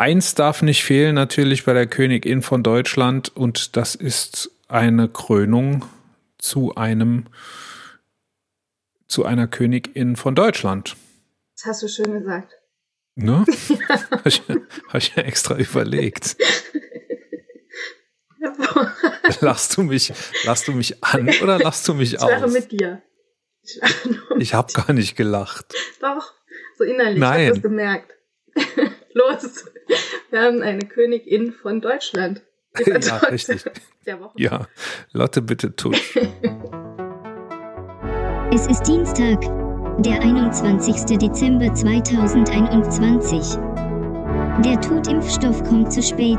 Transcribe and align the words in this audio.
Eins 0.00 0.34
darf 0.34 0.62
nicht 0.62 0.82
fehlen, 0.82 1.14
natürlich 1.14 1.66
bei 1.66 1.74
der 1.74 1.86
Königin 1.86 2.40
von 2.40 2.62
Deutschland, 2.62 3.36
und 3.36 3.76
das 3.76 3.94
ist 3.94 4.50
eine 4.66 5.10
Krönung 5.10 5.84
zu 6.38 6.74
einem, 6.74 7.26
zu 9.08 9.26
einer 9.26 9.46
Königin 9.46 10.16
von 10.16 10.34
Deutschland. 10.34 10.96
Das 11.54 11.66
hast 11.66 11.82
du 11.82 11.88
schön 11.88 12.14
gesagt. 12.14 12.54
Ne? 13.14 13.44
Habe 14.10 14.22
ich, 14.24 14.42
hab 14.88 14.94
ich 14.94 15.14
ja 15.16 15.22
extra 15.22 15.58
überlegt. 15.58 16.38
lachst 19.40 19.76
du 19.76 19.82
mich, 19.82 20.14
lachst 20.44 20.66
du 20.66 20.72
mich 20.72 21.04
an 21.04 21.28
oder 21.42 21.58
lachst 21.58 21.86
du 21.86 21.92
mich 21.92 22.14
ich 22.14 22.20
aus? 22.22 22.30
Ich 22.30 22.40
lache 22.40 22.50
mit 22.50 22.72
dir. 22.72 23.02
Ich, 23.62 23.78
ich 24.38 24.54
habe 24.54 24.72
gar 24.72 24.94
nicht 24.94 25.14
gelacht. 25.14 25.74
Doch, 26.00 26.32
so 26.78 26.84
innerlich. 26.84 27.18
Nein. 27.18 27.40
Ich 27.40 27.48
habe 27.48 27.60
das 27.60 27.62
gemerkt. 27.62 28.14
Los, 29.12 29.64
wir 30.30 30.40
haben 30.40 30.62
eine 30.62 30.80
Königin 30.80 31.52
von 31.52 31.80
Deutschland. 31.80 32.42
Ja, 32.86 33.16
richtig. 33.16 33.64
Ja, 34.36 34.66
Lotte, 35.12 35.42
bitte 35.42 35.76
tut. 35.76 36.00
Es 38.52 38.66
ist 38.66 38.82
Dienstag, 38.82 39.40
der 40.02 40.20
21. 40.22 41.18
Dezember 41.18 41.72
2021. 41.72 43.56
Der 44.64 44.80
Totimpfstoff 44.80 45.62
kommt 45.62 45.92
zu 45.92 46.02
spät, 46.02 46.38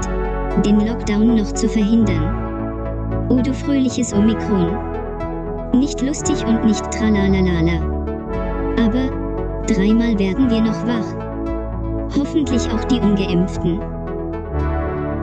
den 0.66 0.86
Lockdown 0.86 1.36
noch 1.38 1.54
zu 1.54 1.70
verhindern. 1.70 3.27
Oh 3.30 3.41
du 3.41 3.54
fröhliches 3.54 4.12
Omikron. 4.13 5.72
Nicht 5.80 6.02
lustig 6.02 6.44
und 6.46 6.66
nicht 6.66 6.84
tralalala. 6.91 7.80
Aber 8.77 9.63
dreimal 9.68 10.20
werden 10.20 10.49
wir 10.49 10.60
noch 10.60 10.86
wach. 10.86 11.30
Hoffentlich 12.16 12.70
auch 12.70 12.84
die 12.86 13.00
Ungeimpften. 13.00 13.80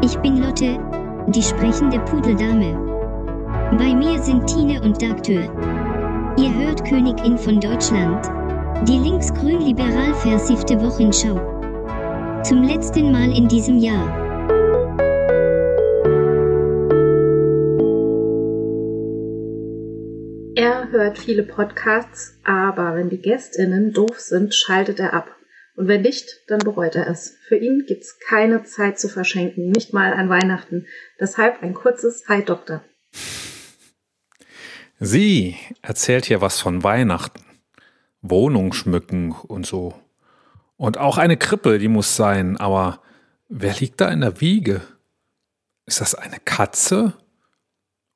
Ich 0.02 0.16
bin 0.18 0.38
Lotte, 0.38 0.78
die 1.26 1.42
sprechende 1.42 1.98
Pudeldame. 2.00 2.74
Bei 3.76 3.94
mir 3.94 4.18
sind 4.22 4.46
Tine 4.46 4.80
und 4.80 5.02
Dagtür. 5.02 5.42
Ihr 6.38 6.54
hört 6.54 6.84
Königin 6.86 7.36
von 7.36 7.60
Deutschland. 7.60 8.26
Die 8.88 8.98
linksgrün-liberal 8.98 10.14
versiffte 10.14 10.80
Wochenschau. 10.80 11.38
Zum 12.42 12.62
letzten 12.62 13.12
Mal 13.12 13.36
in 13.36 13.48
diesem 13.48 13.76
Jahr. 13.78 14.08
Er 20.54 20.90
hört 20.90 21.18
viele 21.18 21.42
Podcasts, 21.42 22.38
aber 22.44 22.94
wenn 22.94 23.10
die 23.10 23.20
Gästinnen 23.20 23.92
doof 23.92 24.18
sind, 24.18 24.54
schaltet 24.54 25.00
er 25.00 25.12
ab. 25.12 25.37
Und 25.78 25.86
wenn 25.86 26.02
nicht, 26.02 26.40
dann 26.48 26.58
bereut 26.58 26.96
er 26.96 27.06
es. 27.06 27.36
Für 27.46 27.56
ihn 27.56 27.84
gibt's 27.86 28.18
keine 28.18 28.64
Zeit 28.64 28.98
zu 28.98 29.08
verschenken, 29.08 29.70
nicht 29.70 29.92
mal 29.92 30.12
an 30.12 30.28
Weihnachten. 30.28 30.88
Deshalb 31.20 31.62
ein 31.62 31.72
kurzes 31.72 32.24
Hi 32.26 32.44
Doktor. 32.44 32.82
Sie 34.98 35.56
erzählt 35.80 36.26
hier 36.26 36.40
was 36.40 36.58
von 36.58 36.82
Weihnachten. 36.82 37.44
Wohnung 38.22 38.72
schmücken 38.72 39.30
und 39.30 39.66
so. 39.66 39.94
Und 40.76 40.98
auch 40.98 41.16
eine 41.16 41.36
Krippe, 41.36 41.78
die 41.78 41.86
muss 41.86 42.16
sein. 42.16 42.56
Aber 42.56 43.00
wer 43.48 43.74
liegt 43.74 44.00
da 44.00 44.08
in 44.08 44.22
der 44.22 44.40
Wiege? 44.40 44.82
Ist 45.86 46.00
das 46.00 46.16
eine 46.16 46.40
Katze? 46.44 47.12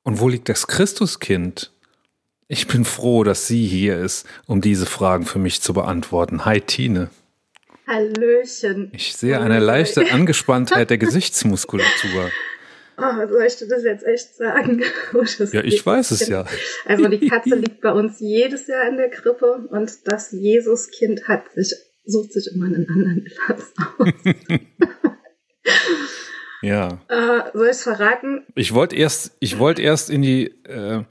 Und 0.03 0.19
wo 0.19 0.27
liegt 0.27 0.49
das 0.49 0.67
Christuskind? 0.67 1.71
Ich 2.49 2.67
bin 2.67 2.83
froh, 2.83 3.23
dass 3.23 3.47
sie 3.47 3.65
hier 3.65 3.99
ist, 3.99 4.27
um 4.47 4.59
diese 4.59 4.85
Fragen 4.85 5.25
für 5.25 5.39
mich 5.39 5.61
zu 5.61 5.73
beantworten. 5.73 6.43
Hi, 6.43 6.59
Tine. 6.59 7.09
Hallöchen. 7.87 8.91
Ich 8.93 9.15
sehe 9.15 9.39
eine 9.39 9.59
leichte 9.59 10.05
Angespanntheit 10.11 10.89
der 10.89 10.97
Gesichtsmuskulatur. 10.97 12.31
Oh, 12.97 13.27
soll 13.27 13.45
ich 13.45 13.55
dir 13.57 13.67
das 13.67 13.83
jetzt 13.83 14.05
echt 14.05 14.35
sagen? 14.35 14.83
ja, 15.51 15.63
ich 15.63 15.83
weiß 15.85 16.11
es 16.11 16.27
ja. 16.27 16.45
Also 16.85 17.07
die 17.07 17.27
Katze 17.27 17.55
liegt 17.55 17.81
bei 17.81 17.91
uns 17.91 18.19
jedes 18.19 18.67
Jahr 18.67 18.87
in 18.87 18.97
der 18.97 19.09
Krippe 19.09 19.67
und 19.69 19.91
das 20.05 20.31
Jesuskind 20.31 21.27
hat 21.27 21.51
sich, 21.53 21.73
sucht 22.05 22.33
sich 22.33 22.51
immer 22.53 22.65
einen 22.65 22.87
anderen 22.87 23.25
Platz 23.25 23.73
aus. 23.97 24.09
ja. 26.61 26.99
Äh, 27.09 27.51
soll 27.53 27.65
ich 27.65 27.71
es 27.71 27.83
verraten? 27.83 28.45
Ich 28.55 28.73
wollte 28.75 28.95
erst, 28.95 29.35
ich 29.39 29.57
wollte 29.57 29.81
erst 29.81 30.11
in 30.11 30.21
die, 30.21 30.45
äh, 30.65 31.03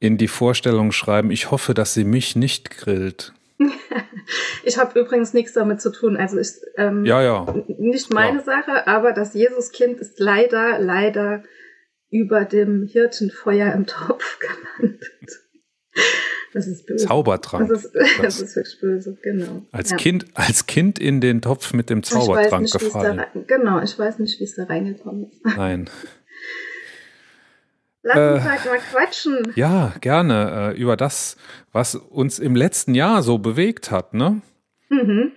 in 0.00 0.18
die 0.18 0.28
Vorstellung 0.28 0.92
schreiben, 0.92 1.30
ich 1.30 1.50
hoffe, 1.50 1.72
dass 1.72 1.94
sie 1.94 2.04
mich 2.04 2.36
nicht 2.36 2.70
grillt. 2.70 3.32
ich 4.64 4.78
habe 4.78 4.98
übrigens 4.98 5.34
nichts 5.34 5.52
damit 5.52 5.80
zu 5.80 5.90
tun. 5.90 6.16
Also 6.16 6.38
ich, 6.38 6.48
ähm, 6.76 7.04
ja, 7.04 7.22
ja. 7.22 7.54
nicht 7.78 8.12
meine 8.12 8.38
ja. 8.38 8.44
Sache, 8.44 8.86
aber 8.86 9.12
das 9.12 9.34
Jesuskind 9.34 10.00
ist 10.00 10.18
leider, 10.20 10.78
leider 10.78 11.42
über 12.10 12.44
dem 12.44 12.84
Hirtenfeuer 12.84 13.72
im 13.72 13.86
Topf 13.86 14.38
gelandet. 14.78 15.04
Das 16.52 16.66
ist 16.66 16.86
böse. 16.86 17.06
Zaubertrank. 17.06 17.68
Das 17.68 17.84
ist, 17.84 17.94
das 18.22 18.40
ist 18.40 18.56
wirklich 18.56 18.80
böse, 18.80 19.18
genau. 19.22 19.66
Als, 19.72 19.90
ja. 19.90 19.96
kind, 19.96 20.26
als 20.34 20.66
Kind 20.66 20.98
in 20.98 21.20
den 21.20 21.42
Topf 21.42 21.74
mit 21.74 21.90
dem 21.90 22.02
Zaubertrank 22.02 22.62
nicht, 22.62 22.78
gefallen. 22.78 23.18
Da, 23.18 23.40
genau, 23.46 23.80
ich 23.82 23.98
weiß 23.98 24.18
nicht, 24.18 24.40
wie 24.40 24.44
es 24.44 24.54
da 24.54 24.64
reingekommen 24.64 25.28
ist. 25.30 25.44
Nein. 25.44 25.90
Lass 28.08 28.16
uns 28.16 28.44
äh, 28.46 28.48
halt 28.48 28.64
mal 28.64 28.78
quatschen. 28.78 29.52
Ja, 29.54 29.92
gerne. 30.00 30.72
Äh, 30.74 30.80
über 30.80 30.96
das, 30.96 31.36
was 31.72 31.94
uns 31.94 32.38
im 32.38 32.56
letzten 32.56 32.94
Jahr 32.94 33.22
so 33.22 33.38
bewegt 33.38 33.90
hat, 33.90 34.14
ne? 34.14 34.40
Mhm. 34.88 35.32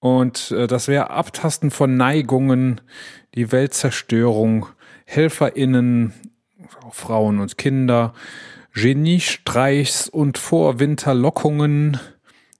Und 0.00 0.50
äh, 0.50 0.66
das 0.66 0.88
wäre 0.88 1.10
Abtasten 1.10 1.70
von 1.70 1.96
Neigungen, 1.96 2.80
die 3.34 3.52
Weltzerstörung, 3.52 4.66
HelferInnen, 5.04 6.14
Frauen 6.90 7.38
und 7.38 7.58
Kinder, 7.58 8.14
Geniestreichs 8.72 10.08
und 10.08 10.38
Vorwinterlockungen, 10.38 11.98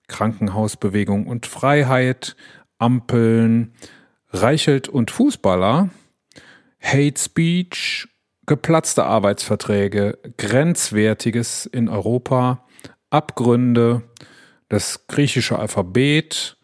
Krankenhausbewegung 0.06 1.26
und 1.26 1.46
Freiheit, 1.46 2.36
Ampeln, 2.78 3.72
Reichelt 4.30 4.88
und 4.88 5.10
Fußballer, 5.10 5.88
Hate 6.82 7.18
Speech, 7.18 8.08
geplatzte 8.46 9.04
Arbeitsverträge, 9.04 10.18
Grenzwertiges 10.38 11.66
in 11.66 11.88
Europa, 11.88 12.64
Abgründe, 13.10 14.02
das 14.68 15.06
griechische 15.08 15.58
Alphabet, 15.58 16.56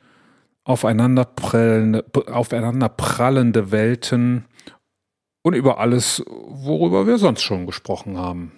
aufeinanderprallende, 0.65 2.05
aufeinanderprallende 2.29 3.71
Welten 3.73 4.47
und 5.43 5.55
über 5.55 5.79
alles, 5.79 6.23
worüber 6.27 7.07
wir 7.07 7.19
sonst 7.19 7.43
schon 7.43 7.67
gesprochen 7.67 8.17
haben. 8.17 8.53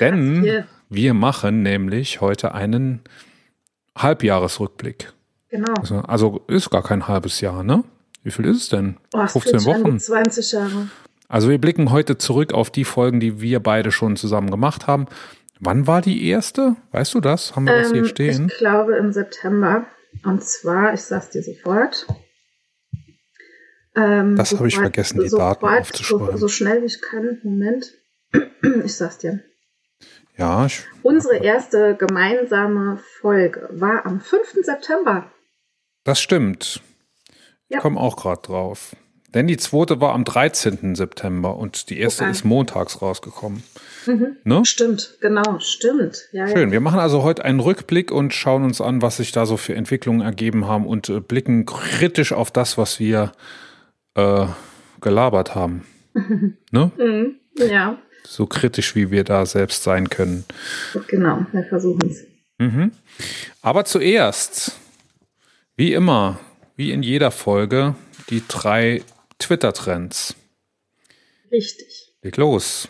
Denn 0.00 0.64
wir 0.88 1.14
machen 1.14 1.62
nämlich 1.62 2.20
heute 2.20 2.54
einen 2.54 3.02
Halbjahresrückblick. 3.96 5.12
Genau. 5.48 5.72
Also, 5.78 6.00
also, 6.00 6.44
ist 6.48 6.70
gar 6.70 6.82
kein 6.82 7.06
halbes 7.08 7.40
Jahr, 7.40 7.62
ne? 7.62 7.84
Wie 8.24 8.30
viel 8.32 8.44
ist 8.46 8.62
es 8.62 8.68
denn? 8.68 8.96
Oh, 9.14 9.26
15 9.26 9.64
Wochen? 9.64 9.98
20 9.98 10.52
Jahre. 10.52 10.88
Also 11.28 11.48
wir 11.50 11.58
blicken 11.58 11.90
heute 11.90 12.18
zurück 12.18 12.52
auf 12.54 12.70
die 12.70 12.84
Folgen, 12.84 13.20
die 13.20 13.40
wir 13.40 13.60
beide 13.60 13.90
schon 13.90 14.16
zusammen 14.16 14.50
gemacht 14.50 14.86
haben. 14.86 15.06
Wann 15.60 15.86
war 15.86 16.02
die 16.02 16.28
erste? 16.28 16.76
Weißt 16.92 17.14
du 17.14 17.20
das? 17.20 17.56
Haben 17.56 17.66
wir 17.66 17.76
das 17.78 17.88
hier 17.90 18.02
Ähm, 18.02 18.06
stehen? 18.06 18.48
Ich 18.50 18.58
glaube 18.58 18.96
im 18.96 19.12
September. 19.12 19.86
Und 20.24 20.44
zwar, 20.44 20.94
ich 20.94 21.00
sag's 21.02 21.30
dir 21.30 21.42
sofort. 21.42 22.06
Ähm, 23.94 24.36
Das 24.36 24.52
habe 24.52 24.68
ich 24.68 24.76
vergessen, 24.76 25.20
die 25.20 25.28
sofort, 25.28 25.62
Daten 25.62 25.78
aufzuschreiben. 25.80 26.30
So, 26.32 26.36
so 26.36 26.48
schnell 26.48 26.82
wie 26.82 26.86
ich 26.86 27.00
kann. 27.00 27.40
Moment. 27.42 27.92
Ich 28.84 28.96
sag's 28.96 29.18
dir. 29.18 29.40
Ja, 30.36 30.66
ich, 30.66 30.84
Unsere 31.02 31.36
erste 31.36 31.94
gemeinsame 31.96 32.98
Folge 33.20 33.68
war 33.72 34.04
am 34.04 34.20
5. 34.20 34.56
September. 34.62 35.30
das 36.04 36.20
stimmt. 36.20 36.82
Ich 37.68 37.74
Ja. 37.76 37.80
komme 37.80 37.98
auch 37.98 38.16
gerade 38.16 38.42
drauf. 38.42 38.94
Denn 39.36 39.46
die 39.46 39.58
zweite 39.58 40.00
war 40.00 40.14
am 40.14 40.24
13. 40.24 40.94
September 40.94 41.56
und 41.56 41.90
die 41.90 41.98
erste 42.00 42.22
Okay. 42.24 42.30
ist 42.30 42.46
montags 42.46 43.02
rausgekommen. 43.02 43.62
Mhm. 44.06 44.36
Ne? 44.44 44.62
Stimmt, 44.64 45.18
genau, 45.20 45.58
stimmt. 45.58 46.22
Ja, 46.32 46.48
Schön. 46.48 46.72
Wir 46.72 46.80
machen 46.80 46.98
also 46.98 47.22
heute 47.22 47.44
einen 47.44 47.60
Rückblick 47.60 48.10
und 48.10 48.32
schauen 48.32 48.64
uns 48.64 48.80
an, 48.80 49.02
was 49.02 49.18
sich 49.18 49.32
da 49.32 49.44
so 49.44 49.58
für 49.58 49.74
Entwicklungen 49.74 50.22
ergeben 50.22 50.66
haben 50.66 50.86
und 50.86 51.10
äh, 51.10 51.20
blicken 51.20 51.66
kritisch 51.66 52.32
auf 52.32 52.50
das, 52.50 52.78
was 52.78 52.98
wir 52.98 53.32
äh, 54.14 54.46
gelabert 55.02 55.54
haben. 55.54 55.84
ne? 56.70 56.90
Ja, 56.96 57.04
mhm. 57.04 57.36
ja 57.58 57.98
So 58.24 58.46
kritisch, 58.46 58.94
wie 58.94 59.10
wir 59.10 59.22
da 59.22 59.44
selbst 59.44 59.82
sein 59.82 60.08
können. 60.08 60.46
genau. 61.08 61.44
Wir 61.52 61.64
versuchen 61.64 62.08
es. 62.10 62.24
Mhm. 62.56 62.90
Aber 63.60 63.84
zuerst, 63.84 64.78
wie 65.76 65.92
immer, 65.92 66.38
wie 66.74 66.90
in 66.90 67.02
jeder 67.02 67.30
Folge, 67.30 67.96
die 68.30 68.42
drei 68.48 69.02
Twitter-Trends. 69.38 70.34
Richtig. 71.50 72.14
Leg 72.22 72.36
los. 72.36 72.88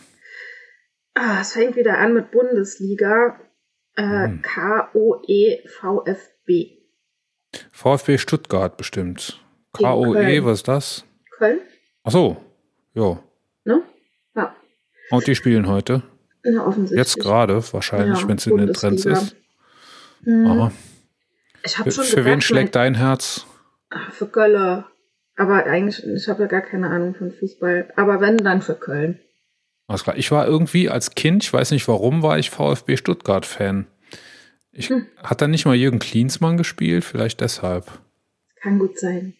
Ah, 1.14 1.40
es 1.40 1.52
fängt 1.52 1.76
wieder 1.76 1.98
an 1.98 2.12
mit 2.14 2.31
Bundesliga. 2.31 3.40
Äh, 3.96 4.28
Mhm. 4.28 4.43
K-O-E-VfB. 5.56 6.76
VfB 7.72 8.19
Stuttgart 8.19 8.76
bestimmt. 8.76 9.40
KOE, 9.72 10.44
was 10.44 10.58
ist 10.58 10.69
das? 10.69 11.04
Köln. 11.38 11.60
Ach 12.04 12.12
so, 12.12 12.37
ja. 12.94 13.22
Ne? 13.64 13.82
Ja. 14.34 14.54
Und 15.10 15.26
die 15.26 15.34
spielen 15.34 15.66
heute. 15.66 16.02
Ja, 16.44 16.64
offensichtlich. 16.66 16.98
Jetzt 16.98 17.19
gerade, 17.19 17.62
wahrscheinlich, 17.72 18.20
Ja, 18.20 18.28
wenn 18.28 18.37
es 18.37 18.46
in 18.46 18.56
den 18.58 18.72
Trends 18.72 19.04
ist. 19.06 19.34
Mhm. 20.22 20.46
Aha. 20.46 20.72
Ich 21.64 21.78
habe 21.78 21.90
Für, 21.90 21.96
schon 21.96 22.04
für 22.04 22.16
wen 22.25 22.25
gedacht, 22.34 22.44
schlägt 22.44 22.75
dein 22.76 22.94
Herz? 22.94 23.44
Ah, 23.90 24.10
für 24.12 24.26
Köln. 24.28 24.84
Aber 25.37 25.65
eigentlich, 25.67 26.03
ich 26.06 26.29
habe 26.29 26.43
ja 26.44 26.49
gar 26.49 26.62
keine 26.62 26.88
Ahnung 26.88 27.15
von 27.15 27.31
Fußball. 27.31 27.93
Aber 27.97 28.21
wenn, 28.21 28.38
dann 28.38 28.62
für 28.62 28.75
Köln. 28.75 29.19
Alles 29.87 30.03
klar. 30.05 30.17
Ich 30.17 30.31
war 30.33 30.47
irgendwie 30.47 30.88
als 30.88 31.15
Kind, 31.15 31.44
ich 31.44 31.53
weiß 31.53 31.71
nicht 31.71 31.87
warum, 31.88 32.23
war 32.23 32.38
ich 32.38 32.50
VfB 32.50 32.97
Stuttgart-Fan. 32.97 33.87
Ich, 34.73 34.88
Hm. 34.91 35.06
Hat 35.23 35.41
da 35.41 35.47
nicht 35.49 35.65
mal 35.67 35.75
Jürgen 35.77 35.99
Klinsmann 35.99 36.56
gespielt? 36.56 37.05
Vielleicht 37.05 37.41
deshalb. 37.41 37.87
Kann 38.62 38.79
gut 38.79 38.99
sein. 38.99 39.35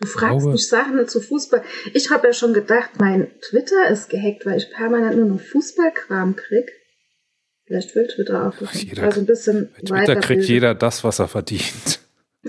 Du 0.00 0.06
fragst 0.06 0.46
mich 0.46 0.68
Sachen 0.68 1.08
zu 1.08 1.20
Fußball. 1.20 1.62
Ich 1.92 2.10
habe 2.10 2.28
ja 2.28 2.32
schon 2.32 2.54
gedacht, 2.54 2.90
mein 3.00 3.28
Twitter 3.40 3.88
ist 3.90 4.08
gehackt, 4.10 4.46
weil 4.46 4.58
ich 4.58 4.70
permanent 4.70 5.16
nur 5.16 5.26
noch 5.26 5.40
Fußballkram 5.40 6.36
krieg. 6.36 6.70
Vielleicht 7.66 7.94
will 7.96 8.06
Twitter 8.06 8.46
auch. 8.48 8.72
Jeder- 8.74 9.02
also 9.02 9.20
ein 9.20 9.26
bisschen 9.26 9.70
Bei 9.88 10.04
Twitter 10.04 10.20
kriegt 10.20 10.44
jeder 10.44 10.74
das, 10.74 11.02
was 11.02 11.18
er 11.18 11.28
verdient. 11.28 11.98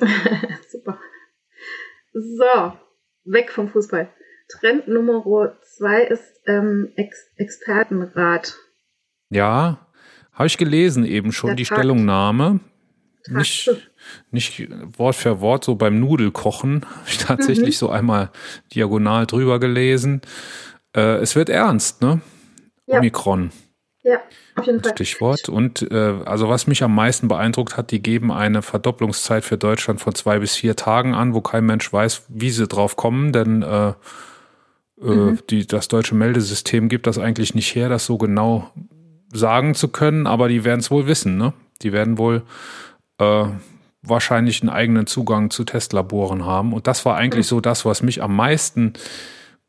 So, 2.14 2.74
weg 3.26 3.52
vom 3.52 3.70
Fußball. 3.70 4.10
Trend 4.50 4.88
Nummer 4.88 5.24
zwei 5.78 6.04
ist 6.04 6.42
ähm, 6.48 6.92
Ex 6.96 7.18
Expertenrat. 7.38 8.56
Ja, 9.30 9.88
habe 10.34 10.48
ich 10.48 10.58
gelesen 10.58 11.06
eben 11.06 11.32
schon, 11.32 11.50
Der 11.50 11.56
die 11.56 11.64
Tag. 11.66 11.78
Stellungnahme. 11.78 12.60
Nicht, 13.28 13.70
nicht 14.32 14.70
Wort 14.98 15.16
für 15.16 15.40
Wort, 15.42 15.64
so 15.64 15.76
beim 15.76 16.00
Nudelkochen 16.00 16.84
habe 16.90 17.08
ich 17.08 17.18
tatsächlich 17.20 17.76
Mhm. 17.76 17.80
so 17.80 17.90
einmal 17.90 18.32
diagonal 18.74 19.28
drüber 19.28 19.60
gelesen. 19.60 20.22
Äh, 20.96 21.18
es 21.18 21.36
wird 21.36 21.50
ernst, 21.50 22.02
ne? 22.02 22.22
Ja. 22.88 22.98
Omikron. 22.98 23.52
Ja, 24.04 24.22
auf 24.56 24.66
jeden 24.66 24.81
Fall. 24.81 24.94
Stichwort. 24.94 25.50
Und 25.50 25.92
äh, 25.92 26.16
also 26.25 26.48
was 26.48 26.68
mich 26.68 26.84
am 26.84 26.96
meisten 26.96 27.28
beeindruckt 27.28 27.75
hat, 27.75 27.92
die 27.92 28.01
geben 28.01 28.31
eine 28.31 28.62
Verdopplungszeit 28.62 29.44
für 29.44 29.57
Deutschland 29.57 30.00
von 30.00 30.16
zwei 30.16 30.40
bis 30.40 30.56
vier 30.56 30.75
Tagen 30.75 31.13
an, 31.13 31.34
wo 31.34 31.42
kein 31.42 31.66
Mensch 31.66 31.92
weiß, 31.92 32.24
wie 32.30 32.50
sie 32.50 32.68
drauf 32.68 32.96
kommen, 32.96 33.34
denn 33.34 33.62
äh, 33.62 33.90
äh, 35.01 35.38
die, 35.50 35.68
das 35.68 35.90
deutsche 35.90 36.16
Meldesystem 36.16 36.88
gibt 36.88 37.07
das 37.07 37.18
eigentlich 37.18 37.56
nicht 37.56 37.75
her, 37.75 37.90
das 37.90 38.06
so 38.06 38.18
genau 38.18 38.69
sagen 39.34 39.75
zu 39.75 39.90
können, 39.90 40.28
aber 40.28 40.48
die 40.48 40.63
werden 40.63 40.80
es 40.80 40.92
wohl 40.92 41.06
wissen, 41.07 41.38
ne? 41.38 41.54
Die 41.81 41.94
werden 41.94 42.18
wohl 42.18 42.44
äh, 43.19 43.45
wahrscheinlich 44.02 44.62
einen 44.62 44.69
eigenen 44.69 45.07
Zugang 45.07 45.50
zu 45.50 45.63
Testlaboren 45.63 46.45
haben. 46.45 46.74
Und 46.74 46.88
das 46.88 47.06
war 47.06 47.16
eigentlich 47.16 47.48
so 47.48 47.62
das, 47.62 47.86
was 47.86 48.02
mich 48.02 48.22
am 48.22 48.36
meisten 48.36 48.94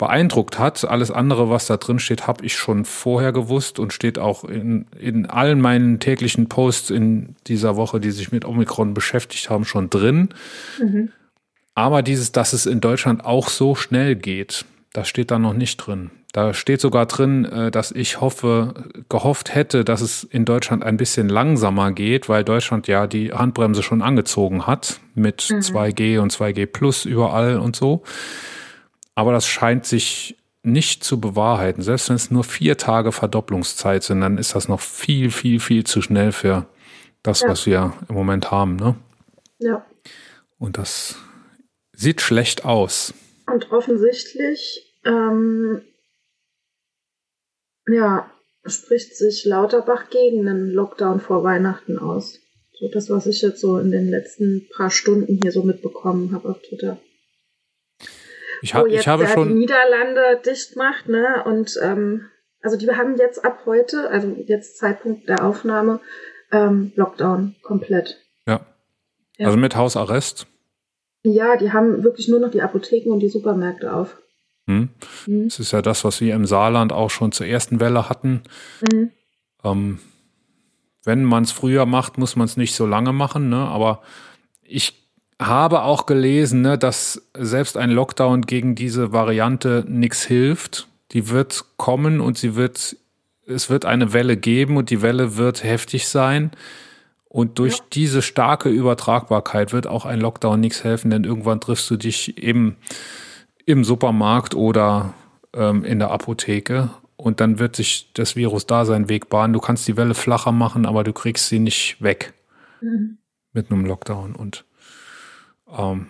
beeindruckt 0.01 0.59
hat. 0.59 0.83
Alles 0.87 1.11
andere, 1.11 1.51
was 1.51 1.67
da 1.67 1.77
drin 1.77 1.99
steht, 1.99 2.27
habe 2.27 2.45
ich 2.45 2.57
schon 2.57 2.87
vorher 2.87 3.33
gewusst 3.33 3.79
und 3.79 3.93
steht 3.93 4.19
auch 4.19 4.45
in, 4.45 4.87
in 4.99 5.27
allen 5.27 5.61
meinen 5.61 6.01
täglichen 6.01 6.49
Posts 6.49 6.89
in 6.89 7.37
dieser 7.47 7.77
Woche, 7.77 8.01
die 8.01 8.11
sich 8.11 8.33
mit 8.33 8.47
Omikron 8.47 8.95
beschäftigt 8.95 9.51
haben, 9.51 9.67
schon 9.67 9.91
drin. 9.91 10.31
Mhm. 10.81 11.11
Aber 11.75 12.01
dieses, 12.03 12.33
dass 12.33 12.55
es 12.55 12.65
in 12.65 12.81
Deutschland 12.81 13.27
auch 13.27 13.51
so 13.51 13.75
schnell 13.75 14.17
geht, 14.17 14.65
das 14.95 15.07
steht 15.07 15.31
da 15.31 15.39
noch 15.39 15.53
nicht 15.53 15.77
drin. 15.77 16.11
Da 16.33 16.55
steht 16.55 16.81
sogar 16.81 17.05
drin, 17.05 17.45
äh, 17.45 17.71
dass 17.71 17.93
ich 17.93 18.23
hoffe, 18.23 18.73
gehofft 19.11 19.55
hätte, 19.55 19.85
dass 19.85 20.01
es 20.01 20.25
in 20.25 20.47
Deutschland 20.47 20.83
ein 20.83 20.97
bisschen 20.97 21.29
langsamer 21.29 21.93
geht, 21.93 22.31
weil 22.31 22.43
Deutschland 22.43 22.87
ja 22.89 23.07
die 23.07 23.35
Handbremse 23.35 23.83
schon 23.83 24.01
angezogen 24.01 24.67
hat 24.67 24.99
mit 25.15 25.43
2G 25.43 26.21
und 26.21 26.33
2G 26.33 26.65
Plus 26.65 27.05
überall 27.05 27.59
und 27.59 27.77
so. 27.77 28.03
Aber 29.15 29.33
das 29.33 29.47
scheint 29.47 29.87
sich 29.87 30.37
nicht 30.63 31.05
zu 31.05 31.21
bewahrheiten. 31.21 31.83
Selbst 31.83 32.09
wenn 32.09 32.17
es 32.17 32.31
nur 32.31 32.45
vier 32.45 32.77
Tage 32.77 33.13
Verdopplungszeit 33.13 34.03
sind, 34.03 34.21
dann 34.21 34.39
ist 34.39 34.55
das 34.55 34.69
noch 34.69 34.81
viel, 34.81 35.31
viel, 35.31 35.59
viel 35.61 35.85
zu 35.85 36.03
schnell 36.03 36.33
für 36.33 36.67
das, 37.23 37.41
Ja. 37.41 37.49
was 37.49 37.67
wir 37.67 37.95
im 38.09 38.15
Moment 38.15 38.51
haben. 38.51 38.77
Ne? 38.77 38.97
Ja. 39.59 39.85
Und 40.59 40.79
das 40.79 41.17
sieht 41.93 42.21
schlecht 42.21 42.65
aus. 42.65 43.15
Und 43.47 43.73
offensichtlich, 43.73 44.95
ähm, 45.05 45.83
ja, 47.89 48.31
spricht 48.67 49.17
sich 49.17 49.45
Lauterbach 49.45 50.11
gegen 50.11 50.47
einen 50.47 50.71
Lockdown 50.71 51.21
vor 51.21 51.43
Weihnachten 51.43 51.99
aus. 51.99 52.39
So 52.79 52.89
das, 52.89 53.11
was 53.11 53.27
ich 53.27 53.43
jetzt 53.43 53.61
so 53.61 53.79
in 53.79 53.91
den 53.91 54.09
letzten 54.11 54.69
paar 54.75 54.91
Stunden 54.91 55.39
hier 55.43 55.53
so 55.53 55.63
mitbekommen 55.63 56.33
habe 56.33 56.51
auf 56.51 56.61
Twitter. 56.63 56.99
Ich, 58.63 58.75
Wo 58.75 58.79
hab, 58.79 58.85
Oh, 58.85 58.89
jetzt 58.89 59.01
ich 59.03 59.09
habe 59.09 59.25
die 59.25 59.31
schon, 59.33 59.55
Niederlande 59.55 60.41
dicht 60.45 60.77
macht, 60.77 61.09
ne? 61.09 61.43
Und 61.45 61.79
ähm, 61.83 62.27
also 62.63 62.77
die 62.77 62.91
haben 62.91 63.17
jetzt 63.17 63.45
ab 63.45 63.63
heute, 63.67 64.11
also 64.11 64.37
jetzt 64.47 64.79
Zeitpunkt 64.79 65.29
der 65.29 65.45
Aufnahme, 65.45 66.01
ähm, 66.53 66.93
Lockdown 66.97 67.55
komplett. 67.63 68.19
ja, 68.47 68.61
Ja. 69.39 69.47
also 69.47 69.57
mit 69.59 69.77
Hausarrest. 69.77 70.47
Ja, 71.23 71.57
die 71.57 71.73
haben 71.73 72.03
wirklich 72.03 72.29
nur 72.29 72.41
noch 72.41 72.51
die 72.51 72.63
Apotheken 72.63 73.11
und 73.13 73.21
die 73.21 73.29
Supermärkte 73.29 73.93
auf. 73.93 74.17
Hm? 74.67 74.89
Mhm. 75.27 75.45
Das 75.49 75.59
ist 75.59 75.73
ja 75.73 75.83
das, 75.83 76.05
was 76.05 76.21
wir 76.21 76.35
im 76.35 76.47
Saarland 76.47 76.93
auch 76.93 77.11
schon 77.11 77.33
zur 77.33 77.47
ersten 77.47 77.79
Welle 77.81 78.09
hatten. 78.09 78.43
Mhm. 78.93 79.11
Ähm, 79.65 79.99
wenn 81.05 81.25
man 81.25 81.45
es 81.45 81.53
früher 81.53 81.87
macht, 81.87 82.19
muss 82.19 82.37
man 82.37 82.45
es 82.47 82.57
nicht 82.57 82.75
so 82.75 82.87
lange 82.87 83.13
machen, 83.13 83.49
ne? 83.49 83.57
Aber 83.57 84.03
ich 84.63 85.00
habe 85.41 85.83
auch 85.83 86.07
gelesen, 86.07 86.61
ne, 86.63 86.77
dass 86.79 87.23
selbst 87.35 87.77
ein 87.77 87.91
Lockdown 87.91 88.43
gegen 88.43 88.75
diese 88.75 89.13
Variante 89.13 89.85
nichts 89.89 90.25
hilft. 90.25 90.89
Die 91.13 91.29
wird 91.31 91.65
kommen 91.77 92.21
und 92.21 92.39
sie 92.39 92.55
wird, 92.55 92.97
es 93.47 93.71
wird 93.71 93.85
eine 93.85 94.13
Welle 94.13 94.37
geben 94.37 94.77
und 94.77 94.91
die 94.91 95.03
Welle 95.03 95.37
wird 95.37 95.65
heftig 95.65 96.07
sein. 96.09 96.51
Und 97.29 97.59
durch 97.59 97.79
Ja. 97.79 97.85
diese 97.93 98.23
starke 98.23 98.69
Übertragbarkeit 98.69 99.73
wird 99.73 99.87
auch 99.87 100.05
ein 100.05 100.21
Lockdown 100.21 100.61
nichts 100.61 100.85
helfen, 100.85 101.11
denn 101.11 101.25
irgendwann 101.25 101.61
triffst 101.61 101.91
du 101.91 101.97
dich 101.97 102.39
im, 102.43 102.77
im 103.67 103.83
Supermarkt 103.85 104.55
oder 104.55 105.15
ähm, 105.55 105.85
in 105.85 105.99
der 106.01 106.11
Apotheke 106.11 106.91
und 107.17 107.41
dann 107.41 107.59
wird 107.59 107.77
sich 107.77 108.11
das 108.15 108.35
Virus 108.37 108.67
da 108.67 108.85
seinen 108.85 109.09
Weg 109.09 109.29
bahnen. 109.29 109.53
Du 109.53 109.61
kannst 109.61 109.87
die 109.89 109.97
Welle 109.97 110.15
flacher 110.15 110.53
machen, 110.53 110.87
aber 110.87 111.05
du 111.05 111.13
kriegst 111.13 111.49
sie 111.49 111.59
nicht 111.61 112.03
weg 112.03 112.33
Mhm. 112.83 113.19
mit 113.53 113.71
einem 113.71 113.85
Lockdown. 113.87 114.35
Und 114.35 114.65
ähm, 115.77 116.07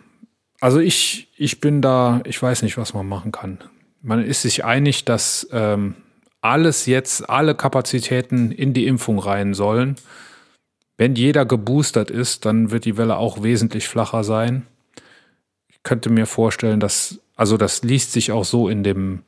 also 0.60 0.78
ich, 0.78 1.28
ich 1.36 1.60
bin 1.60 1.80
da, 1.80 2.20
ich 2.24 2.40
weiß 2.40 2.62
nicht, 2.62 2.76
was 2.76 2.94
man 2.94 3.08
machen 3.08 3.32
kann. 3.32 3.58
Man 4.02 4.24
ist 4.24 4.42
sich 4.42 4.64
einig, 4.64 5.04
dass 5.04 5.48
ähm, 5.52 5.94
alles 6.42 6.86
jetzt, 6.86 7.28
alle 7.28 7.54
Kapazitäten 7.54 8.50
in 8.50 8.72
die 8.72 8.86
Impfung 8.86 9.18
rein 9.18 9.54
sollen. 9.54 9.96
Wenn 10.96 11.14
jeder 11.14 11.46
geboostert 11.46 12.10
ist, 12.10 12.44
dann 12.44 12.70
wird 12.70 12.84
die 12.84 12.96
Welle 12.96 13.16
auch 13.16 13.42
wesentlich 13.42 13.88
flacher 13.88 14.22
sein. 14.22 14.66
Ich 15.68 15.82
könnte 15.82 16.10
mir 16.10 16.26
vorstellen, 16.26 16.80
dass, 16.80 17.20
also 17.36 17.56
das 17.56 17.82
liest 17.82 18.12
sich 18.12 18.32
auch 18.32 18.44
so 18.44 18.68
in 18.68 18.82
dem, 18.82 19.22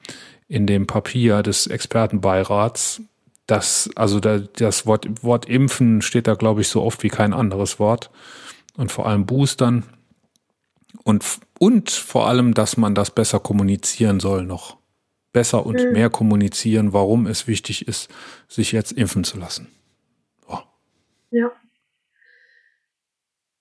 in 0.48 0.66
dem 0.66 0.86
Papier 0.86 1.42
des 1.42 1.66
Expertenbeirats, 1.66 3.00
dass, 3.46 3.90
also 3.96 4.20
da, 4.20 4.38
das 4.38 4.86
Wort, 4.86 5.24
Wort 5.24 5.46
Impfen 5.46 6.02
steht 6.02 6.26
da, 6.26 6.34
glaube 6.34 6.60
ich, 6.60 6.68
so 6.68 6.82
oft 6.82 7.02
wie 7.02 7.08
kein 7.08 7.32
anderes 7.32 7.78
Wort. 7.78 8.10
Und 8.76 8.92
vor 8.92 9.06
allem 9.06 9.26
Boostern. 9.26 9.84
Und, 11.04 11.24
und 11.58 11.90
vor 11.90 12.28
allem, 12.28 12.54
dass 12.54 12.76
man 12.76 12.94
das 12.94 13.10
besser 13.10 13.40
kommunizieren 13.40 14.20
soll 14.20 14.44
noch. 14.44 14.76
Besser 15.32 15.64
und 15.64 15.82
Mhm. 15.82 15.92
mehr 15.92 16.10
kommunizieren, 16.10 16.92
warum 16.92 17.26
es 17.26 17.46
wichtig 17.46 17.88
ist, 17.88 18.10
sich 18.48 18.72
jetzt 18.72 18.92
impfen 18.92 19.24
zu 19.24 19.38
lassen. 19.38 19.68
Ja. 21.30 21.50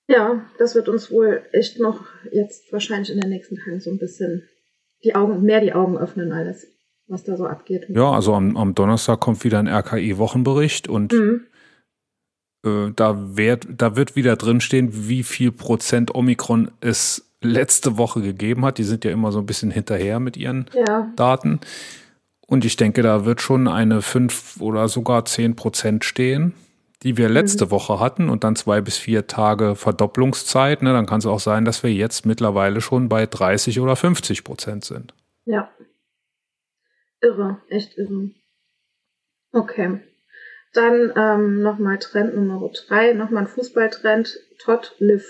Ja, 0.07 0.45
das 0.59 0.75
wird 0.75 0.89
uns 0.89 1.09
wohl 1.09 1.41
echt 1.53 1.79
noch 1.79 2.03
jetzt 2.33 2.73
wahrscheinlich 2.73 3.09
in 3.11 3.21
den 3.21 3.29
nächsten 3.29 3.55
Tagen 3.55 3.79
so 3.79 3.89
ein 3.89 3.97
bisschen 3.97 4.43
die 5.05 5.15
Augen, 5.15 5.41
mehr 5.43 5.61
die 5.61 5.71
Augen 5.71 5.97
öffnen, 5.97 6.33
alles, 6.33 6.67
was 7.07 7.23
da 7.23 7.37
so 7.37 7.45
abgeht. 7.45 7.85
Ja, 7.87 8.11
also 8.11 8.33
am, 8.33 8.57
am 8.57 8.75
Donnerstag 8.75 9.21
kommt 9.21 9.45
wieder 9.45 9.59
ein 9.59 9.69
RKI-Wochenbericht 9.69 10.89
und 10.89 11.13
Mhm. 11.13 11.45
Äh, 12.65 12.91
da, 12.95 13.35
wird, 13.37 13.67
da 13.69 13.95
wird 13.95 14.15
wieder 14.15 14.35
drinstehen, 14.35 15.07
wie 15.07 15.23
viel 15.23 15.51
Prozent 15.51 16.13
Omikron 16.13 16.71
es 16.81 17.27
letzte 17.41 17.97
Woche 17.97 18.21
gegeben 18.21 18.65
hat. 18.65 18.77
Die 18.77 18.83
sind 18.83 19.03
ja 19.03 19.11
immer 19.11 19.31
so 19.31 19.39
ein 19.39 19.45
bisschen 19.45 19.71
hinterher 19.71 20.19
mit 20.19 20.37
ihren 20.37 20.65
Ja, 20.73 21.11
Daten. 21.15 21.59
Und 22.47 22.65
ich 22.65 22.75
denke, 22.75 23.01
da 23.01 23.25
wird 23.25 23.41
schon 23.41 23.67
eine 23.67 24.01
5 24.01 24.57
oder 24.59 24.87
sogar 24.89 25.25
10 25.25 25.55
Prozent 25.55 26.03
stehen, 26.05 26.53
die 27.01 27.17
wir 27.17 27.29
letzte 27.29 27.71
Woche 27.71 27.99
hatten 27.99 28.29
und 28.29 28.43
dann 28.43 28.55
zwei 28.55 28.81
bis 28.81 28.97
vier 28.97 29.25
Tage 29.25 29.75
Verdopplungszeit. 29.75 30.83
Ne, 30.83 30.93
dann 30.93 31.05
kann 31.07 31.19
es 31.19 31.25
auch 31.25 31.39
sein, 31.39 31.65
dass 31.65 31.81
wir 31.81 31.91
jetzt 31.91 32.25
mittlerweile 32.25 32.81
schon 32.81 33.09
bei 33.09 33.25
30 33.25 33.79
oder 33.79 33.95
50 33.95 34.43
Prozent 34.43 34.85
sind. 34.85 35.13
ja. 35.45 35.69
Irre, 37.23 37.61
echt 37.69 37.97
irre. 37.99 38.31
Okay. 39.51 39.99
Dann 40.73 41.11
ähm, 41.15 41.61
nochmal 41.61 41.99
Trend 41.99 42.35
Nummer 42.35 42.69
drei, 42.87 43.13
nochmal 43.13 43.43
ein 43.43 43.47
Fußballtrend. 43.49 44.37
Todd 44.59 44.95
Liv. 44.99 45.25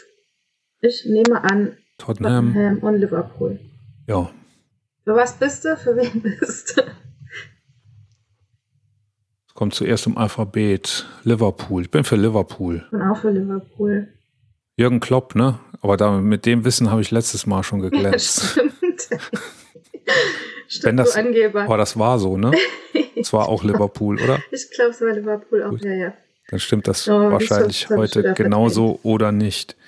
Ich 0.82 1.06
nehme 1.06 1.44
an, 1.44 1.78
Tottenham. 1.98 2.48
Tottenham 2.54 2.78
und 2.80 2.96
Liverpool. 2.98 3.60
Ja. 4.08 4.30
Für 5.04 5.16
was 5.16 5.34
bist 5.38 5.66
du? 5.66 5.76
Für 5.78 5.96
wen 5.96 6.22
bist 6.40 6.78
du? 6.78 6.82
Es 9.48 9.54
kommt 9.54 9.74
zuerst 9.74 10.06
im 10.08 10.18
Alphabet. 10.18 11.08
Liverpool. 11.24 11.82
Ich 11.84 11.92
bin 11.92 12.04
für 12.04 12.16
Liverpool. 12.16 12.86
Und 12.92 13.02
auch 13.02 13.18
für 13.18 13.32
Liverpool. 13.32 14.14
Jürgen 14.78 15.00
Klopp, 15.00 15.36
ne? 15.36 15.60
Aber 15.82 15.98
da, 15.98 16.20
mit 16.20 16.46
dem 16.46 16.64
Wissen 16.66 16.90
habe 16.92 17.02
ich 17.02 17.12
letztes 17.12 17.46
Mal 17.46 17.64
schon 17.64 17.80
geglänzt. 17.82 18.52
Stimmt. 18.52 18.74
Stimmt, 20.68 20.84
Wenn 20.86 20.98
das- 20.98 21.14
du 21.14 21.20
Angeber. 21.20 21.64
Aber 21.64 21.78
das 21.78 21.98
war 21.98 22.20
so, 22.20 22.38
ne? 22.38 22.52
Es 23.22 23.34
war 23.34 23.48
auch 23.50 23.64
Liverpool, 23.64 24.22
oder? 24.22 24.40
Ich 24.52 24.70
glaube, 24.72 24.92
es 24.92 25.02
war 25.02 25.12
Liverpool 25.14 25.64
auch, 25.64 25.70
Gut. 25.72 25.86
ja, 25.86 25.92
ja. 25.94 26.14
Dann 26.50 26.60
stimmt 26.60 26.88
das 26.88 27.08
Oh, 27.08 27.32
wahrscheinlich 27.32 27.86
das 27.88 27.98
heute 27.98 28.34
genauso 28.34 29.00
oder 29.04 29.32
nicht. 29.32 29.76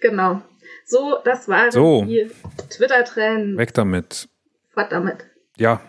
Genau. 0.00 0.42
So, 0.84 1.16
das 1.24 1.48
waren 1.48 1.70
So. 1.70 2.04
die 2.04 2.30
Twitter-Tränen. 2.70 3.56
Weg 3.56 3.72
damit. 3.72 4.28
Fort 4.74 4.92
damit. 4.92 5.16
Ja, 5.56 5.80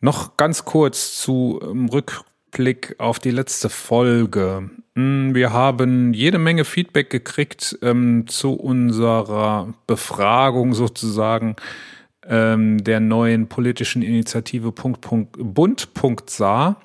noch 0.00 0.36
ganz 0.36 0.64
kurz 0.64 1.18
zu 1.20 1.58
ähm, 1.62 1.88
Rückblick 1.88 2.94
auf 2.98 3.18
die 3.18 3.30
letzte 3.32 3.68
Folge. 3.68 4.70
Hm, 4.94 5.34
Wir 5.34 5.52
haben 5.52 6.12
jede 6.12 6.38
Menge 6.38 6.64
Feedback 6.64 7.10
gekriegt 7.10 7.76
ähm, 7.82 8.26
zu 8.28 8.52
unserer 8.52 9.74
Befragung 9.86 10.74
sozusagen 10.74 11.56
ähm, 12.28 12.82
der 12.82 13.00
neuen 13.00 13.48
politischen 13.48 14.02
Initiative 14.02 14.72
Punkt, 14.72 15.00
Punkt, 15.00 15.36
Bund.sa. 15.38 16.76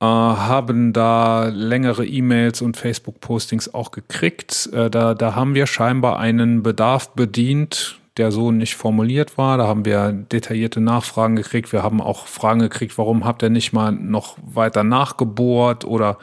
Äh, 0.00 0.04
haben 0.04 0.92
da 0.92 1.48
längere 1.48 2.06
E-Mails 2.06 2.62
und 2.62 2.76
Facebook-Postings 2.76 3.74
auch 3.74 3.90
gekriegt. 3.90 4.70
Äh, 4.72 4.90
da, 4.90 5.14
da 5.14 5.34
haben 5.34 5.54
wir 5.54 5.66
scheinbar 5.66 6.20
einen 6.20 6.62
Bedarf 6.62 7.10
bedient, 7.14 7.98
der 8.16 8.30
so 8.30 8.52
nicht 8.52 8.76
formuliert 8.76 9.38
war. 9.38 9.58
Da 9.58 9.66
haben 9.66 9.84
wir 9.84 10.12
detaillierte 10.12 10.80
Nachfragen 10.80 11.34
gekriegt. 11.34 11.72
Wir 11.72 11.82
haben 11.82 12.00
auch 12.00 12.26
Fragen 12.26 12.60
gekriegt, 12.60 12.96
warum 12.96 13.24
habt 13.24 13.42
ihr 13.42 13.50
nicht 13.50 13.72
mal 13.72 13.90
noch 13.90 14.36
weiter 14.42 14.84
nachgebohrt 14.84 15.84
oder 15.84 16.18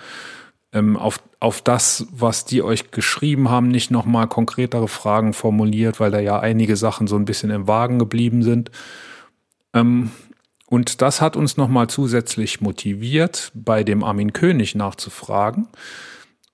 ähm, 0.72 0.96
auf, 0.96 1.22
auf 1.46 1.62
das, 1.62 2.08
was 2.10 2.46
die 2.46 2.64
euch 2.64 2.90
geschrieben 2.90 3.52
haben, 3.52 3.68
nicht 3.68 3.92
nochmal 3.92 4.28
konkretere 4.28 4.88
Fragen 4.88 5.32
formuliert, 5.32 6.00
weil 6.00 6.10
da 6.10 6.18
ja 6.18 6.40
einige 6.40 6.76
Sachen 6.76 7.06
so 7.06 7.16
ein 7.18 7.26
bisschen 7.26 7.52
im 7.52 7.68
Wagen 7.68 8.00
geblieben 8.00 8.42
sind. 8.42 8.72
Ähm, 9.72 10.10
und 10.66 11.04
das 11.04 11.22
hat 11.22 11.36
uns 11.36 11.56
nochmal 11.56 11.86
zusätzlich 11.86 12.62
motiviert, 12.62 13.52
bei 13.54 13.84
dem 13.84 14.04
Armin 14.04 14.34
König 14.34 14.74
nachzufragen, 14.74 15.68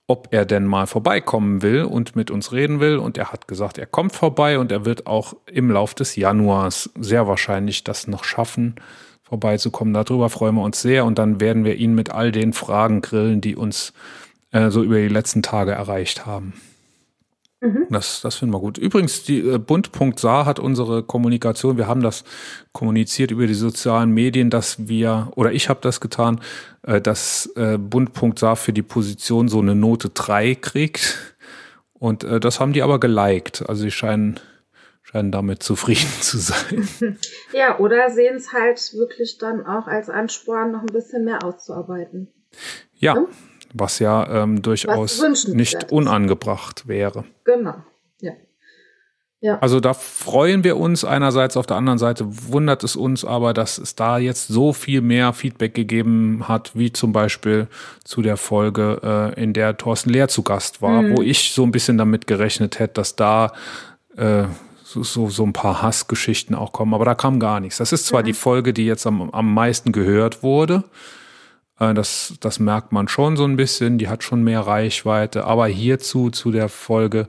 ob 0.08 0.28
er 0.30 0.44
denn 0.44 0.66
mal 0.66 0.86
vorbeikommen 0.86 1.62
will 1.62 1.84
und 1.84 2.14
mit 2.14 2.30
uns 2.30 2.52
reden 2.52 2.78
will. 2.78 2.98
Und 2.98 3.16
er 3.16 3.32
hat 3.32 3.48
gesagt, 3.48 3.78
er 3.78 3.86
kommt 3.86 4.14
vorbei 4.14 4.58
und 4.58 4.70
er 4.70 4.84
wird 4.84 5.06
auch 5.06 5.32
im 5.50 5.70
Lauf 5.70 5.94
des 5.94 6.16
Januars 6.16 6.90
sehr 7.00 7.26
wahrscheinlich 7.26 7.82
das 7.82 8.08
noch 8.08 8.24
schaffen, 8.24 8.74
vorbeizukommen. 9.22 9.94
Darüber 9.94 10.28
freuen 10.28 10.56
wir 10.56 10.62
uns 10.62 10.82
sehr 10.82 11.06
und 11.06 11.18
dann 11.18 11.40
werden 11.40 11.64
wir 11.64 11.76
ihn 11.76 11.94
mit 11.94 12.10
all 12.10 12.30
den 12.30 12.52
Fragen 12.52 13.00
grillen, 13.00 13.40
die 13.40 13.56
uns 13.56 13.94
äh, 13.94 14.21
so 14.52 14.82
über 14.82 14.96
die 14.96 15.08
letzten 15.08 15.42
Tage 15.42 15.72
erreicht 15.72 16.26
haben. 16.26 16.52
Mhm. 17.62 17.86
Das, 17.90 18.20
das 18.20 18.34
finden 18.34 18.52
wir 18.52 18.58
gut. 18.58 18.76
Übrigens, 18.76 19.22
die 19.22 19.38
äh, 19.38 19.58
Bund.sa 19.58 20.44
hat 20.44 20.58
unsere 20.58 21.04
Kommunikation, 21.04 21.76
wir 21.76 21.86
haben 21.86 22.02
das 22.02 22.24
kommuniziert 22.72 23.30
über 23.30 23.46
die 23.46 23.54
sozialen 23.54 24.10
Medien, 24.10 24.50
dass 24.50 24.88
wir, 24.88 25.30
oder 25.36 25.52
ich 25.52 25.68
habe 25.68 25.78
das 25.80 26.00
getan, 26.00 26.40
äh, 26.82 27.00
dass 27.00 27.46
äh, 27.54 27.78
Bund.sa 27.78 28.56
für 28.56 28.72
die 28.72 28.82
Position 28.82 29.46
so 29.46 29.60
eine 29.60 29.76
Note 29.76 30.10
3 30.10 30.56
kriegt. 30.56 31.36
Und 31.94 32.24
äh, 32.24 32.40
das 32.40 32.58
haben 32.58 32.72
die 32.72 32.82
aber 32.82 32.98
geliked. 32.98 33.68
Also 33.68 33.82
sie 33.82 33.92
scheinen, 33.92 34.40
scheinen 35.04 35.30
damit 35.30 35.62
zufrieden 35.62 36.10
zu 36.20 36.38
sein. 36.38 36.88
Ja, 37.52 37.78
oder 37.78 38.10
sehen 38.10 38.34
es 38.34 38.52
halt 38.52 38.80
wirklich 38.94 39.38
dann 39.38 39.64
auch 39.64 39.86
als 39.86 40.10
Ansporn, 40.10 40.72
noch 40.72 40.80
ein 40.80 40.86
bisschen 40.86 41.24
mehr 41.24 41.44
auszuarbeiten. 41.44 42.26
Ja, 42.98 43.14
Ja. 43.14 43.26
Was 43.74 43.98
ja 43.98 44.42
ähm, 44.42 44.62
durchaus 44.62 45.20
wünschenswert 45.20 45.56
nicht 45.56 45.92
unangebracht 45.92 46.86
wäre. 46.88 47.24
Genau. 47.44 47.74
Ja. 48.20 48.32
Ja. 49.40 49.58
Also 49.58 49.80
da 49.80 49.92
freuen 49.92 50.62
wir 50.62 50.76
uns 50.76 51.04
einerseits, 51.04 51.56
auf 51.56 51.66
der 51.66 51.76
anderen 51.76 51.98
Seite 51.98 52.24
wundert 52.28 52.84
es 52.84 52.94
uns 52.94 53.24
aber, 53.24 53.52
dass 53.52 53.76
es 53.76 53.96
da 53.96 54.18
jetzt 54.18 54.46
so 54.46 54.72
viel 54.72 55.00
mehr 55.00 55.32
Feedback 55.32 55.74
gegeben 55.74 56.46
hat, 56.46 56.70
wie 56.74 56.92
zum 56.92 57.12
Beispiel 57.12 57.66
zu 58.04 58.22
der 58.22 58.36
Folge, 58.36 59.00
äh, 59.36 59.42
in 59.42 59.52
der 59.52 59.76
Thorsten 59.76 60.10
Lehr 60.10 60.28
zu 60.28 60.42
Gast 60.44 60.80
war, 60.80 61.02
Mhm. 61.02 61.16
wo 61.16 61.22
ich 61.22 61.52
so 61.52 61.64
ein 61.64 61.72
bisschen 61.72 61.98
damit 61.98 62.28
gerechnet 62.28 62.78
hätte, 62.78 62.94
dass 62.94 63.16
da 63.16 63.52
äh, 64.16 64.44
so, 64.84 65.28
so, 65.30 65.42
ein 65.42 65.54
paar 65.54 65.82
Hassgeschichten 65.82 66.54
auch 66.54 66.72
kommen, 66.72 66.92
aber 66.94 67.06
da 67.06 67.14
kam 67.14 67.40
gar 67.40 67.60
nichts. 67.60 67.78
Das 67.78 67.92
ist 67.92 68.06
zwar 68.06 68.22
die 68.22 68.34
Folge, 68.34 68.72
die 68.74 68.84
jetzt 68.84 69.06
am, 69.06 69.30
am 69.30 69.54
meisten 69.54 69.90
gehört 69.90 70.42
wurde, 70.42 70.84
das, 71.94 72.34
das 72.40 72.60
merkt 72.60 72.92
man 72.92 73.08
schon 73.08 73.36
so 73.36 73.44
ein 73.44 73.56
bisschen, 73.56 73.98
die 73.98 74.08
hat 74.08 74.22
schon 74.22 74.42
mehr 74.44 74.60
Reichweite, 74.60 75.44
aber 75.44 75.66
hierzu, 75.66 76.30
zu 76.30 76.50
der 76.50 76.68
Folge 76.68 77.28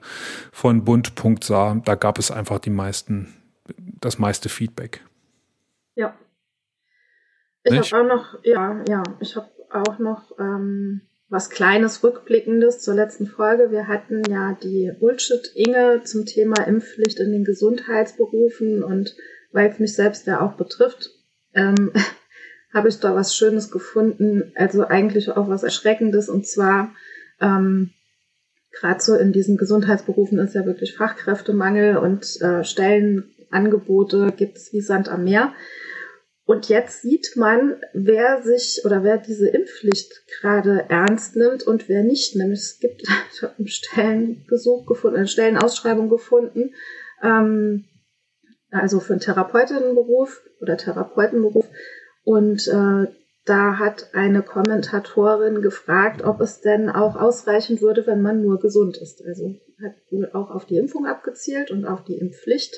von 0.51 0.83
Bund.sa, 0.83 1.81
da 1.83 1.95
gab 1.95 2.19
es 2.19 2.29
einfach 2.29 2.59
die 2.59 2.69
meisten, 2.69 3.33
das 3.99 4.19
meiste 4.19 4.49
Feedback. 4.49 5.01
Ja. 5.95 6.13
Ich 7.63 7.93
habe 7.93 8.03
auch 8.03 8.07
noch, 8.07 8.39
ja, 8.43 8.83
ja, 8.87 9.03
ich 9.19 9.35
habe 9.35 9.49
auch 9.71 9.97
noch 9.97 10.37
ähm, 10.37 11.01
was 11.29 11.49
Kleines 11.49 12.03
Rückblickendes 12.03 12.81
zur 12.81 12.93
letzten 12.93 13.25
Folge. 13.25 13.71
Wir 13.71 13.87
hatten 13.87 14.21
ja 14.29 14.55
die 14.61 14.91
Bullshit-Inge 14.99 16.03
zum 16.03 16.25
Thema 16.25 16.67
Impfpflicht 16.67 17.19
in 17.19 17.31
den 17.31 17.43
Gesundheitsberufen 17.43 18.83
und 18.83 19.15
weil 19.51 19.69
es 19.69 19.79
mich 19.79 19.95
selbst 19.95 20.27
ja 20.27 20.41
auch 20.41 20.53
betrifft, 20.53 21.09
ähm, 21.55 21.91
habe 22.73 22.89
ich 22.89 22.99
da 22.99 23.15
was 23.15 23.35
Schönes 23.35 23.71
gefunden, 23.71 24.51
also 24.55 24.85
eigentlich 24.85 25.29
auch 25.29 25.47
was 25.47 25.63
Erschreckendes 25.63 26.29
und 26.29 26.47
zwar 26.47 26.93
ähm, 27.39 27.91
gerade 28.71 29.01
so 29.01 29.15
in 29.15 29.31
diesen 29.31 29.57
Gesundheitsberufen 29.57 30.39
ist 30.39 30.55
ja 30.55 30.65
wirklich 30.65 30.95
Fachkräftemangel 30.95 31.97
und 31.97 32.41
äh, 32.41 32.63
Stellenangebote 32.63 34.33
gibt 34.35 34.57
es 34.57 34.73
wie 34.73 34.81
Sand 34.81 35.09
am 35.09 35.23
Meer. 35.23 35.53
Und 36.45 36.67
jetzt 36.67 37.01
sieht 37.01 37.37
man, 37.37 37.77
wer 37.93 38.41
sich 38.41 38.81
oder 38.83 39.01
wer 39.03 39.17
diese 39.17 39.47
Impfpflicht 39.47 40.27
gerade 40.41 40.87
ernst 40.89 41.37
nimmt 41.37 41.63
und 41.63 41.87
wer 41.87 42.03
nicht. 42.03 42.35
Nämlich 42.35 42.59
es 42.59 42.79
gibt, 42.79 43.03
ich 43.33 43.41
habe 43.41 43.53
einen 43.57 43.67
Stellenbesuch 43.67 44.85
gefunden, 44.85 45.17
eine 45.17 45.27
Stellenausschreibung 45.27 46.09
gefunden, 46.09 46.73
ähm, 47.21 47.85
also 48.71 48.99
für 48.99 49.13
einen 49.13 49.21
Therapeutinnenberuf 49.21 50.41
oder 50.59 50.75
Therapeutenberuf. 50.75 51.69
Und 52.23 52.67
äh, 52.67 53.07
da 53.45 53.77
hat 53.77 54.13
eine 54.13 54.41
Kommentatorin 54.41 55.61
gefragt, 55.61 56.23
ob 56.23 56.39
es 56.39 56.61
denn 56.61 56.89
auch 56.89 57.15
ausreichen 57.15 57.81
würde, 57.81 58.07
wenn 58.07 58.21
man 58.21 58.41
nur 58.41 58.59
gesund 58.59 58.97
ist. 58.97 59.23
Also 59.25 59.55
hat 59.83 59.95
wohl 60.09 60.29
auch 60.33 60.49
auf 60.49 60.65
die 60.65 60.77
Impfung 60.77 61.05
abgezielt 61.05 61.69
und 61.71 61.85
auf 61.85 62.03
die 62.05 62.17
Impfpflicht. 62.17 62.73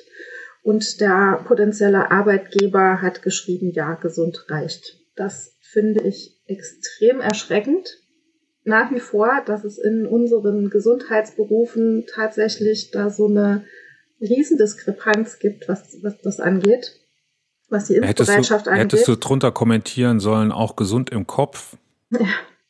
Und 0.64 1.00
der 1.00 1.44
potenzielle 1.46 2.10
Arbeitgeber 2.10 3.02
hat 3.02 3.22
geschrieben, 3.22 3.72
ja, 3.72 3.94
gesund 3.94 4.46
reicht. 4.50 5.00
Das 5.16 5.56
finde 5.62 6.02
ich 6.02 6.42
extrem 6.48 7.22
erschreckend. 7.22 8.02
Nach 8.64 8.92
wie 8.92 9.00
vor, 9.00 9.44
dass 9.46 9.64
es 9.64 9.78
in 9.78 10.08
unseren 10.08 10.72
Gesundheitsberufen 10.72 12.06
tatsächlich 12.12 12.90
da 12.90 13.12
so 13.12 13.28
eine 13.28 13.66
Riesendiskrepanz 14.20 15.38
gibt, 15.38 15.70
was, 15.70 16.00
was 16.02 16.20
das 16.22 16.40
angeht, 16.40 17.00
was 17.70 17.86
die 17.86 17.96
Hättest 17.96 18.30
Impfbereitschaft 18.30 18.68
du, 18.68 18.72
angeht. 18.72 18.84
hättest 18.84 19.08
du 19.08 19.16
drunter 19.16 19.52
kommentieren 19.52 20.20
sollen, 20.20 20.52
auch 20.52 20.76
gesund 20.76 21.10
im 21.10 21.28
Kopf? 21.28 21.78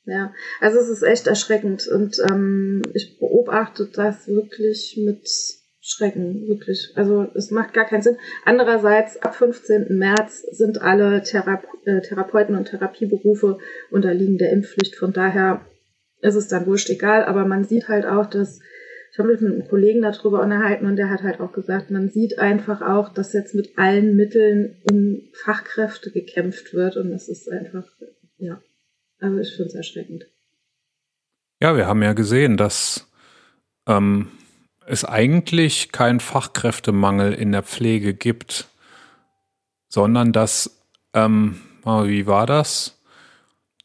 Ja, 0.07 0.33
also 0.61 0.77
es 0.77 0.87
ist 0.87 1.01
echt 1.01 1.25
erschreckend 1.25 1.87
und 1.87 2.19
ähm, 2.29 2.83
ich 2.93 3.17
beobachte 3.17 3.89
das 3.91 4.27
wirklich 4.27 5.01
mit 5.03 5.27
Schrecken, 5.81 6.47
wirklich. 6.47 6.93
Also 6.95 7.27
es 7.35 7.51
macht 7.51 7.73
gar 7.73 7.85
keinen 7.85 8.01
Sinn. 8.01 8.17
Andererseits, 8.43 9.17
ab 9.21 9.35
15. 9.35 9.97
März 9.97 10.41
sind 10.51 10.81
alle 10.81 11.21
Therape 11.23 11.67
äh, 11.85 12.01
Therapeuten 12.01 12.55
und 12.55 12.65
Therapieberufe 12.65 13.57
unterliegen 13.91 14.37
der 14.37 14.51
Impfpflicht. 14.51 14.95
Von 14.95 15.13
daher 15.13 15.61
ist 16.21 16.35
es 16.35 16.47
dann 16.47 16.65
wurscht 16.65 16.89
egal, 16.89 17.23
aber 17.23 17.45
man 17.45 17.63
sieht 17.63 17.87
halt 17.87 18.05
auch, 18.05 18.25
dass 18.25 18.59
ich 19.15 19.19
habe 19.19 19.31
mich 19.31 19.39
mit 19.39 19.53
einem 19.53 19.67
Kollegen 19.69 20.01
darüber 20.01 20.41
unterhalten 20.41 20.87
und 20.87 20.97
der 20.97 21.09
hat 21.09 21.23
halt 21.23 21.39
auch 21.39 21.53
gesagt, 21.53 21.89
man 21.89 22.09
sieht 22.09 22.37
einfach 22.37 22.81
auch, 22.81 23.13
dass 23.13 23.31
jetzt 23.31 23.55
mit 23.55 23.77
allen 23.77 24.17
Mitteln 24.17 24.75
um 24.91 25.21
Fachkräfte 25.31 26.11
gekämpft 26.11 26.73
wird 26.73 26.97
und 26.97 27.11
das 27.11 27.29
ist 27.29 27.49
einfach, 27.49 27.85
ja, 28.39 28.61
also 29.19 29.39
ich 29.39 29.55
finde 29.55 29.69
es 29.69 29.75
erschreckend. 29.75 30.25
Ja, 31.61 31.77
wir 31.77 31.87
haben 31.87 32.03
ja 32.03 32.11
gesehen, 32.11 32.57
dass 32.57 33.09
ähm, 33.87 34.31
es 34.85 35.05
eigentlich 35.05 35.93
keinen 35.93 36.19
Fachkräftemangel 36.19 37.31
in 37.31 37.53
der 37.53 37.63
Pflege 37.63 38.13
gibt, 38.13 38.67
sondern 39.87 40.33
dass, 40.33 40.83
ähm, 41.13 41.61
wie 41.85 42.27
war 42.27 42.45
das? 42.45 43.01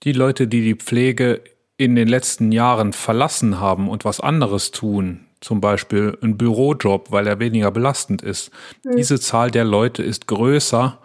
Die 0.02 0.12
Leute, 0.12 0.48
die 0.48 0.62
die 0.62 0.74
Pflege 0.74 1.40
in 1.80 1.96
den 1.96 2.08
letzten 2.08 2.52
Jahren 2.52 2.92
verlassen 2.92 3.58
haben 3.58 3.88
und 3.88 4.04
was 4.04 4.20
anderes 4.20 4.70
tun, 4.70 5.20
zum 5.40 5.62
Beispiel 5.62 6.18
einen 6.20 6.36
Bürojob, 6.36 7.10
weil 7.10 7.26
er 7.26 7.38
weniger 7.38 7.70
belastend 7.70 8.20
ist. 8.20 8.50
Mhm. 8.84 8.96
Diese 8.96 9.18
Zahl 9.18 9.50
der 9.50 9.64
Leute 9.64 10.02
ist 10.02 10.26
größer 10.26 10.98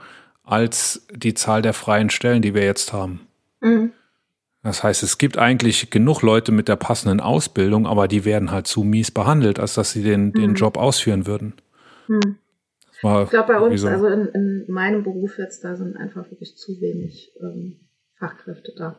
als 0.43 1.07
die 1.13 1.33
Zahl 1.33 1.61
der 1.61 1.71
freien 1.71 2.09
Stellen, 2.09 2.41
die 2.41 2.53
wir 2.53 2.65
jetzt 2.65 2.91
haben. 2.91 3.21
Mhm. 3.61 3.93
Das 4.63 4.83
heißt, 4.83 5.01
es 5.01 5.17
gibt 5.17 5.37
eigentlich 5.37 5.91
genug 5.91 6.21
Leute 6.21 6.51
mit 6.51 6.67
der 6.67 6.75
passenden 6.75 7.21
Ausbildung, 7.21 7.87
aber 7.87 8.09
die 8.09 8.25
werden 8.25 8.51
halt 8.51 8.67
zu 8.67 8.83
mies 8.83 9.11
behandelt, 9.11 9.59
als 9.59 9.75
dass 9.75 9.91
sie 9.91 10.03
den, 10.03 10.33
den 10.33 10.49
mhm. 10.49 10.55
Job 10.55 10.75
ausführen 10.75 11.25
würden. 11.25 11.53
Mhm. 12.09 12.35
Ich 12.91 13.29
glaube, 13.29 13.53
bei 13.53 13.59
uns, 13.59 13.79
so 13.79 13.87
also 13.87 14.07
in, 14.07 14.27
in, 14.27 14.65
meinem 14.67 15.03
Beruf 15.03 15.37
jetzt, 15.37 15.63
da 15.63 15.77
sind 15.77 15.95
einfach 15.95 16.29
wirklich 16.31 16.57
zu 16.57 16.81
wenig 16.81 17.31
ähm, 17.39 17.79
Fachkräfte 18.17 18.73
da. 18.77 18.97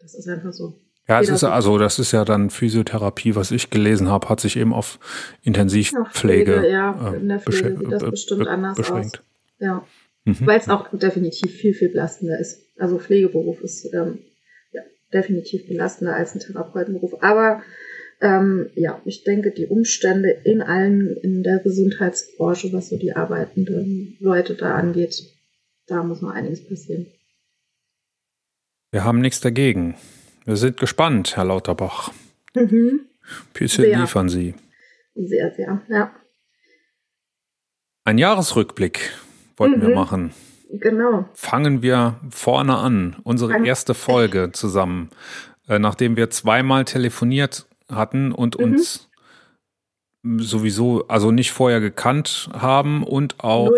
Das 0.00 0.14
ist 0.14 0.26
einfach 0.26 0.52
so. 0.52 0.80
Ja, 1.08 1.20
es 1.20 1.28
ist 1.28 1.44
also, 1.44 1.78
das 1.78 1.98
ist 1.98 2.12
ja 2.12 2.24
dann 2.24 2.48
Physiotherapie, 2.48 3.34
was 3.34 3.50
ich 3.50 3.70
gelesen 3.70 4.08
habe, 4.08 4.28
hat 4.28 4.40
sich 4.40 4.56
eben 4.56 4.72
auf 4.72 5.00
Intensivpflege 5.42 6.12
Pflege, 6.12 6.70
ja, 6.70 7.14
in 7.14 7.28
der 7.28 7.40
Pflege 7.40 7.76
sieht 7.76 7.92
das 7.92 8.04
bestimmt 8.04 8.46
anders 8.46 8.76
beschränkt. 8.76 9.18
aus. 9.18 9.24
Ja, 9.58 9.86
mhm. 10.24 10.46
weil 10.46 10.58
es 10.58 10.68
auch 10.68 10.88
definitiv 10.92 11.52
viel, 11.52 11.74
viel 11.74 11.88
belastender 11.88 12.38
ist. 12.38 12.62
Also 12.78 12.98
Pflegeberuf 12.98 13.60
ist 13.62 13.92
ähm, 13.92 14.20
ja, 14.72 14.82
definitiv 15.12 15.66
belastender 15.66 16.14
als 16.14 16.34
ein 16.34 16.40
Therapeutenberuf. 16.40 17.20
Aber 17.20 17.62
ähm, 18.20 18.70
ja, 18.76 19.02
ich 19.04 19.24
denke, 19.24 19.50
die 19.50 19.66
Umstände 19.66 20.30
in 20.44 20.62
allen, 20.62 21.16
in 21.16 21.42
der 21.42 21.58
Gesundheitsbranche, 21.58 22.72
was 22.72 22.90
so 22.90 22.96
die 22.96 23.16
arbeitenden 23.16 24.16
Leute 24.20 24.54
da 24.54 24.76
angeht, 24.76 25.20
da 25.86 26.04
muss 26.04 26.22
noch 26.22 26.30
einiges 26.30 26.64
passieren. 26.64 27.06
Wir 28.92 29.02
haben 29.02 29.20
nichts 29.20 29.40
dagegen. 29.40 29.96
Wir 30.44 30.56
sind 30.56 30.76
gespannt, 30.78 31.36
Herr 31.36 31.44
Lauterbach. 31.44 32.12
Mhm. 32.54 33.06
Bisschen 33.54 33.84
sehr. 33.84 34.00
liefern 34.00 34.28
Sie. 34.28 34.54
Sehr, 35.14 35.52
sehr, 35.54 35.82
ja. 35.88 36.12
Ein 38.04 38.18
Jahresrückblick 38.18 39.12
wollten 39.56 39.78
mhm. 39.78 39.86
wir 39.86 39.94
machen. 39.94 40.32
Genau. 40.70 41.28
Fangen 41.34 41.82
wir 41.82 42.18
vorne 42.30 42.76
an. 42.76 43.16
Unsere 43.22 43.54
An 43.54 43.64
erste 43.64 43.94
Folge 43.94 44.50
zusammen. 44.52 45.10
Äh, 45.68 45.78
nachdem 45.78 46.16
wir 46.16 46.30
zweimal 46.30 46.84
telefoniert 46.84 47.66
hatten 47.88 48.32
und 48.32 48.58
mhm. 48.58 48.64
uns 48.64 49.08
sowieso, 50.22 51.06
also 51.08 51.30
nicht 51.30 51.52
vorher 51.52 51.80
gekannt 51.80 52.48
haben 52.52 53.04
und 53.04 53.40
auch 53.40 53.70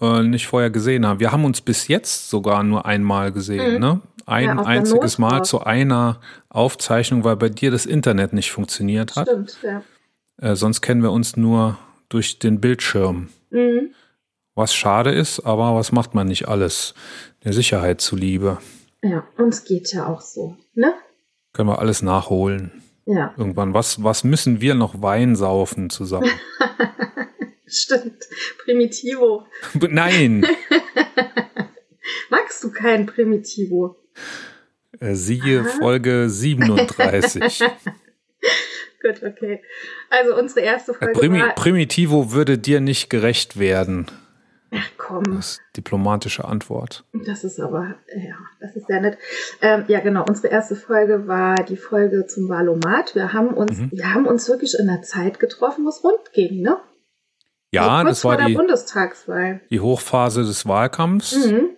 äh, 0.00 0.22
nicht 0.22 0.46
vorher 0.46 0.70
gesehen 0.70 1.06
haben. 1.06 1.20
Wir 1.20 1.32
haben 1.32 1.44
uns 1.44 1.60
bis 1.60 1.88
jetzt 1.88 2.28
sogar 2.30 2.62
nur 2.62 2.86
einmal 2.86 3.32
gesehen, 3.32 3.74
mhm. 3.74 3.80
ne? 3.80 4.00
Ein 4.26 4.58
ja, 4.58 4.62
einziges 4.64 5.18
Mal 5.18 5.44
zu 5.44 5.60
einer 5.62 6.20
Aufzeichnung, 6.48 7.24
weil 7.24 7.36
bei 7.36 7.48
dir 7.48 7.70
das 7.70 7.86
Internet 7.86 8.32
nicht 8.32 8.50
funktioniert 8.50 9.16
hat. 9.16 9.28
Stimmt, 9.28 9.58
ja. 9.62 9.82
Äh, 10.38 10.56
sonst 10.56 10.82
kennen 10.82 11.02
wir 11.02 11.12
uns 11.12 11.36
nur 11.36 11.78
durch 12.08 12.38
den 12.38 12.60
Bildschirm. 12.60 13.28
Mhm. 13.50 13.94
Was 14.54 14.74
schade 14.74 15.12
ist, 15.12 15.40
aber 15.40 15.74
was 15.74 15.92
macht 15.92 16.14
man 16.14 16.26
nicht 16.26 16.48
alles? 16.48 16.94
Der 17.44 17.52
Sicherheit 17.52 18.00
zuliebe. 18.00 18.58
Ja, 19.02 19.26
uns 19.36 19.64
geht 19.64 19.92
ja 19.92 20.06
auch 20.06 20.20
so, 20.20 20.56
ne? 20.74 20.94
Können 21.52 21.68
wir 21.68 21.78
alles 21.78 22.02
nachholen. 22.02 22.82
Ja. 23.06 23.32
Irgendwann. 23.36 23.72
Was, 23.72 24.02
was 24.02 24.24
müssen 24.24 24.60
wir 24.60 24.74
noch 24.74 25.00
Wein 25.00 25.36
saufen 25.36 25.90
zusammen? 25.90 26.30
Stimmt. 27.66 28.24
Primitivo. 28.64 29.46
Nein. 29.74 30.46
Magst 32.30 32.62
du 32.64 32.72
kein 32.72 33.06
Primitivo? 33.06 33.96
Äh, 35.00 35.14
siehe 35.14 35.60
Aha. 35.60 35.68
Folge 35.78 36.28
37. 36.28 37.60
Gut, 39.02 39.22
okay. 39.22 39.62
Also 40.10 40.36
unsere 40.36 40.60
erste 40.60 40.92
äh, 40.92 40.94
Folge. 40.94 41.18
Primi 41.18 41.40
war 41.40 41.54
Primitivo 41.54 42.32
würde 42.32 42.58
dir 42.58 42.80
nicht 42.80 43.10
gerecht 43.10 43.58
werden. 43.58 44.06
Ach 44.72 44.90
komm. 44.96 45.24
Das 45.24 45.52
ist 45.52 45.60
diplomatische 45.76 46.44
Antwort. 46.44 47.04
Das 47.12 47.44
ist 47.44 47.60
aber, 47.60 47.94
ja, 48.14 48.36
das 48.60 48.74
ist 48.74 48.86
sehr 48.88 49.00
nett. 49.00 49.16
Ähm, 49.62 49.84
ja, 49.88 50.00
genau. 50.00 50.24
Unsere 50.28 50.48
erste 50.48 50.76
Folge 50.76 51.28
war 51.28 51.56
die 51.56 51.76
Folge 51.76 52.26
zum 52.26 52.48
Wahlomat. 52.48 53.14
Wir 53.14 53.32
haben 53.32 53.48
uns, 53.48 53.78
mhm. 53.78 53.90
wir 53.92 54.12
haben 54.12 54.26
uns 54.26 54.48
wirklich 54.48 54.76
in 54.78 54.86
der 54.86 55.02
Zeit 55.02 55.38
getroffen, 55.38 55.84
wo 55.84 55.88
es 55.88 56.02
rund 56.02 56.32
ging, 56.32 56.62
ne? 56.62 56.78
Ja, 57.70 58.04
das 58.04 58.24
war 58.24 58.38
die, 58.38 58.54
Bundestagswahl. 58.54 59.60
die 59.70 59.80
Hochphase 59.80 60.44
des 60.44 60.66
Wahlkampfs. 60.66 61.46
Mhm. 61.46 61.75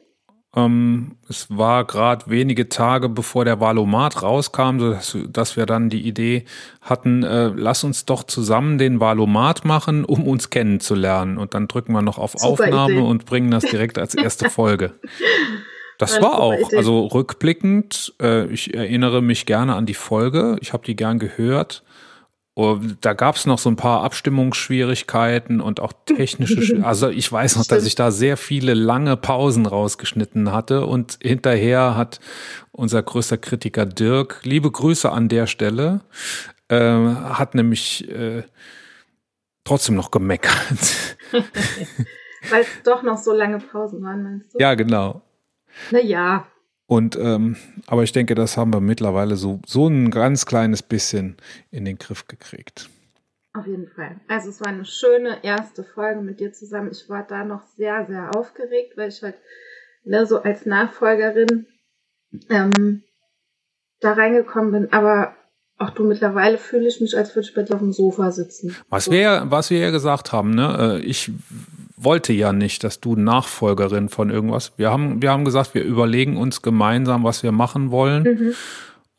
Ähm, 0.58 1.16
es 1.28 1.46
war 1.56 1.84
gerade 1.84 2.26
wenige 2.28 2.68
Tage 2.68 3.08
bevor 3.08 3.44
der 3.44 3.60
Valomat 3.60 4.22
rauskam, 4.22 4.78
sodass, 4.78 5.16
dass 5.28 5.56
wir 5.56 5.66
dann 5.66 5.90
die 5.90 6.06
Idee 6.06 6.44
hatten, 6.80 7.22
äh, 7.22 7.48
lass 7.54 7.84
uns 7.84 8.04
doch 8.06 8.24
zusammen 8.24 8.78
den 8.78 9.00
Valomat 9.00 9.64
machen, 9.64 10.04
um 10.04 10.26
uns 10.26 10.50
kennenzulernen. 10.50 11.38
Und 11.38 11.54
dann 11.54 11.68
drücken 11.68 11.92
wir 11.92 12.02
noch 12.02 12.18
auf 12.18 12.32
Super 12.32 12.52
Aufnahme 12.52 12.94
Idee. 12.94 13.02
und 13.02 13.26
bringen 13.26 13.50
das 13.50 13.64
direkt 13.64 13.98
als 13.98 14.14
erste 14.14 14.50
Folge. 14.50 14.94
Das 15.98 16.20
war 16.22 16.40
auch, 16.40 16.68
Idee. 16.68 16.76
also 16.76 17.06
rückblickend, 17.06 18.14
äh, 18.20 18.46
ich 18.46 18.74
erinnere 18.74 19.20
mich 19.20 19.46
gerne 19.46 19.74
an 19.74 19.86
die 19.86 19.94
Folge, 19.94 20.56
ich 20.60 20.72
habe 20.72 20.84
die 20.84 20.96
gern 20.96 21.18
gehört. 21.18 21.82
Da 23.00 23.12
gab 23.12 23.36
es 23.36 23.46
noch 23.46 23.58
so 23.58 23.70
ein 23.70 23.76
paar 23.76 24.02
Abstimmungsschwierigkeiten 24.02 25.60
und 25.60 25.78
auch 25.78 25.92
technische. 26.06 26.58
Also 26.82 27.08
ich 27.08 27.30
weiß 27.30 27.56
noch, 27.56 27.66
dass 27.66 27.86
ich 27.86 27.94
da 27.94 28.10
sehr 28.10 28.36
viele 28.36 28.74
lange 28.74 29.16
Pausen 29.16 29.66
rausgeschnitten 29.66 30.50
hatte 30.52 30.84
und 30.86 31.18
hinterher 31.22 31.96
hat 31.96 32.18
unser 32.72 33.02
größter 33.02 33.38
Kritiker 33.38 33.86
Dirk, 33.86 34.40
liebe 34.42 34.70
Grüße 34.70 35.10
an 35.10 35.28
der 35.28 35.46
Stelle, 35.46 36.00
äh, 36.68 36.78
hat 36.78 37.54
nämlich 37.54 38.10
äh, 38.10 38.42
trotzdem 39.62 39.94
noch 39.94 40.10
gemeckert. 40.10 40.52
Weil 42.50 42.62
es 42.62 42.82
doch 42.84 43.04
noch 43.04 43.18
so 43.18 43.32
lange 43.32 43.58
Pausen 43.58 44.02
waren, 44.02 44.22
meinst 44.24 44.54
du? 44.54 44.58
Ja, 44.58 44.74
genau. 44.74 45.22
Naja, 45.92 46.46
und 46.88 47.16
ähm, 47.16 47.56
aber 47.86 48.02
ich 48.02 48.12
denke, 48.12 48.34
das 48.34 48.56
haben 48.56 48.72
wir 48.72 48.80
mittlerweile 48.80 49.36
so, 49.36 49.60
so 49.66 49.88
ein 49.88 50.10
ganz 50.10 50.46
kleines 50.46 50.82
bisschen 50.82 51.36
in 51.70 51.84
den 51.84 51.98
Griff 51.98 52.26
gekriegt. 52.26 52.88
Auf 53.52 53.66
jeden 53.66 53.88
Fall. 53.88 54.16
Also 54.26 54.48
es 54.48 54.60
war 54.62 54.68
eine 54.68 54.86
schöne 54.86 55.44
erste 55.44 55.84
Folge 55.84 56.22
mit 56.22 56.40
dir 56.40 56.54
zusammen. 56.54 56.88
Ich 56.90 57.06
war 57.10 57.26
da 57.26 57.44
noch 57.44 57.66
sehr, 57.76 58.06
sehr 58.06 58.34
aufgeregt, 58.34 58.96
weil 58.96 59.10
ich 59.10 59.22
halt 59.22 59.34
ne, 60.02 60.24
so 60.24 60.40
als 60.40 60.64
Nachfolgerin 60.64 61.66
ähm, 62.48 63.02
da 64.00 64.14
reingekommen 64.14 64.72
bin. 64.72 64.92
Aber 64.92 65.34
auch 65.76 65.90
du 65.90 66.04
mittlerweile 66.04 66.56
fühle 66.56 66.88
ich 66.88 67.02
mich, 67.02 67.18
als 67.18 67.36
würde 67.36 67.48
ich 67.48 67.54
bei 67.54 67.64
dir 67.64 67.74
auf 67.74 67.80
dem 67.80 67.92
Sofa 67.92 68.30
sitzen. 68.30 68.74
Was 68.88 69.04
so. 69.04 69.12
wir, 69.12 69.44
was 69.48 69.68
wir 69.68 69.78
ja 69.78 69.90
gesagt 69.90 70.32
haben, 70.32 70.54
ne? 70.54 71.00
Äh, 71.02 71.04
ich 71.04 71.30
wollte 72.00 72.32
ja 72.32 72.52
nicht, 72.52 72.84
dass 72.84 73.00
du 73.00 73.16
Nachfolgerin 73.16 74.08
von 74.08 74.30
irgendwas. 74.30 74.72
Wir 74.76 74.90
haben, 74.90 75.22
wir 75.22 75.30
haben 75.30 75.44
gesagt, 75.44 75.74
wir 75.74 75.82
überlegen 75.82 76.36
uns 76.36 76.62
gemeinsam, 76.62 77.24
was 77.24 77.42
wir 77.42 77.52
machen 77.52 77.90
wollen. 77.90 78.22
Mhm. 78.22 78.54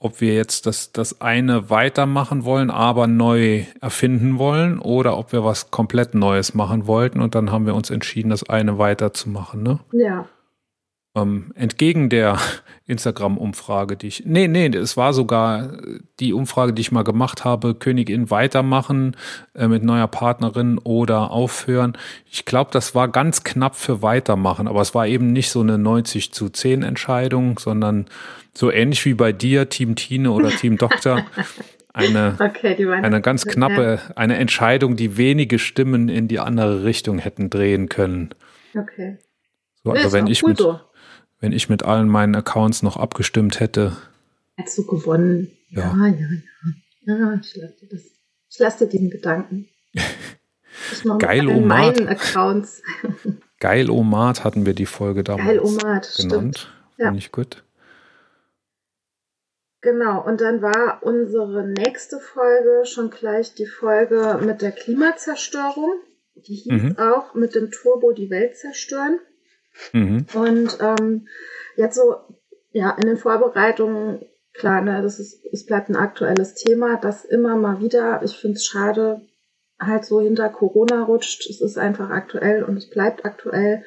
Ob 0.02 0.22
wir 0.22 0.34
jetzt 0.34 0.65
das, 0.65 0.94
das 0.94 1.20
eine 1.20 1.70
weitermachen 1.70 2.46
wollen, 2.46 2.70
aber 2.70 3.08
neu 3.08 3.65
erfinden 3.82 4.38
wollen 4.38 4.80
oder 4.80 5.18
ob 5.18 5.34
wir 5.34 5.44
was 5.44 5.72
komplett 5.72 6.15
Neues 6.15 6.54
machen 6.54 6.88
wollten. 6.88 7.20
Und 7.20 7.36
dann 7.36 7.52
haben 7.52 7.65
wir 7.65 7.76
uns 7.76 7.89
entschieden, 7.89 8.30
das 8.30 8.48
eine 8.48 8.78
weiterzumachen. 8.78 9.62
Ne? 9.62 9.80
Ja. 9.92 10.26
Ähm, 11.15 11.52
entgegen 11.56 12.10
der 12.10 12.38
Instagram-Umfrage, 12.86 13.98
die 13.98 14.08
ich. 14.08 14.24
Nee, 14.26 14.48
nee, 14.48 14.67
es 14.67 14.95
war 14.95 15.13
sogar 15.13 15.78
die 16.19 16.34
Umfrage, 16.34 16.72
die 16.72 16.82
ich 16.82 16.91
mal 16.91 17.04
gemacht 17.04 17.43
habe: 17.43 17.74
Königin 17.74 18.30
weitermachen 18.30 19.15
äh, 19.56 19.67
mit 19.67 19.84
neuer 19.84 20.08
Partnerin 20.08 20.78
oder 20.78 21.32
aufhören. 21.32 21.98
Ich 22.30 22.45
glaube, 22.45 22.69
das 22.72 22.93
war 22.93 23.08
ganz 23.08 23.43
knapp 23.43 23.76
für 23.76 24.04
weitermachen, 24.04 24.67
aber 24.67 24.82
es 24.82 24.93
war 24.93 25.08
eben 25.08 25.34
nicht 25.34 25.50
so 25.50 25.62
eine 25.62 25.80
90 25.80 26.32
zu 26.32 26.50
10 26.50 26.84
Entscheidung, 26.84 27.58
sondern 27.58 28.06
so 28.54 28.72
ähnlich 28.72 29.04
wie 29.06 29.15
bei 29.15 29.32
dir, 29.32 29.69
Team 29.69 29.95
Tine 29.95 30.32
oder 30.32 30.50
Team 30.50 30.78
Doktor. 30.78 31.26
Eine, 31.91 32.38
okay, 32.39 32.78
eine 32.88 33.19
ganz 33.19 33.45
knappe, 33.45 34.00
eine 34.15 34.38
Entscheidung, 34.38 34.95
die 34.95 35.17
wenige 35.17 35.58
Stimmen 35.58 36.08
in 36.08 36.28
die 36.28 36.39
andere 36.39 36.84
Richtung 36.84 37.17
hätten 37.17 37.50
drehen 37.50 37.89
können. 37.89 38.30
Okay. 38.78 39.17
So, 39.84 39.91
also 39.91 40.12
wenn 40.12 40.28
ich 40.28 40.43
mit, 40.43 40.60
so 40.60 40.80
wenn 41.39 41.52
ich 41.52 41.69
mit 41.69 41.84
allen 41.84 42.08
meinen 42.08 42.36
Accounts 42.36 42.84
noch 42.84 42.97
abgestimmt 42.97 43.60
hätte. 43.60 43.95
Hättest 44.56 44.78
du 44.78 44.86
gewonnen. 44.86 45.52
Ja, 45.69 45.95
ja, 45.95 46.08
ja. 46.08 46.28
Ja, 47.04 47.17
ja 47.17 47.39
ich 47.41 47.56
lasse 47.56 47.75
dir 47.82 47.89
das. 47.89 48.02
Ich 48.49 48.60
lasse 48.60 48.86
dir 48.86 48.89
diesen 48.91 49.10
Gedanken. 49.10 49.67
Geil 51.19 51.47
Omat. 51.47 51.97
meinen 51.97 52.08
Accounts. 52.08 52.82
Geil 53.60 53.89
Omat 53.89 54.43
hatten 54.43 54.65
wir 54.65 54.73
die 54.73 54.86
Folge 54.86 55.23
damals 55.23 55.47
Geil 55.47 55.60
Omat, 55.60 55.84
genannt. 56.17 56.58
Stimmt. 56.58 56.73
Ja. 56.97 57.06
Finde 57.08 57.19
ich 57.19 57.32
gut. 57.32 57.63
Genau, 59.82 60.25
und 60.25 60.41
dann 60.41 60.62
war 60.62 61.04
unsere 61.04 61.65
nächste 61.65 62.19
Folge 62.19 62.86
schon 62.86 63.10
gleich 63.10 63.54
die 63.54 63.65
Folge 63.65 64.39
mit 64.43 64.62
der 64.62 64.73
Klimazerstörung. 64.73 65.93
Die 66.36 66.56
hieß 66.56 66.84
mhm. 66.84 66.97
auch 66.97 67.34
mit 67.34 67.56
dem 67.56 67.71
Turbo 67.71 68.12
die 68.12 68.30
Welt 68.30 68.58
zerstören. 68.58 69.19
Mhm. 69.94 70.26
Und 70.34 70.78
ähm, 70.82 71.28
jetzt 71.76 71.96
so, 71.96 72.15
ja, 72.72 72.92
in 72.92 73.08
den 73.08 73.18
Vorbereitungen, 73.18 74.26
klar, 74.54 74.82
ne, 74.82 75.02
das 75.02 75.20
ist, 75.20 75.46
es 75.52 75.65
bleibt 75.65 75.89
ein 75.89 75.96
aktuelles 75.96 76.56
Thema, 76.56 76.98
das 76.98 77.26
immer 77.26 77.56
mal 77.56 77.80
wieder, 77.80 78.22
ich 78.24 78.38
finde 78.38 78.58
es 78.58 78.65
schade, 78.65 79.22
halt 79.80 80.06
so 80.06 80.20
hinter 80.20 80.50
Corona 80.50 81.04
rutscht. 81.04 81.50
Es 81.50 81.62
ist 81.62 81.78
einfach 81.78 82.10
aktuell 82.10 82.63
und 82.63 82.78
es 82.78 82.89
bleibt 82.89 83.26
aktuell. 83.26 83.84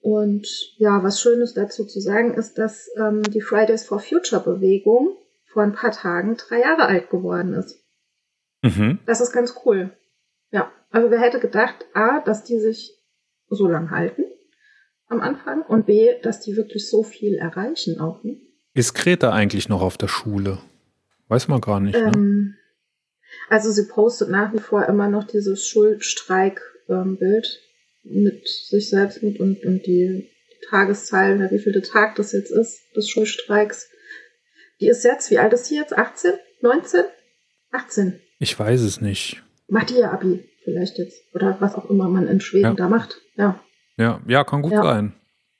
Und 0.00 0.46
ja, 0.78 1.02
was 1.02 1.20
Schönes 1.20 1.52
dazu 1.52 1.84
zu 1.84 2.00
sagen 2.00 2.34
ist, 2.34 2.56
dass 2.56 2.88
ähm, 2.96 3.22
die 3.22 3.42
Fridays 3.42 3.84
for 3.84 4.00
Future 4.00 4.42
Bewegung 4.42 5.16
vor 5.44 5.62
ein 5.62 5.74
paar 5.74 5.90
Tagen 5.90 6.36
drei 6.36 6.60
Jahre 6.60 6.86
alt 6.86 7.10
geworden 7.10 7.52
ist. 7.52 7.84
Mhm. 8.62 9.00
Das 9.04 9.20
ist 9.20 9.32
ganz 9.32 9.54
cool. 9.64 9.90
Ja, 10.50 10.72
also 10.90 11.10
wer 11.10 11.20
hätte 11.20 11.38
gedacht, 11.38 11.84
A, 11.92 12.20
dass 12.20 12.44
die 12.44 12.58
sich 12.58 12.96
so 13.48 13.68
lang 13.68 13.90
halten 13.90 14.24
am 15.10 15.20
Anfang 15.20 15.62
und 15.62 15.86
B, 15.86 16.08
dass 16.22 16.40
die 16.40 16.56
wirklich 16.56 16.88
so 16.88 17.02
viel 17.02 17.34
erreichen 17.34 18.00
auch. 18.00 18.22
Ne? 18.24 18.40
Ist 18.72 18.94
Greta 18.94 19.32
eigentlich 19.32 19.68
noch 19.68 19.82
auf 19.82 19.98
der 19.98 20.08
Schule? 20.08 20.58
Weiß 21.28 21.48
man 21.48 21.60
gar 21.60 21.80
nicht. 21.80 21.94
Ne? 21.94 22.12
Ähm, 22.14 22.44
ne? 22.44 22.54
Also 23.48 23.70
sie 23.70 23.86
postet 23.86 24.30
nach 24.30 24.52
wie 24.52 24.58
vor 24.58 24.86
immer 24.86 25.08
noch 25.08 25.24
dieses 25.24 25.66
Schulstreik-Bild 25.66 27.60
ähm, 28.08 28.22
mit 28.22 28.48
sich 28.48 28.88
selbst 28.88 29.22
mit 29.22 29.38
und, 29.40 29.62
und 29.64 29.86
die, 29.86 30.30
die 30.30 30.66
Tageszahl, 30.68 31.50
wie 31.50 31.58
viel 31.58 31.72
der 31.72 31.82
Tag 31.82 32.14
das 32.16 32.32
jetzt 32.32 32.50
ist, 32.50 32.80
des 32.96 33.08
Schulstreiks. 33.08 33.90
Die 34.80 34.88
ist 34.88 35.04
jetzt, 35.04 35.30
wie 35.30 35.38
alt 35.38 35.52
ist 35.52 35.66
sie 35.66 35.76
jetzt? 35.76 35.92
18? 35.92 36.32
19? 36.62 37.02
18. 37.72 38.20
Ich 38.38 38.58
weiß 38.58 38.80
es 38.80 39.00
nicht. 39.00 39.42
Macht 39.68 39.90
ihr 39.90 40.10
Abi 40.10 40.48
vielleicht 40.64 40.98
jetzt? 40.98 41.22
Oder 41.34 41.56
was 41.60 41.74
auch 41.74 41.90
immer 41.90 42.08
man 42.08 42.26
in 42.26 42.40
Schweden 42.40 42.64
ja. 42.64 42.74
da 42.74 42.88
macht. 42.88 43.20
Ja. 43.36 43.62
Ja, 44.00 44.20
ja, 44.26 44.44
kann 44.44 44.62
gut 44.62 44.72
ja. 44.72 44.82
sein. 44.82 45.12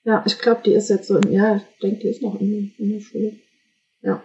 Ja, 0.05 0.25
ich 0.27 0.39
glaube, 0.39 0.63
die 0.65 0.73
ist 0.73 0.89
jetzt 0.89 1.09
so 1.09 1.19
im, 1.19 1.31
ja, 1.31 1.57
ich 1.57 1.79
denke, 1.83 2.01
die 2.01 2.09
ist 2.09 2.23
noch 2.23 2.41
in, 2.41 2.73
in 2.79 2.93
der 2.93 3.01
Schule. 3.01 3.37
Ja. 4.01 4.25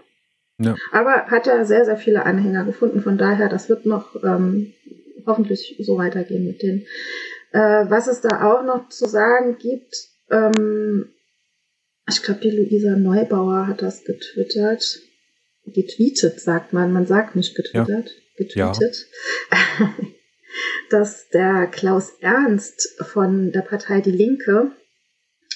Ja. 0.58 0.76
Aber 0.94 1.26
hat 1.26 1.48
ja 1.48 1.66
sehr, 1.66 1.84
sehr 1.84 1.98
viele 1.98 2.26
Anhänger 2.26 2.64
gefunden. 2.64 3.02
Von 3.02 3.18
daher, 3.18 3.50
das 3.50 3.68
wird 3.68 3.86
noch 3.86 4.16
ähm, 4.24 4.74
hoffentlich 5.26 5.76
so 5.80 5.98
weitergehen 5.98 6.48
mit 6.48 6.62
denen. 6.62 6.86
Äh, 7.52 7.90
was 7.90 8.08
es 8.08 8.22
da 8.22 8.50
auch 8.50 8.64
noch 8.64 8.88
zu 8.88 9.06
sagen 9.06 9.58
gibt, 9.58 9.96
ähm, 10.32 11.10
ich 12.08 12.24
glaube, 12.24 12.40
die 12.40 12.52
Luisa 12.52 12.96
Neubauer 12.96 13.68
hat 13.68 13.82
das 13.82 14.06
getwittert. 14.06 15.00
Getweetet, 15.66 16.40
sagt 16.40 16.72
man. 16.72 16.94
Man 16.94 17.06
sagt 17.06 17.36
nicht 17.36 17.54
getwittert. 17.54 18.12
Ja. 18.12 18.36
Getweetet. 18.38 19.08
Ja. 19.52 19.94
dass 20.90 21.30
der 21.30 21.68
Klaus 21.68 22.12
Ernst 22.20 22.96
von 23.02 23.52
der 23.52 23.62
Partei 23.62 24.02
Die 24.02 24.12
Linke 24.12 24.72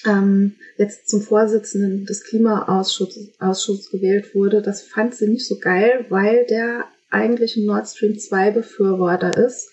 ähm, 0.06 0.56
jetzt 0.76 1.08
zum 1.08 1.20
Vorsitzenden 1.20 2.06
des 2.06 2.24
Klimaausschusses 2.24 3.90
gewählt 3.90 4.34
wurde, 4.34 4.62
das 4.62 4.82
fand 4.82 5.14
sie 5.14 5.28
nicht 5.28 5.46
so 5.46 5.58
geil, 5.58 6.06
weil 6.08 6.46
der 6.46 6.86
eigentlich 7.10 7.56
ein 7.56 7.66
Nord 7.66 7.88
Stream 7.88 8.18
2 8.18 8.52
Befürworter 8.52 9.36
ist. 9.36 9.70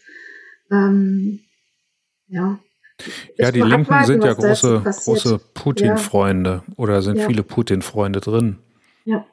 Ähm, 0.72 1.42
ja. 2.28 2.60
Ja, 3.38 3.52
die 3.52 3.62
Linken 3.62 3.92
abwarten, 3.94 4.08
sind 4.08 4.24
ja 4.24 4.34
große, 4.34 4.82
große 4.84 5.40
Putin-Freunde 5.54 6.64
ja. 6.68 6.74
oder 6.78 7.02
sind 7.02 7.18
ja. 7.18 7.28
viele 7.28 7.44
Putin-Freunde 7.44 8.22
drin. 8.22 8.58
Ja. 9.06 9.26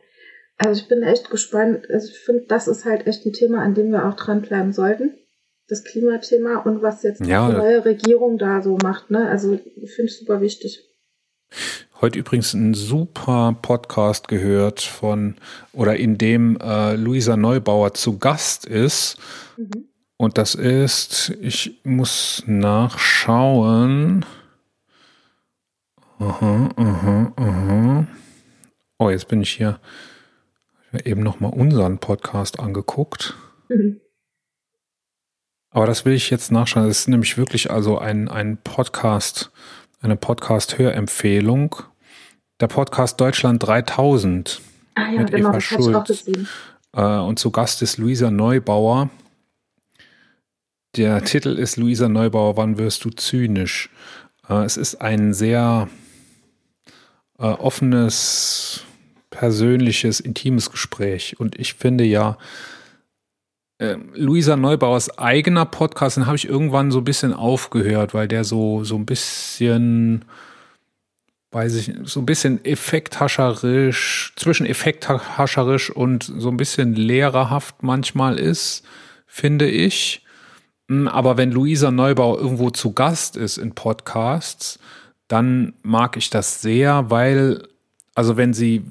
Also 0.58 0.82
ich 0.82 0.88
bin 0.88 1.02
echt 1.02 1.30
gespannt. 1.30 1.88
Also 1.90 2.08
ich 2.12 2.18
finde, 2.18 2.44
das 2.46 2.68
ist 2.68 2.84
halt 2.84 3.06
echt 3.06 3.24
ein 3.24 3.32
Thema, 3.32 3.62
an 3.62 3.74
dem 3.74 3.90
wir 3.90 4.06
auch 4.06 4.14
dranbleiben 4.14 4.72
sollten. 4.72 5.14
Das 5.66 5.82
Klimathema 5.84 6.58
und 6.58 6.82
was 6.82 7.02
jetzt 7.02 7.24
ja. 7.24 7.48
die 7.48 7.56
neue 7.56 7.84
Regierung 7.84 8.36
da 8.38 8.62
so 8.62 8.76
macht. 8.82 9.10
Ne? 9.10 9.28
Also 9.28 9.56
finde 9.58 10.04
ich 10.04 10.18
super 10.18 10.40
wichtig. 10.40 10.84
Heute 12.00 12.18
übrigens 12.18 12.52
ein 12.52 12.74
super 12.74 13.56
Podcast 13.62 14.28
gehört 14.28 14.82
von 14.82 15.36
oder 15.72 15.96
in 15.96 16.18
dem 16.18 16.58
äh, 16.60 16.96
Luisa 16.96 17.36
Neubauer 17.36 17.94
zu 17.94 18.18
Gast 18.18 18.66
ist. 18.66 19.16
Mhm. 19.56 19.88
Und 20.16 20.38
das 20.38 20.54
ist, 20.54 21.32
ich 21.40 21.80
muss 21.84 22.42
nachschauen. 22.46 24.24
Aha, 26.18 26.68
aha, 26.76 27.32
aha. 27.36 28.06
Oh, 28.98 29.10
jetzt 29.10 29.28
bin 29.28 29.42
ich 29.42 29.50
hier 29.50 29.80
eben 31.04 31.22
nochmal 31.22 31.52
unseren 31.52 31.98
Podcast 31.98 32.60
angeguckt. 32.60 33.34
Mhm. 33.68 34.00
Aber 35.74 35.86
das 35.86 36.04
will 36.04 36.12
ich 36.12 36.30
jetzt 36.30 36.52
nachschauen. 36.52 36.86
Das 36.86 37.00
ist 37.00 37.08
nämlich 37.08 37.36
wirklich 37.36 37.68
also 37.72 37.98
ein, 37.98 38.28
ein 38.28 38.58
Podcast, 38.62 39.50
eine 40.00 40.14
Podcast-Hörempfehlung. 40.14 41.74
Der 42.60 42.68
Podcast 42.68 43.20
Deutschland 43.20 43.60
3000 43.66 44.60
ah, 44.94 45.10
ja, 45.10 45.20
mit 45.20 45.32
genau, 45.32 45.50
Eva 45.50 45.60
Schulz. 45.60 46.26
Äh, 46.92 47.02
und 47.02 47.40
zu 47.40 47.50
Gast 47.50 47.82
ist 47.82 47.98
Luisa 47.98 48.30
Neubauer. 48.30 49.10
Der 50.94 51.24
Titel 51.24 51.58
ist 51.58 51.76
Luisa 51.76 52.08
Neubauer, 52.08 52.56
wann 52.56 52.78
wirst 52.78 53.04
du 53.04 53.10
zynisch? 53.10 53.90
Äh, 54.48 54.62
es 54.62 54.76
ist 54.76 55.00
ein 55.00 55.34
sehr 55.34 55.88
äh, 57.40 57.46
offenes, 57.46 58.84
persönliches, 59.30 60.20
intimes 60.20 60.70
Gespräch. 60.70 61.40
Und 61.40 61.58
ich 61.58 61.74
finde 61.74 62.04
ja, 62.04 62.38
äh, 63.84 63.98
Luisa 64.14 64.56
Neubauers 64.56 65.18
eigener 65.18 65.66
Podcast, 65.66 66.16
den 66.16 66.26
habe 66.26 66.36
ich 66.36 66.48
irgendwann 66.48 66.90
so 66.90 66.98
ein 66.98 67.04
bisschen 67.04 67.32
aufgehört, 67.32 68.14
weil 68.14 68.28
der 68.28 68.44
so, 68.44 68.84
so 68.84 68.96
ein 68.96 69.06
bisschen, 69.06 70.24
weiß 71.52 71.74
ich, 71.76 71.92
so 72.04 72.20
ein 72.20 72.26
bisschen 72.26 72.64
effekthascherisch, 72.64 74.32
zwischen 74.36 74.66
effekthascherisch 74.66 75.90
und 75.90 76.24
so 76.24 76.48
ein 76.48 76.56
bisschen 76.56 76.94
lehrerhaft 76.94 77.82
manchmal 77.82 78.38
ist, 78.38 78.84
finde 79.26 79.68
ich. 79.68 80.24
Hm, 80.88 81.08
aber 81.08 81.36
wenn 81.36 81.52
Luisa 81.52 81.90
Neubauer 81.90 82.38
irgendwo 82.38 82.70
zu 82.70 82.92
Gast 82.92 83.36
ist 83.36 83.58
in 83.58 83.74
Podcasts, 83.74 84.78
dann 85.28 85.74
mag 85.82 86.16
ich 86.16 86.30
das 86.30 86.60
sehr, 86.60 87.10
weil, 87.10 87.66
also 88.14 88.36
wenn 88.36 88.52
sie, 88.52 88.84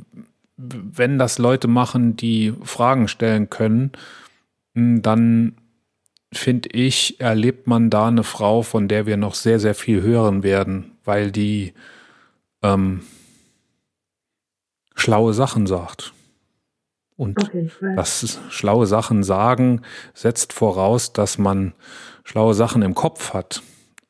wenn 0.57 1.19
das 1.19 1.37
Leute 1.37 1.67
machen, 1.67 2.15
die 2.15 2.53
Fragen 2.63 3.07
stellen 3.07 3.49
können, 3.49 3.91
dann 4.73 5.55
finde 6.31 6.69
ich, 6.69 7.19
erlebt 7.19 7.67
man 7.67 7.89
da 7.89 8.07
eine 8.07 8.23
Frau, 8.23 8.63
von 8.63 8.87
der 8.87 9.05
wir 9.05 9.17
noch 9.17 9.35
sehr, 9.35 9.59
sehr 9.59 9.75
viel 9.75 10.01
hören 10.01 10.43
werden, 10.43 10.97
weil 11.03 11.31
die 11.31 11.73
ähm, 12.61 13.01
schlaue 14.95 15.33
Sachen 15.33 15.67
sagt. 15.67 16.13
Und 17.15 17.51
das 17.95 18.39
schlaue 18.49 18.87
Sachen 18.87 19.23
sagen 19.23 19.81
setzt 20.13 20.51
voraus, 20.51 21.13
dass 21.13 21.37
man 21.37 21.73
schlaue 22.23 22.55
Sachen 22.55 22.81
im 22.81 22.95
Kopf 22.95 23.33
hat. 23.33 23.61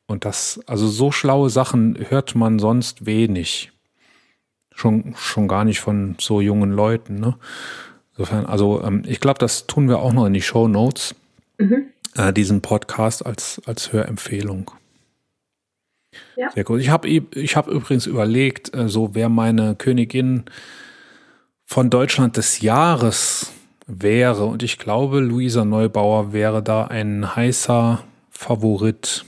Und 0.06 0.24
das, 0.24 0.60
also 0.66 0.86
so 0.86 1.12
schlaue 1.12 1.50
Sachen 1.50 1.96
hört 2.08 2.34
man 2.34 2.58
sonst 2.58 3.06
wenig. 3.06 3.72
Schon, 4.74 5.14
schon 5.16 5.48
gar 5.48 5.64
nicht 5.64 5.80
von 5.80 6.16
so 6.18 6.40
jungen 6.40 6.72
Leuten, 6.72 7.20
ne? 7.20 7.36
Insofern, 8.16 8.46
also 8.46 8.82
ähm, 8.82 9.02
ich 9.06 9.20
glaube, 9.20 9.38
das 9.38 9.66
tun 9.66 9.88
wir 9.88 9.98
auch 9.98 10.12
noch 10.12 10.26
in 10.26 10.34
die 10.34 10.42
Show 10.42 10.68
Notes, 10.68 11.14
mhm. 11.58 11.86
äh, 12.16 12.32
diesen 12.32 12.62
Podcast 12.62 13.26
als, 13.26 13.60
als 13.66 13.92
Hörempfehlung. 13.92 14.70
Ja. 16.36 16.50
Sehr 16.50 16.64
gut. 16.64 16.80
Ich 16.80 16.90
habe 16.90 17.08
ich 17.08 17.56
hab 17.56 17.66
übrigens 17.66 18.06
überlegt, 18.06 18.74
äh, 18.74 18.88
so 18.88 19.14
wer 19.14 19.28
meine 19.28 19.74
Königin 19.74 20.44
von 21.64 21.90
Deutschland 21.90 22.36
des 22.36 22.60
Jahres 22.60 23.52
wäre. 23.86 24.44
Und 24.46 24.62
ich 24.62 24.78
glaube, 24.78 25.20
Luisa 25.20 25.64
Neubauer 25.64 26.32
wäre 26.32 26.62
da 26.62 26.84
ein 26.84 27.34
heißer 27.34 28.04
Favorit. 28.30 29.24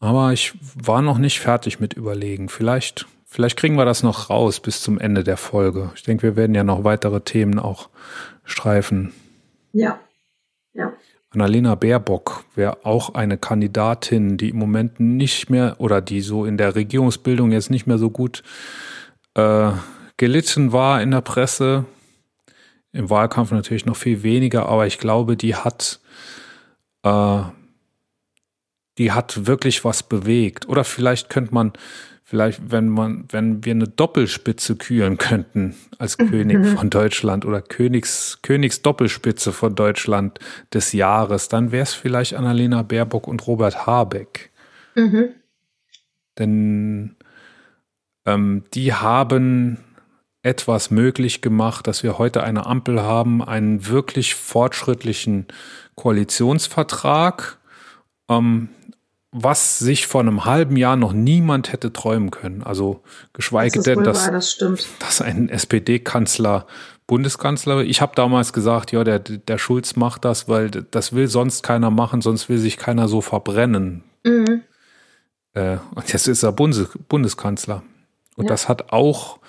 Aber 0.00 0.32
ich 0.32 0.54
war 0.74 1.02
noch 1.02 1.18
nicht 1.18 1.40
fertig 1.40 1.78
mit 1.78 1.92
überlegen. 1.92 2.48
Vielleicht 2.48 3.06
Vielleicht 3.32 3.56
kriegen 3.56 3.76
wir 3.76 3.84
das 3.84 4.02
noch 4.02 4.28
raus 4.28 4.58
bis 4.58 4.82
zum 4.82 4.98
Ende 4.98 5.22
der 5.22 5.36
Folge. 5.36 5.92
Ich 5.94 6.02
denke, 6.02 6.24
wir 6.24 6.36
werden 6.36 6.52
ja 6.52 6.64
noch 6.64 6.82
weitere 6.82 7.20
Themen 7.20 7.60
auch 7.60 7.88
streifen. 8.42 9.12
Ja. 9.72 10.00
Ja. 10.72 10.92
Annalena 11.30 11.76
Baerbock 11.76 12.44
wäre 12.56 12.84
auch 12.84 13.14
eine 13.14 13.38
Kandidatin, 13.38 14.36
die 14.36 14.48
im 14.48 14.58
Moment 14.58 14.98
nicht 14.98 15.48
mehr 15.48 15.76
oder 15.78 16.00
die 16.00 16.22
so 16.22 16.44
in 16.44 16.56
der 16.56 16.74
Regierungsbildung 16.74 17.52
jetzt 17.52 17.70
nicht 17.70 17.86
mehr 17.86 17.98
so 17.98 18.10
gut 18.10 18.42
äh, 19.34 19.70
gelitten 20.16 20.72
war 20.72 21.00
in 21.00 21.12
der 21.12 21.20
Presse. 21.20 21.84
Im 22.92 23.10
Wahlkampf 23.10 23.52
natürlich 23.52 23.86
noch 23.86 23.96
viel 23.96 24.24
weniger, 24.24 24.66
aber 24.66 24.88
ich 24.88 24.98
glaube, 24.98 25.36
die 25.36 25.54
hat, 25.54 26.00
äh, 27.04 27.42
die 28.98 29.12
hat 29.12 29.46
wirklich 29.46 29.84
was 29.84 30.02
bewegt. 30.02 30.68
Oder 30.68 30.82
vielleicht 30.82 31.30
könnte 31.30 31.54
man 31.54 31.72
Vielleicht, 32.30 32.70
wenn 32.70 32.88
man, 32.88 33.24
wenn 33.30 33.64
wir 33.64 33.72
eine 33.72 33.88
Doppelspitze 33.88 34.76
küren 34.76 35.18
könnten 35.18 35.74
als 35.98 36.16
König 36.16 36.64
von 36.78 36.88
Deutschland 36.88 37.44
oder 37.44 37.60
Königs, 37.60 38.38
Königsdoppelspitze 38.42 39.52
von 39.52 39.74
Deutschland 39.74 40.38
des 40.72 40.92
Jahres, 40.92 41.48
dann 41.48 41.72
wäre 41.72 41.82
es 41.82 41.92
vielleicht 41.92 42.34
Annalena 42.34 42.82
Baerbock 42.82 43.26
und 43.26 43.44
Robert 43.48 43.84
Habeck. 43.84 44.52
Mhm. 44.94 45.30
Denn 46.38 47.16
ähm, 48.26 48.62
die 48.74 48.94
haben 48.94 49.78
etwas 50.44 50.92
möglich 50.92 51.42
gemacht, 51.42 51.88
dass 51.88 52.04
wir 52.04 52.16
heute 52.16 52.44
eine 52.44 52.64
Ampel 52.64 53.02
haben, 53.02 53.42
einen 53.42 53.88
wirklich 53.88 54.36
fortschrittlichen 54.36 55.48
Koalitionsvertrag, 55.96 57.58
ähm, 58.28 58.68
was 59.32 59.78
sich 59.78 60.06
vor 60.06 60.20
einem 60.20 60.44
halben 60.44 60.76
Jahr 60.76 60.96
noch 60.96 61.12
niemand 61.12 61.72
hätte 61.72 61.92
träumen 61.92 62.30
können. 62.30 62.62
Also 62.62 63.02
geschweige 63.32 63.78
Das 63.78 63.84
denn, 63.84 64.02
dass, 64.02 64.24
wahr, 64.24 64.32
das 64.32 64.58
dass 64.98 65.20
ein 65.20 65.48
SPD-Kanzler 65.48 66.66
Bundeskanzler. 67.06 67.80
Ich 67.80 68.00
habe 68.00 68.12
damals 68.14 68.52
gesagt, 68.52 68.92
ja, 68.92 69.02
der, 69.02 69.18
der 69.18 69.58
Schulz 69.58 69.96
macht 69.96 70.24
das, 70.24 70.48
weil 70.48 70.70
das 70.70 71.12
will 71.12 71.26
sonst 71.26 71.62
keiner 71.62 71.90
machen, 71.90 72.22
sonst 72.22 72.48
will 72.48 72.58
sich 72.58 72.76
keiner 72.76 73.08
so 73.08 73.20
verbrennen. 73.20 74.04
Mhm. 74.24 74.62
Äh, 75.54 75.78
und 75.94 76.12
jetzt 76.12 76.28
ist 76.28 76.42
er 76.44 76.52
Bundes 76.52 76.88
Bundeskanzler. 77.08 77.82
Und 78.36 78.44
Ja. 78.44 78.50
das 78.50 78.68
hat 78.68 78.92
auch 78.92 79.40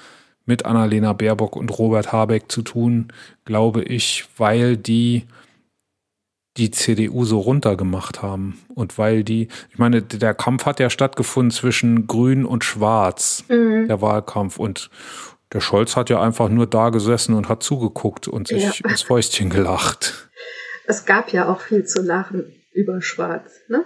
mit 0.46 0.65
Annalena 0.65 1.13
Baerbock 1.13 1.56
und 1.56 1.70
Robert 1.78 2.12
Habeck 2.12 2.52
zu 2.52 2.63
tun, 2.63 3.13
glaube 3.46 3.84
ich, 3.84 4.26
weil 4.38 4.76
die 4.76 5.26
die 6.58 6.72
CDU 6.72 7.24
so 7.26 7.40
runtergemacht 7.40 8.22
haben. 8.22 8.60
Und 8.76 8.98
weil 8.98 9.24
die, 9.24 9.48
ich 9.70 9.78
meine, 9.78 10.02
der 10.02 10.34
Kampf 10.34 10.66
hat 10.66 10.80
ja 10.80 10.90
stattgefunden 10.90 11.52
zwischen 11.52 12.08
Grün 12.08 12.46
und 12.46 12.64
Schwarz, 12.64 13.46
Mhm. 13.48 13.88
der 13.88 14.02
Wahlkampf. 14.02 14.58
Und 14.60 14.90
der 15.54 15.62
Scholz 15.62 15.96
hat 15.96 16.10
ja 16.10 16.22
einfach 16.22 16.50
nur 16.50 16.68
da 16.68 16.90
gesessen 16.90 17.36
und 17.36 17.48
hat 17.50 17.64
zugeguckt 17.64 18.28
und 18.28 18.48
sich 18.50 18.80
Ja. 18.82 18.90
ins 18.90 19.02
Fäustchen 19.02 19.50
gelacht. 19.50 20.30
Es 20.88 21.06
gab 21.06 21.32
ja 21.32 21.48
auch 21.52 21.62
viel 21.62 21.86
zu 21.86 22.02
lachen 22.02 22.46
über 22.74 23.02
Schwarz, 23.02 23.52
ne? 23.70 23.86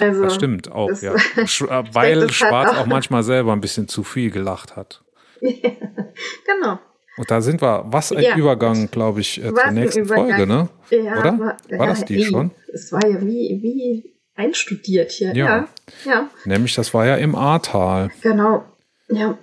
Also, 0.00 0.22
Das 0.22 0.34
stimmt 0.34 0.72
auch, 0.72 0.88
das- 0.88 1.02
ja. 1.02 1.14
Äh, 1.36 1.84
Weil 1.92 2.30
Schwarz 2.30 2.70
auch- 2.72 2.78
auch 2.78 2.86
manchmal 2.86 3.22
selber 3.22 3.52
ein 3.52 3.60
bisschen 3.60 3.86
zu 3.88 4.02
viel 4.02 4.30
gelacht 4.30 4.74
hat. 4.74 5.04
genau. 5.40 6.78
Und 7.18 7.30
da 7.30 7.40
sind 7.40 7.62
wir, 7.62 7.84
was 7.86 8.12
ein 8.12 8.22
Ja. 8.22 8.36
Übergang, 8.36 8.90
glaube 8.90 9.20
ich, 9.20 9.42
äh, 9.42 9.52
zur 9.54 9.70
nächsten 9.70 10.00
Übergang. 10.02 10.28
Folge, 10.28 10.46
ne? 10.46 10.68
Ja, 10.90 11.18
Oder? 11.20 11.28
aber- 11.32 11.56
War 11.70 11.86
das 11.86 12.04
die 12.04 12.16
ey, 12.16 12.24
schon? 12.24 12.50
Es 12.72 12.92
war 12.92 13.06
ja 13.06 13.20
wie, 13.22 13.58
wie 13.62 14.16
einstudiert 14.34 15.10
hier. 15.12 15.34
Ja. 15.34 15.46
Ja. 15.46 15.68
ja. 16.04 16.30
Nämlich, 16.44 16.74
das 16.74 16.92
war 16.92 17.06
ja 17.06 17.16
im 17.16 17.34
Ahrtal. 17.34 18.10
Genau. 18.20 18.64
Ja. 19.08 19.38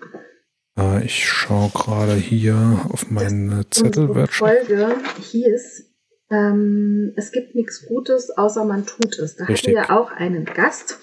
Äh, 0.77 1.05
ich 1.05 1.27
schaue 1.27 1.69
gerade 1.73 2.13
hier 2.13 2.79
auf 2.91 3.09
meine 3.09 3.67
Zettel. 3.71 4.07
Unsere 4.09 4.27
Folge 4.27 4.95
hieß, 5.31 5.89
ähm, 6.31 7.13
es 7.15 7.31
gibt 7.31 7.55
nichts 7.55 7.85
Gutes, 7.87 8.29
außer 8.37 8.65
man 8.65 8.85
tut 8.85 9.17
es. 9.17 9.35
Da 9.35 9.45
Richtig. 9.45 9.75
hatten 9.77 9.89
wir 9.89 9.99
auch 9.99 10.11
einen 10.11 10.45
Gast. 10.45 10.99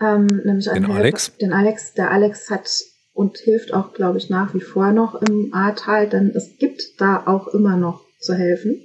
Ähm, 0.00 0.26
nämlich 0.44 0.64
Den 0.66 0.86
Helfer- 0.86 0.94
Alex. 0.94 1.36
Den 1.36 1.52
Alex. 1.52 1.94
Der 1.94 2.10
Alex 2.10 2.50
hat 2.50 2.68
und 3.12 3.38
hilft 3.38 3.74
auch, 3.74 3.92
glaube 3.92 4.18
ich, 4.18 4.30
nach 4.30 4.54
wie 4.54 4.60
vor 4.60 4.92
noch 4.92 5.20
im 5.20 5.52
Ahrtal, 5.52 6.08
denn 6.08 6.30
es 6.30 6.56
gibt 6.58 7.00
da 7.00 7.26
auch 7.26 7.48
immer 7.48 7.76
noch 7.76 8.04
zu 8.18 8.34
helfen. 8.34 8.80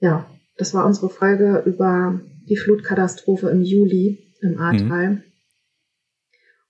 Ja, 0.00 0.28
das 0.56 0.74
war 0.74 0.86
unsere 0.86 1.10
Folge 1.10 1.62
über 1.66 2.20
die 2.48 2.56
Flutkatastrophe 2.56 3.50
im 3.50 3.62
Juli 3.62 4.32
im 4.40 4.58
Ahrtal. 4.58 5.22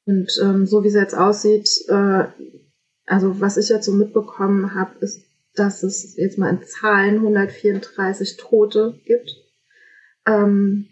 Und 0.05 0.33
ähm, 0.43 0.67
so 0.67 0.83
wie 0.83 0.89
es 0.89 0.95
jetzt 0.95 1.17
aussieht, 1.17 1.69
äh, 1.89 2.25
also 3.07 3.41
was 3.41 3.57
ich 3.57 3.69
jetzt 3.69 3.87
so 3.87 3.93
mitbekommen 3.93 4.75
habe, 4.75 4.99
ist, 5.01 5.27
dass 5.55 5.83
es 5.83 6.17
jetzt 6.17 6.39
mal 6.39 6.51
in 6.51 6.63
Zahlen 6.63 7.17
134 7.17 8.37
Tote 8.37 8.99
gibt 9.05 9.37
ähm, 10.27 10.89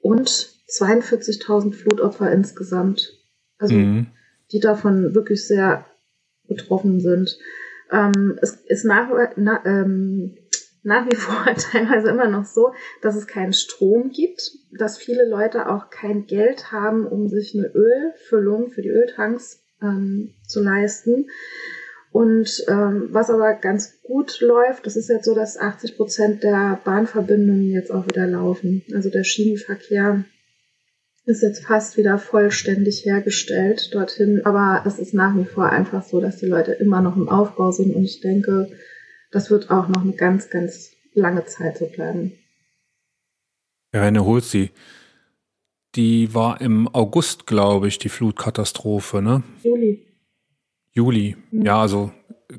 und 0.00 0.28
42.000 0.28 1.72
Flutopfer 1.74 2.30
insgesamt. 2.32 3.12
Also 3.58 3.74
Mhm. 3.74 4.08
Die 4.52 4.60
davon 4.60 5.14
wirklich 5.14 5.46
sehr 5.46 5.84
betroffen 6.46 7.00
sind. 7.00 7.38
Ähm, 7.90 8.38
es 8.42 8.52
ist 8.66 8.84
nach, 8.84 9.08
na, 9.36 9.64
ähm, 9.64 10.36
nach 10.82 11.06
wie 11.06 11.16
vor 11.16 11.44
teilweise 11.56 12.08
immer 12.08 12.28
noch 12.28 12.44
so, 12.44 12.72
dass 13.02 13.16
es 13.16 13.26
keinen 13.26 13.52
Strom 13.52 14.10
gibt, 14.10 14.52
dass 14.76 14.98
viele 14.98 15.28
Leute 15.28 15.68
auch 15.68 15.90
kein 15.90 16.26
Geld 16.26 16.72
haben, 16.72 17.06
um 17.06 17.28
sich 17.28 17.54
eine 17.54 17.68
Ölfüllung 17.68 18.70
für 18.70 18.82
die 18.82 18.90
Öltanks 18.90 19.62
ähm, 19.82 20.34
zu 20.46 20.62
leisten. 20.62 21.26
Und 22.10 22.64
ähm, 22.68 23.08
was 23.10 23.28
aber 23.28 23.54
ganz 23.54 24.00
gut 24.02 24.40
läuft, 24.40 24.86
das 24.86 24.96
ist 24.96 25.10
jetzt 25.10 25.26
so, 25.26 25.34
dass 25.34 25.58
80 25.58 25.96
Prozent 25.96 26.42
der 26.42 26.80
Bahnverbindungen 26.84 27.70
jetzt 27.70 27.92
auch 27.92 28.06
wieder 28.06 28.26
laufen. 28.26 28.82
Also 28.94 29.10
der 29.10 29.24
Schienenverkehr 29.24 30.24
ist 31.28 31.42
jetzt 31.42 31.64
fast 31.66 31.96
wieder 31.98 32.18
vollständig 32.18 33.04
hergestellt 33.04 33.94
dorthin, 33.94 34.40
aber 34.44 34.82
es 34.86 34.98
ist 34.98 35.12
nach 35.12 35.36
wie 35.36 35.44
vor 35.44 35.66
einfach 35.66 36.02
so, 36.02 36.20
dass 36.20 36.38
die 36.38 36.46
Leute 36.46 36.72
immer 36.72 37.02
noch 37.02 37.16
im 37.16 37.28
Aufbau 37.28 37.70
sind 37.70 37.94
und 37.94 38.04
ich 38.04 38.20
denke, 38.20 38.70
das 39.30 39.50
wird 39.50 39.70
auch 39.70 39.88
noch 39.88 40.02
eine 40.02 40.14
ganz, 40.14 40.48
ganz 40.48 40.92
lange 41.12 41.44
Zeit 41.44 41.76
so 41.76 41.86
bleiben. 41.86 42.32
Ja, 43.92 44.02
eine 44.02 44.24
holt 44.24 44.44
sie. 44.44 44.70
Die 45.96 46.34
war 46.34 46.60
im 46.60 46.88
August, 46.88 47.46
glaube 47.46 47.88
ich, 47.88 47.98
die 47.98 48.08
Flutkatastrophe, 48.08 49.20
ne? 49.20 49.42
Juli. 49.62 50.06
Juli. 50.92 51.36
Mhm. 51.50 51.66
Ja, 51.66 51.80
also 51.80 52.10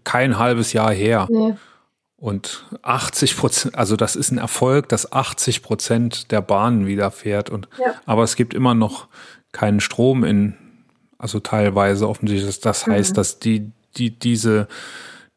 kein 0.04 0.38
halbes 0.38 0.74
Jahr 0.74 0.94
her. 0.94 1.28
Nee. 1.32 1.56
Und 2.20 2.66
80 2.82 3.38
Prozent, 3.38 3.76
also 3.76 3.96
das 3.96 4.16
ist 4.18 4.32
ein 4.32 4.40
Erfolg, 4.40 4.90
dass 4.90 5.12
80 5.14 5.62
Prozent 5.64 6.32
der 6.32 6.42
Bahnen 6.42 6.86
wieder 6.86 7.12
fährt. 7.12 7.50
Und, 7.50 7.70
Ja. 7.80 7.96
aber 8.06 8.24
es 8.24 8.36
gibt 8.36 8.54
immer 8.54 8.74
noch 8.76 9.08
keinen 9.54 9.80
Strom 9.80 10.24
in, 10.26 10.56
also 11.18 11.40
teilweise 11.40 12.10
offensichtlich. 12.10 12.46
Das, 12.46 12.60
das 12.60 12.88
Mhm. 12.88 12.92
heißt, 12.92 13.18
dass 13.18 13.40
die, 13.40 13.72
die, 13.96 14.18
diese, 14.20 14.68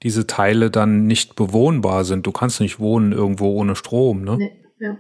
diese 0.03 0.27
Teile 0.27 0.71
dann 0.73 1.07
nicht 1.07 1.37
bewohnbar 1.37 2.05
sind. 2.05 2.27
Du 2.27 2.33
kannst 2.33 2.61
nicht 2.61 2.81
wohnen 2.81 3.13
irgendwo 3.13 3.53
ohne 3.53 3.77
Strom, 3.77 4.23
ne? 4.25 4.37
Nee. 4.39 4.65
Ja. 4.81 4.97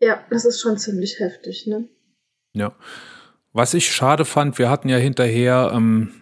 Ja, 0.00 0.24
das 0.30 0.46
ist 0.46 0.60
schon 0.60 0.78
ziemlich 0.78 1.18
heftig, 1.20 1.66
ne? 1.66 1.88
Ja. 2.54 2.72
Was 3.52 3.74
ich 3.74 3.92
schade 3.92 4.24
fand, 4.24 4.58
wir 4.58 4.70
hatten 4.70 4.88
ja 4.88 4.96
hinterher 4.96 5.72
ähm, 5.74 6.17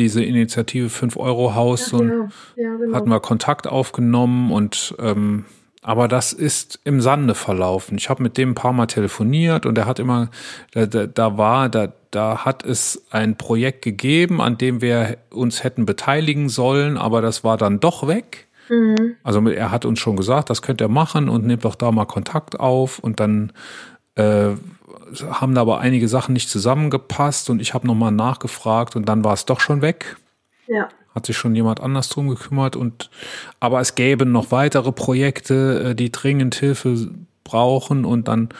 diese 0.00 0.24
Initiative 0.24 0.88
5-Euro-Haus 0.88 1.92
Ach, 1.94 2.00
und 2.00 2.08
ja, 2.08 2.28
ja, 2.56 2.76
genau. 2.76 2.96
hatten 2.96 3.10
wir 3.10 3.20
Kontakt 3.20 3.66
aufgenommen 3.68 4.50
und 4.50 4.94
ähm, 4.98 5.44
aber 5.82 6.08
das 6.08 6.32
ist 6.34 6.78
im 6.84 7.00
Sande 7.00 7.34
verlaufen. 7.34 7.96
Ich 7.96 8.10
habe 8.10 8.22
mit 8.22 8.36
dem 8.36 8.50
ein 8.50 8.54
paar 8.54 8.74
Mal 8.74 8.86
telefoniert 8.86 9.64
und 9.64 9.78
er 9.78 9.86
hat 9.86 9.98
immer, 9.98 10.30
da, 10.72 10.84
da, 10.84 11.06
da 11.06 11.38
war, 11.38 11.70
da, 11.70 11.92
da 12.10 12.44
hat 12.44 12.64
es 12.66 13.06
ein 13.10 13.36
Projekt 13.36 13.82
gegeben, 13.82 14.42
an 14.42 14.58
dem 14.58 14.82
wir 14.82 15.16
uns 15.30 15.64
hätten 15.64 15.86
beteiligen 15.86 16.50
sollen, 16.50 16.98
aber 16.98 17.22
das 17.22 17.44
war 17.44 17.56
dann 17.56 17.80
doch 17.80 18.06
weg. 18.06 18.48
Mhm. 18.68 19.16
Also 19.22 19.46
er 19.48 19.70
hat 19.70 19.86
uns 19.86 19.98
schon 20.00 20.16
gesagt, 20.16 20.50
das 20.50 20.60
könnt 20.60 20.82
ihr 20.82 20.88
machen 20.88 21.30
und 21.30 21.46
nehmt 21.46 21.64
doch 21.64 21.74
da 21.74 21.90
mal 21.92 22.04
Kontakt 22.04 22.60
auf 22.60 22.98
und 22.98 23.18
dann 23.18 23.52
äh, 24.16 24.50
haben 25.30 25.54
da 25.54 25.62
aber 25.62 25.80
einige 25.80 26.08
Sachen 26.08 26.32
nicht 26.32 26.48
zusammengepasst 26.48 27.50
und 27.50 27.60
ich 27.60 27.74
habe 27.74 27.86
nochmal 27.86 28.12
nachgefragt 28.12 28.96
und 28.96 29.08
dann 29.08 29.24
war 29.24 29.34
es 29.34 29.44
doch 29.44 29.60
schon 29.60 29.82
weg. 29.82 30.16
Ja. 30.66 30.88
Hat 31.14 31.26
sich 31.26 31.36
schon 31.36 31.54
jemand 31.54 31.80
anders 31.80 32.08
drum 32.08 32.28
gekümmert 32.28 32.76
und 32.76 33.10
aber 33.58 33.80
es 33.80 33.94
gäbe 33.94 34.26
noch 34.26 34.50
weitere 34.52 34.92
Projekte, 34.92 35.90
äh, 35.90 35.94
die 35.94 36.12
dringend 36.12 36.54
Hilfe 36.54 37.10
brauchen 37.44 38.04
und 38.04 38.28
dann 38.28 38.50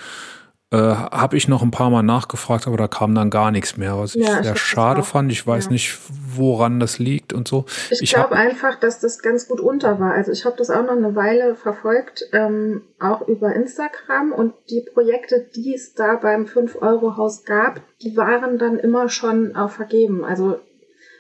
äh, 0.73 0.77
habe 0.77 1.37
ich 1.37 1.49
noch 1.49 1.63
ein 1.63 1.73
paar 1.73 1.91
Mal 1.91 2.03
nachgefragt, 2.05 2.69
aber 2.69 2.77
da 2.77 2.87
kam 2.87 3.13
dann 3.15 3.29
gar 3.31 3.51
nichts 3.51 3.77
mehr, 3.77 3.99
was 3.99 4.15
ich 4.15 4.25
Ja, 4.25 4.39
ich 4.39 4.45
sehr 4.47 4.57
schade 4.57 5.03
fand. 5.03 5.33
Ich 5.33 5.45
weiß 5.45 5.65
Ja. 5.65 5.71
nicht, 5.73 5.99
woran 6.37 6.79
das 6.79 7.01
liegt 7.01 7.33
und 7.33 7.49
so. 7.49 7.65
Ich, 7.91 8.03
Ich 8.03 8.15
glaube 8.15 8.37
einfach, 8.37 8.79
dass 8.79 9.01
das 9.01 9.21
ganz 9.21 9.49
gut 9.49 9.59
unter 9.59 9.99
war. 9.99 10.13
Also 10.15 10.31
ich 10.31 10.45
habe 10.45 10.57
das 10.57 10.71
auch 10.71 10.83
noch 10.85 10.93
eine 10.97 11.17
Weile 11.17 11.57
verfolgt, 11.57 12.25
ähm, 12.33 12.83
auch 13.01 13.27
über 13.27 13.53
Instagram 13.53 14.31
und 14.31 14.55
die 14.71 14.87
Projekte, 14.95 15.45
die 15.57 15.75
es 15.75 15.95
da 15.95 16.15
beim 16.15 16.45
5-Euro-Haus 16.47 17.45
gab, 17.45 17.81
die 18.03 18.17
waren 18.17 18.59
dann 18.59 18.79
immer 18.79 19.09
schon 19.09 19.57
auch 19.57 19.71
vergeben. 19.71 20.25
Also 20.25 20.61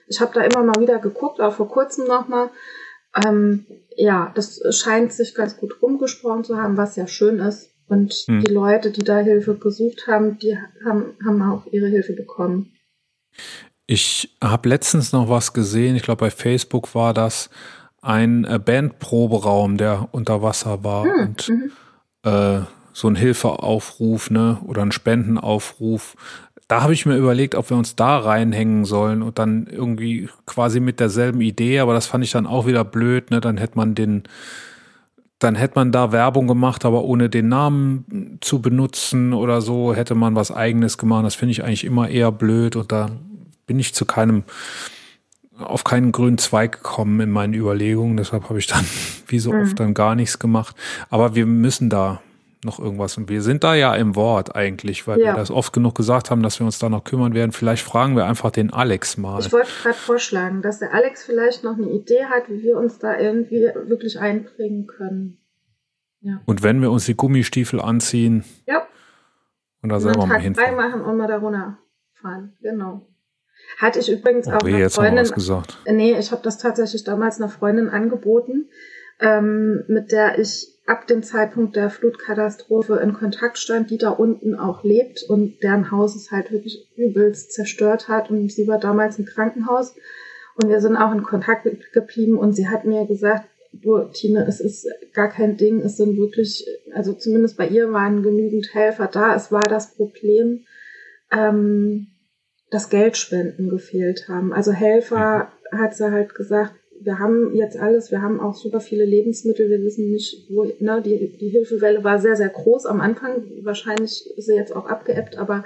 ich 0.06 0.20
habe 0.20 0.32
da 0.32 0.42
immer 0.42 0.62
mal 0.62 0.80
wieder 0.80 1.00
geguckt, 1.00 1.40
auch 1.40 1.54
vor 1.54 1.68
kurzem 1.68 2.06
nochmal. 2.06 2.50
Ähm, 3.24 3.66
ja, 3.96 4.30
das 4.36 4.60
scheint 4.70 5.12
sich 5.12 5.34
ganz 5.34 5.56
gut 5.56 5.82
rumgesprochen 5.82 6.44
zu 6.44 6.56
haben, 6.56 6.76
was 6.76 6.94
ja 6.94 7.08
schön 7.08 7.40
ist. 7.40 7.69
Und 7.90 8.14
Hm. 8.26 8.40
die 8.40 8.53
Leute, 8.53 8.92
die 8.92 9.03
da 9.03 9.18
Hilfe 9.18 9.55
gesucht 9.57 10.07
haben, 10.07 10.38
die 10.38 10.57
haben, 10.85 11.07
haben 11.26 11.42
auch 11.42 11.66
ihre 11.72 11.88
Hilfe 11.88 12.12
bekommen. 12.14 12.72
Ich 13.87 14.37
habe 14.42 14.68
letztens 14.68 15.12
noch 15.12 15.29
was 15.29 15.53
gesehen, 15.53 15.96
ich 15.96 16.03
glaube 16.03 16.20
bei 16.20 16.31
Facebook 16.31 16.94
war 16.94 17.12
das 17.12 17.50
ein 18.00 18.44
äh, 18.44 18.61
Bandproberaum, 18.64 19.76
der 19.76 20.09
unter 20.12 20.40
Wasser 20.40 20.85
war 20.85 21.05
Hm, 21.05 21.20
und 21.20 21.48
mhm. 21.48 21.72
äh, 22.24 22.61
so 22.92 23.09
ein 23.09 23.16
Hilfeaufruf, 23.16 24.31
ne, 24.31 24.59
oder 24.66 24.83
ein 24.83 24.92
Spendenaufruf. 24.92 26.14
Da 26.68 26.83
habe 26.83 26.92
ich 26.92 27.05
mir 27.05 27.16
überlegt, 27.16 27.57
ob 27.57 27.68
wir 27.70 27.76
uns 27.76 27.96
da 27.96 28.18
reinhängen 28.18 28.85
sollen 28.85 29.22
und 29.22 29.40
dann 29.40 29.66
irgendwie 29.66 30.29
quasi 30.46 30.79
mit 30.79 31.00
derselben 31.00 31.40
Idee, 31.40 31.81
aber 31.81 31.94
das 31.94 32.07
fand 32.07 32.22
ich 32.22 32.31
dann 32.31 32.46
auch 32.46 32.66
wieder 32.66 32.85
blöd, 32.85 33.33
ne, 33.33 33.40
dann 33.40 33.59
hätte 33.59 33.76
man 33.76 33.96
den 33.96 34.22
dann 35.40 35.57
hätte 35.57 35.74
man 35.74 35.90
da 35.90 36.12
Werbung 36.12 36.46
gemacht, 36.46 36.85
aber 36.85 37.03
ohne 37.05 37.29
den 37.29 37.48
Namen 37.48 38.38
zu 38.40 38.61
benutzen 38.62 39.33
oder 39.33 39.61
so, 39.61 39.94
hätte 39.94 40.14
man 40.14 40.37
was 40.37 40.53
eigenes 40.53 40.96
gemacht. 40.98 41.24
Das 41.24 41.35
finde 41.35 41.53
ich 41.53 41.64
eigentlich 41.64 41.85
immer 41.85 42.09
eher 42.09 42.31
blöd 42.31 42.76
und 42.76 42.92
da 42.92 43.11
bin 43.66 43.79
ich 43.81 43.94
zu 43.94 44.05
keinem 44.05 44.44
auf 45.59 45.85
keinen 45.85 46.11
grünen 46.12 46.38
Zweig 46.38 46.72
gekommen 46.72 47.20
in 47.20 47.31
meinen 47.31 47.53
Überlegungen. 47.55 48.16
Deshalb 48.16 48.44
habe 48.48 48.59
ich 48.59 48.66
dann 48.66 48.85
wie 49.26 49.38
so 49.38 49.53
Mhm. 49.53 49.62
oft 49.62 49.81
dann 49.81 49.94
gar 49.94 50.14
nichts 50.14 50.38
gemacht. 50.38 50.74
Aber 51.11 51.35
wir 51.35 51.46
müssen 51.46 51.90
da 51.90 52.20
noch 52.64 52.79
irgendwas. 52.79 53.16
Und 53.16 53.29
wir 53.29 53.42
sind 53.42 53.64
da 53.64 53.75
ja 53.75 53.94
im 53.94 54.14
Wort 54.16 54.55
eigentlich, 54.55 55.07
weil 55.07 55.18
Ja. 55.20 55.27
wir 55.33 55.35
das 55.35 55.51
oft 55.51 55.73
genug 55.73 55.94
gesagt 55.94 56.31
haben, 56.31 56.42
dass 56.42 56.59
wir 56.61 56.66
uns 56.66 56.79
da 56.79 56.88
noch 56.88 57.05
kümmern 57.05 57.35
werden. 57.35 57.53
Vielleicht 57.53 57.83
fragen 57.85 58.16
wir 58.16 58.27
einfach 58.27 58.51
den 58.51 58.73
Alex 58.73 59.16
mal. 59.16 59.40
Ich 59.40 59.53
wollte 59.53 59.70
gerade 59.83 59.96
vorschlagen, 59.96 60.62
dass 60.62 60.79
der 60.79 60.92
Alex 60.94 61.25
vielleicht 61.25 61.64
noch 61.64 61.77
eine 61.77 61.88
Idee 61.90 62.25
hat, 62.27 62.49
wie 62.49 62.62
wir 62.62 62.77
uns 62.77 62.99
da 62.99 63.18
irgendwie 63.18 63.62
wirklich 63.87 64.18
einbringen 64.20 64.87
können. 64.87 65.37
Und 66.44 66.62
wenn 66.62 66.83
wir 66.83 66.90
uns 66.90 67.07
die 67.07 67.14
Gummistiefel 67.16 67.81
anziehen 67.81 68.44
Ja, 68.66 68.87
und 69.83 69.88
da 69.88 70.01
selber 70.01 70.27
mal 70.27 70.38
hinfahren. 70.38 70.77
machen 70.77 71.01
und 71.01 71.16
mal 71.16 71.27
da 71.29 71.38
runterfahren. 71.38 72.53
Genau. 72.61 73.07
Hatte 73.79 74.01
ich 74.01 74.11
übrigens 74.12 74.46
Oh, 74.46 74.53
auch 74.53 74.64
weh, 74.64 74.75
einer 74.75 74.90
Freundin 74.90 75.23
was 75.25 75.33
gesagt. 75.33 75.79
Nee, 75.90 76.18
ich 76.18 76.31
habe 76.33 76.42
das 76.42 76.59
tatsächlich 76.59 77.05
damals 77.05 77.40
einer 77.40 77.49
Freundin 77.49 77.88
angeboten, 77.88 78.68
ähm, 79.20 79.85
mit 79.88 80.12
der 80.12 80.38
ich 80.38 80.66
ab 80.90 81.07
dem 81.07 81.22
Zeitpunkt 81.22 81.76
der 81.76 81.88
Flutkatastrophe 81.88 82.96
in 82.96 83.12
Kontakt 83.12 83.59
stand, 83.59 83.90
die 83.90 83.98
da 83.98 84.11
unten 84.11 84.57
auch 84.57 84.83
lebt 84.83 85.22
und 85.22 85.62
deren 85.62 85.92
Haus 85.92 86.16
es 86.16 86.33
halt 86.33 86.50
wirklich 86.50 86.90
übelst 86.96 87.53
zerstört 87.53 88.09
hat. 88.09 88.29
Und 88.29 88.50
sie 88.50 88.66
war 88.66 88.81
damals 88.81 89.16
im 89.20 89.24
Krankenhaus 89.24 89.94
und 90.57 90.68
wir 90.68 90.81
sind 90.81 90.96
auch 90.96 91.12
in 91.12 91.22
Kontakt 91.22 91.62
ge- 91.62 91.79
geblieben 91.92 92.37
und 92.37 92.55
sie 92.55 92.68
hat 92.68 92.85
mir 92.85 93.07
gesagt, 93.07 93.48
du 93.72 94.03
Tine, 94.12 94.44
es 94.48 94.59
ist 94.61 94.88
gar 95.14 95.29
kein 95.29 95.57
Ding, 95.57 95.81
es 95.81 95.96
sind 95.96 96.16
wirklich, 96.16 96.66
also 96.92 97.12
zumindest 97.12 97.57
bei 97.57 97.68
ihr 97.68 97.92
waren 97.92 98.24
genügend 98.24 98.74
Helfer 98.74 99.07
da. 99.07 99.37
Es 99.37 99.53
war 99.53 99.62
das 99.62 99.94
Problem, 99.94 100.64
ähm, 101.31 102.09
dass 102.72 102.90
Geldspenden 102.90 103.68
gefehlt 103.68 104.29
haben. 104.29 104.53
Also 104.53 104.72
Helfer 104.72 105.53
hat 105.70 105.94
sie 105.94 106.11
halt 106.11 106.35
gesagt, 106.35 106.74
wir 107.02 107.18
haben 107.18 107.54
jetzt 107.54 107.76
alles, 107.76 108.10
wir 108.10 108.22
haben 108.22 108.40
auch 108.40 108.54
super 108.54 108.80
viele 108.80 109.04
Lebensmittel, 109.04 109.68
wir 109.68 109.82
wissen 109.82 110.10
nicht, 110.10 110.50
wo, 110.50 110.64
ne, 110.64 111.02
die, 111.02 111.36
die 111.38 111.48
Hilfewelle 111.48 112.04
war 112.04 112.18
sehr, 112.18 112.36
sehr 112.36 112.48
groß 112.48 112.86
am 112.86 113.00
Anfang, 113.00 113.42
wahrscheinlich 113.62 114.30
ist 114.36 114.46
sie 114.46 114.54
jetzt 114.54 114.74
auch 114.74 114.86
abgeebbt, 114.86 115.36
aber 115.36 115.64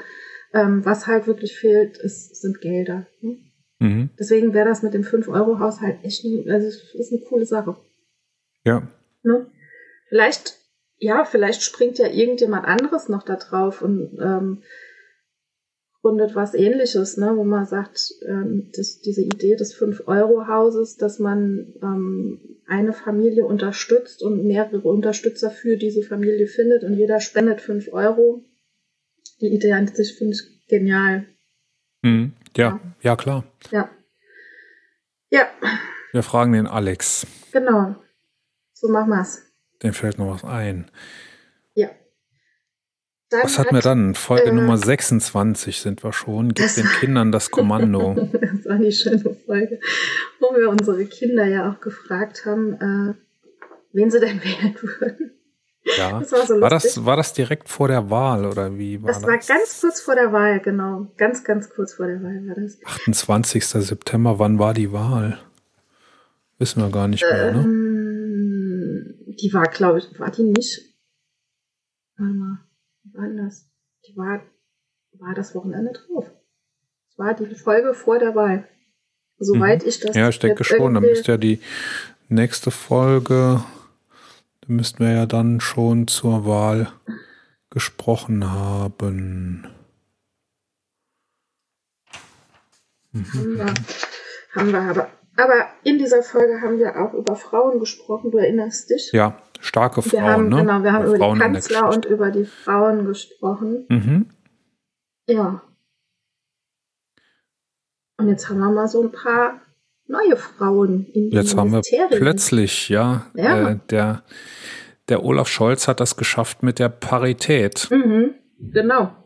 ähm, 0.52 0.84
was 0.84 1.06
halt 1.06 1.26
wirklich 1.26 1.56
fehlt, 1.56 1.98
ist, 1.98 2.40
sind 2.40 2.60
Gelder. 2.60 3.06
Ne? 3.20 3.38
Mhm. 3.80 4.10
Deswegen 4.18 4.54
wäre 4.54 4.68
das 4.68 4.82
mit 4.82 4.94
dem 4.94 5.02
5-Euro-Haushalt 5.02 5.98
echt, 6.04 6.24
also 6.24 6.66
ist 6.66 7.12
eine 7.12 7.22
coole 7.22 7.46
Sache. 7.46 7.76
Ja. 8.64 8.88
Ne? 9.22 9.46
Vielleicht, 10.08 10.58
ja, 10.98 11.24
vielleicht 11.24 11.62
springt 11.62 11.98
ja 11.98 12.08
irgendjemand 12.08 12.66
anderes 12.66 13.08
noch 13.08 13.24
da 13.24 13.36
drauf 13.36 13.82
und 13.82 14.18
ähm, 14.22 14.62
gründet 16.04 16.34
was 16.34 16.52
ähnliches, 16.52 17.16
ne, 17.16 17.32
wo 17.34 17.44
man 17.44 17.64
sagt, 17.64 18.12
ähm, 18.28 18.70
dass 18.76 19.00
diese 19.00 19.22
Idee 19.22 19.56
des 19.56 19.74
5-Euro-Hauses, 19.74 20.98
dass 20.98 21.18
man 21.18 21.72
ähm, 21.82 22.58
eine 22.66 22.92
Familie 22.92 23.46
unterstützt 23.46 24.22
und 24.22 24.44
mehrere 24.44 24.86
Unterstützer 24.86 25.50
für 25.50 25.78
diese 25.78 26.02
Familie 26.02 26.46
findet 26.46 26.84
und 26.84 26.92
jeder 26.94 27.20
spendet 27.20 27.62
5 27.62 27.90
Euro. 27.92 28.44
Die 29.40 29.48
Idee 29.48 29.72
an 29.72 29.86
sich 29.86 30.18
finde 30.18 30.34
ich 30.34 30.68
genial. 30.68 31.24
Mhm. 32.02 32.34
Ja, 32.54 32.80
ja, 33.00 33.16
klar. 33.16 33.44
Ja. 33.70 33.88
Ja, 35.30 35.48
Wir 36.12 36.22
fragen 36.22 36.52
den 36.52 36.66
Alex. 36.66 37.26
genau. 37.50 37.96
So 38.74 38.88
machen 38.88 39.08
wir's. 39.08 39.40
Dem 39.82 39.94
fällt 39.94 40.18
noch 40.18 40.34
was 40.34 40.44
ein. 40.44 40.90
Was 43.42 43.58
hatten 43.58 43.74
wir 43.74 43.82
dann? 43.82 44.14
Folge 44.14 44.50
äh, 44.50 44.52
Nummer 44.52 44.76
26 44.76 45.80
sind 45.80 46.02
wir 46.04 46.12
schon. 46.12 46.54
Gib 46.54 46.74
den 46.74 46.86
Kindern 47.00 47.32
das 47.32 47.50
Kommando. 47.50 48.14
Das 48.32 48.66
war 48.66 48.78
die 48.78 48.92
schöne 48.92 49.36
Folge, 49.46 49.78
wo 50.40 50.54
wir 50.56 50.70
unsere 50.70 51.04
Kinder 51.06 51.44
ja 51.44 51.70
auch 51.70 51.80
gefragt 51.80 52.46
haben, 52.46 52.74
äh, 52.74 53.14
wen 53.92 54.10
sie 54.10 54.20
denn 54.20 54.40
wählen 54.44 54.74
würden. 54.80 55.30
Ja. 55.98 56.18
Das 56.20 56.32
war 56.32 56.46
so 56.46 56.60
War 56.60 56.70
das, 56.70 57.04
war 57.04 57.16
das 57.16 57.34
direkt 57.34 57.68
vor 57.68 57.88
der 57.88 58.08
Wahl 58.08 58.46
oder 58.46 58.78
wie 58.78 59.02
war 59.02 59.12
das 59.12 59.22
war 59.22 59.36
das? 59.36 59.46
ganz 59.46 59.80
kurz 59.82 60.00
vor 60.00 60.14
der 60.14 60.32
Wahl, 60.32 60.60
genau. 60.60 61.12
Ganz, 61.18 61.44
ganz 61.44 61.68
kurz 61.68 61.92
vor 61.94 62.06
der 62.06 62.22
Wahl 62.22 62.46
war 62.48 62.54
das. 62.54 62.78
28. 62.84 63.66
September, 63.66 64.38
wann 64.38 64.58
war 64.58 64.72
die 64.72 64.92
Wahl? 64.92 65.38
Wissen 66.58 66.82
wir 66.82 66.90
gar 66.90 67.08
nicht 67.08 67.22
mehr, 67.22 67.52
ne? 67.52 67.62
Ähm, 67.64 69.14
die 69.26 69.52
war, 69.52 69.64
glaube 69.64 69.98
ich, 69.98 70.18
war 70.18 70.30
die 70.30 70.44
nicht. 70.44 70.80
Warte 72.16 72.32
mal, 72.32 72.58
denn 73.04 73.36
das? 73.36 73.68
Die 74.06 74.16
war, 74.16 74.42
war 75.18 75.34
das 75.34 75.54
Wochenende 75.54 75.92
drauf. 75.92 76.26
Das 77.08 77.18
war 77.18 77.34
die 77.34 77.54
Folge 77.54 77.94
vor 77.94 78.18
der 78.18 78.34
Wahl. 78.34 78.66
Soweit 79.38 79.82
ich 79.84 80.00
das. 80.00 80.14
Mhm. 80.14 80.20
Ja, 80.20 80.28
ich 80.28 80.38
denke 80.38 80.64
schon. 80.64 80.94
Dann 80.94 81.02
müsste 81.02 81.32
ja 81.32 81.38
die 81.38 81.60
nächste 82.28 82.70
Folge, 82.70 83.64
da 84.60 84.66
müssten 84.68 85.04
wir 85.04 85.12
ja 85.12 85.26
dann 85.26 85.60
schon 85.60 86.08
zur 86.08 86.46
Wahl 86.46 86.92
gesprochen 87.70 88.50
haben. 88.50 89.66
Haben 93.12 93.56
wir, 93.56 93.74
haben 94.54 94.72
wir 94.72 94.80
aber. 94.80 95.10
Aber 95.36 95.66
in 95.82 95.98
dieser 95.98 96.22
Folge 96.22 96.60
haben 96.60 96.78
wir 96.78 96.96
auch 96.96 97.12
über 97.12 97.34
Frauen 97.34 97.80
gesprochen, 97.80 98.30
du 98.30 98.38
erinnerst 98.38 98.90
dich? 98.90 99.10
Ja, 99.12 99.42
starke 99.64 100.04
wir 100.04 100.10
Frauen, 100.10 100.22
haben, 100.24 100.48
ne? 100.50 100.56
genau, 100.56 100.82
wir 100.82 100.92
haben 100.92 101.06
über 101.06 101.16
Frauen 101.16 101.34
die 101.38 101.40
Kanzler 101.40 101.88
und 101.88 102.04
über 102.04 102.30
die 102.30 102.44
Frauen 102.44 103.06
gesprochen. 103.06 103.86
Mhm. 103.88 104.26
Ja. 105.26 105.62
Und 108.18 108.28
jetzt 108.28 108.48
haben 108.48 108.58
wir 108.58 108.70
mal 108.70 108.86
so 108.86 109.02
ein 109.02 109.10
paar 109.10 109.60
neue 110.06 110.36
Frauen 110.36 111.06
in 111.12 111.30
den 111.30 111.38
Jetzt 111.38 111.56
haben 111.56 111.72
wir 111.72 111.80
plötzlich, 112.10 112.88
ja, 112.88 113.26
Ja. 113.34 113.70
Äh, 113.70 113.78
der, 113.90 114.22
der 115.08 115.24
Olaf 115.24 115.48
Scholz 115.48 115.88
hat 115.88 116.00
das 116.00 116.16
geschafft 116.16 116.62
mit 116.62 116.78
der 116.78 116.90
Parität. 116.90 117.88
Mhm, 117.90 118.34
genau. 118.58 119.16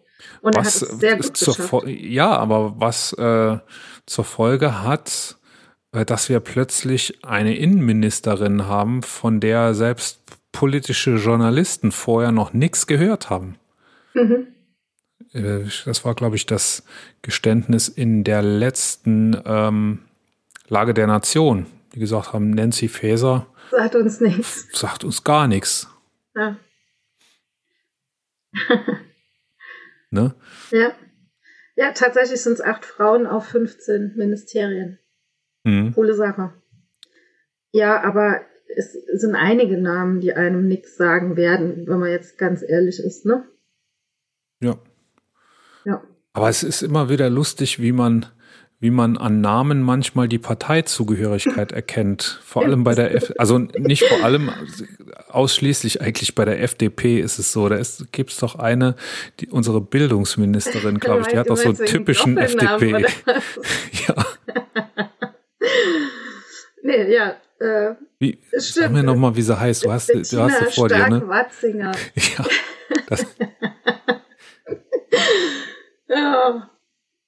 Und 0.41 0.55
er 0.55 0.61
hat 0.61 0.67
was 0.67 0.83
es 0.83 0.89
sehr 1.01 1.17
gut 1.17 1.35
geschafft. 1.35 1.87
Ja, 1.87 2.37
aber 2.37 2.75
was 2.79 3.13
äh, 3.15 3.59
zur 4.07 4.25
Folge 4.25 4.83
hat, 4.85 5.38
dass 5.93 6.29
wir 6.29 6.41
plötzlich 6.41 7.25
eine 7.25 7.57
Innenministerin 7.57 8.67
haben, 8.67 9.03
von 9.03 9.41
der 9.41 9.75
selbst 9.75 10.21
politische 10.53 11.17
Journalisten 11.17 11.93
vorher 11.93 12.33
noch 12.33 12.53
nichts 12.53 12.87
gehört 12.87 13.31
haben. 13.31 13.57
Mhm. 14.15 14.49
Äh, 15.33 15.65
Das 15.85 16.05
war, 16.05 16.15
glaube 16.15 16.37
ich, 16.37 16.47
das 16.47 16.85
Geständnis 17.23 17.89
in 17.89 18.25
der 18.25 18.43
letzten 18.43 19.41
ähm, 19.45 20.01
Lage 20.69 20.95
der 20.95 21.07
Nation, 21.07 21.67
die 21.95 22.01
gesagt 22.01 22.33
haben, 22.33 22.51
Nancy 22.51 22.89
Faeser 22.89 23.47
Sagt 23.71 23.95
uns 23.95 24.21
nichts. 24.21 24.67
sagt 24.73 25.05
uns 25.05 25.25
gar 25.25 25.47
nichts. 25.49 25.89
Ja. 26.35 26.57
Ne? 30.11 30.35
ja. 30.71 30.93
Ja, 31.77 31.93
tatsächlich 31.93 32.41
sind 32.41 32.55
es 32.55 32.61
acht 32.63 32.87
Frauen 32.87 33.27
auf 33.27 33.47
15 33.49 34.15
Ministerien. 34.17 34.99
Mhm. 35.69 35.93
Coole 35.95 36.15
Sache. 36.15 36.53
Ja, 37.73 38.03
aber 38.03 38.41
es 38.77 38.93
sind 38.93 39.35
einige 39.35 39.79
Namen, 39.79 40.21
die 40.21 40.33
einem 40.33 40.67
nichts 40.67 40.97
sagen 40.97 41.37
werden, 41.37 41.87
wenn 41.87 41.99
man 41.99 42.11
jetzt 42.11 42.39
ganz 42.39 42.63
ehrlich 42.67 42.99
ist, 42.99 43.27
ne? 43.27 43.45
Ja. 44.61 44.79
Ja. 45.85 46.03
Aber 46.33 46.49
es 46.49 46.63
ist 46.63 46.83
immer 46.83 47.09
wieder 47.09 47.31
lustig, 47.31 47.81
wie 47.81 47.93
man, 47.93 48.27
wie 48.81 48.91
man 48.91 49.17
an 49.17 49.41
Namen 49.41 49.83
manchmal 49.83 50.29
die 50.29 50.39
Parteizugehörigkeit 50.39 51.73
erkennt. 51.81 52.41
Vor 52.45 52.65
allem 52.65 52.85
bei 52.85 52.95
der 52.95 53.15
F 53.15 53.33
also 53.39 53.59
nicht 53.59 54.05
vor 54.05 54.25
allem, 54.25 54.51
ausschließlich 55.29 56.01
eigentlich 56.01 56.35
bei 56.35 56.45
der 56.45 56.63
FDP 56.63 57.21
ist 57.21 57.39
es 57.39 57.53
so. 57.53 57.69
Da 57.69 57.81
gibt 58.13 58.31
es 58.31 58.39
doch 58.39 58.57
eine, 58.57 58.97
die, 59.41 59.49
unsere 59.49 59.81
Bildungsministerin, 59.81 60.99
glaube 61.01 61.23
ich, 61.23 61.29
die 61.29 61.39
hat 61.39 61.51
doch 61.51 61.57
so 61.57 61.71
einen 61.71 61.79
typischen 61.79 62.37
FDP. 62.37 63.07
Ja, 64.07 64.27
ja, 67.07 67.37
äh, 67.61 67.95
wie, 68.19 68.41
Es 68.53 68.75
sag 68.75 68.85
stimmt. 68.85 68.95
mir 68.97 69.03
nochmal, 69.03 69.35
wie 69.37 69.43
sie 69.43 69.59
heißt. 69.59 69.85
Du 69.85 69.93
hast, 69.93 70.09
du 70.09 70.41
hast 70.41 70.59
sie 70.59 70.75
vor 70.75 70.89
dir, 70.89 71.09
ne? 71.09 71.17
Stark-Watzinger. 71.19 71.93
Ja, 72.17 72.45
das, 73.09 73.27
Ja. 76.09 76.71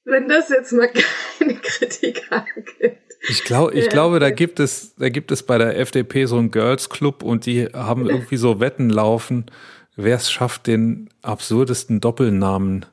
Wenn 0.04 0.28
das 0.28 0.48
jetzt 0.48 0.72
mal 0.72 0.88
keine 1.38 1.54
Kritiker 1.56 2.44
gibt. 2.78 2.98
Ich, 3.28 3.44
glaub, 3.44 3.72
ich 3.74 3.84
Ja, 3.84 3.90
glaube, 3.90 4.18
da 4.18 4.30
gibt 4.30 4.58
es, 4.60 4.94
da 4.96 5.10
gibt 5.10 5.30
es 5.30 5.42
bei 5.42 5.58
der 5.58 5.78
FDP 5.78 6.24
so 6.24 6.38
einen 6.38 6.50
Girls 6.50 6.88
Club 6.88 7.22
und 7.22 7.44
die 7.44 7.66
haben 7.66 8.08
irgendwie 8.08 8.38
so 8.38 8.60
Wetten 8.60 8.88
laufen, 8.88 9.46
wer 9.94 10.16
es 10.16 10.30
schafft, 10.32 10.66
den 10.66 11.10
absurdesten 11.20 12.00
Doppelnamen. 12.00 12.86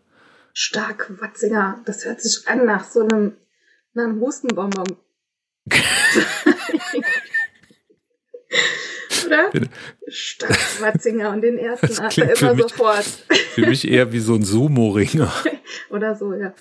Stark-Watzinger, 0.53 1.81
das 1.85 2.03
hört 2.03 2.19
sich 2.21 2.45
an 2.47 2.65
nach 2.65 2.83
so 2.83 3.07
einem, 3.07 3.37
einem 3.95 4.19
Hustenbonbon. 4.19 4.97
Oder? 9.25 9.49
Bitte. 9.51 9.67
Stark-Watzinger 10.07 11.31
und 11.31 11.41
den 11.41 11.57
ersten 11.57 11.87
er 12.01 12.11
für 12.11 12.21
immer 12.45 12.53
mich- 12.55 12.63
sofort. 12.63 13.05
Für 13.53 13.67
mich 13.67 13.87
eher 13.87 14.11
wie 14.13 14.19
so 14.19 14.35
ein 14.35 14.43
Sumo-Ringer. 14.43 15.31
Oder 15.89 16.15
so, 16.15 16.33
ja. 16.33 16.53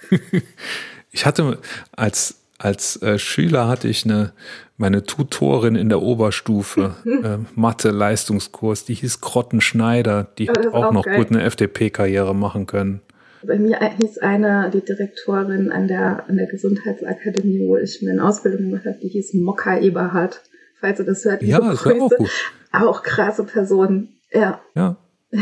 Ich 1.13 1.27
hatte 1.27 1.59
als, 1.93 2.37
als 2.59 3.01
äh, 3.03 3.19
Schüler 3.19 3.69
hatte 3.69 3.89
ich 3.89 4.05
eine, 4.05 4.33
meine 4.77 5.05
Tutorin 5.05 5.77
in 5.77 5.89
der 5.89 6.03
Oberstufe, 6.03 6.97
äh, 7.05 7.39
Mathe-Leistungskurs, 7.55 8.85
die 8.85 8.95
hieß 8.95 9.21
Krotten 9.21 9.61
Schneider, 9.61 10.29
die 10.39 10.49
hat 10.49 10.67
auch 10.67 10.75
auch 10.87 10.93
noch 10.93 11.05
geil. 11.05 11.19
gut 11.19 11.31
eine 11.31 11.43
FDP-Karriere 11.43 12.35
machen 12.35 12.67
können. 12.67 13.01
Bei 13.43 13.59
mir 13.59 13.79
hieß 14.01 14.19
eine, 14.19 14.71
die 14.75 14.81
Direktorin 14.85 15.71
an 15.71 15.87
der, 15.87 16.25
an 16.29 16.37
der 16.37 16.47
Gesundheitsakademie, 16.47 17.61
wo 17.67 17.77
ich 17.77 18.03
meine 18.03 18.25
Ausbildung 18.27 18.71
gemacht 18.71 18.87
habe, 18.87 18.99
die 19.01 19.09
hieß 19.09 19.35
Mokka 19.35 19.79
Eberhardt. 19.79 20.43
Ihr 20.89 21.05
das 21.05 21.25
hört, 21.25 21.43
Ja, 21.43 21.59
das 21.61 21.85
wäre 21.85 21.95
auch 22.03 22.09
Grüße. 22.09 22.17
gut. 22.17 22.31
Auch 22.73 23.03
krasse 23.03 23.45
Person. 23.45 24.09
Ja, 24.33 24.61
Ja, 24.75 24.97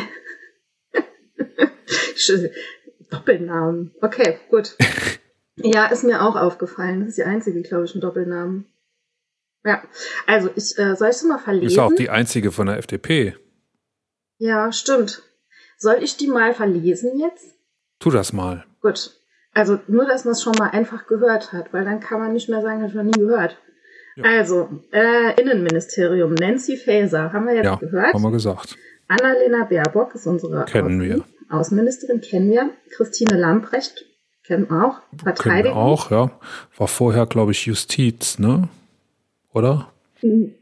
Doppelnamen. 3.10 3.94
Okay, 4.00 4.38
gut. 4.50 4.76
Ja, 5.56 5.86
ist 5.86 6.02
mir 6.02 6.20
auch 6.20 6.34
aufgefallen. 6.34 7.00
Das 7.00 7.10
ist 7.10 7.18
die 7.18 7.22
einzige, 7.24 7.62
glaube 7.62 7.84
ich, 7.84 7.94
mit 7.94 8.02
Doppelnamen. 8.02 8.66
Ja, 9.64 9.84
also 10.26 10.50
ich 10.56 10.76
äh, 10.78 10.96
soll 10.96 11.10
ich 11.10 11.14
es 11.16 11.22
mal 11.22 11.38
verlesen? 11.38 11.68
ist 11.68 11.78
auch 11.78 11.92
die 11.94 12.10
einzige 12.10 12.50
von 12.50 12.66
der 12.66 12.76
FDP. 12.78 13.36
ja, 14.38 14.72
stimmt. 14.72 15.22
Soll 15.78 15.98
ich 16.02 16.16
die 16.16 16.26
mal 16.26 16.54
verlesen 16.54 17.20
jetzt? 17.20 17.54
Tu 18.00 18.10
das 18.10 18.32
mal. 18.32 18.64
Gut. 18.82 19.12
Also 19.52 19.78
nur, 19.86 20.06
dass 20.06 20.24
man 20.24 20.32
es 20.32 20.42
schon 20.42 20.54
mal 20.58 20.70
einfach 20.70 21.06
gehört 21.06 21.52
hat, 21.52 21.72
weil 21.72 21.84
dann 21.84 22.00
kann 22.00 22.18
man 22.18 22.32
nicht 22.32 22.48
mehr 22.48 22.60
sagen, 22.60 22.80
das 22.82 22.92
habe 22.92 23.08
ich 23.08 23.14
noch 23.14 23.16
nie 23.16 23.28
gehört. 23.28 23.56
Ja. 24.16 24.24
Also, 24.24 24.68
äh, 24.92 25.40
Innenministerium, 25.40 26.34
Nancy 26.34 26.76
Faeser, 26.76 27.32
haben 27.32 27.46
wir 27.46 27.54
jetzt 27.54 27.64
Ja, 27.64 27.76
gehört. 27.76 28.14
haben 28.14 28.22
wir 28.22 28.30
gesagt. 28.30 28.76
Annalena 29.08 29.64
Baerbock 29.64 30.14
ist 30.14 30.26
unsere 30.26 30.64
Kennen 30.66 31.00
wir. 31.02 31.24
Außenministerin, 31.50 32.20
kennen 32.20 32.50
wir. 32.50 32.70
Christine 32.90 33.36
Lamprecht, 33.38 34.04
kennen 34.46 34.68
wir 34.70 34.84
auch. 34.86 35.00
Verteidigung. 35.22 35.64
wir 35.64 35.76
auch, 35.76 36.10
ja. 36.10 36.30
War 36.76 36.88
vorher, 36.88 37.26
glaube 37.26 37.52
ich, 37.52 37.66
Justiz, 37.66 38.38
ne? 38.38 38.68
Oder? 39.52 39.92
Hm, 40.20 40.54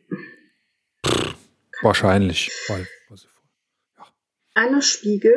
Wahrscheinlich. 1.82 2.50
Weil, 2.68 2.86
was- 3.08 3.26
Anne 4.54 4.82
Spiegel 4.82 5.34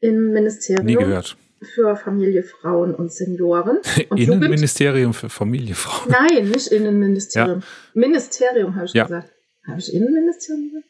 im 0.00 0.28
nie 0.28 0.32
Ministerium 0.34 0.86
gehört. 0.98 1.36
Für 1.62 1.96
Familie, 1.96 2.42
Frauen 2.42 2.94
und 2.94 3.12
Senioren 3.12 3.78
und 4.10 4.18
Jugend. 4.18 4.20
Innenministerium 4.44 5.14
für 5.14 5.28
Familie, 5.28 5.74
Frauen. 5.74 6.10
Nein, 6.12 6.50
nicht 6.50 6.68
Innenministerium. 6.68 7.62
Ministerium 7.94 8.74
habe 8.76 8.86
ich 8.86 8.92
Ja. 8.94 9.04
gesagt. 9.04 9.32
Habe 9.66 9.78
ich 9.78 9.92
Innenministerium 9.94 10.68
gesagt? 10.70 10.86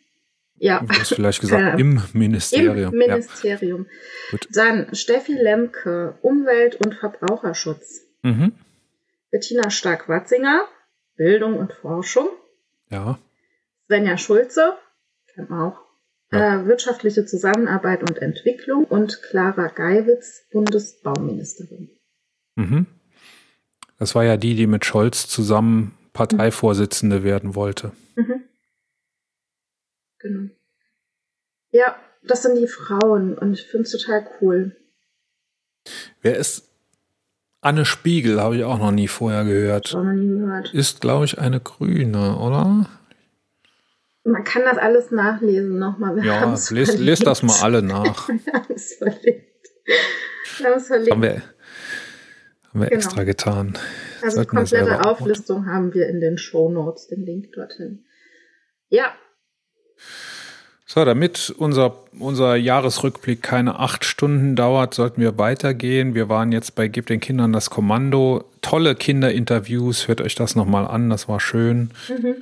Ja. 0.58 0.80
Du 0.80 0.88
hast 0.98 1.14
vielleicht 1.14 1.40
gesagt, 1.40 1.78
im 1.80 2.02
Ministerium. 2.12 2.76
Im 2.76 2.82
ja. 2.82 2.90
Ministerium. 2.90 3.86
Gut. 4.30 4.48
Dann 4.52 4.94
Steffi 4.94 5.32
Lemke, 5.34 6.18
Umwelt- 6.22 6.76
und 6.76 6.94
Verbraucherschutz. 6.94 8.02
Mhm. 8.22 8.52
Bettina 9.30 9.70
Stark-Watzinger, 9.70 10.64
Bildung 11.16 11.58
und 11.58 11.72
Forschung. 11.72 12.28
ja. 12.90 13.18
Svenja 13.88 14.18
Schulze, 14.18 14.72
kennen 15.32 15.48
wir 15.48 15.62
auch. 15.62 15.86
Ja. 16.32 16.62
Äh, 16.62 16.66
wirtschaftliche 16.66 17.24
Zusammenarbeit 17.24 18.02
und 18.02 18.18
Entwicklung 18.18 18.84
und 18.84 19.22
Clara 19.22 19.68
Geiwitz, 19.68 20.46
Bundesbauministerin. 20.50 21.90
Mhm. 22.56 22.86
Das 23.98 24.14
war 24.14 24.24
ja 24.24 24.36
die, 24.36 24.54
die 24.54 24.66
mit 24.66 24.84
Scholz 24.84 25.28
zusammen 25.28 25.96
Parteivorsitzende 26.12 27.22
werden 27.22 27.54
wollte. 27.54 27.92
Mhm. 28.16 28.44
Genau. 30.18 30.50
Ja, 31.70 31.96
das 32.22 32.42
sind 32.42 32.56
die 32.56 32.66
Frauen 32.66 33.36
und 33.36 33.52
ich 33.52 33.66
finde 33.66 33.84
es 33.84 33.92
total 33.92 34.26
cool. 34.40 34.76
Wer 36.22 36.36
ist 36.36 36.68
Anne 37.60 37.84
Spiegel? 37.84 38.40
Habe 38.40 38.56
ich 38.56 38.64
auch 38.64 38.78
noch 38.78 38.92
nie 38.92 39.08
vorher 39.08 39.44
gehört. 39.44 39.92
Noch 39.92 40.04
nie 40.04 40.26
gehört. 40.26 40.72
Ist, 40.72 41.00
glaube 41.00 41.24
ich, 41.24 41.38
eine 41.38 41.60
Grüne, 41.60 42.38
oder? 42.38 42.88
Man 44.26 44.42
kann 44.44 44.62
das 44.64 44.76
alles 44.78 45.10
nachlesen 45.12 45.78
nochmal. 45.78 46.24
Ja, 46.24 46.52
lest, 46.70 46.98
lest 46.98 47.26
das 47.26 47.42
mal 47.42 47.56
alle 47.62 47.82
nach. 47.82 48.28
Wir 48.44 48.52
haben 48.52 48.74
es 48.74 48.94
verlinkt. 48.94 49.44
Wir 50.58 50.66
haben 50.66 50.76
es 50.78 50.86
verlinkt. 50.88 51.12
Haben 51.12 51.22
wir, 51.22 51.30
haben 51.34 52.80
wir 52.80 52.86
Genau. 52.88 52.96
extra 52.96 53.22
getan. 53.24 53.78
also 54.22 54.26
die 54.26 54.30
sollten 54.34 54.56
komplette 54.56 54.84
auch 55.00 55.04
machen. 55.04 55.06
Auflistung 55.06 55.66
haben 55.66 55.94
wir 55.94 56.08
in 56.08 56.20
den 56.20 56.38
Show 56.38 56.68
Notes, 56.70 57.06
den 57.06 57.24
Link 57.24 57.52
dorthin. 57.52 58.04
Ja, 58.88 59.12
So, 60.86 61.04
damit 61.04 61.54
unser, 61.58 62.04
unser 62.18 62.56
Jahresrückblick 62.56 63.42
keine 63.42 63.78
acht 63.78 64.04
Stunden 64.04 64.56
dauert, 64.56 64.94
sollten 64.94 65.20
wir 65.20 65.36
weitergehen. 65.38 66.14
Wir 66.14 66.28
waren 66.28 66.52
jetzt 66.52 66.74
bei 66.74 66.88
Gib 66.88 67.06
den 67.06 67.20
Kindern 67.20 67.52
das 67.52 67.70
Kommando. 67.70 68.44
Tolle 68.62 68.94
Kinderinterviews. 68.94 70.08
Hört 70.08 70.20
euch 70.20 70.34
das 70.34 70.54
nochmal 70.56 70.86
an. 70.86 71.10
Das 71.10 71.28
war 71.28 71.38
schön. 71.40 71.90
Mhm. 72.08 72.36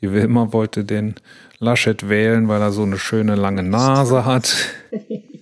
Die 0.00 0.12
Wilma 0.12 0.52
wollte 0.52 0.84
den 0.84 1.14
Laschet 1.58 2.08
wählen, 2.08 2.48
weil 2.48 2.60
er 2.60 2.72
so 2.72 2.82
eine 2.82 2.98
schöne 2.98 3.36
lange 3.36 3.62
Nase 3.62 4.24
hat. 4.24 4.56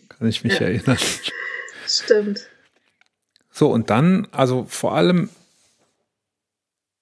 Kann 0.08 0.28
ich 0.28 0.44
mich 0.44 0.54
Ja. 0.54 0.66
erinnern. 0.66 0.98
stimmt. 1.86 2.48
So, 3.50 3.70
und 3.70 3.90
dann, 3.90 4.28
also 4.30 4.64
vor 4.68 4.94
allem, 4.94 5.28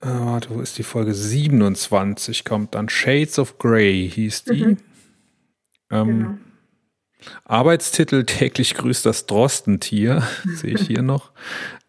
äh, 0.02 0.06
warte, 0.08 0.50
wo 0.50 0.60
ist 0.60 0.78
die 0.78 0.82
Folge? 0.82 1.14
27 1.14 2.44
kommt 2.44 2.74
dann. 2.74 2.88
Shades 2.88 3.38
of 3.38 3.58
Grey 3.58 4.10
hieß 4.12 4.44
die. 4.44 4.64
Mhm. 4.64 4.76
Ähm, 5.90 6.06
Genau. 6.08 6.34
Arbeitstitel 7.44 8.24
täglich 8.24 8.74
grüßt 8.74 9.04
das 9.04 9.26
Drostentier, 9.26 10.22
sehe 10.54 10.74
ich 10.74 10.86
hier 10.86 11.02
noch. 11.02 11.32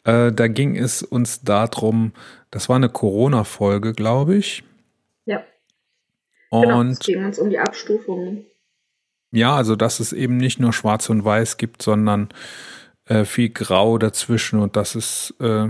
Äh, 0.04 0.32
da 0.34 0.48
ging 0.50 0.76
es 0.76 1.04
uns 1.04 1.42
darum, 1.42 2.12
das 2.50 2.68
war 2.68 2.76
eine 2.76 2.90
Corona-Folge, 2.90 3.94
glaube 3.94 4.36
ich. 4.36 4.64
Genau. 6.60 6.84
Es 6.84 7.00
Und 7.00 7.00
ging 7.00 7.24
uns 7.26 7.40
um 7.40 7.50
die 7.50 7.60
Abstufungen. 7.60 8.46
ja, 9.32 9.56
also 9.56 9.76
dass 9.76 10.00
es 10.00 10.14
eben 10.14 10.38
nicht 10.38 10.60
nur 10.60 10.74
Schwarz 10.74 11.10
und 11.10 11.24
Weiß 11.24 11.58
gibt, 11.58 11.82
sondern 11.82 12.30
äh, 13.06 13.26
viel 13.26 13.50
Grau 13.50 13.98
dazwischen 13.98 14.60
und 14.60 14.76
dass 14.76 14.96
es 14.96 15.34
äh, 15.40 15.70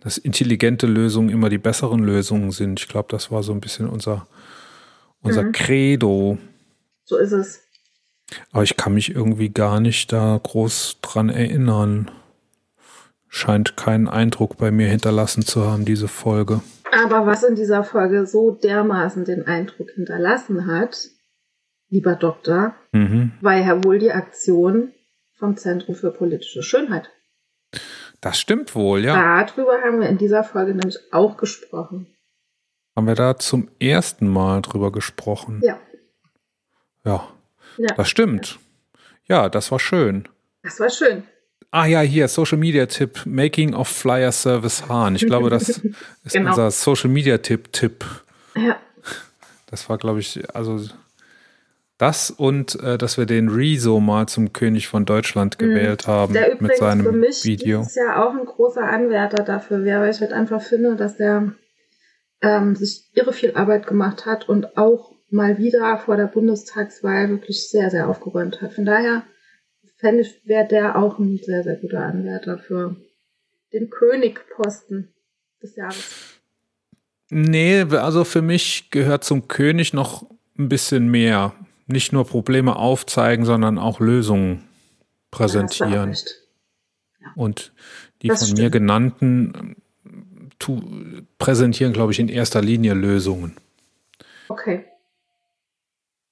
dass 0.00 0.18
intelligente 0.18 0.86
Lösungen 0.86 1.28
immer 1.28 1.48
die 1.48 1.58
besseren 1.58 2.00
Lösungen 2.04 2.52
sind. 2.52 2.78
Ich 2.80 2.88
glaube, 2.88 3.08
das 3.10 3.30
war 3.32 3.42
so 3.42 3.52
ein 3.52 3.60
bisschen 3.60 3.88
unser 3.88 4.26
unser 5.22 5.42
Mhm. 5.44 5.52
Credo. 5.52 6.38
So 7.04 7.16
ist 7.16 7.32
es. 7.32 7.60
Aber 8.52 8.62
ich 8.62 8.76
kann 8.76 8.94
mich 8.94 9.10
irgendwie 9.14 9.48
gar 9.48 9.80
nicht 9.80 10.12
da 10.12 10.38
groß 10.42 10.98
dran 11.02 11.30
erinnern. 11.30 12.10
Scheint 13.28 13.76
keinen 13.76 14.08
Eindruck 14.08 14.56
bei 14.58 14.70
mir 14.70 14.88
hinterlassen 14.88 15.42
zu 15.44 15.64
haben, 15.64 15.84
diese 15.84 16.08
Folge. 16.08 16.60
Aber 16.92 17.26
was 17.26 17.42
in 17.42 17.54
dieser 17.54 17.84
Folge 17.84 18.26
so 18.26 18.50
dermaßen 18.52 19.24
den 19.24 19.46
Eindruck 19.46 19.90
hinterlassen 19.90 20.66
hat, 20.66 21.08
lieber 21.88 22.14
Doktor, 22.16 22.74
Mhm. 22.92 23.32
war 23.40 23.56
ja 23.56 23.82
wohl 23.84 23.98
die 23.98 24.12
Aktion 24.12 24.92
vom 25.34 25.56
Zentrum 25.56 25.94
für 25.94 26.10
politische 26.10 26.62
Schönheit. 26.62 27.10
Das 28.20 28.38
stimmt 28.38 28.74
wohl, 28.74 29.04
ja. 29.04 29.44
Darüber 29.44 29.80
haben 29.82 30.00
wir 30.00 30.08
in 30.08 30.18
dieser 30.18 30.42
Folge 30.42 30.72
nämlich 30.74 30.98
auch 31.12 31.36
gesprochen. 31.36 32.08
Haben 32.96 33.06
wir 33.06 33.14
da 33.14 33.36
zum 33.38 33.70
ersten 33.78 34.26
Mal 34.26 34.60
drüber 34.62 34.90
gesprochen. 34.90 35.60
Ja, 35.62 35.78
Ja, 37.04 37.28
ja. 37.76 37.94
das 37.96 38.08
stimmt. 38.08 38.58
Ja, 39.28 39.48
das 39.48 39.70
war 39.70 39.78
schön. 39.78 40.26
Das 40.62 40.80
war 40.80 40.90
schön. 40.90 41.22
Ah 41.70 41.86
ja, 41.86 42.00
hier, 42.00 42.28
Social 42.28 42.56
Media 42.58 42.86
Tipp, 42.86 43.20
Making 43.26 43.74
of 43.74 43.88
Flyer 43.88 44.32
Service 44.32 44.88
Hahn. 44.88 45.16
Ich 45.16 45.26
glaube, 45.26 45.50
das 45.50 45.68
ist 45.68 45.82
Genau. 46.32 46.50
unser 46.50 46.70
Social 46.70 47.10
Media 47.10 47.38
Tipp 47.38 47.72
Tipp. 47.72 48.04
Ja, 48.56 48.76
Das 49.66 49.88
war, 49.90 49.98
glaube 49.98 50.20
ich, 50.20 50.40
also 50.54 50.80
das 51.98 52.30
und 52.30 52.80
äh, 52.82 52.96
dass 52.96 53.18
wir 53.18 53.26
den 53.26 53.48
Rezo 53.48 53.98
mal 54.00 54.28
zum 54.28 54.52
König 54.52 54.86
von 54.88 55.04
Deutschland 55.04 55.58
gewählt 55.58 56.06
haben 56.06 56.30
Mhm. 56.30 56.34
der 56.34 56.46
übrigens 56.52 56.68
mit 56.68 56.76
seinem 56.78 57.04
für 57.04 57.12
mich 57.12 57.44
Video. 57.44 57.80
dieses 57.80 57.96
Jahr 57.96 58.24
auch 58.24 58.30
ein 58.34 58.46
großer 58.46 58.82
Anwärter 58.84 59.42
dafür 59.42 59.84
wäre, 59.84 60.02
weil 60.02 60.10
ich 60.12 60.20
halt 60.20 60.32
einfach 60.32 60.62
finde, 60.62 60.94
dass 60.96 61.16
der 61.16 61.52
ähm, 62.40 62.76
sich 62.76 63.02
irre 63.14 63.32
viel 63.32 63.52
Arbeit 63.56 63.86
gemacht 63.88 64.26
hat 64.26 64.48
und 64.48 64.78
auch 64.78 65.12
mal 65.28 65.58
wieder 65.58 65.98
vor 65.98 66.16
der 66.16 66.26
Bundestagswahl 66.28 67.28
wirklich 67.30 67.68
sehr, 67.68 67.90
sehr 67.90 68.08
aufgeräumt 68.08 68.62
hat. 68.62 68.72
Von 68.74 68.84
daher 68.86 69.24
fände 69.98 70.22
ich, 70.22 70.40
wäre 70.44 70.66
der 70.66 70.96
auch 70.96 71.18
ein 71.18 71.38
sehr, 71.38 71.62
sehr 71.62 71.76
guter 71.76 72.00
Anwärter 72.00 72.58
für 72.58 72.96
den 73.72 73.90
Königposten 73.90 75.12
des 75.62 75.76
Jahres. 75.76 76.40
Nee, 77.30 77.82
also 77.82 78.24
für 78.24 78.40
mich 78.40 78.90
gehört 78.90 79.24
zum 79.24 79.48
König 79.48 79.92
noch 79.92 80.24
ein 80.58 80.68
bisschen 80.68 81.08
mehr. 81.08 81.54
Nicht 81.86 82.12
nur 82.12 82.26
Probleme 82.26 82.76
aufzeigen, 82.76 83.44
sondern 83.44 83.78
auch 83.78 84.00
Lösungen 84.00 84.64
präsentieren. 85.30 86.10
recht. 86.10 86.42
Und 87.34 87.72
die 88.22 88.28
Das 88.28 88.38
von 88.40 88.46
stimmt. 88.48 88.60
mir 88.60 88.70
genannten 88.70 89.76
ähm, 90.06 90.50
tu, 90.58 90.80
präsentieren, 91.38 91.92
glaube 91.92 92.12
ich, 92.12 92.18
in 92.18 92.28
erster 92.28 92.62
Linie 92.62 92.94
Lösungen. 92.94 93.56
Okay. 94.48 94.86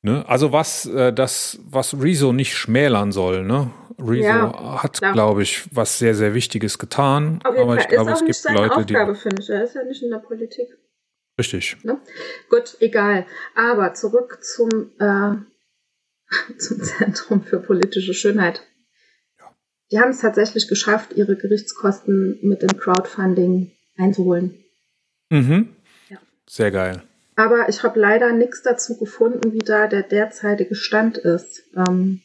Ne? 0.07 0.25
Also 0.29 0.53
was 0.53 0.87
äh, 0.87 1.13
das, 1.13 1.59
was 1.69 2.01
Rezo 2.01 2.33
nicht 2.33 2.55
schmälern 2.55 3.11
soll, 3.11 3.43
ne? 3.43 3.73
Rezo 3.99 4.23
Ja, 4.23 4.81
hat, 4.81 5.01
glaube 5.01 5.43
ich, 5.43 5.65
was 5.75 5.99
sehr, 5.99 6.15
sehr 6.15 6.33
Wichtiges 6.33 6.79
getan. 6.79 7.41
Auf 7.43 7.59
aber 7.59 7.77
ich 7.77 7.89
glaube, 7.89 8.13
ist 8.13 8.13
auch 8.13 8.15
es 8.15 8.21
nicht 8.21 8.27
gibt 8.27 8.37
seine 8.37 8.59
Leute, 8.59 8.77
Aufgabe, 8.77 9.15
finde 9.17 9.43
ich. 9.43 9.51
Er 9.51 9.65
ist 9.65 9.75
ja 9.75 9.83
nicht 9.83 10.01
in 10.05 10.11
der 10.11 10.19
Politik. 10.19 10.69
die. 10.69 11.41
Richtig. 11.41 11.77
Ne? 11.83 12.01
Gut, 12.49 12.77
egal. 12.79 13.27
Aber 13.57 13.95
zurück 13.95 14.39
zum, 14.45 14.93
äh, 15.01 15.35
zum 16.57 16.81
Zentrum 16.81 17.43
für 17.43 17.59
politische 17.59 18.15
Schönheit. 18.15 18.63
Die 19.91 19.99
haben 19.99 20.11
es 20.11 20.21
tatsächlich 20.21 20.69
geschafft, 20.69 21.15
ihre 21.17 21.35
Gerichtskosten 21.37 22.39
mit 22.43 22.63
dem 22.63 22.79
Crowdfunding 22.79 23.73
einzuholen. 23.97 24.63
Mhm. 25.31 25.75
Ja. 26.11 26.19
Sehr 26.49 26.71
geil. 26.71 27.03
Aber 27.37 27.69
ich 27.69 27.83
habe 27.83 28.01
leider 28.01 28.33
nichts 28.33 28.63
dazu 28.63 28.99
gefunden, 28.99 29.53
wie 29.53 29.59
da 29.59 29.87
der 29.87 30.03
derzeitige 30.03 30.75
Stand 30.75 31.19
ist. 31.19 31.63
Ähm, 31.77 32.23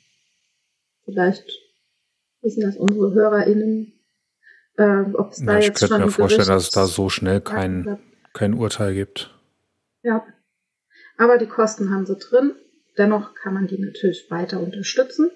vielleicht 1.06 1.46
wissen 2.42 2.62
das 2.62 2.78
unsere 2.78 3.14
HörerInnen, 3.14 3.94
äh, 4.78 5.02
ob 5.14 5.32
es 5.32 5.38
da 5.40 5.44
Na, 5.46 5.60
ich 5.60 5.66
jetzt 5.66 5.80
könnte 5.80 5.94
schon 5.96 6.00
mir 6.02 6.06
ein 6.08 6.12
vorstellen, 6.12 6.48
Gericht- 6.48 6.50
dass 6.56 6.64
es 6.64 6.70
da 6.72 6.88
so 6.88 7.10
schnell 7.10 7.42
kein, 7.42 8.00
kein 8.34 8.54
Urteil 8.54 8.94
gibt. 8.94 9.38
Ja. 10.02 10.26
Aber 11.18 11.38
die 11.38 11.46
Kosten 11.48 11.92
haben 11.94 12.06
sie 12.06 12.16
drin. 12.16 12.54
Dennoch 12.98 13.36
kann 13.36 13.54
man 13.54 13.68
die 13.68 13.80
natürlich 13.80 14.28
weiter 14.32 14.60
unterstützen. 14.62 15.30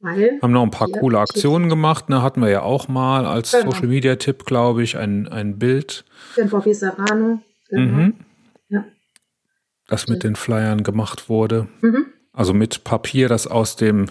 Weil, 0.00 0.38
Haben 0.42 0.52
noch 0.52 0.62
ein 0.62 0.70
paar 0.70 0.88
coole. 0.88 1.18
Aktionen 1.18 1.68
gemacht. 1.68 2.08
Ne, 2.08 2.22
hatten 2.22 2.40
wir 2.40 2.50
ja 2.50 2.62
auch 2.62 2.88
mal 2.88 3.26
als 3.26 3.52
Genau. 3.52 3.70
Social 3.72 3.88
Media 3.88 4.16
Tipp, 4.16 4.44
glaube 4.44 4.82
ich, 4.82 4.96
ein, 4.96 5.28
ein 5.28 5.58
Bild, 5.58 6.04
den 6.36 6.48
Bobby 6.50 6.74
Serrano. 6.74 7.40
Genau. 7.68 7.92
Mhm. 7.96 8.14
Das 9.88 10.08
mit 10.08 10.22
den 10.24 10.34
Flyern 10.36 10.82
gemacht 10.82 11.28
wurde. 11.28 11.68
Mhm. 11.82 12.06
Also 12.32 12.54
mit 12.54 12.84
Papier, 12.84 13.28
das 13.28 13.46
aus 13.46 13.76
dem 13.76 14.06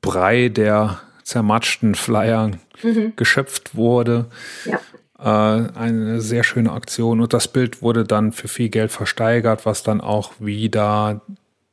Brei 0.00 0.48
der 0.48 1.00
zermatschten 1.22 1.94
Flyer 1.94 2.50
Mhm. 2.82 3.12
geschöpft 3.14 3.76
wurde. 3.76 4.26
Ja. 4.64 4.80
Äh, 5.18 5.68
eine 5.78 6.20
sehr 6.20 6.42
schöne 6.42 6.72
Aktion. 6.72 7.20
Und 7.20 7.32
das 7.32 7.46
Bild 7.48 7.80
wurde 7.80 8.02
dann 8.04 8.32
für 8.32 8.48
viel 8.48 8.70
Geld 8.70 8.90
versteigert, 8.90 9.64
was 9.66 9.84
dann 9.84 10.00
auch 10.00 10.32
wieder 10.40 11.20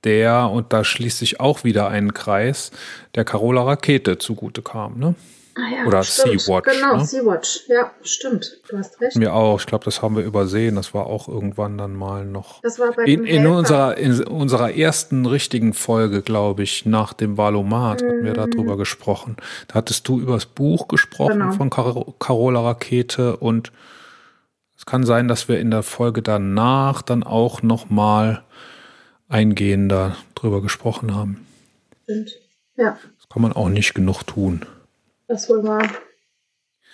der, 0.03 0.49
und 0.49 0.71
da 0.71 0.83
schließt 0.83 1.17
sich 1.17 1.39
auch 1.39 1.63
wieder 1.63 1.89
ein 1.89 2.13
Kreis, 2.13 2.71
der 3.15 3.25
Carola 3.25 3.63
Rakete 3.63 4.17
zugute 4.19 4.61
kam. 4.61 4.99
Ne? 4.99 5.15
Ah, 5.61 5.75
ja, 5.81 5.85
Oder. 5.87 6.03
Sea-Watch, 6.03 6.71
Genau, 6.73 6.97
ne? 6.97 7.05
Sea-Watch. 7.05 7.61
Ja, 7.67 7.91
stimmt. 8.03 8.59
Du 8.69 8.77
hast 8.77 9.01
recht. 9.01 9.19
Wir 9.19 9.33
auch. 9.33 9.59
Ich 9.59 9.65
glaube, 9.65 9.83
das 9.83 10.01
haben 10.01 10.15
wir 10.15 10.23
übersehen. 10.23 10.75
Das 10.75 10.93
war 10.93 11.07
auch 11.07 11.27
irgendwann 11.27 11.77
dann 11.77 11.95
mal 11.95 12.25
noch. 12.25 12.61
Das 12.61 12.79
war 12.79 12.91
bei 12.93 13.03
In, 13.03 13.25
in, 13.25 13.45
unserer, 13.47 13.97
in 13.97 14.23
unserer 14.23 14.73
ersten 14.73 15.25
richtigen 15.25 15.73
Folge, 15.73 16.21
glaube 16.21 16.63
ich, 16.63 16.85
nach 16.85 17.13
dem 17.13 17.37
Valomat, 17.37 18.01
hatten 18.03 18.23
wir 18.23 18.33
darüber 18.33 18.77
gesprochen. 18.77 19.35
Da 19.67 19.75
hattest 19.75 20.07
du 20.07 20.19
über 20.19 20.33
das 20.35 20.45
Buch 20.45 20.87
gesprochen 20.87 21.39
Genau. 21.39 21.51
von 21.51 21.69
Car 21.69 22.05
Carola 22.19 22.61
Rakete 22.61 23.35
und 23.37 23.71
es 24.77 24.85
kann 24.85 25.03
sein, 25.05 25.27
dass 25.27 25.49
wir 25.49 25.59
in 25.59 25.71
der 25.71 25.83
Folge 25.83 26.21
danach 26.21 27.01
dann 27.01 27.23
auch 27.23 27.61
noch 27.61 27.89
mal 27.89 28.43
eingehender 29.27 30.15
drüber 30.35 30.61
gesprochen 30.61 31.13
haben. 31.15 31.45
Stimmt. 32.03 32.31
Ja, 32.77 32.97
Das 33.17 33.27
kann 33.29 33.41
man 33.41 33.53
auch 33.53 33.69
nicht 33.69 33.93
genug 33.93 34.23
tun. 34.23 34.65
Das 35.29 35.47
wohl 35.47 35.63
war. 35.63 35.87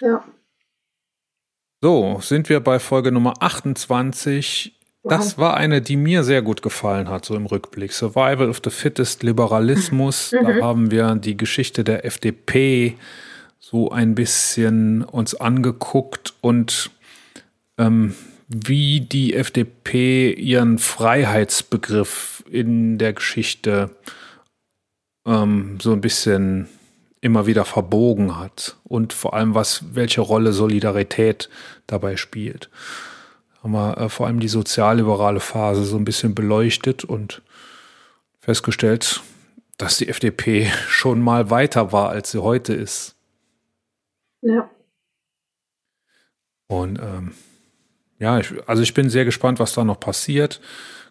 Ja. 0.02 0.24
So, 1.82 2.20
sind 2.22 2.50
wir 2.50 2.60
bei 2.60 2.80
Folge 2.80 3.12
Nummer 3.12 3.42
28. 3.42 4.74
Das 5.04 5.38
war 5.38 5.56
eine, 5.56 5.82
die 5.82 5.98
mir 5.98 6.24
sehr 6.24 6.42
gut 6.42 6.62
gefallen 6.62 7.10
hat, 7.10 7.26
so 7.26 7.36
im 7.36 7.46
Rückblick. 7.46 7.94
Survival 7.94 8.50
of 8.50 8.60
the 8.64 8.72
Fittest, 8.72 9.24
Liberalismus. 9.24 10.32
Da 10.42 10.62
haben 10.62 10.92
wir 10.92 11.16
die 11.16 11.38
Geschichte 11.38 11.84
der 11.84 12.06
FDP 12.06 12.98
so 13.60 13.90
ein 13.90 14.16
bisschen 14.16 15.04
uns 15.04 15.36
angeguckt 15.36 16.34
und 16.42 16.92
ähm, 17.78 18.16
wie 18.48 19.02
die 19.02 19.34
FDP 19.34 20.34
ihren 20.34 20.78
Freiheitsbegriff 20.78 22.44
in 22.50 22.98
der 22.98 23.14
Geschichte 23.14 23.92
ähm, 25.26 25.78
so 25.82 25.94
ein 25.94 26.02
bisschen 26.02 26.68
immer 27.26 27.48
wieder 27.48 27.66
verbogen 27.66 28.38
hat 28.38 28.78
und 28.84 29.12
vor 29.12 29.34
allem 29.34 29.56
was 29.56 29.96
welche 29.96 30.22
Rolle 30.22 30.54
Solidarität 30.54 31.50
dabei 31.88 32.18
spielt. 32.18 32.70
Haben 33.64 33.72
wir 33.72 33.98
äh, 33.98 34.10
vor 34.10 34.28
allem 34.28 34.40
die 34.40 34.48
sozialliberale 34.48 35.40
Phase 35.40 35.86
so 35.86 35.98
ein 35.98 36.06
bisschen 36.06 36.36
beleuchtet 36.36 37.04
und 37.04 37.42
festgestellt, 38.40 39.22
dass 39.78 39.98
die 39.98 40.08
FDP 40.08 40.72
schon 40.88 41.20
mal 41.20 41.50
weiter 41.50 41.92
war, 41.92 42.10
als 42.10 42.30
sie 42.30 42.44
heute 42.44 42.76
ist. 42.76 43.16
Ja. 44.42 44.70
Und 46.68 47.00
ähm, 47.00 47.34
ja, 48.20 48.38
ich, 48.40 48.54
also 48.68 48.84
ich 48.84 48.94
bin 48.94 49.10
sehr 49.10 49.26
gespannt, 49.26 49.60
was 49.60 49.74
da 49.74 49.84
noch 49.84 50.00
passiert. 50.00 50.62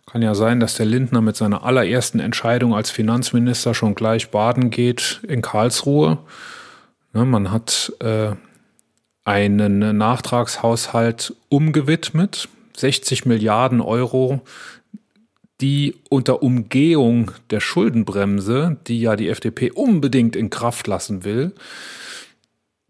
Kann 0.07 0.23
ja 0.23 0.35
sein, 0.35 0.61
dass 0.61 0.75
der 0.75 0.87
Lindner 0.87 1.21
mit 1.21 1.37
seiner 1.37 1.65
allerersten 1.65 2.21
Entscheidung 2.21 2.75
als 2.75 2.91
Finanzminister 2.91 3.75
schon 3.75 3.95
gleich 3.95 4.31
baden 4.31 4.71
geht 4.71 5.21
in 5.27 5.43
Karlsruhe. 5.43 6.19
Ne, 7.13 7.25
man 7.25 7.51
hat 7.51 7.93
äh, 8.01 8.33
einen 9.25 9.97
Nachtragshaushalt 9.97 11.35
umgewidmet, 11.49 12.49
60 12.77 13.25
Milliarden 13.25 13.81
Euro, 13.81 14.43
die 15.61 15.97
unter 16.11 16.43
Umgehung 16.43 17.31
der 17.51 17.61
Schuldenbremse, 17.61 18.77
die 18.87 19.01
ja 19.01 19.17
die 19.17 19.29
FDP 19.29 19.71
unbedingt 19.71 20.37
in 20.37 20.51
Kraft 20.51 20.87
lassen 20.87 21.25
will, 21.25 21.55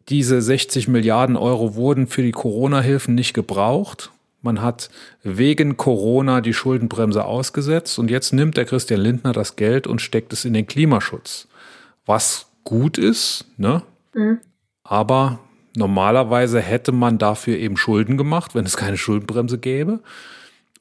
diese 0.09 0.43
60 0.43 0.89
Milliarden 0.89 1.37
Euro 1.37 1.77
wurden 1.77 2.07
für 2.07 2.23
die 2.23 2.33
Corona-Hilfen 2.33 3.15
nicht 3.15 3.33
gebraucht. 3.33 4.11
Man 4.45 4.61
hat 4.61 4.90
wegen 5.22 5.76
Corona 5.76 6.42
die 6.42 6.53
Schuldenbremse 6.53 7.24
ausgesetzt 7.24 7.99
und 7.99 8.11
jetzt 8.11 8.32
nimmt 8.32 8.57
der 8.57 8.66
Christian 8.66 9.01
Lindner 9.01 9.32
das 9.32 9.57
Geld 9.57 9.86
und 9.86 10.03
steckt 10.03 10.32
es 10.34 10.45
in 10.45 10.53
den 10.53 10.66
Klimaschutz. 10.66 11.49
Was 12.05 12.47
gut 12.62 12.99
ist, 12.99 13.47
ne? 13.57 13.82
Mhm. 14.12 14.40
Aber 14.82 15.38
normalerweise 15.74 16.61
hätte 16.61 16.92
man 16.92 17.16
dafür 17.16 17.57
eben 17.57 17.78
Schulden 17.78 18.18
gemacht, 18.18 18.55
wenn 18.55 18.66
es 18.66 18.76
keine 18.76 18.99
Schuldenbremse 18.99 19.59
gäbe. 19.59 20.01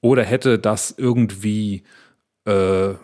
Oder 0.02 0.24
hätte 0.24 0.60
das 0.60 0.94
irgendwie 0.98 1.84
äh, 2.44 2.96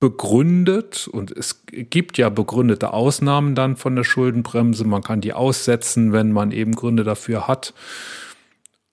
begründet 0.00 1.08
und 1.08 1.30
es 1.30 1.62
gibt 1.66 2.16
ja 2.16 2.30
begründete 2.30 2.94
Ausnahmen 2.94 3.54
dann 3.54 3.76
von 3.76 3.94
der 3.96 4.04
Schuldenbremse. 4.04 4.84
Man 4.84 5.02
kann 5.02 5.20
die 5.20 5.34
aussetzen, 5.34 6.14
wenn 6.14 6.32
man 6.32 6.52
eben 6.52 6.74
Gründe 6.74 7.04
dafür 7.04 7.46
hat. 7.46 7.74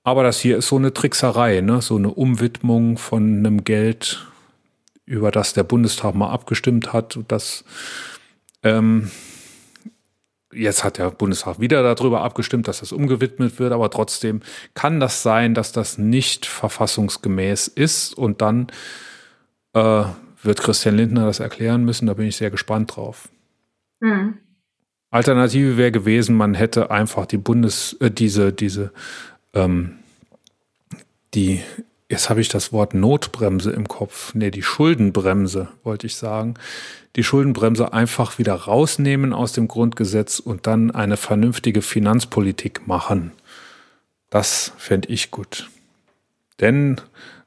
Aber 0.08 0.24
das 0.24 0.40
hier 0.40 0.56
ist 0.56 0.70
so 0.70 0.78
eine 0.78 0.94
Trickserei, 0.94 1.60
ne? 1.60 1.82
so 1.82 1.98
eine 1.98 2.08
Umwidmung 2.08 2.98
von 2.98 3.40
einem 3.40 3.66
Geld, 3.66 4.26
über 5.06 5.32
das 5.32 5.52
der 5.52 5.66
Bundestag 5.66 6.16
mal 6.16 6.30
abgestimmt 6.30 6.94
hat. 6.94 7.18
Und 7.18 7.30
das 7.30 7.66
ähm, 8.64 9.12
jetzt 10.54 10.86
hat 10.86 10.98
der 10.98 11.12
Bundestag 11.12 11.60
wieder 11.60 11.84
darüber 11.84 12.22
abgestimmt, 12.22 12.70
dass 12.70 12.80
das 12.80 12.94
umgewidmet 12.94 13.60
wird, 13.60 13.74
aber 13.74 13.90
trotzdem 13.90 14.40
kann 14.76 15.02
das 15.02 15.24
sein, 15.24 15.54
dass 15.54 15.74
das 15.74 15.98
nicht 15.98 16.46
verfassungsgemäß 16.46 17.68
ist 17.68 18.18
und 18.18 18.42
dann 18.42 18.68
äh, 19.74 20.06
wird 20.42 20.62
Christian 20.62 20.96
Lindner 20.96 21.26
das 21.26 21.42
erklären 21.42 21.84
müssen. 21.84 22.06
Da 22.06 22.14
bin 22.14 22.28
ich 22.28 22.38
sehr 22.38 22.50
gespannt 22.50 22.96
drauf. 22.96 23.28
Mhm. 24.00 24.38
Alternative 25.10 25.76
wäre 25.76 25.92
gewesen, 25.92 26.38
man 26.38 26.54
hätte 26.54 26.92
einfach 26.92 27.26
die 27.26 27.38
Bundes, 27.38 27.98
äh, 28.00 28.10
diese, 28.10 28.54
diese, 28.54 28.94
ähm, 29.54 30.00
die, 31.34 31.62
jetzt 32.10 32.30
habe 32.30 32.42
ich 32.42 32.50
das 32.50 32.72
Wort 32.72 32.94
Notbremse 32.94 33.72
im 33.72 33.88
Kopf, 33.88 34.34
nee, 34.34 34.52
die 34.52 34.64
Schuldenbremse, 34.64 35.70
wollte 35.84 36.08
ich 36.08 36.16
sagen, 36.16 36.56
die 37.16 37.24
Schuldenbremse 37.24 37.94
einfach 37.94 38.38
wieder 38.38 38.54
rausnehmen 38.54 39.34
aus 39.34 39.54
dem 39.54 39.68
Grundgesetz 39.68 40.40
und 40.40 40.68
dann 40.68 40.92
eine 40.92 41.18
vernünftige 41.18 41.82
Finanzpolitik 41.82 42.88
machen. 42.88 43.32
Das 44.30 44.74
fände 44.78 45.10
ich 45.10 45.32
gut. 45.32 45.70
Denn 46.60 47.02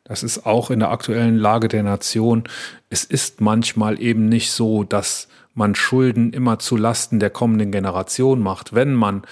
das 0.04 0.24
ist 0.24 0.44
auch 0.44 0.70
in 0.70 0.80
der 0.80 0.90
aktuellen 0.90 1.36
Lage 1.36 1.68
der 1.68 1.84
Nation. 1.84 2.44
Es 2.88 3.04
ist 3.04 3.40
manchmal 3.40 4.00
eben 4.02 4.28
nicht 4.28 4.50
so, 4.50 4.82
dass 4.82 5.28
man 5.54 5.74
Schulden 5.76 6.32
immer 6.32 6.58
zu 6.58 6.76
Lasten 6.76 7.20
der 7.20 7.30
kommenden 7.30 7.70
Generation 7.70 8.40
macht. 8.40 8.74
Wenn 8.74 8.94
man 8.94 9.22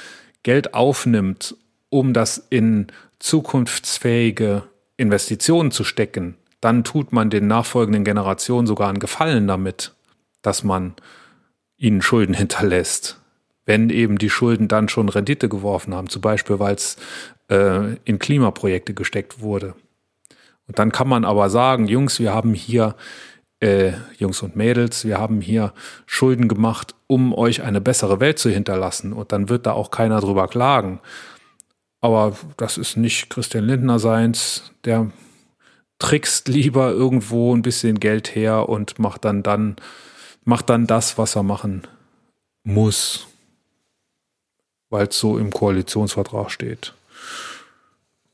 Geld 0.45 0.75
aufnimmt, 0.75 1.57
um 1.91 2.12
das 2.12 2.47
in 2.51 2.89
zukunftsfähige 3.18 4.64
Investitionen 4.97 5.70
zu 5.70 5.84
stecken, 5.84 6.36
dann 6.61 6.84
tut 6.84 7.12
man 7.12 7.30
den 7.30 7.47
nachfolgenden 7.47 8.05
Generationen 8.05 8.66
sogar 8.66 8.89
einen 8.89 8.99
Gefallen 8.99 9.47
damit, 9.47 9.95
dass 10.43 10.64
man 10.64 10.95
ihnen 11.76 12.03
Schulden 12.03 12.34
hinterlässt. 12.34 13.20
Wenn 13.64 13.91
eben 13.91 14.18
die 14.18 14.30
Schulden 14.30 14.66
dann 14.68 14.89
schon 14.89 15.09
Rendite 15.09 15.49
geworfen 15.49 15.95
haben, 15.95 16.09
zum 16.09 16.22
Beispiel 16.22 16.59
weil 16.59 16.74
es 16.74 16.97
äh, 17.51 17.97
in 18.05 18.18
Klimaprojekte 18.18 18.95
gesteckt 18.95 19.41
wurde. 19.41 19.74
Und 20.66 20.78
dann 20.78 20.91
kann 20.91 21.09
man 21.09 21.24
aber 21.24 21.51
sagen, 21.51 21.86
Jungs, 21.86 22.18
wir 22.18 22.32
haben 22.32 22.55
hier 22.55 22.95
äh, 23.61 23.93
Jungs 24.16 24.43
und 24.43 24.57
Mädels, 24.57 25.05
wir 25.05 25.18
haben 25.18 25.41
hier 25.41 25.72
Schulden 26.07 26.49
gemacht, 26.49 26.95
um 27.07 27.34
euch 27.34 27.62
eine 27.62 27.80
bessere 27.80 28.20
Welt 28.20 28.39
zu 28.39 28.51
hinterlassen. 28.51 29.12
Und 29.12 29.32
dann 29.32 29.49
wird 29.49 29.66
da 29.66 29.72
auch 29.72 29.91
keiner 29.91 30.20
drüber 30.20 30.49
klagen. 30.49 31.01
Aber 32.01 32.36
das 32.57 32.78
ist 32.78 32.96
nicht 32.96 33.28
Christian 33.30 33.64
Lindner 33.64 33.99
seins. 33.99 34.72
Der 34.84 35.11
trickst 35.99 36.49
lieber 36.49 36.90
irgendwo 36.90 37.55
ein 37.55 37.62
bisschen 37.62 37.99
Geld 37.99 38.34
her 38.34 38.68
und 38.68 38.99
macht 38.99 39.24
dann 39.24 39.42
dann, 39.42 39.76
macht 40.44 40.70
dann 40.70 40.86
das, 40.86 41.18
was 41.18 41.34
er 41.34 41.42
machen 41.42 41.86
muss. 42.62 43.26
Weil 44.90 45.09
es 45.09 45.18
so 45.18 45.38
im 45.38 45.51
Koalitionsvertrag 45.53 46.51
steht. 46.51 46.94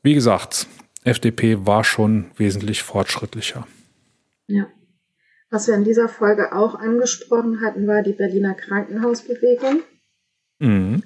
Wie 0.03 0.13
gesagt, 0.13 0.67
FDP 1.03 1.65
war 1.65 1.83
schon 1.83 2.31
wesentlich 2.37 2.83
fortschrittlicher. 2.83 3.67
Ja. 4.47 4.67
Was 5.49 5.67
wir 5.67 5.75
in 5.75 5.83
dieser 5.83 6.09
Folge 6.09 6.53
auch 6.53 6.75
angesprochen 6.75 7.61
hatten, 7.61 7.87
war 7.87 8.03
die 8.03 8.13
Berliner 8.13 8.53
Krankenhausbewegung. 8.53 9.81
Mhm. 10.59 11.03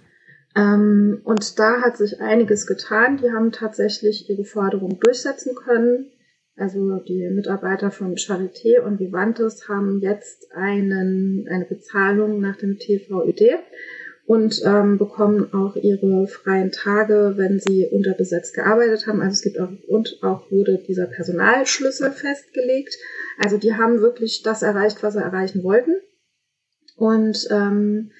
Ähm, 0.55 1.21
und 1.23 1.59
da 1.59 1.81
hat 1.81 1.97
sich 1.97 2.21
einiges 2.21 2.67
getan. 2.67 3.17
Die 3.17 3.31
haben 3.31 3.51
tatsächlich 3.51 4.29
ihre 4.29 4.45
Forderung 4.45 4.99
durchsetzen 4.99 5.55
können. 5.55 6.11
Also 6.55 6.97
die 6.97 7.29
Mitarbeiter 7.29 7.89
von 7.89 8.15
Charité 8.15 8.81
und 8.81 8.99
Vivantes 8.99 9.69
haben 9.69 9.99
jetzt 10.01 10.51
einen, 10.53 11.47
eine 11.49 11.65
Bezahlung 11.65 12.41
nach 12.41 12.57
dem 12.57 12.77
TVÖD 12.77 13.59
und 14.25 14.61
ähm, 14.63 14.97
bekommen 14.97 15.53
auch 15.53 15.75
ihre 15.75 16.27
freien 16.27 16.71
Tage, 16.71 17.33
wenn 17.37 17.59
sie 17.59 17.87
unterbesetzt 17.87 18.53
gearbeitet 18.53 19.07
haben. 19.07 19.21
Also 19.21 19.33
es 19.33 19.41
gibt 19.41 19.59
auch 19.59 19.71
und 19.87 20.19
auch 20.21 20.51
wurde 20.51 20.83
dieser 20.85 21.07
Personalschlüssel 21.07 22.11
festgelegt. 22.11 22.95
Also 23.39 23.57
die 23.57 23.75
haben 23.75 24.01
wirklich 24.01 24.43
das 24.43 24.61
erreicht, 24.61 25.01
was 25.01 25.13
sie 25.13 25.19
erreichen 25.19 25.63
wollten. 25.63 25.95
Und 26.97 27.47
ähm, 27.49 28.11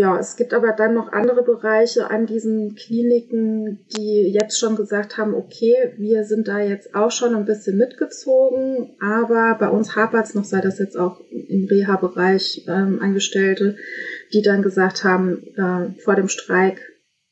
ja, 0.00 0.18
es 0.18 0.36
gibt 0.36 0.54
aber 0.54 0.72
dann 0.72 0.94
noch 0.94 1.12
andere 1.12 1.42
Bereiche 1.42 2.10
an 2.10 2.24
diesen 2.24 2.74
Kliniken, 2.74 3.84
die 3.94 4.32
jetzt 4.32 4.58
schon 4.58 4.74
gesagt 4.74 5.18
haben, 5.18 5.34
okay, 5.34 5.92
wir 5.98 6.24
sind 6.24 6.48
da 6.48 6.58
jetzt 6.58 6.94
auch 6.94 7.10
schon 7.10 7.34
ein 7.34 7.44
bisschen 7.44 7.76
mitgezogen, 7.76 8.96
aber 8.98 9.58
bei 9.60 9.68
uns 9.68 9.96
hapert 9.96 10.24
es 10.24 10.34
noch, 10.34 10.44
sei 10.44 10.62
das 10.62 10.78
jetzt 10.78 10.96
auch 10.96 11.20
im 11.30 11.66
Reha-Bereich 11.66 12.64
ähm, 12.66 13.00
Angestellte, 13.02 13.76
die 14.32 14.40
dann 14.40 14.62
gesagt 14.62 15.04
haben, 15.04 15.42
äh, 15.58 16.00
vor 16.00 16.14
dem 16.14 16.28
Streik, 16.28 16.80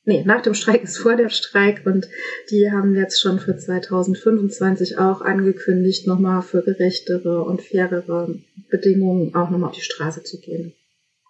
nee, 0.05 0.23
nach 0.27 0.43
dem 0.43 0.53
Streik 0.53 0.83
ist 0.83 0.99
vor 0.99 1.17
dem 1.17 1.31
Streik 1.31 1.87
und 1.87 2.07
die 2.51 2.71
haben 2.71 2.95
jetzt 2.95 3.19
schon 3.19 3.39
für 3.39 3.57
2025 3.57 4.99
auch 4.99 5.23
angekündigt, 5.23 6.07
nochmal 6.07 6.43
für 6.43 6.63
gerechtere 6.63 7.45
und 7.45 7.63
fairere 7.63 8.35
Bedingungen 8.69 9.35
auch 9.35 9.49
nochmal 9.49 9.71
auf 9.71 9.77
die 9.77 9.81
Straße 9.81 10.23
zu 10.23 10.39
gehen. 10.39 10.75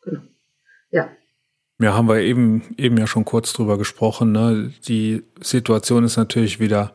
Genau. 0.03 0.23
Ja. 0.91 1.13
Ja, 1.81 1.95
haben 1.95 2.09
wir 2.09 2.21
eben, 2.21 2.63
eben 2.77 2.97
ja 2.97 3.07
schon 3.07 3.25
kurz 3.25 3.53
drüber 3.53 3.79
gesprochen. 3.79 4.33
Ne? 4.33 4.73
Die 4.89 5.23
Situation 5.41 6.05
ist 6.05 6.17
natürlich 6.17 6.59
wieder 6.59 6.93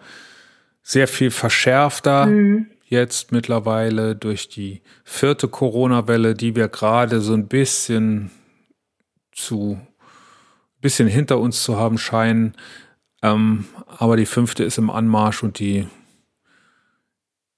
sehr 0.81 1.07
viel 1.07 1.31
verschärfter 1.31 2.25
mhm. 2.25 2.67
jetzt 2.85 3.31
mittlerweile 3.31 4.15
durch 4.15 4.49
die 4.49 4.81
vierte 5.05 5.47
Corona-Welle, 5.47 6.33
die 6.33 6.55
wir 6.55 6.67
gerade 6.67 7.21
so 7.21 7.33
ein 7.33 7.47
bisschen 7.47 8.29
zu 9.31 9.79
bisschen 10.81 11.07
hinter 11.07 11.39
uns 11.39 11.63
zu 11.63 11.77
haben 11.77 11.97
scheinen. 11.97 12.55
Ähm, 13.21 13.65
aber 13.87 14.17
die 14.17 14.25
fünfte 14.25 14.65
ist 14.65 14.77
im 14.77 14.89
Anmarsch 14.89 15.41
und 15.41 15.59
die 15.59 15.87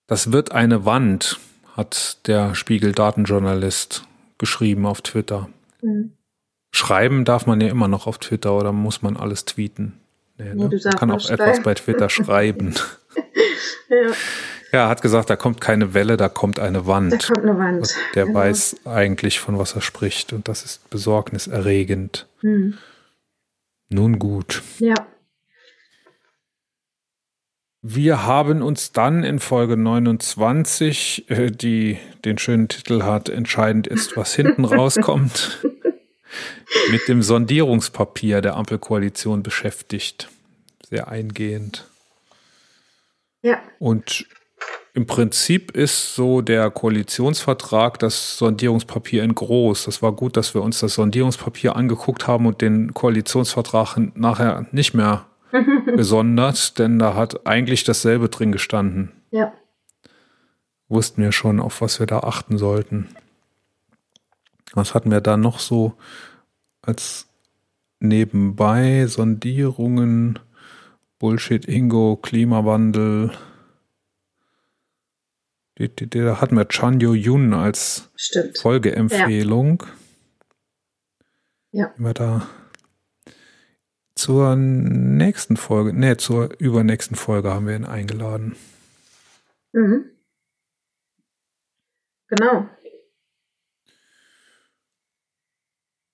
das 0.08 0.32
wird 0.32 0.52
eine 0.52 0.86
Wand, 0.86 1.40
hat 1.76 2.28
der 2.28 2.54
Spiegel-Datenjournalist 2.54 4.08
geschrieben 4.38 4.86
auf 4.86 5.02
Twitter. 5.02 5.50
Mhm. 5.82 6.12
Schreiben 6.76 7.24
darf 7.24 7.46
man 7.46 7.62
ja 7.62 7.70
immer 7.70 7.88
noch 7.88 8.06
auf 8.06 8.18
Twitter 8.18 8.54
oder 8.54 8.74
muss 8.74 9.02
man 9.02 9.16
alles 9.16 9.46
tweeten? 9.46 9.94
Nee, 10.38 10.54
ne? 10.56 10.70
Man 10.70 10.94
kann 10.96 11.10
auch 11.10 11.22
schreiben. 11.22 11.42
etwas 11.42 11.64
bei 11.64 11.74
Twitter 11.74 12.10
schreiben. 12.10 12.76
ja. 13.90 14.12
Ja, 14.74 14.90
hat 14.90 15.02
gesagt, 15.02 15.30
da 15.30 15.38
kommt 15.38 15.62
keine 15.62 15.94
Welle, 15.94 16.18
da 16.18 16.28
kommt 16.28 16.60
eine 16.60 16.86
Wand. 16.86 17.14
Da 17.14 17.34
kommt 17.34 17.48
eine 17.48 17.58
Wand. 17.58 17.78
Und 17.78 17.96
der 18.16 18.26
genau. 18.26 18.40
weiß 18.40 18.82
eigentlich, 18.84 19.40
von 19.40 19.58
was 19.58 19.74
er 19.74 19.80
spricht. 19.80 20.34
Und 20.34 20.50
das 20.50 20.66
ist 20.66 20.90
besorgniserregend. 20.90 22.28
Hm. 22.42 22.78
Nun 23.88 24.20
gut. 24.20 24.62
Ja. 24.80 24.96
Wir 27.82 28.26
haben 28.26 28.62
uns 28.62 28.92
dann 28.92 29.24
in 29.24 29.40
Folge 29.40 29.78
29, 29.78 31.30
äh, 31.30 31.52
die 31.52 32.00
den 32.26 32.38
schönen 32.38 32.68
Titel 32.68 33.04
hat, 33.04 33.30
entscheidend 33.30 33.88
ist, 33.88 34.18
was 34.18 34.36
hinten 34.36 34.66
rauskommt, 34.66 35.66
mit 36.92 37.08
dem 37.08 37.22
Sondierungspapier 37.22 38.42
der 38.42 38.56
Ampelkoalition 38.56 39.44
beschäftigt. 39.44 40.30
Sehr 40.90 41.08
eingehend. 41.08 41.86
Ja. 43.42 43.60
Und 43.80 44.26
im 44.96 45.06
Prinzip 45.08 45.76
ist 45.76 46.16
so 46.16 46.42
der 46.42 46.72
Koalitionsvertrag 46.72 48.00
das 48.00 48.38
Sondierungspapier 48.38 49.24
in 49.24 49.36
groß. 49.36 49.84
Das 49.86 50.02
war 50.02 50.14
gut, 50.14 50.38
dass 50.38 50.54
wir 50.54 50.62
uns 50.62 50.80
das 50.80 50.94
Sondierungspapier 50.94 51.76
angeguckt 51.76 52.28
haben 52.28 52.46
und 52.46 52.62
den 52.62 52.94
Koalitionsvertrag 52.94 53.98
nachher 54.16 54.66
nicht 54.72 54.94
mehr 54.94 55.26
besonders, 55.96 56.76
denn 56.76 56.98
da 56.98 57.14
hat 57.14 57.46
eigentlich 57.46 57.84
dasselbe 57.84 58.30
drin 58.30 58.54
gestanden. 58.54 59.12
Ja. 59.32 59.54
Wussten 60.88 61.22
wir 61.22 61.34
schon, 61.34 61.60
auf 61.60 61.82
was 61.82 62.00
wir 62.00 62.08
da 62.08 62.20
achten 62.20 62.58
sollten. 62.58 63.10
Was 64.76 64.94
hatten 64.94 65.10
wir 65.10 65.22
da 65.22 65.38
noch 65.38 65.60
so 65.60 65.94
als 66.82 67.28
nebenbei 68.00 69.08
Sondierungen, 69.08 70.40
Bullshit, 71.18 71.66
Ingo, 71.68 72.18
Klimawandel, 72.18 73.32
da 75.78 76.42
hatten 76.42 76.56
wir 76.56 76.66
Chanyo 76.66 77.14
Yun 77.14 77.54
als 77.54 78.10
Stimmt. 78.16 78.60
Folgeempfehlung. 78.60 79.84
Ja. 81.72 81.94
Wir 81.98 82.14
da 82.14 82.48
zur 84.16 84.56
nächsten 84.56 85.58
Folge, 85.58 85.92
nee, 85.92 86.16
zur 86.16 86.58
übernächsten 86.60 87.18
Folge 87.18 87.54
haben 87.54 87.68
wir 87.68 87.76
ihn 87.76 87.86
eingeladen. 87.86 88.56
Mhm. 89.74 90.06
Genau. 92.28 92.70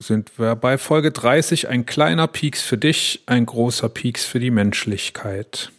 Sind 0.02 0.40
wir 0.40 0.56
bei 0.56 0.80
Folge 0.80 1.12
30 1.12 1.68
ein 1.68 1.86
kleiner 1.86 2.28
Pieks 2.28 2.64
für 2.64 2.78
dich, 2.78 3.22
ein 3.28 3.46
großer 3.46 3.88
Pieks 3.88 4.26
für 4.26 4.40
die 4.40 4.50
Menschlichkeit. 4.50 5.72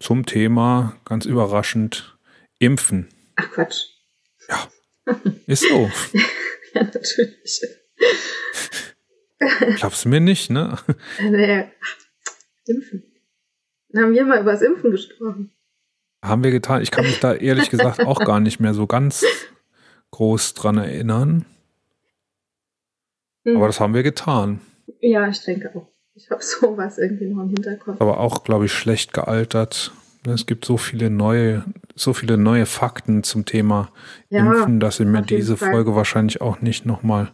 Zum 0.00 0.26
Thema, 0.26 0.96
ganz 1.04 1.24
überraschend, 1.24 2.18
Impfen. 2.58 3.08
Ach 3.36 3.48
Quatsch. 3.52 3.84
Ja. 4.48 4.68
Ist 5.46 5.62
so. 5.62 5.92
ja, 6.74 6.82
natürlich. 6.82 7.62
Glaubst 9.76 10.04
du 10.04 10.08
mir 10.08 10.20
nicht, 10.20 10.50
ne? 10.50 10.76
Nee. 11.20 11.70
Impfen. 12.66 13.04
Dann 13.90 14.02
haben 14.06 14.14
wir 14.14 14.24
mal 14.24 14.40
über 14.40 14.52
das 14.52 14.62
Impfen 14.62 14.90
gesprochen. 14.90 15.52
Haben 16.20 16.42
wir 16.42 16.50
getan. 16.50 16.82
Ich 16.82 16.90
kann 16.90 17.04
mich 17.04 17.20
da 17.20 17.32
ehrlich 17.32 17.70
gesagt 17.70 18.00
auch 18.00 18.24
gar 18.24 18.40
nicht 18.40 18.58
mehr 18.58 18.74
so 18.74 18.88
ganz 18.88 19.24
groß 20.10 20.54
dran 20.54 20.78
erinnern. 20.78 21.46
Hm. 23.44 23.56
Aber 23.56 23.66
das 23.66 23.80
haben 23.80 23.94
wir 23.94 24.02
getan. 24.02 24.60
Ja, 25.00 25.28
ich 25.28 25.42
denke 25.44 25.70
auch. 25.74 25.88
Ich 26.14 26.30
habe 26.30 26.42
sowas 26.42 26.98
irgendwie 26.98 27.26
noch 27.26 27.42
im 27.42 27.48
Hinterkopf. 27.50 28.00
Aber 28.00 28.20
auch, 28.20 28.44
glaube 28.44 28.66
ich, 28.66 28.72
schlecht 28.72 29.12
gealtert. 29.12 29.92
Es 30.24 30.46
gibt 30.46 30.64
so 30.64 30.76
viele 30.76 31.10
neue, 31.10 31.64
so 31.96 32.12
viele 32.12 32.38
neue 32.38 32.66
Fakten 32.66 33.24
zum 33.24 33.44
Thema 33.44 33.90
ja, 34.30 34.40
Impfen, 34.40 34.78
dass 34.78 35.00
ich 35.00 35.06
mir 35.06 35.22
diese 35.22 35.56
Fall. 35.56 35.72
Folge 35.72 35.96
wahrscheinlich 35.96 36.40
auch 36.40 36.60
nicht 36.60 36.86
nochmal 36.86 37.32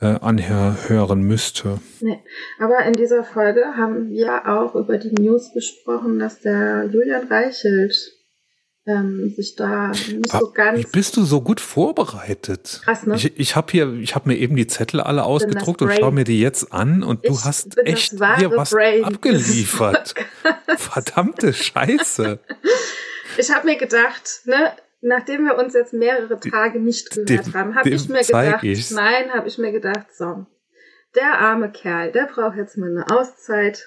äh, 0.00 0.18
anhören 0.20 1.22
müsste. 1.22 1.80
Nee. 2.00 2.20
Aber 2.60 2.84
in 2.84 2.92
dieser 2.92 3.24
Folge 3.24 3.76
haben 3.76 4.08
wir 4.08 4.46
auch 4.46 4.76
über 4.76 4.98
die 4.98 5.20
News 5.20 5.52
gesprochen, 5.52 6.20
dass 6.20 6.40
der 6.40 6.88
Julian 6.92 7.26
Reichelt 7.26 8.19
ähm, 8.90 9.32
sich 9.34 9.56
da 9.56 9.88
nicht 9.88 10.30
so 10.30 10.50
ganz. 10.50 10.78
Wie 10.78 10.86
bist 10.90 11.16
du 11.16 11.24
so 11.24 11.40
gut 11.40 11.60
vorbereitet? 11.60 12.80
Krass, 12.84 13.06
ne? 13.06 13.14
Ich, 13.14 13.38
ich 13.38 13.56
habe 13.56 13.70
hier, 13.70 13.92
ich 13.94 14.14
habe 14.14 14.28
mir 14.28 14.36
eben 14.36 14.56
die 14.56 14.66
Zettel 14.66 15.00
alle 15.00 15.24
ausgedruckt 15.24 15.82
und 15.82 15.92
schaue 15.92 16.12
mir 16.12 16.24
die 16.24 16.40
jetzt 16.40 16.72
an 16.72 17.02
und 17.02 17.26
du 17.26 17.38
hast 17.40 17.78
echt 17.78 18.12
hier 18.38 18.50
was 18.56 18.70
Brain. 18.70 19.04
abgeliefert. 19.04 20.14
Verdammte 20.76 21.52
Scheiße. 21.52 22.40
Ich 23.38 23.50
habe 23.54 23.66
mir 23.66 23.76
gedacht, 23.76 24.42
ne, 24.44 24.72
nachdem 25.00 25.44
wir 25.44 25.56
uns 25.56 25.74
jetzt 25.74 25.92
mehrere 25.92 26.38
Tage 26.40 26.80
nicht 26.80 27.10
gehört 27.10 27.46
dem, 27.46 27.54
haben, 27.54 27.74
habe 27.74 27.88
ich 27.88 28.08
mir 28.08 28.22
gedacht, 28.22 28.64
ich's. 28.64 28.90
nein, 28.90 29.32
habe 29.32 29.48
ich 29.48 29.58
mir 29.58 29.72
gedacht, 29.72 30.06
so, 30.16 30.46
der 31.14 31.38
arme 31.38 31.70
Kerl, 31.70 32.12
der 32.12 32.26
braucht 32.26 32.56
jetzt 32.56 32.76
mal 32.76 32.90
eine 32.90 33.06
Auszeit. 33.10 33.86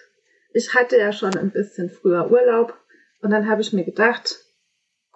Ich 0.53 0.73
hatte 0.73 0.97
ja 0.97 1.11
schon 1.11 1.35
ein 1.35 1.51
bisschen 1.51 1.89
früher 1.89 2.31
Urlaub 2.31 2.77
und 3.21 3.31
dann 3.31 3.49
habe 3.49 3.61
ich 3.61 3.73
mir 3.73 3.83
gedacht, 3.83 4.43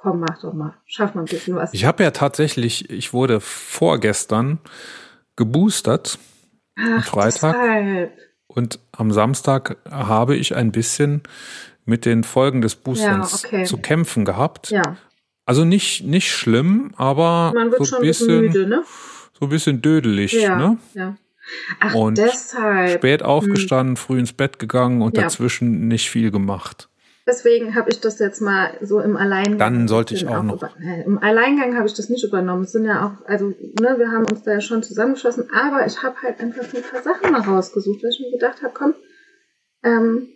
Komm, 0.07 0.21
mach 0.21 0.39
doch 0.39 0.53
mal. 0.53 0.73
Schaff 0.85 1.15
mal 1.15 1.23
ein 1.23 1.25
bisschen 1.25 1.55
was. 1.57 1.73
Ich 1.73 1.83
habe 1.83 2.01
ja 2.01 2.11
tatsächlich, 2.11 2.89
ich 2.89 3.11
wurde 3.11 3.41
vorgestern 3.41 4.59
geboostert. 5.35 6.17
Ach, 6.79 7.05
Freitag. 7.05 7.55
Deshalb. 7.59 8.11
Und 8.47 8.79
am 8.93 9.11
Samstag 9.11 9.75
habe 9.91 10.37
ich 10.37 10.55
ein 10.55 10.71
bisschen 10.71 11.23
mit 11.83 12.05
den 12.05 12.23
Folgen 12.23 12.61
des 12.61 12.75
Boosterns 12.75 13.41
Ja, 13.43 13.47
okay. 13.49 13.63
zu 13.65 13.77
kämpfen 13.79 14.23
gehabt. 14.23 14.69
Ja, 14.69 14.95
Also 15.45 15.65
nicht, 15.65 16.05
nicht 16.05 16.31
schlimm, 16.31 16.93
aber 16.95 17.51
man 17.53 17.71
wird 17.71 17.79
so 17.79 17.85
schon 17.85 17.97
ein 17.99 18.01
bisschen 18.03 18.39
müde, 18.41 18.65
ne? 18.67 18.83
so 19.37 19.45
ein 19.45 19.49
bisschen 19.49 19.81
dödelig. 19.81 20.31
Ja, 20.33 20.55
Ne? 20.57 20.77
ja. 20.93 21.17
Ach, 21.81 21.93
Und 21.95 22.17
deshalb. 22.17 22.99
Spät 22.99 23.23
aufgestanden, 23.23 23.97
früh 23.97 24.19
ins 24.19 24.31
Bett 24.33 24.57
gegangen 24.57 25.01
und 25.01 25.17
Ja. 25.17 25.23
dazwischen 25.23 25.87
nicht 25.89 26.09
viel 26.09 26.31
gemacht. 26.31 26.87
Deswegen 27.27 27.75
habe 27.75 27.89
ich 27.89 27.99
das 27.99 28.19
jetzt 28.19 28.39
mal 28.39 28.71
so 28.81 29.01
im 29.01 29.17
Alleingang. 29.17 29.57
Dann 29.57 29.87
sollte 29.89 30.13
ich 30.13 30.21
bisschen 30.21 30.35
auch 30.35 30.43
noch. 30.43 30.63
Äh, 30.79 31.03
Im 31.03 31.17
Alleingang 31.17 31.75
habe 31.75 31.85
ich 31.85 31.93
das 31.93 32.07
nicht 32.07 32.23
übernommen. 32.23 32.63
Es 32.63 32.71
sind 32.71 32.85
ja 32.85 33.05
auch, 33.05 33.27
also, 33.27 33.47
ne, 33.47 33.95
wir 33.97 34.11
haben 34.11 34.25
uns 34.31 34.43
da 34.43 34.53
ja 34.53 34.61
schon 34.61 34.81
zusammengeschlossen, 34.81 35.49
aber 35.51 35.85
ich 35.85 36.01
habe 36.01 36.15
halt 36.21 36.39
einfach 36.39 36.63
ein 36.73 36.83
paar 36.83 37.03
Sachen 37.03 37.31
mal 37.33 37.41
rausgesucht, 37.41 38.01
weil 38.01 38.11
ich 38.11 38.21
mir 38.21 38.31
gedacht 38.31 38.63
habe, 38.63 38.73
komm, 38.73 38.95
ähm, 39.83 40.29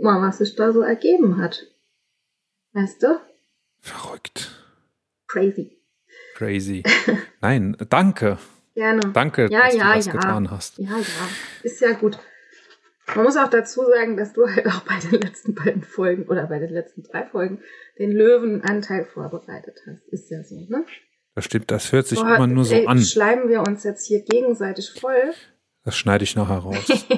mal, 0.00 0.26
was 0.26 0.38
sich 0.38 0.56
da 0.56 0.72
so 0.72 0.80
ergeben 0.80 1.36
hat. 1.36 1.66
Weißt 2.72 3.02
du? 3.02 3.20
Verrückt. 3.80 4.50
Crazy. 5.28 5.78
Crazy. 6.34 6.82
Nein, 7.42 7.76
danke. 7.90 8.38
Gerne. 8.74 9.00
Danke, 9.12 9.48
Ja, 9.50 9.64
dass 9.64 9.74
ja, 9.74 9.88
du 9.90 9.96
das 9.96 10.06
ja. 10.06 10.12
getan 10.12 10.50
hast. 10.50 10.78
Ja, 10.78 10.96
ja. 10.96 11.28
Ist 11.62 11.80
ja 11.80 11.92
gut. 11.92 12.18
Man 13.14 13.24
muss 13.24 13.36
auch 13.36 13.48
dazu 13.48 13.82
sagen, 13.84 14.16
dass 14.16 14.32
du 14.32 14.46
halt 14.48 14.66
auch 14.66 14.80
bei 14.80 14.98
den 14.98 15.20
letzten 15.20 15.54
beiden 15.54 15.82
Folgen 15.82 16.24
oder 16.24 16.46
bei 16.46 16.58
den 16.58 16.70
letzten 16.70 17.02
drei 17.02 17.24
Folgen 17.24 17.60
den 17.98 18.10
Löwenanteil 18.10 19.04
vorbereitet 19.04 19.80
hast. 19.86 20.06
Ist 20.08 20.30
ja 20.30 20.42
so, 20.42 20.56
ne? 20.68 20.84
Das 21.34 21.44
stimmt, 21.44 21.70
das 21.70 21.92
hört 21.92 22.06
sich 22.06 22.18
Boah, 22.18 22.36
immer 22.36 22.46
nur 22.46 22.64
so 22.64 22.74
ey, 22.74 22.86
an. 22.86 23.00
Schleimen 23.00 23.48
wir 23.48 23.60
uns 23.60 23.84
jetzt 23.84 24.06
hier 24.06 24.22
gegenseitig 24.22 24.92
voll. 24.98 25.32
Das 25.84 25.96
schneide 25.96 26.24
ich 26.24 26.34
nachher 26.34 26.58
raus. 26.58 27.06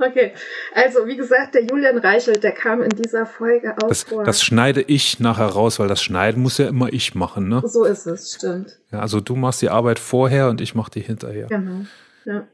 Okay, 0.00 0.32
also 0.74 1.06
wie 1.06 1.16
gesagt, 1.16 1.54
der 1.54 1.64
Julian 1.64 1.98
Reichelt, 1.98 2.44
der 2.44 2.52
kam 2.52 2.82
in 2.82 2.90
dieser 2.90 3.26
Folge 3.26 3.74
auch 3.82 3.88
Das, 3.88 4.04
vor. 4.04 4.24
das 4.24 4.42
schneide 4.42 4.80
ich 4.80 5.18
nachher 5.18 5.46
raus, 5.46 5.78
weil 5.78 5.88
das 5.88 6.00
Schneiden 6.00 6.42
muss 6.42 6.58
ja 6.58 6.68
immer 6.68 6.92
ich 6.92 7.14
machen. 7.14 7.48
Ne? 7.48 7.62
so 7.64 7.84
ist 7.84 8.06
es, 8.06 8.34
stimmt. 8.34 8.78
Ja, 8.92 9.00
also 9.00 9.20
du 9.20 9.34
machst 9.34 9.60
die 9.60 9.70
Arbeit 9.70 9.98
vorher 9.98 10.48
und 10.48 10.60
ich 10.60 10.74
mache 10.74 10.92
die 10.92 11.00
hinterher. 11.00 11.48
Genau. 11.48 11.84
Ja. 12.24 12.46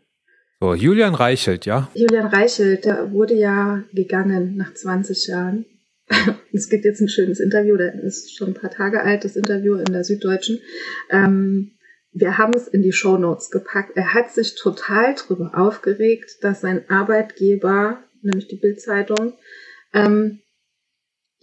So, 0.60 0.74
Julian 0.74 1.14
Reichelt, 1.14 1.66
ja? 1.66 1.90
Julian 1.94 2.26
Reichelt, 2.26 2.84
der 2.84 3.12
wurde 3.12 3.34
ja 3.34 3.84
gegangen 3.92 4.56
nach 4.56 4.72
20 4.72 5.26
Jahren. 5.26 5.66
es 6.52 6.68
gibt 6.68 6.84
jetzt 6.84 7.00
ein 7.00 7.08
schönes 7.08 7.40
Interview, 7.40 7.76
der 7.76 7.94
ist 8.02 8.36
schon 8.36 8.48
ein 8.48 8.54
paar 8.54 8.70
Tage 8.70 9.02
alt, 9.02 9.24
das 9.24 9.36
Interview 9.36 9.74
in 9.74 9.92
der 9.92 10.04
Süddeutschen. 10.04 10.60
Ähm, 11.10 11.72
wir 12.12 12.38
haben 12.38 12.52
es 12.54 12.68
in 12.68 12.82
die 12.82 12.92
Shownotes 12.92 13.50
gepackt. 13.50 13.96
Er 13.96 14.14
hat 14.14 14.30
sich 14.30 14.54
total 14.54 15.14
darüber 15.16 15.52
aufgeregt, 15.54 16.36
dass 16.42 16.60
sein 16.60 16.88
Arbeitgeber, 16.88 18.04
nämlich 18.22 18.46
die 18.46 18.56
Bildzeitung, 18.56 19.34
ähm, 19.92 20.40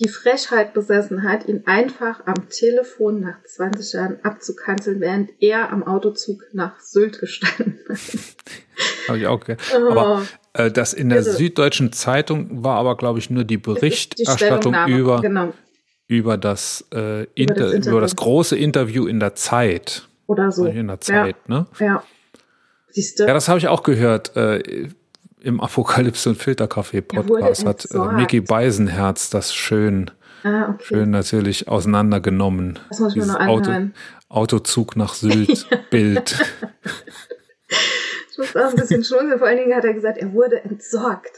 die 0.01 0.09
Frechheit 0.09 0.73
besessen 0.73 1.23
hat, 1.23 1.47
ihn 1.47 1.63
einfach 1.65 2.25
am 2.25 2.49
Telefon 2.49 3.21
nach 3.21 3.43
20 3.43 3.93
Jahren 3.93 4.19
abzukanzeln, 4.23 4.99
während 4.99 5.29
er 5.39 5.71
am 5.71 5.83
Autozug 5.83 6.43
nach 6.53 6.79
Sylt 6.79 7.19
gestanden 7.19 7.79
hat. 7.87 7.99
Habe 9.07 9.19
ich 9.19 9.27
auch 9.27 9.39
gehört. 9.39 9.61
Oh. 9.75 9.91
Aber 9.91 10.27
äh, 10.53 10.71
das 10.71 10.93
in 10.93 11.09
der 11.09 11.19
Irre. 11.19 11.33
Süddeutschen 11.33 11.91
Zeitung 11.91 12.63
war 12.63 12.77
aber, 12.77 12.97
glaube 12.97 13.19
ich, 13.19 13.29
nur 13.29 13.43
die 13.43 13.55
die 13.55 13.57
Berichterstattung 13.57 14.73
Stellungnahme, 14.73 14.97
über, 14.97 15.21
genau. 15.21 15.53
über, 16.07 16.37
das, 16.37 16.85
äh, 16.93 17.25
Inter 17.35 17.53
das 17.55 17.73
Interview. 17.73 17.91
über 17.91 18.01
das 18.01 18.15
große 18.15 18.57
Interview 18.57 19.05
in 19.05 19.19
der 19.19 19.35
Zeit. 19.35 20.07
Oder 20.25 20.51
so. 20.51 20.65
In 20.65 20.87
der 20.87 20.99
Zeit, 20.99 21.47
ne? 21.47 21.67
Ja. 21.79 22.03
Siehst 22.89 23.19
du? 23.19 23.25
Ja, 23.25 23.33
das 23.33 23.47
habe 23.47 23.59
ich 23.59 23.67
auch 23.67 23.83
gehört. 23.83 24.35
Äh, 24.35 24.89
Im 25.41 25.59
Apokalypse 25.59 26.29
und 26.29 26.35
Filterkaffee 26.35 27.03
Er 27.13 27.27
wurde 27.27 27.41
Podcast 27.41 27.65
hat 27.65 27.87
äh. 27.91 28.15
Mickey 28.15 28.41
Beisenherz 28.41 29.29
das 29.29 29.53
schön, 29.53 30.11
ah, 30.43 30.69
okay. 30.69 30.83
schön 30.83 31.09
natürlich 31.09 31.67
auseinandergenommen. 31.67 32.79
Das 32.89 32.99
muss 32.99 33.13
Dieses 33.13 33.29
noch 33.29 33.39
Auto, 33.39 33.71
anhören. 33.71 33.93
Autozug 34.29 34.95
nach 34.95 35.13
Sylt 35.13 35.67
Bild. 35.89 36.39
Ich 38.31 38.37
muss 38.37 38.55
auch 38.55 38.69
ein 38.69 38.75
bisschen 38.75 39.03
schmunzeln. 39.03 39.39
Vor 39.39 39.47
allen 39.47 39.57
Dingen 39.57 39.75
hat 39.75 39.85
er 39.85 39.93
gesagt, 39.93 40.17
er 40.17 40.31
wurde 40.33 40.63
entsorgt. 40.63 41.35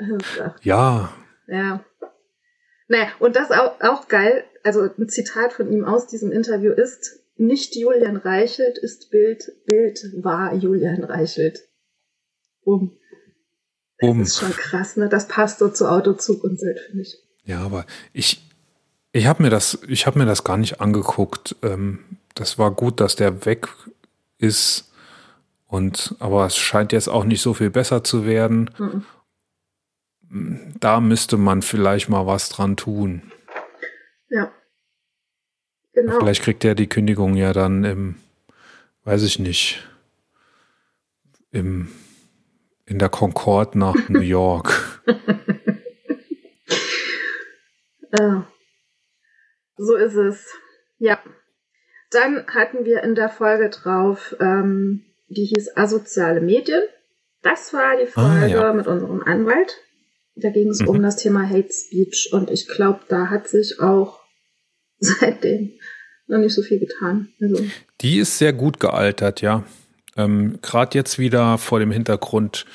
Ach, 0.00 0.54
Ja, 0.62 1.12
ja. 1.46 1.84
Naja, 2.88 3.08
und 3.20 3.36
das 3.36 3.52
auch, 3.52 3.80
auch 3.80 4.08
geil, 4.08 4.44
also 4.64 4.88
ein 4.98 5.08
Zitat 5.08 5.52
von 5.52 5.70
ihm 5.70 5.84
aus 5.84 6.06
diesem 6.06 6.32
Interview 6.32 6.72
ist, 6.72 7.20
nicht 7.36 7.76
Julian 7.76 8.16
Reichelt 8.16 8.78
ist 8.78 9.10
Bild, 9.10 9.52
Bild 9.66 10.00
war 10.22 10.54
Julian 10.54 11.04
Reichelt. 11.04 11.60
Um. 12.62 12.96
Das 14.00 14.10
um. 14.10 14.22
ist 14.22 14.38
schon 14.38 14.52
krass, 14.52 14.96
ne? 14.96 15.08
Das 15.08 15.28
passt 15.28 15.58
so 15.58 15.68
zu 15.68 15.90
Autozug 15.90 16.42
und 16.44 16.58
Sylt, 16.58 16.80
finde 16.80 17.02
ich. 17.02 17.18
Ja, 17.44 17.60
aber 17.60 17.84
ich, 18.12 18.42
ich 19.12 19.26
habe 19.26 19.42
mir 19.42 19.50
das, 19.50 19.78
ich 19.88 20.06
habe 20.06 20.18
mir 20.18 20.26
das 20.26 20.44
gar 20.44 20.56
nicht 20.56 20.80
angeguckt. 20.80 21.56
Ähm, 21.62 21.98
das 22.34 22.58
war 22.58 22.70
gut, 22.70 23.00
dass 23.00 23.16
der 23.16 23.44
weg 23.44 23.68
ist. 24.38 24.90
Und, 25.66 26.16
aber 26.18 26.46
es 26.46 26.56
scheint 26.56 26.92
jetzt 26.92 27.08
auch 27.08 27.24
nicht 27.24 27.42
so 27.42 27.54
viel 27.54 27.70
besser 27.70 28.02
zu 28.02 28.24
werden. 28.24 28.70
Mhm. 28.78 29.04
Da 30.80 31.00
müsste 31.00 31.36
man 31.36 31.62
vielleicht 31.62 32.08
mal 32.08 32.26
was 32.26 32.48
dran 32.48 32.76
tun. 32.76 33.30
Ja. 34.30 34.50
Genau. 35.92 36.18
Vielleicht 36.18 36.42
kriegt 36.42 36.64
er 36.64 36.74
die 36.74 36.88
Kündigung 36.88 37.36
ja 37.36 37.52
dann 37.52 37.84
im, 37.84 38.14
weiß 39.04 39.22
ich 39.22 39.38
nicht, 39.38 39.86
im, 41.50 41.88
in 42.90 42.98
der 42.98 43.08
Concorde 43.08 43.78
nach 43.78 43.94
New 44.08 44.20
York. 44.20 45.00
Äh, 48.10 48.40
so 49.76 49.94
ist 49.94 50.14
es. 50.16 50.46
Ja. 50.98 51.18
Dann 52.10 52.44
hatten 52.48 52.84
wir 52.84 53.02
in 53.04 53.14
der 53.14 53.28
Folge 53.28 53.70
drauf, 53.70 54.34
ähm, 54.40 55.04
die 55.28 55.44
hieß 55.44 55.76
Asoziale 55.76 56.40
Medien. 56.40 56.82
Das 57.42 57.72
war 57.72 57.96
die 57.96 58.08
Ah, 58.16 58.40
Folge 58.40 58.48
ja. 58.54 58.72
mit 58.72 58.86
unserem 58.88 59.22
Anwalt. 59.22 59.76
Da 60.34 60.50
ging 60.50 60.68
es 60.70 60.80
Mhm. 60.80 60.88
um 60.88 61.02
das 61.02 61.16
Thema 61.16 61.48
Hate 61.48 61.72
Speech 61.72 62.30
und 62.32 62.50
ich 62.50 62.66
glaube, 62.66 63.00
da 63.08 63.28
hat 63.30 63.48
sich 63.48 63.78
auch 63.80 64.20
seitdem 64.98 65.72
noch 66.26 66.38
nicht 66.38 66.54
so 66.54 66.62
viel 66.62 66.80
getan. 66.80 67.32
Also, 67.40 67.64
Die 68.00 68.18
ist 68.18 68.38
sehr 68.38 68.52
gut 68.52 68.80
gealtert, 68.80 69.40
ja. 69.40 69.64
Ähm, 70.24 70.58
Gerade 70.62 70.96
jetzt 70.96 71.18
wieder 71.18 71.58
vor 71.58 71.78
dem 71.78 71.90
Hintergrund 71.90 72.66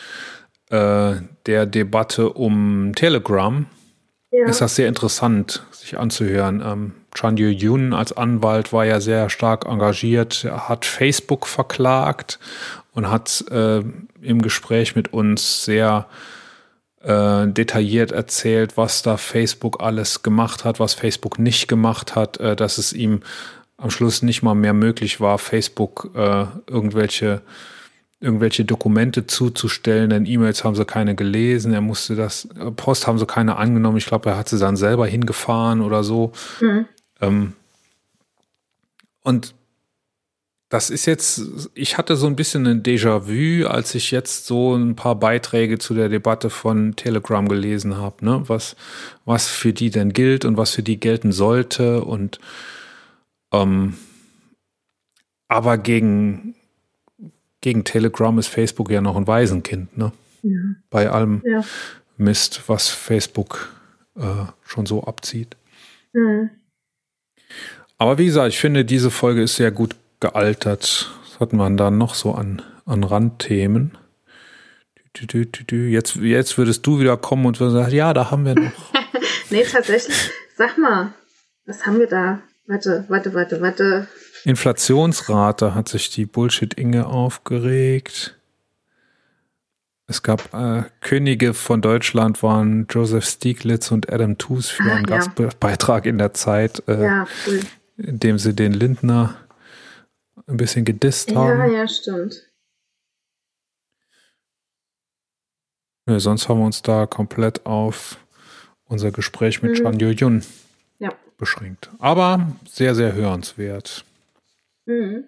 äh, 0.69 1.15
der 1.45 1.65
Debatte 1.65 2.31
um 2.31 2.93
Telegram 2.95 3.65
ja. 4.31 4.45
ist 4.45 4.61
das 4.61 4.75
sehr 4.75 4.87
interessant, 4.87 5.65
sich 5.71 5.97
anzuhören. 5.97 6.61
Ähm, 6.65 6.93
Chan 7.13 7.37
Yun 7.37 7.93
als 7.93 8.11
Anwalt 8.11 8.73
war 8.73 8.85
ja 8.85 8.99
sehr 8.99 9.29
stark 9.29 9.65
engagiert, 9.65 10.43
er 10.43 10.67
hat 10.67 10.85
Facebook 10.85 11.47
verklagt 11.47 12.39
und 12.91 13.09
hat 13.09 13.45
äh, 13.51 13.81
im 14.21 14.41
Gespräch 14.41 14.95
mit 14.95 15.13
uns 15.13 15.63
sehr 15.63 16.07
äh, 17.01 17.47
detailliert 17.47 18.11
erzählt, 18.11 18.77
was 18.77 19.01
da 19.01 19.17
Facebook 19.17 19.81
alles 19.81 20.23
gemacht 20.23 20.65
hat, 20.65 20.79
was 20.79 20.93
Facebook 20.93 21.39
nicht 21.39 21.67
gemacht 21.67 22.15
hat, 22.15 22.37
äh, 22.39 22.55
dass 22.55 22.77
es 22.77 22.91
ihm 22.91 23.21
am 23.77 23.89
Schluss 23.91 24.21
nicht 24.21 24.41
mal 24.41 24.55
mehr 24.55 24.73
möglich 24.73 25.19
war, 25.19 25.37
Facebook 25.37 26.11
äh, 26.15 26.45
irgendwelche 26.67 27.41
irgendwelche 28.21 28.65
Dokumente 28.65 29.27
zuzustellen, 29.27 30.09
denn 30.09 30.25
E-Mails 30.25 30.63
haben 30.63 30.75
sie 30.75 30.85
keine 30.85 31.15
gelesen, 31.15 31.73
er 31.73 31.81
musste 31.81 32.15
das, 32.15 32.45
äh, 32.57 32.71
Post 32.71 33.07
haben 33.07 33.19
sie 33.19 33.25
keine 33.25 33.57
angenommen, 33.57 33.97
ich 33.97 34.05
glaube, 34.05 34.29
er 34.29 34.37
hat 34.37 34.49
sie 34.49 34.57
dann 34.57 34.77
selber 34.77 35.05
hingefahren 35.05 35.81
oder 35.81 36.03
so. 36.03 36.31
Mhm. 36.61 36.85
Ähm, 37.21 37.53
und 39.21 39.53
das 40.69 40.89
ist 40.89 41.05
jetzt, 41.05 41.69
ich 41.73 41.97
hatte 41.97 42.15
so 42.15 42.25
ein 42.25 42.35
bisschen 42.35 42.65
ein 42.65 42.83
Déjà-vu, 42.83 43.67
als 43.67 43.93
ich 43.95 44.11
jetzt 44.11 44.47
so 44.47 44.75
ein 44.75 44.95
paar 44.95 45.15
Beiträge 45.15 45.77
zu 45.77 45.93
der 45.93 46.09
Debatte 46.09 46.49
von 46.49 46.95
Telegram 46.95 47.47
gelesen 47.47 47.97
habe, 47.97 48.25
ne? 48.25 48.43
was, 48.47 48.75
was 49.25 49.47
für 49.47 49.73
die 49.73 49.89
denn 49.89 50.13
gilt 50.13 50.45
und 50.45 50.57
was 50.57 50.71
für 50.71 50.83
die 50.83 50.99
gelten 50.99 51.31
sollte 51.31 52.03
und 52.03 52.39
ähm, 53.61 53.93
aber 55.47 55.77
gegen, 55.77 56.55
gegen 57.61 57.83
Telegram 57.83 58.37
ist 58.39 58.47
Facebook 58.47 58.89
ja 58.89 59.01
noch 59.01 59.15
ein 59.15 59.27
Waisenkind, 59.27 59.97
ne? 59.97 60.11
ja. 60.41 60.59
Bei 60.89 61.09
allem 61.09 61.41
Ja. 61.45 61.63
Mist, 62.17 62.63
was 62.67 62.89
Facebook 62.89 63.73
äh, 64.15 64.45
schon 64.63 64.85
so 64.85 65.03
abzieht. 65.03 65.57
Mhm. 66.13 66.49
Aber 67.97 68.17
wie 68.17 68.25
gesagt, 68.25 68.49
ich 68.49 68.59
finde, 68.59 68.85
diese 68.85 69.11
Folge 69.11 69.43
ist 69.43 69.55
sehr 69.55 69.71
gut 69.71 69.95
gealtert. 70.19 71.11
Was 71.23 71.39
hat 71.39 71.53
man 71.53 71.77
da 71.77 71.91
noch 71.91 72.15
so 72.15 72.33
an, 72.33 72.61
an 72.85 73.03
Randthemen? 73.03 73.97
Jetzt, 75.71 76.15
jetzt 76.15 76.57
würdest 76.57 76.85
du 76.85 76.99
wieder 76.99 77.15
kommen 77.15 77.45
und 77.45 77.57
sagen, 77.57 77.95
ja, 77.95 78.13
da 78.13 78.31
haben 78.31 78.45
wir 78.45 78.55
noch. 78.55 78.71
Nee, 79.51 79.63
tatsächlich 79.63 80.31
Sag 80.57 80.77
mal, 80.77 81.13
was 81.65 81.85
haben 81.85 81.99
wir 81.99 82.07
da? 82.07 82.39
Warte, 82.67 83.05
warte, 83.09 83.33
warte, 83.33 83.61
warte. 83.61 84.07
Inflationsrate 84.43 85.75
hat 85.75 85.87
sich 85.89 86.09
die 86.09 86.25
Bullshit-Inge 86.25 87.05
aufgeregt. 87.05 88.37
Es 90.07 90.21
gab 90.21 90.53
äh, 90.53 90.83
Könige 91.01 91.53
von 91.55 91.81
Deutschland 91.81 92.43
waren 92.43 92.85
Joseph 92.89 93.25
Stieglitz 93.25 93.91
und 93.91 94.11
Adam 94.11 94.37
Tooze 94.37 94.73
für 94.73 94.83
einen 94.83 95.05
Ah, 95.09 95.17
ja. 95.17 95.25
Gastbeitrag 95.35 96.05
in 96.05 96.19
der 96.19 96.33
Zeit, 96.33 96.83
äh, 96.87 97.03
Ja, 97.03 97.27
cool. 97.47 97.61
indem 97.97 98.37
sie 98.37 98.53
den 98.53 98.73
Lindner 98.73 99.35
ein 100.47 100.57
bisschen 100.57 100.85
gedisst 100.85 101.31
Ja, 101.31 101.37
haben. 101.37 101.73
ja, 101.73 101.87
stimmt. 101.87 102.35
Nö, 106.07 106.19
sonst 106.19 106.47
haben 106.49 106.59
wir 106.59 106.65
uns 106.67 106.83
da 106.83 107.07
komplett 107.07 107.65
auf 107.65 108.17
unser 108.85 109.09
Gespräch 109.11 109.63
mit 109.63 109.71
Mhm. 109.71 109.75
Chan 109.97 109.99
Yun 109.99 110.39
Ja. 110.41 110.45
Beschränkt. 111.37 111.89
Aber 111.99 112.55
sehr, 112.67 112.95
sehr 112.95 113.13
hörenswert. 113.13 114.05
Mhm. 114.85 115.25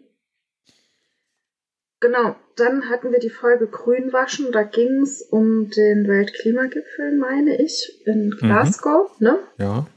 Genau, 2.00 2.36
dann 2.56 2.90
hatten 2.90 3.12
wir 3.12 3.20
die 3.20 3.32
Folge 3.32 3.68
Grünwaschen. 3.68 4.52
Da 4.52 4.64
ging 4.64 5.02
es 5.02 5.22
um 5.24 5.70
den 5.72 6.08
Weltklimagipfel, 6.08 7.18
meine 7.18 7.60
ich, 7.60 8.06
in 8.06 8.32
Glasgow, 8.32 9.20
ne? 9.20 9.40
Ja. 9.58 9.88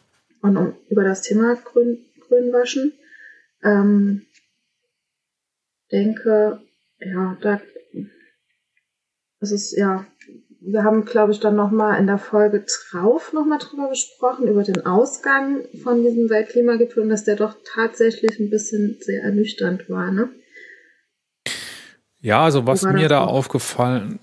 Und 0.41 0.57
um, 0.57 0.77
über 0.89 1.05
das 1.05 1.21
Thema 1.23 1.57
Grün, 1.57 2.07
Grünwaschen. 2.27 2.95
Ähm, 3.63 4.27
denke, 5.93 6.63
ja, 7.01 7.37
da 7.43 7.61
es 9.41 9.53
ist 9.53 9.73
ja, 9.77 10.07
wir 10.61 10.85
haben, 10.85 11.05
glaube 11.05 11.33
ich, 11.33 11.41
dann 11.41 11.57
nochmal 11.57 11.99
in 11.99 12.07
der 12.07 12.19
Folge 12.19 12.65
drauf 12.65 13.33
nochmal 13.33 13.59
drüber 13.59 13.89
gesprochen, 13.89 14.47
über 14.47 14.63
den 14.63 14.85
Ausgang 14.85 15.65
von 15.83 16.03
diesem 16.03 16.29
Weltklimagipfel 16.29 17.03
und 17.03 17.09
dass 17.09 17.25
der 17.25 17.37
doch 17.37 17.57
tatsächlich 17.75 18.39
ein 18.39 18.51
bisschen 18.51 18.99
sehr 19.01 19.23
ernüchternd 19.23 19.89
war, 19.89 20.11
ne? 20.11 20.29
Ja, 22.21 22.45
also 22.45 22.67
was 22.67 22.83
mir 22.83 23.09
da 23.09 23.25
aufgefallen, 23.25 24.19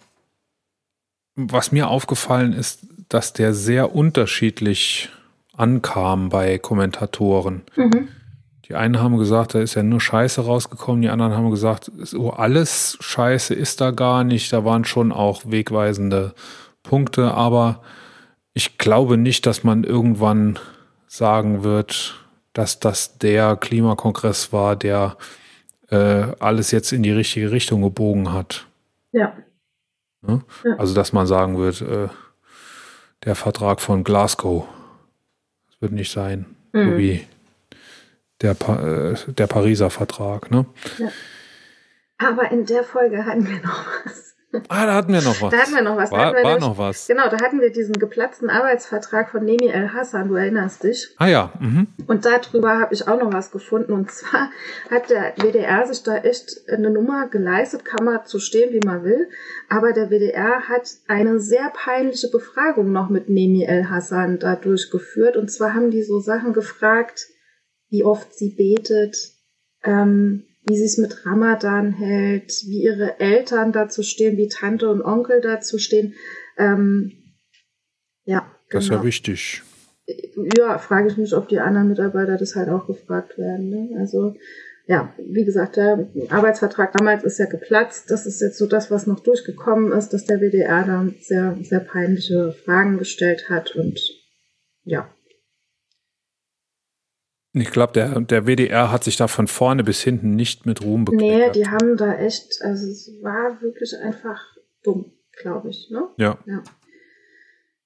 was 1.35 1.71
mir 1.71 1.87
aufgefallen 1.87 2.53
ist, 2.53 2.85
dass 3.09 3.33
der 3.33 3.55
sehr 3.55 3.95
unterschiedlich 3.95 5.09
ankam 5.53 6.29
bei 6.29 6.59
Kommentatoren. 6.59 7.63
Mhm. 7.75 8.09
Die 8.67 8.75
einen 8.75 8.99
haben 8.99 9.17
gesagt, 9.17 9.53
da 9.55 9.59
ist 9.61 9.75
ja 9.75 9.83
nur 9.83 10.01
Scheiße 10.01 10.41
rausgekommen, 10.41 11.01
die 11.01 11.09
anderen 11.09 11.33
haben 11.33 11.49
gesagt, 11.51 11.89
so 11.95 12.31
alles 12.31 12.97
Scheiße 12.99 13.53
ist 13.53 13.79
da 13.79 13.91
gar 13.91 14.23
nicht, 14.23 14.51
da 14.51 14.65
waren 14.65 14.83
schon 14.83 15.11
auch 15.11 15.43
wegweisende 15.45 16.33
Punkte, 16.83 17.33
aber 17.33 17.81
ich 18.53 18.77
glaube 18.77 19.17
nicht, 19.17 19.45
dass 19.45 19.63
man 19.63 19.83
irgendwann 19.83 20.59
sagen 21.07 21.63
wird, 21.63 22.15
dass 22.53 22.79
das 22.79 23.17
der 23.19 23.55
Klimakongress 23.55 24.51
war, 24.51 24.75
der 24.75 25.15
äh, 25.89 26.25
alles 26.39 26.71
jetzt 26.71 26.91
in 26.91 27.03
die 27.03 27.11
richtige 27.11 27.51
Richtung 27.51 27.81
gebogen 27.81 28.33
hat. 28.33 28.65
Ja. 29.13 29.33
Ne? 30.21 30.41
Ja. 30.65 30.75
Also, 30.77 30.93
dass 30.93 31.13
man 31.13 31.27
sagen 31.27 31.57
wird, 31.57 31.81
äh, 31.81 32.09
der 33.23 33.35
Vertrag 33.35 33.79
von 33.79 34.03
Glasgow, 34.03 34.65
das 35.69 35.81
wird 35.81 35.91
nicht 35.93 36.11
sein, 36.11 36.45
so 36.73 36.79
Mhm. 36.79 36.97
wie 36.97 37.27
der, 38.41 38.53
pa 38.53 39.11
äh, 39.11 39.15
der 39.27 39.47
Pariser 39.47 39.89
Vertrag. 39.89 40.51
Ne? 40.51 40.65
Aber 42.17 42.51
in 42.51 42.65
der 42.65 42.83
Folge 42.83 43.25
hatten 43.25 43.47
wir 43.47 43.59
noch 43.61 43.85
was. 44.05 44.27
Ah, 44.69 44.85
da 44.85 44.95
hatten 44.95 45.11
wir 45.11 45.21
noch 45.21 45.41
was. 45.41 45.51
Da 45.51 45.57
hatten 45.57 45.73
wir 45.75 45.81
noch 45.81 45.97
was. 45.97 46.09
War, 46.09 46.33
war 46.33 46.33
nämlich- 46.33 46.59
noch 46.61 46.77
was. 46.77 47.07
Genau, 47.07 47.27
da 47.29 47.37
hatten 47.43 47.59
wir 47.59 47.69
diesen 47.69 47.99
geplatzten 47.99 48.49
Arbeitsvertrag 48.49 49.29
von 49.29 49.43
Nemi 49.43 49.67
El 49.67 49.93
Hassan, 49.93 50.29
du 50.29 50.35
erinnerst 50.35 50.83
dich. 50.83 51.13
Ah 51.17 51.27
ja, 51.27 51.51
mhm. 51.59 51.87
Und 52.07 52.25
darüber 52.25 52.79
habe 52.79 52.93
ich 52.93 53.07
auch 53.07 53.19
noch 53.21 53.33
was 53.33 53.51
gefunden. 53.51 53.91
Und 53.91 54.09
zwar 54.09 54.49
hat 54.89 55.09
der 55.09 55.33
WDR 55.35 55.85
sich 55.85 56.01
da 56.01 56.17
echt 56.17 56.61
eine 56.69 56.89
Nummer 56.89 57.27
geleistet, 57.27 57.83
kann 57.83 58.05
man 58.05 58.25
zu 58.25 58.39
stehen, 58.39 58.73
wie 58.73 58.85
man 58.85 59.03
will. 59.03 59.27
Aber 59.67 59.91
der 59.91 60.09
WDR 60.09 60.69
hat 60.69 60.89
eine 61.09 61.39
sehr 61.39 61.69
peinliche 61.75 62.29
Befragung 62.31 62.91
noch 62.93 63.09
mit 63.09 63.27
Nemi 63.29 63.65
El 63.65 63.89
Hassan 63.89 64.39
da 64.39 64.55
durchgeführt. 64.55 65.35
Und 65.35 65.51
zwar 65.51 65.73
haben 65.73 65.91
die 65.91 66.03
so 66.03 66.19
Sachen 66.21 66.53
gefragt, 66.53 67.27
wie 67.89 68.03
oft 68.03 68.33
sie 68.33 68.49
betet, 68.49 69.33
ähm, 69.83 70.43
wie 70.67 70.77
sie 70.77 70.85
es 70.85 70.97
mit 70.97 71.25
Ramadan 71.25 71.93
hält, 71.93 72.51
wie 72.65 72.83
ihre 72.83 73.19
Eltern 73.19 73.71
dazu 73.71 74.03
stehen, 74.03 74.37
wie 74.37 74.49
Tante 74.49 74.89
und 74.89 75.01
Onkel 75.01 75.41
dazu 75.41 75.77
stehen. 75.77 76.13
Ähm, 76.57 77.13
ja, 78.25 78.51
Das 78.69 78.83
ist 78.83 78.89
ja 78.89 78.95
genau. 78.95 79.07
wichtig. 79.07 79.63
Ja, 80.57 80.77
frage 80.77 81.09
ich 81.09 81.17
mich, 81.17 81.33
ob 81.33 81.47
die 81.47 81.59
anderen 81.59 81.89
Mitarbeiter 81.89 82.37
das 82.37 82.55
halt 82.55 82.69
auch 82.69 82.87
gefragt 82.87 83.37
werden. 83.37 83.69
Ne? 83.69 83.97
Also 83.99 84.35
ja, 84.87 85.13
wie 85.17 85.43
gesagt, 85.43 85.75
der 85.75 86.07
Arbeitsvertrag 86.29 86.93
damals 86.93 87.25
ist 87.25 87.39
ja 87.39 87.45
geplatzt. 87.45 88.09
Das 88.09 88.25
ist 88.25 88.39
jetzt 88.39 88.57
so 88.57 88.67
das, 88.67 88.89
was 88.89 89.05
noch 89.05 89.19
durchgekommen 89.19 89.91
ist, 89.91 90.09
dass 90.09 90.25
der 90.25 90.39
WDR 90.39 90.85
dann 90.85 91.15
sehr, 91.19 91.57
sehr 91.61 91.81
peinliche 91.81 92.53
Fragen 92.53 92.97
gestellt 92.97 93.49
hat 93.49 93.75
und 93.75 93.99
ja. 94.83 95.09
Ich 97.61 97.71
glaube, 97.71 97.93
der, 97.93 98.19
der 98.21 98.45
WDR 98.45 98.91
hat 98.91 99.03
sich 99.03 99.17
da 99.17 99.27
von 99.27 99.47
vorne 99.47 99.83
bis 99.83 100.01
hinten 100.01 100.35
nicht 100.35 100.65
mit 100.65 100.81
Ruhm 100.83 101.05
Nee, 101.09 101.17
bekleckert. 101.17 101.55
die 101.55 101.67
haben 101.67 101.97
da 101.97 102.15
echt, 102.15 102.61
also 102.61 102.87
es 102.87 103.11
war 103.21 103.61
wirklich 103.61 103.95
einfach 104.01 104.41
dumm, 104.83 105.11
glaube 105.41 105.69
ich, 105.69 105.89
ne? 105.91 106.07
ja. 106.17 106.37
Ja. 106.45 106.63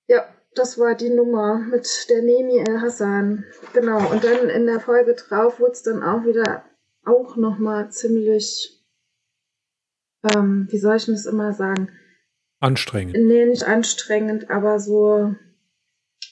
Ja, 0.08 0.26
das 0.56 0.78
war 0.78 0.96
die 0.96 1.10
Nummer 1.10 1.60
mit 1.60 1.88
der 2.10 2.22
Nemi 2.22 2.58
El 2.68 2.82
Hassan. 2.82 3.46
Genau. 3.74 4.12
Und 4.12 4.24
dann 4.26 4.50
in 4.50 4.66
der 4.66 4.82
Folge 4.82 5.14
drauf 5.14 5.60
wurde 5.62 5.72
es 5.72 5.84
dann 5.84 6.04
auch 6.04 6.26
wieder 6.26 6.66
auch 7.06 7.38
nochmal 7.38 7.90
ziemlich, 7.92 8.84
ähm, 10.36 10.68
wie 10.70 10.78
soll 10.78 10.98
ich 10.98 11.06
das 11.06 11.26
immer 11.26 11.54
sagen? 11.54 11.90
Anstrengend. 12.60 13.14
Nee, 13.18 13.46
nicht 13.46 13.64
anstrengend, 13.64 14.50
aber 14.50 14.80
so 14.80 15.34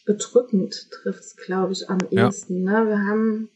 bedrückend 0.06 0.90
trifft 0.92 1.20
es, 1.22 1.36
glaube 1.36 1.74
ich, 1.74 1.90
am 1.90 2.00
Ja. 2.10 2.28
ehesten. 2.28 2.64
Ne? 2.64 2.72
Wir 2.88 2.98
haben, 3.00 3.50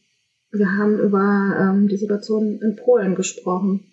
wir 0.52 0.68
haben 0.72 0.98
über 1.00 1.56
ähm, 1.58 1.88
die 1.88 1.96
Situation 1.96 2.60
in 2.62 2.76
Polen 2.76 3.14
gesprochen. 3.14 3.90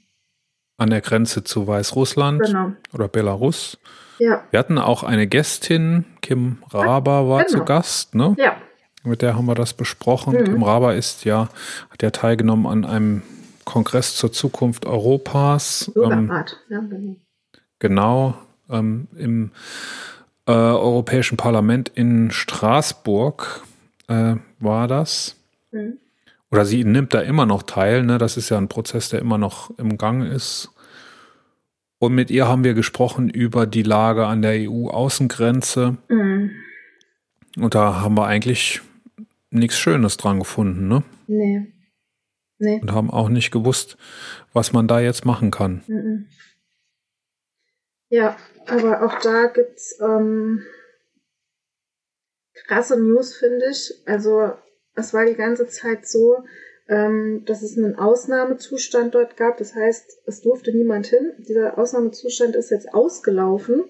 An 0.77 0.89
der 0.89 1.01
Grenze 1.01 1.43
zu 1.43 1.67
Weißrussland 1.67 2.41
Genau. 2.43 2.73
oder 2.93 3.07
Belarus. 3.07 3.77
Ja, 4.19 4.43
Wir 4.51 4.59
hatten 4.59 4.77
auch 4.77 5.03
eine 5.03 5.25
Gästin, 5.27 6.05
Kim 6.21 6.57
Raber 6.71 7.27
war 7.27 7.43
genau. 7.43 7.59
zu 7.59 7.65
Gast, 7.65 8.13
ne? 8.13 8.35
ja, 8.37 8.55
Mit 9.03 9.23
der 9.23 9.35
haben 9.35 9.45
wir 9.47 9.55
das 9.55 9.73
besprochen. 9.73 10.33
Mhm. 10.39 10.43
Kim 10.45 10.63
Raber 10.63 10.95
ist 10.95 11.25
ja, 11.25 11.49
hat 11.89 12.03
ja 12.03 12.11
teilgenommen 12.11 12.67
an 12.67 12.85
einem 12.85 13.21
Kongress 13.65 14.15
zur 14.15 14.31
Zukunft 14.31 14.85
Europas. 14.85 15.87
Ähm, 15.87 15.93
Bürgerrat. 15.93 16.57
ja, 16.69 16.79
genau. 16.81 17.15
genau, 17.79 18.33
ähm, 18.69 19.07
im 19.17 19.51
äh, 20.51 20.75
Europäischen 20.75 21.37
Parlament 21.37 21.89
in 21.95 22.31
Straßburg 22.31 23.63
äh, 24.07 24.35
war 24.59 24.87
das. 24.87 25.37
Mhm. 25.71 25.97
Oder 26.51 26.65
sie 26.65 26.83
nimmt 26.83 27.13
da 27.13 27.21
immer 27.21 27.45
noch 27.45 27.63
teil, 27.63 28.03
ne? 28.03 28.17
Das 28.17 28.35
ist 28.35 28.49
ja 28.49 28.57
ein 28.57 28.67
Prozess, 28.67 29.09
der 29.09 29.19
immer 29.19 29.37
noch 29.37 29.77
im 29.77 29.97
Gang 29.97 30.29
ist. 30.29 30.69
Und 31.97 32.13
mit 32.13 32.29
ihr 32.29 32.47
haben 32.47 32.63
wir 32.63 32.73
gesprochen 32.73 33.29
über 33.29 33.65
die 33.65 33.83
Lage 33.83 34.25
an 34.27 34.41
der 34.41 34.69
EU-Außengrenze. 34.69 35.97
Mhm. 36.09 36.51
Und 37.57 37.75
da 37.75 38.01
haben 38.01 38.17
wir 38.17 38.25
eigentlich 38.25 38.81
nichts 39.49 39.77
Schönes 39.77 40.17
dran 40.17 40.39
gefunden, 40.39 40.87
ne? 40.87 41.03
Nee. 41.27 41.67
Nee. 42.57 42.79
Und 42.81 42.91
haben 42.91 43.09
auch 43.09 43.29
nicht 43.29 43.51
gewusst, 43.51 43.97
was 44.53 44.73
man 44.73 44.87
da 44.87 44.99
jetzt 44.99 45.25
machen 45.25 45.51
kann. 45.51 45.83
Mhm. 45.87 46.27
Ja, 48.09 48.35
aber 48.67 49.03
auch 49.03 49.19
da 49.19 49.47
gibt's 49.47 49.99
ähm, 50.01 50.63
krasse 52.53 52.99
News, 52.99 53.35
finde 53.35 53.65
ich. 53.69 53.93
Also 54.05 54.51
es 54.95 55.13
war 55.13 55.25
die 55.25 55.35
ganze 55.35 55.67
Zeit 55.67 56.07
so, 56.07 56.43
ähm, 56.87 57.43
dass 57.45 57.61
es 57.61 57.77
einen 57.77 57.95
Ausnahmezustand 57.95 59.15
dort 59.15 59.37
gab. 59.37 59.57
Das 59.57 59.75
heißt, 59.75 60.23
es 60.25 60.41
durfte 60.41 60.75
niemand 60.75 61.07
hin. 61.07 61.33
Dieser 61.37 61.77
Ausnahmezustand 61.77 62.55
ist 62.55 62.71
jetzt 62.71 62.93
ausgelaufen. 62.93 63.85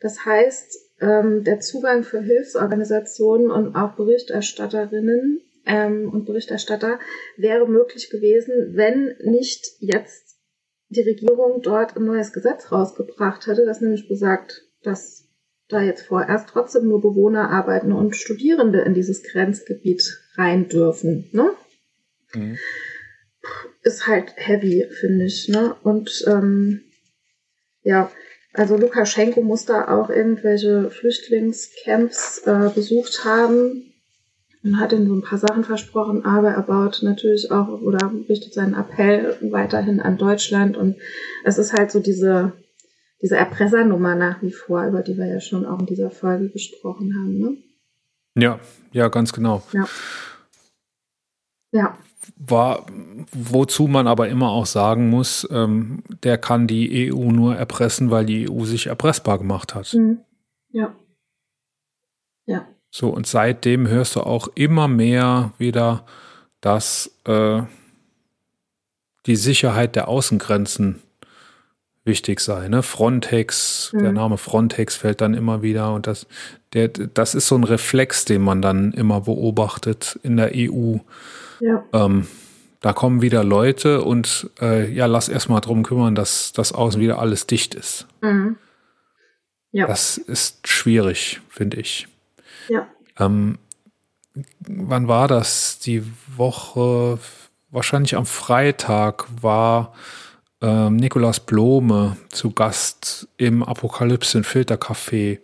Das 0.00 0.24
heißt, 0.24 0.86
ähm, 1.00 1.44
der 1.44 1.60
Zugang 1.60 2.04
für 2.04 2.20
Hilfsorganisationen 2.20 3.50
und 3.50 3.74
auch 3.74 3.96
Berichterstatterinnen 3.96 5.40
ähm, 5.66 6.10
und 6.12 6.24
Berichterstatter 6.24 6.98
wäre 7.36 7.68
möglich 7.68 8.10
gewesen, 8.10 8.72
wenn 8.74 9.16
nicht 9.22 9.76
jetzt 9.80 10.25
die 10.88 11.02
Regierung 11.02 11.62
dort 11.62 11.96
ein 11.96 12.04
neues 12.04 12.32
Gesetz 12.32 12.70
rausgebracht 12.70 13.46
hätte, 13.46 13.64
das 13.64 13.80
nämlich 13.80 14.08
besagt, 14.08 14.62
dass 14.82 15.24
da 15.68 15.82
jetzt 15.82 16.06
vorerst 16.06 16.48
trotzdem 16.48 16.86
nur 16.86 17.00
Bewohner, 17.00 17.50
Arbeitende 17.50 17.96
und 17.96 18.14
Studierende 18.14 18.82
in 18.82 18.94
dieses 18.94 19.22
Grenzgebiet 19.24 20.22
rein 20.36 20.68
dürfen. 20.68 21.28
Ne? 21.32 21.50
Ist 23.82 24.06
halt 24.06 24.32
heavy, 24.36 24.86
finde 24.92 25.24
ich. 25.26 25.48
Ne? 25.48 25.74
Und 25.82 26.24
ähm, 26.28 26.82
ja, 27.82 28.10
also 28.52 28.76
Lukaschenko 28.76 29.42
muss 29.42 29.64
da 29.64 29.88
auch 29.88 30.08
irgendwelche 30.08 30.90
Flüchtlingscamps 30.90 32.38
äh, 32.46 32.70
besucht 32.74 33.24
haben. 33.24 33.92
Und 34.66 34.80
hat 34.80 34.92
ihnen 34.92 35.06
so 35.06 35.14
ein 35.14 35.22
paar 35.22 35.38
Sachen 35.38 35.62
versprochen, 35.62 36.24
aber 36.24 36.50
er 36.50 36.62
baut 36.62 37.00
natürlich 37.02 37.52
auch 37.52 37.68
oder 37.80 38.12
richtet 38.28 38.52
seinen 38.52 38.74
Appell 38.74 39.36
weiterhin 39.52 40.00
an 40.00 40.18
Deutschland 40.18 40.76
und 40.76 40.96
es 41.44 41.56
ist 41.56 41.72
halt 41.72 41.92
so 41.92 42.00
diese, 42.00 42.52
diese 43.22 43.36
Erpressernummer 43.36 44.16
nach 44.16 44.42
wie 44.42 44.50
vor, 44.50 44.84
über 44.86 45.02
die 45.02 45.16
wir 45.16 45.26
ja 45.26 45.40
schon 45.40 45.64
auch 45.64 45.78
in 45.78 45.86
dieser 45.86 46.10
Folge 46.10 46.48
gesprochen 46.50 47.14
haben, 47.14 47.38
ne? 47.38 47.56
Ja, 48.38 48.60
ja, 48.92 49.08
ganz 49.08 49.32
genau. 49.32 49.62
Ja. 49.72 49.86
Ja. 51.72 51.98
War, 52.36 52.86
wozu 53.32 53.86
man 53.86 54.08
aber 54.08 54.28
immer 54.28 54.50
auch 54.50 54.66
sagen 54.66 55.08
muss, 55.08 55.46
ähm, 55.50 56.02
der 56.24 56.38
kann 56.38 56.66
die 56.66 57.12
EU 57.12 57.30
nur 57.30 57.54
erpressen, 57.54 58.10
weil 58.10 58.26
die 58.26 58.50
EU 58.50 58.64
sich 58.64 58.88
erpressbar 58.88 59.38
gemacht 59.38 59.74
hat. 59.74 59.94
Mhm. 59.94 60.18
Ja. 60.70 60.94
Ja. 62.46 62.66
So, 62.96 63.10
und 63.10 63.26
seitdem 63.26 63.88
hörst 63.88 64.16
du 64.16 64.20
auch 64.20 64.48
immer 64.54 64.88
mehr 64.88 65.52
wieder, 65.58 66.06
dass 66.62 67.10
äh, 67.26 67.60
die 69.26 69.36
Sicherheit 69.36 69.96
der 69.96 70.08
Außengrenzen 70.08 71.02
wichtig 72.04 72.40
sei. 72.40 72.68
Ne? 72.68 72.82
Frontex, 72.82 73.92
mhm. 73.92 73.98
der 73.98 74.12
Name 74.12 74.38
Frontex 74.38 74.96
fällt 74.96 75.20
dann 75.20 75.34
immer 75.34 75.60
wieder 75.60 75.92
und 75.92 76.06
das, 76.06 76.26
der, 76.72 76.88
das 76.88 77.34
ist 77.34 77.48
so 77.48 77.56
ein 77.56 77.64
Reflex, 77.64 78.24
den 78.24 78.40
man 78.40 78.62
dann 78.62 78.92
immer 78.92 79.20
beobachtet 79.20 80.18
in 80.22 80.38
der 80.38 80.52
EU. 80.54 80.96
Ja. 81.60 81.84
Ähm, 81.92 82.26
da 82.80 82.94
kommen 82.94 83.20
wieder 83.20 83.44
Leute 83.44 84.04
und 84.04 84.48
äh, 84.58 84.90
ja, 84.90 85.04
lass 85.04 85.28
erstmal 85.28 85.60
drum 85.60 85.82
kümmern, 85.82 86.14
dass 86.14 86.54
das 86.54 86.72
außen 86.72 86.98
wieder 86.98 87.18
alles 87.18 87.46
dicht 87.46 87.74
ist. 87.74 88.06
Mhm. 88.22 88.56
Ja. 89.70 89.86
Das 89.86 90.16
ist 90.16 90.66
schwierig, 90.66 91.42
finde 91.50 91.76
ich. 91.78 92.08
Ja. 92.68 92.86
Ähm, 93.18 93.58
wann 94.60 95.08
war 95.08 95.28
das? 95.28 95.78
Die 95.78 96.02
Woche, 96.36 97.18
wahrscheinlich 97.70 98.16
am 98.16 98.26
Freitag 98.26 99.26
war 99.40 99.92
ähm, 100.60 100.96
Nikolaus 100.96 101.40
Blome 101.40 102.16
zu 102.30 102.50
Gast 102.50 103.28
im 103.36 103.62
Apokalypse 103.62 104.40
Filtercafé 104.40 105.38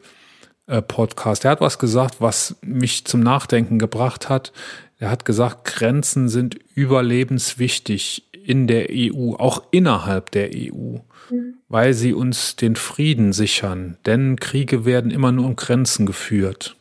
äh, 0.67 0.83
Podcast. 0.83 1.45
Er 1.45 1.53
hat 1.53 1.61
was 1.61 1.79
gesagt, 1.79 2.17
was 2.21 2.57
mich 2.63 3.05
zum 3.05 3.21
Nachdenken 3.21 3.79
gebracht 3.79 4.29
hat. 4.29 4.53
Er 4.99 5.11
hat 5.11 5.25
gesagt, 5.25 5.65
Grenzen 5.65 6.29
sind 6.29 6.59
überlebenswichtig 6.75 8.29
in 8.33 8.67
der 8.67 8.87
EU, 8.91 9.35
auch 9.35 9.63
innerhalb 9.71 10.31
der 10.31 10.51
EU, 10.55 10.99
mhm. 11.31 11.55
weil 11.69 11.95
sie 11.95 12.15
uns 12.15 12.57
den 12.57 12.77
Frieden 12.77 13.33
sichern. 13.33 13.99
Denn 14.07 14.37
Kriege 14.37 14.85
werden 14.85 15.11
immer 15.11 15.33
nur 15.33 15.47
um 15.47 15.57
Grenzen 15.57 16.07
geführt. 16.07 16.77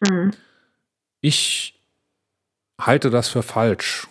Mhm. 0.00 0.30
Ich 1.20 1.80
halte 2.80 3.10
das 3.10 3.28
für 3.28 3.42
falsch. 3.42 4.08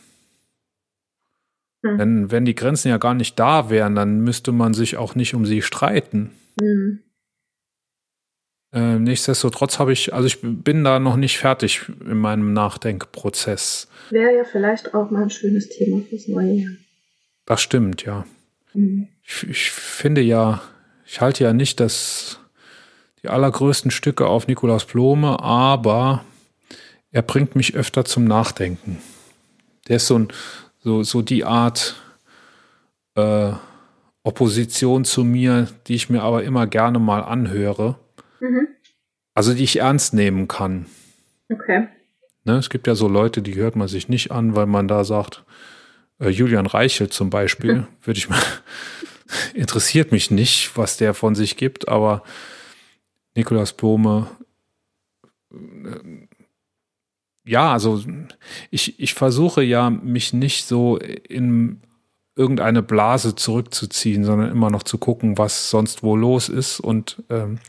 Mhm. 1.82 1.98
Denn 1.98 2.32
wenn 2.32 2.46
die 2.46 2.56
Grenzen 2.56 2.90
ja 2.90 2.98
gar 2.98 3.14
nicht 3.14 3.40
da 3.40 3.70
wären, 3.70 3.96
dann 3.96 4.22
müsste 4.22 4.52
man 4.52 4.74
sich 4.74 4.98
auch 4.98 5.16
nicht 5.16 5.34
um 5.34 5.46
sie 5.46 5.62
streiten. 5.62 6.32
Mhm. 6.60 7.00
Äh, 8.72 9.00
nichtsdestotrotz 9.00 9.80
habe 9.80 9.92
ich, 9.94 10.14
also 10.14 10.28
ich 10.28 10.40
bin 10.42 10.84
da 10.84 11.00
noch 11.00 11.16
nicht 11.16 11.40
fertig 11.40 11.90
in 12.02 12.18
meinem 12.18 12.54
Nachdenkprozess. 12.54 13.88
Wäre 14.12 14.36
ja 14.36 14.44
vielleicht 14.44 14.94
auch 14.94 15.10
mal 15.10 15.24
ein 15.24 15.32
schönes 15.32 15.70
Thema 15.70 16.04
fürs 16.08 16.28
neue 16.28 16.54
Jahr. 16.54 16.72
Das 17.46 17.62
stimmt, 17.62 18.04
ja. 18.04 18.26
Mhm. 18.74 19.08
Ich, 19.24 19.50
ich 19.50 19.72
finde 19.72 20.22
ja, 20.22 20.62
ich 21.06 21.20
halte 21.20 21.44
ja 21.44 21.54
nicht 21.54 21.80
das 21.80 22.40
die 23.24 23.30
allergrößten 23.30 23.92
Stücke 23.92 24.28
auf 24.28 24.48
Nikolaus 24.48 24.86
Blome, 24.86 25.40
aber 25.42 26.24
er 27.12 27.22
bringt 27.22 27.56
mich 27.56 27.76
öfter 27.76 28.06
zum 28.06 28.26
Nachdenken. 28.26 29.00
Der 29.88 29.98
ist 29.98 30.08
so, 30.08 30.20
ein, 30.20 30.28
so, 30.80 31.04
so 31.04 31.22
die 31.22 31.44
Art 31.44 31.96
äh, 33.16 33.52
Opposition 34.24 35.06
zu 35.06 35.24
mir, 35.24 35.68
die 35.88 35.96
ich 35.96 36.10
mir 36.10 36.22
aber 36.22 36.44
immer 36.44 36.68
gerne 36.68 37.00
mal 37.00 37.22
anhöre. 37.22 37.98
Mhm. 38.40 38.68
Also 39.34 39.54
die 39.54 39.64
ich 39.64 39.80
ernst 39.80 40.14
nehmen 40.14 40.48
kann. 40.48 40.86
Okay. 41.52 41.88
Ne, 42.44 42.58
es 42.58 42.70
gibt 42.70 42.88
ja 42.88 42.96
so 42.96 43.08
Leute, 43.08 43.42
die 43.42 43.56
hört 43.56 43.76
man 43.76 43.88
sich 43.88 44.10
nicht 44.10 44.32
an, 44.32 44.56
weil 44.56 44.66
man 44.66 44.88
da 44.88 45.04
sagt, 45.04 45.44
äh, 46.20 46.30
Julian 46.30 46.66
Reichel 46.66 47.10
zum 47.10 47.30
Beispiel, 47.30 47.76
mhm. 47.76 47.88
würde 48.04 48.18
ich 48.18 48.30
mal, 48.30 48.42
interessiert 49.54 50.12
mich 50.12 50.32
nicht, 50.32 50.72
was 50.76 50.98
der 50.98 51.14
von 51.14 51.36
sich 51.36 51.58
gibt, 51.58 51.88
aber 51.88 52.24
Nikolaus 53.36 53.74
Blome, 53.74 54.28
ja, 57.46 57.74
also 57.74 58.04
ich, 58.70 59.00
ich 59.00 59.14
versuche 59.14 59.64
ja, 59.64 59.90
mich 59.90 60.34
nicht 60.34 60.66
so 60.66 60.98
in 60.98 61.82
irgendeine 62.36 62.84
Blase 62.84 63.36
zurückzuziehen, 63.36 64.24
sondern 64.24 64.52
immer 64.52 64.70
noch 64.70 64.84
zu 64.84 64.98
gucken, 64.98 65.38
was 65.38 65.70
sonst 65.70 66.04
wo 66.04 66.16
los 66.16 66.48
ist 66.48 66.80
und 66.80 67.24
ähm, 67.30 67.60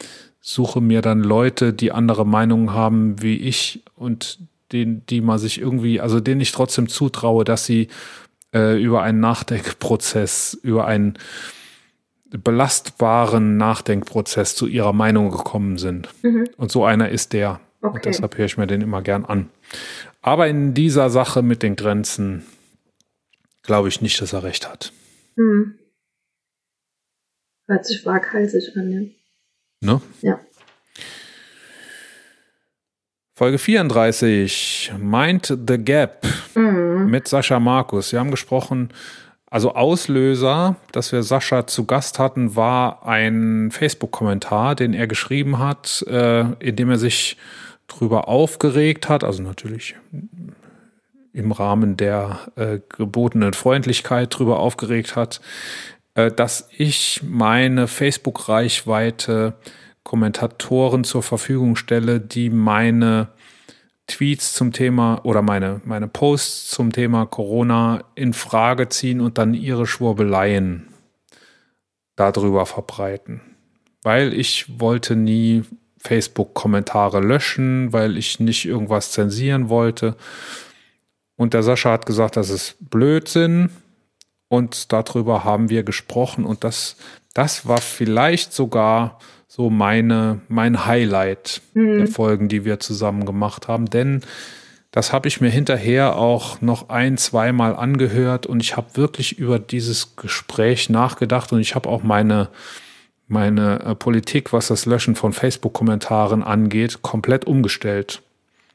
suche 0.41 0.81
mir 0.81 1.03
dann 1.03 1.23
Leute, 1.23 1.73
die 1.73 1.93
andere 1.93 2.27
Meinungen 2.27 2.73
haben 2.73 3.23
wie 3.23 3.37
ich 3.37 3.83
und 3.97 4.39
den, 4.73 5.05
die 5.07 5.21
man 5.21 5.39
sich 5.39 5.61
irgendwie, 5.61 6.01
also 6.01 6.21
denen 6.21 6.41
ich 6.41 6.53
trotzdem 6.53 6.89
zutraue, 6.89 7.45
dass 7.45 7.65
sie 7.65 7.89
äh, 8.55 8.81
über 8.81 9.03
einen 9.03 9.21
Nachdenkprozess, 9.21 10.59
über 10.63 10.87
einen 10.87 11.19
belastbaren 12.39 13.57
Nachdenkprozess 13.57 14.55
zu 14.55 14.67
ihrer 14.67 14.93
Meinung 14.93 15.31
gekommen 15.31 15.79
sind. 15.79 16.09
Mhm. 16.23 16.49
Und 16.57 16.71
so 16.71 16.85
einer 16.85 17.09
ist 17.09 17.33
der. 17.33 17.61
Okay. 17.83 17.97
Und 17.97 18.05
deshalb 18.05 18.37
höre 18.37 18.47
ich 18.47 18.57
mir 18.59 18.67
den 18.67 18.81
immer 18.83 19.03
gern 19.03 19.25
an. 19.25 19.51
Aber 20.23 20.49
in 20.49 20.75
dieser 20.75 21.11
Sache 21.11 21.43
mit 21.43 21.63
den 21.63 21.77
Grenzen 21.77 22.45
glaube 23.63 23.89
ich 23.89 24.01
nicht, 24.01 24.21
dass 24.21 24.33
er 24.33 24.43
recht 24.43 24.69
hat. 24.69 24.93
Hm. 25.37 25.79
Hört 27.67 27.87
sich 27.87 28.05
waghalsig 28.05 28.77
an, 28.77 28.91
ja. 28.91 29.01
Ne? 29.93 30.01
Ja. 30.21 30.41
Folge 33.35 33.59
34, 33.59 34.93
Mind 34.99 35.47
the 35.67 35.79
Gap 35.79 36.27
Mhm. 36.55 37.07
mit 37.11 37.29
Sascha 37.29 37.59
Markus. 37.61 38.13
Wir 38.13 38.19
haben 38.19 38.31
gesprochen 38.31 38.91
also 39.51 39.75
Auslöser, 39.75 40.77
dass 40.93 41.11
wir 41.11 41.25
Sascha 41.25 41.67
zu 41.67 41.85
Gast 41.85 42.21
hatten, 42.21 42.55
war 42.55 43.07
ein 43.07 43.71
Facebook-Kommentar, 43.73 44.77
den 44.77 44.95
er 44.95 45.09
geschrieben 45.09 45.59
hat, 45.59 46.05
äh, 46.07 46.53
in 46.61 46.77
dem 46.77 46.89
er 46.89 46.99
sich 46.99 47.37
drüber 47.89 48.29
aufgeregt 48.29 49.09
hat, 49.09 49.25
also 49.25 49.43
natürlich 49.43 49.97
im 51.33 51.51
Rahmen 51.51 51.97
der 51.97 52.39
äh, 52.55 52.79
gebotenen 52.89 53.53
Freundlichkeit 53.53 54.37
drüber 54.37 54.61
aufgeregt 54.61 55.17
hat, 55.17 55.41
äh, 56.15 56.31
dass 56.31 56.69
ich 56.77 57.21
meine 57.25 57.89
Facebook-Reichweite 57.89 59.55
Kommentatoren 60.05 61.05
zur 61.05 61.23
Verfügung 61.23 61.77
stelle, 61.77 62.21
die 62.21 62.51
meine 62.51 63.29
Tweets 64.11 64.53
zum 64.53 64.73
Thema 64.73 65.21
oder 65.25 65.41
meine, 65.43 65.81
meine 65.85 66.09
Posts 66.09 66.71
zum 66.71 66.93
Thema 66.93 67.27
Corona 67.27 68.05
in 68.15 68.33
Frage 68.33 68.89
ziehen 68.89 69.21
und 69.21 69.39
dann 69.39 69.55
ihre 69.55 69.87
Schwurbeleien 69.87 70.89
darüber 72.17 72.67
verbreiten. 72.67 73.41
Weil 74.03 74.35
ich 74.35 74.81
wollte 74.81 75.17
nie 75.17 75.63
Facebook-Kommentare 75.99 77.21
löschen, 77.21 77.93
weil 77.93 78.17
ich 78.17 78.41
nicht 78.41 78.65
irgendwas 78.65 79.13
zensieren 79.13 79.69
wollte. 79.69 80.17
Und 81.37 81.55
der 81.55 81.63
Sascha 81.63 81.93
hat 81.93 82.07
gesagt, 82.07 82.37
das 82.37 82.51
ist 82.51 82.77
Blödsinn. 82.81 83.71
Und 84.49 84.93
darüber 84.93 85.45
haben 85.45 85.71
wir 85.71 85.85
gesprochen. 85.85 86.45
Und 86.45 86.65
das, 86.65 86.97
das 87.35 87.69
war 87.69 87.81
vielleicht 87.81 88.53
sogar 88.53 89.19
so 89.53 89.69
meine, 89.69 90.43
mein 90.47 90.87
Highlight 90.87 91.61
Mhm. 91.75 91.99
der 91.99 92.07
Folgen, 92.07 92.49
die 92.49 92.65
wir 92.65 92.79
zusammen 92.79 93.27
gemacht 93.27 93.67
haben. 93.67 93.91
Denn 93.91 94.21
das 94.93 95.13
habe 95.13 95.27
ich 95.27 95.41
mir 95.41 95.51
hinterher 95.51 96.15
auch 96.15 96.61
noch 96.61 96.89
ein, 96.89 97.19
zweimal 97.19 97.75
angehört 97.75 98.47
und 98.47 98.61
ich 98.61 98.77
habe 98.77 98.97
wirklich 98.97 99.41
über 99.41 99.59
dieses 99.59 100.15
Gespräch 100.15 100.89
nachgedacht 100.89 101.53
und 101.53 101.59
ich 101.59 101.75
habe 101.75 101.89
auch 101.89 102.05
meine, 102.05 102.49
meine 103.27 103.81
äh, 103.81 103.95
Politik, 103.97 104.53
was 104.53 104.69
das 104.69 104.87
Löschen 104.87 105.17
von 105.17 105.33
Facebook-Kommentaren 105.33 106.45
angeht, 106.45 107.03
komplett 107.03 107.45
umgestellt. 107.45 108.23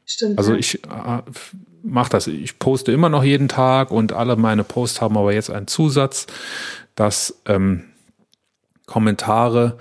Stimmt. 0.05 0.37
Also 0.37 0.55
ich 0.55 0.83
äh, 0.83 1.21
mache 1.83 2.09
das. 2.09 2.27
Ich 2.27 2.59
poste 2.59 2.91
immer 2.91 3.07
noch 3.07 3.23
jeden 3.23 3.47
Tag 3.47 3.91
und 3.91 4.11
alle 4.11 4.35
meine 4.35 4.65
Posts 4.65 4.99
haben 4.99 5.17
aber 5.17 5.31
jetzt 5.31 5.49
einen 5.49 5.67
Zusatz, 5.67 6.27
dass 6.95 7.39
ähm, 7.45 7.85
Kommentare, 8.87 9.77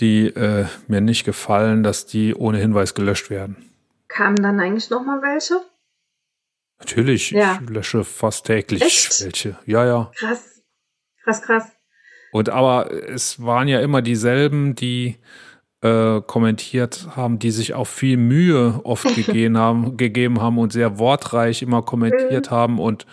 die 0.00 0.26
äh, 0.26 0.66
mir 0.88 1.00
nicht 1.00 1.24
gefallen, 1.24 1.82
dass 1.82 2.06
die 2.06 2.34
ohne 2.34 2.58
Hinweis 2.58 2.94
gelöscht 2.94 3.30
werden. 3.30 3.56
Kamen 4.08 4.36
dann 4.36 4.58
eigentlich 4.60 4.90
noch 4.90 5.04
mal 5.04 5.22
welche? 5.22 5.60
Natürlich, 6.78 7.30
Ja. 7.30 7.60
ich 7.62 7.68
lösche 7.68 8.04
fast 8.04 8.46
täglich 8.46 8.82
Echt? 8.82 9.22
welche. 9.22 9.58
Ja, 9.66 9.84
ja. 9.84 10.10
Krass. 10.16 10.62
Krass, 11.22 11.42
krass. 11.42 11.64
Und 12.32 12.48
aber 12.48 12.90
es 12.90 13.42
waren 13.42 13.68
ja 13.68 13.80
immer 13.80 14.02
dieselben, 14.02 14.74
die 14.74 15.16
äh, 15.82 16.20
kommentiert 16.22 17.08
haben, 17.16 17.38
die 17.38 17.50
sich 17.50 17.74
auch 17.74 17.86
viel 17.86 18.16
Mühe 18.16 18.80
oft 18.84 19.04
gegeben 19.14 19.58
haben, 19.58 19.96
gegeben 19.96 20.40
haben 20.40 20.58
und 20.58 20.72
sehr 20.72 20.98
wortreich 20.98 21.62
immer 21.62 21.82
kommentiert 21.82 22.50
mhm. 22.50 22.54
haben 22.54 22.78
und 22.78 23.06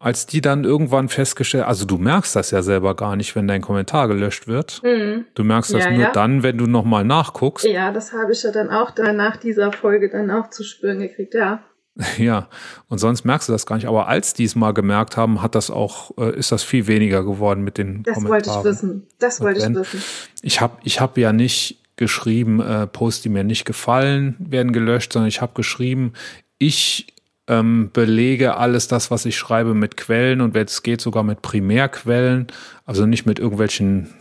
als 0.00 0.24
die 0.24 0.40
dann 0.40 0.64
irgendwann 0.64 1.10
festgestellt, 1.10 1.64
also 1.64 1.84
du 1.84 1.98
merkst 1.98 2.34
das 2.34 2.50
ja 2.50 2.62
selber 2.62 2.96
gar 2.96 3.16
nicht, 3.16 3.36
wenn 3.36 3.46
dein 3.46 3.60
Kommentar 3.60 4.08
gelöscht 4.08 4.48
wird. 4.48 4.80
Mhm. 4.82 5.26
Du 5.34 5.44
merkst 5.44 5.74
das 5.74 5.84
ja, 5.84 5.90
nur 5.90 6.00
ja. 6.00 6.10
dann, 6.10 6.42
wenn 6.42 6.56
du 6.56 6.66
nochmal 6.66 7.04
nachguckst. 7.04 7.66
Ja, 7.66 7.92
das 7.92 8.14
habe 8.14 8.32
ich 8.32 8.42
ja 8.42 8.50
dann 8.50 8.70
auch 8.70 8.90
dann 8.92 9.16
nach 9.16 9.36
dieser 9.36 9.72
Folge 9.72 10.08
dann 10.08 10.30
auch 10.30 10.48
zu 10.48 10.64
spüren 10.64 10.98
gekriegt, 11.00 11.34
ja. 11.34 11.62
Ja, 12.16 12.48
und 12.88 12.96
sonst 12.96 13.24
merkst 13.24 13.50
du 13.50 13.52
das 13.52 13.66
gar 13.66 13.76
nicht. 13.76 13.88
Aber 13.88 14.08
als 14.08 14.32
die 14.32 14.44
es 14.44 14.54
mal 14.54 14.72
gemerkt 14.72 15.18
haben, 15.18 15.42
hat 15.42 15.54
das 15.54 15.70
auch, 15.70 16.16
äh, 16.16 16.34
ist 16.34 16.50
das 16.50 16.62
viel 16.62 16.86
weniger 16.86 17.22
geworden 17.22 17.62
mit 17.62 17.76
den 17.76 18.02
das 18.02 18.14
Kommentaren. 18.14 18.42
Das 18.42 18.54
wollte 18.54 18.68
ich 18.68 18.72
wissen. 18.72 19.06
Das 19.18 19.40
wollte 19.42 19.60
ich 19.60 19.74
wissen. 19.74 20.02
Ich 20.40 20.62
habe 20.62 20.78
ich 20.82 21.00
hab 21.02 21.18
ja 21.18 21.34
nicht 21.34 21.78
geschrieben, 21.96 22.62
äh, 22.62 22.86
Posts, 22.86 23.22
die 23.22 23.28
mir 23.28 23.44
nicht 23.44 23.66
gefallen, 23.66 24.34
werden 24.38 24.72
gelöscht, 24.72 25.12
sondern 25.12 25.28
ich 25.28 25.42
habe 25.42 25.52
geschrieben, 25.54 26.14
ich 26.56 27.08
ähm, 27.50 27.90
belege 27.92 28.56
alles 28.56 28.86
das, 28.86 29.10
was 29.10 29.26
ich 29.26 29.36
schreibe, 29.36 29.74
mit 29.74 29.96
Quellen 29.96 30.40
und 30.40 30.54
wenn 30.54 30.66
es 30.66 30.84
geht, 30.84 31.00
sogar 31.00 31.24
mit 31.24 31.42
Primärquellen, 31.42 32.46
also 32.86 33.06
nicht 33.06 33.26
mit 33.26 33.40
irgendwelchen 33.40 34.14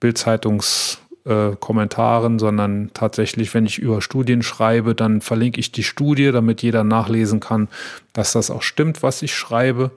Bildzeitungskommentaren, 0.00 2.36
äh, 2.36 2.40
sondern 2.40 2.90
tatsächlich, 2.92 3.54
wenn 3.54 3.66
ich 3.66 3.78
über 3.78 4.02
Studien 4.02 4.42
schreibe, 4.42 4.96
dann 4.96 5.20
verlinke 5.20 5.60
ich 5.60 5.70
die 5.70 5.84
Studie, 5.84 6.32
damit 6.32 6.60
jeder 6.62 6.82
nachlesen 6.82 7.38
kann, 7.38 7.68
dass 8.12 8.32
das 8.32 8.50
auch 8.50 8.62
stimmt, 8.62 9.04
was 9.04 9.22
ich 9.22 9.32
schreibe. 9.32 9.92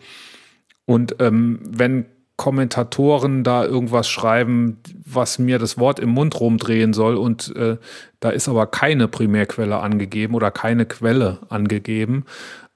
Und 0.86 1.15
ähm, 1.19 1.61
wenn 1.63 2.05
Kommentatoren 2.38 3.43
da 3.43 3.63
irgendwas 3.63 4.07
schreiben, 4.09 4.77
was 5.05 5.39
mir 5.39 5.57
das 5.57 5.79
Wort 5.79 5.99
im 5.99 6.09
Mund 6.09 6.39
rumdrehen 6.39 6.93
soll 6.93 7.15
und 7.15 7.55
äh, 7.55 7.77
da 8.19 8.29
ist 8.29 8.49
aber 8.49 8.67
keine 8.67 9.07
Primärquelle 9.07 9.77
angegeben 9.77 10.36
oder 10.36 10.51
keine 10.51 10.86
Quelle 10.86 11.39
angegeben, 11.49 12.25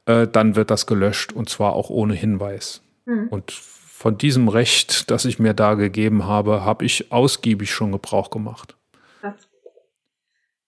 äh, 0.10 0.28
dann 0.28 0.56
wird 0.56 0.72
das 0.72 0.88
gelöscht 0.88 1.34
und 1.34 1.50
zwar 1.50 1.74
auch 1.74 1.92
ohne 1.92 2.16
Hinweis. 2.16 2.82
Mhm. 3.06 3.28
Und 3.28 3.52
von 3.52 4.18
diesem 4.18 4.48
Recht, 4.48 5.12
das 5.12 5.26
ich 5.26 5.38
mir 5.38 5.54
da 5.54 5.76
gegeben 5.76 6.26
habe, 6.26 6.66
habe 6.66 6.84
ich 6.84 7.12
ausgiebig 7.12 7.72
schon 7.72 7.92
Gebrauch 7.92 8.32
gemacht. 8.32 8.76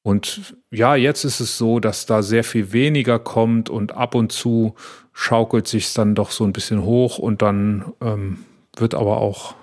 Und 0.03 0.55
ja, 0.71 0.95
jetzt 0.95 1.25
ist 1.25 1.39
es 1.39 1.59
so, 1.59 1.79
dass 1.79 2.07
da 2.07 2.23
sehr 2.23 2.43
viel 2.43 2.71
weniger 2.71 3.19
kommt 3.19 3.69
und 3.69 3.91
ab 3.91 4.15
und 4.15 4.31
zu 4.31 4.73
schaukelt 5.13 5.67
sich 5.67 5.93
dann 5.93 6.15
doch 6.15 6.31
so 6.31 6.43
ein 6.43 6.53
bisschen 6.53 6.83
hoch 6.83 7.19
und 7.19 7.43
dann 7.43 7.93
ähm, 8.01 8.45
wird 8.75 8.95
aber 8.95 9.17
auch 9.17 9.53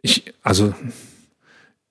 ich, 0.00 0.32
also 0.42 0.74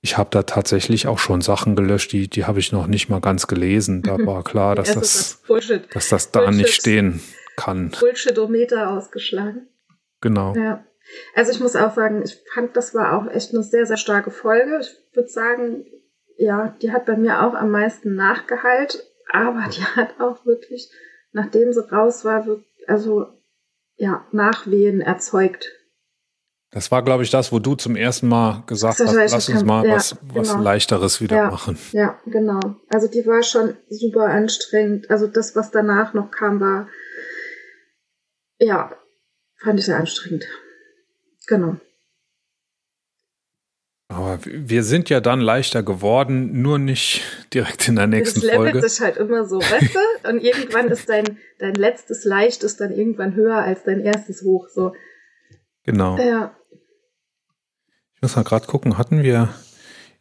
ich 0.04 0.18
habe 0.18 0.30
da 0.32 0.44
tatsächlich 0.44 1.08
auch 1.08 1.18
schon 1.18 1.40
Sachen 1.40 1.78
gelöscht, 1.78 2.12
die, 2.12 2.28
die 2.28 2.44
habe 2.44 2.60
ich 2.60 2.74
noch 2.74 2.88
nicht 2.88 3.08
mal 3.08 3.22
ganz 3.22 3.48
gelesen. 3.48 4.02
Da 4.02 4.18
war 4.26 4.44
klar, 4.44 4.76
dass, 4.76 4.94
das, 4.94 5.42
das 5.48 5.82
dass 5.94 6.10
das 6.10 6.32
da 6.32 6.42
Bullshit. 6.42 6.58
nicht 6.58 6.74
stehen 6.76 7.22
kann. 7.56 7.92
Bullshit-O-Meter 7.98 8.92
ausgeschlagen. 8.92 9.70
Genau. 10.20 10.54
Ja. 10.56 10.84
Also 11.36 11.54
ich 11.54 11.62
muss 11.62 11.78
auch 11.78 11.96
sagen, 11.96 12.22
ich 12.22 12.38
fand, 12.54 12.76
das 12.76 12.94
war 12.94 13.18
auch 13.18 13.32
echt 13.32 13.54
eine 13.54 13.64
sehr, 13.64 13.86
sehr 13.86 13.96
starke 13.96 14.30
Folge. 14.30 14.82
Ich 14.82 15.16
würde 15.16 15.30
sagen, 15.30 15.86
ja, 16.38 16.76
die 16.82 16.92
hat 16.92 17.06
bei 17.06 17.16
mir 17.16 17.42
auch 17.42 17.54
am 17.54 17.72
meisten 17.72 18.14
nachgeheilt, 18.14 19.06
aber 19.32 19.70
die 19.74 19.84
hat 19.84 20.20
auch 20.20 20.46
wirklich, 20.46 20.92
nachdem 21.32 21.72
sie 21.72 21.90
raus 21.90 22.26
war, 22.26 22.46
also 22.88 23.28
ja, 23.96 24.28
Nachwehen 24.34 25.00
erzeugt. 25.00 25.72
Das 26.74 26.90
war, 26.92 27.04
glaube 27.04 27.22
ich, 27.22 27.30
das, 27.30 27.52
wo 27.52 27.60
du 27.60 27.76
zum 27.76 27.96
ersten 27.96 28.28
Mal 28.28 28.64
gesagt 28.66 29.00
hast, 29.00 29.14
lass 29.14 29.48
uns 29.48 29.64
mal 29.64 29.86
ja, 29.86 29.96
was, 29.96 30.18
was 30.24 30.50
genau. 30.50 30.64
Leichteres 30.64 31.22
wieder 31.22 31.38
ja, 31.38 31.52
machen. 31.52 31.78
Ja, 31.92 32.20
genau. 32.26 32.60
Also 32.90 33.08
die 33.08 33.26
war 33.28 33.44
schon 33.44 33.76
super 33.90 34.26
anstrengend. 34.26 35.12
Also 35.12 35.28
das, 35.28 35.56
was 35.56 35.70
danach 35.70 36.16
noch 36.16 36.32
kam, 36.32 36.60
war, 36.60 36.88
ja, 38.58 38.92
fand 39.62 39.80
ich 39.80 39.86
sehr 39.86 39.98
anstrengend. 39.98 40.48
Genau. 41.46 41.76
Aber 44.08 44.40
wir 44.44 44.84
sind 44.84 45.10
ja 45.10 45.20
dann 45.20 45.42
leichter 45.42 45.84
geworden, 45.84 46.62
nur 46.64 46.80
nicht 46.80 47.22
direkt 47.54 47.88
in 47.88 47.98
der 47.98 48.08
nächsten 48.08 48.42
das 48.42 48.50
Folge. 48.50 48.82
Das 48.82 48.94
ist 48.94 49.02
halt 49.02 49.18
immer 49.18 49.46
so, 49.46 49.60
weißt 49.60 49.96
du? 49.96 50.30
Und 50.30 50.40
irgendwann 50.40 50.88
ist 50.88 51.08
dein, 51.08 51.38
dein 51.60 51.76
letztes 51.76 52.26
Leicht 52.26 52.64
ist 52.64 52.82
dann 52.82 52.92
irgendwann 52.92 53.36
höher 53.36 53.58
als 53.58 53.84
dein 53.84 54.00
erstes 54.00 54.42
Hoch, 54.42 54.70
so. 54.70 54.94
Genau. 55.86 56.18
Ja 56.18 56.56
muss 58.24 58.38
mal 58.38 58.44
gerade 58.44 58.68
gucken, 58.68 58.98
hatten 58.98 59.22
wir 59.22 59.50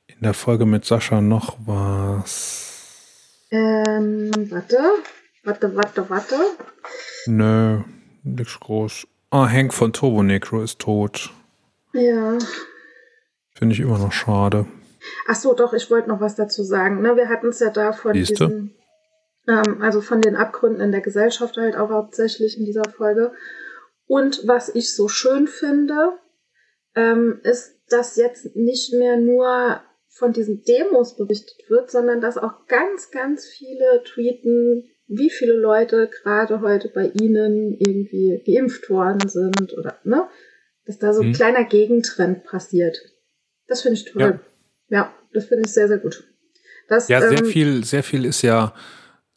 in 0.09 0.22
der 0.22 0.34
Folge 0.34 0.66
mit 0.66 0.84
Sascha 0.84 1.20
noch 1.20 1.57
was? 1.64 3.38
Ähm, 3.53 4.32
warte, 4.50 4.76
warte, 5.44 5.76
warte, 5.76 6.11
warte. 6.11 6.34
Nö, 7.26 7.82
nichts 8.24 8.59
groß. 8.59 9.07
Ah, 9.30 9.48
Hank 9.48 9.72
von 9.72 9.92
Turbo 9.92 10.24
Necro 10.24 10.62
ist 10.62 10.80
tot. 10.80 11.30
Ja. 11.92 12.38
Finde 13.55 13.74
ich 13.74 13.80
immer 13.80 13.98
noch 13.98 14.12
schade. 14.12 14.66
Ach 15.28 15.36
so, 15.36 15.55
doch, 15.55 15.72
ich 15.72 15.88
wollte 15.88 16.09
noch 16.09 16.20
was 16.20 16.34
dazu 16.34 16.64
sagen. 16.64 17.03
Ne, 17.03 17.14
wir 17.14 17.28
hatten 17.28 17.50
es 17.50 17.61
ja 17.61 17.70
da 17.70 17.92
von 17.92 18.14
Siehste? 18.14 18.48
diesen, 18.48 18.74
ähm, 19.46 19.80
also 19.80 20.00
von 20.00 20.20
den 20.20 20.34
Abgründen 20.34 20.80
in 20.80 20.90
der 20.90 21.03
Gesellschaft 21.03 21.57
halt 21.57 21.76
auch 21.76 21.90
hauptsächlich 21.90 22.59
in 22.59 22.64
dieser 22.64 22.90
Folge. 22.90 23.32
Und 24.07 24.40
was 24.44 24.74
ich 24.74 24.92
so 24.92 25.07
schön 25.07 25.46
finde, 25.46 26.18
ähm, 26.94 27.40
ist, 27.42 27.81
dass 27.93 28.16
jetzt 28.16 28.57
nicht 28.57 28.93
mehr 28.93 29.16
nur 29.16 29.80
von 30.09 30.32
diesen 30.32 30.62
Demos 30.64 31.16
berichtet 31.16 31.68
wird, 31.68 31.90
sondern 31.90 32.20
dass 32.20 32.36
auch 32.36 32.66
ganz, 32.66 33.11
ganz 33.11 33.47
viele 33.47 34.03
tweeten, 34.05 34.84
wie 35.07 35.30
viele 35.30 35.55
Leute 35.55 36.09
gerade 36.22 36.61
heute 36.61 36.88
bei 36.88 37.09
ihnen 37.09 37.76
irgendwie 37.78 38.43
geimpft 38.45 38.88
worden 38.90 39.28
sind 39.28 39.76
oder, 39.76 39.99
ne? 40.05 40.28
Dass 40.84 40.99
da 40.99 41.12
so 41.12 41.22
ein 41.22 41.28
mhm. 41.28 41.34
kleiner 41.34 41.64
Gegentrend 41.64 42.45
passiert. 42.45 42.99
Das 43.68 43.82
finde 43.82 43.99
ich 43.99 44.05
toll. 44.05 44.40
Ja. 44.88 44.99
ja, 44.99 45.14
das 45.32 45.47
finde 45.47 45.64
ich 45.66 45.72
sehr, 45.72 45.88
sehr 45.88 45.99
gut. 45.99 46.24
Das, 46.88 47.09
ja, 47.09 47.20
sehr 47.20 47.38
ähm, 47.38 47.45
viel, 47.45 47.84
sehr 47.84 48.03
viel 48.03 48.24
ist 48.24 48.43
ja 48.43 48.74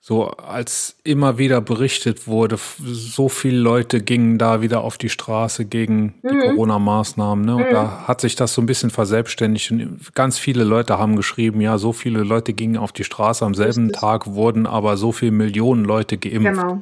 so 0.08 0.26
als 0.28 0.98
immer 1.04 1.40
wieder 1.40 1.62
berichtet 1.62 2.28
wurde, 2.28 2.60
so 2.80 3.28
viele 3.28 3.58
Leute 3.58 4.02
gingen 4.02 4.38
da 4.38 4.62
wieder 4.62 4.82
auf 4.82 5.00
die 5.00 5.10
Straße 5.10 5.66
gegen 5.66 6.14
die 6.22 6.36
mhm. 6.36 6.42
Corona-Maßnahmen. 6.42 7.44
Ne? 7.44 7.56
Und 7.56 7.70
mhm. 7.70 7.72
da 7.72 8.08
hat 8.08 8.22
sich 8.22 8.36
das 8.36 8.54
so 8.54 8.62
ein 8.62 8.68
bisschen 8.68 8.92
verselbstständigt. 8.92 9.72
Und 9.72 10.14
ganz 10.14 10.38
viele 10.38 10.64
Leute 10.64 11.00
haben 11.00 11.16
geschrieben, 11.16 11.60
ja, 11.60 11.80
so 11.80 11.92
viele 11.92 12.20
Leute 12.20 12.54
gingen 12.54 12.78
auf 12.78 12.92
die 12.92 13.04
Straße. 13.04 13.44
Am 13.44 13.56
selben 13.56 13.86
Richtig. 13.86 14.00
Tag 14.00 14.28
wurden 14.28 14.68
aber 14.68 14.96
so 14.96 15.12
viele 15.12 15.32
Millionen 15.32 15.86
Leute 15.86 16.20
geimpft. 16.20 16.62
Genau. 16.62 16.82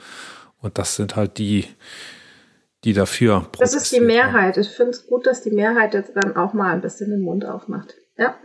Und 0.60 0.78
das 0.78 0.98
sind 0.98 1.16
halt 1.16 1.38
die, 1.38 1.66
die 2.84 2.92
dafür 2.92 3.48
Das 3.58 3.74
ist 3.74 3.94
die 3.94 4.02
Mehrheit. 4.02 4.58
Ich 4.58 4.68
finde 4.68 4.92
es 4.92 5.08
gut, 5.08 5.28
dass 5.28 5.44
die 5.44 5.52
Mehrheit 5.52 5.94
jetzt 5.94 6.12
dann 6.22 6.36
auch 6.36 6.52
mal 6.52 6.74
ein 6.74 6.82
bisschen 6.82 7.10
den 7.10 7.22
Mund 7.22 7.46
aufmacht. 7.46 7.96
Ja. 8.18 8.36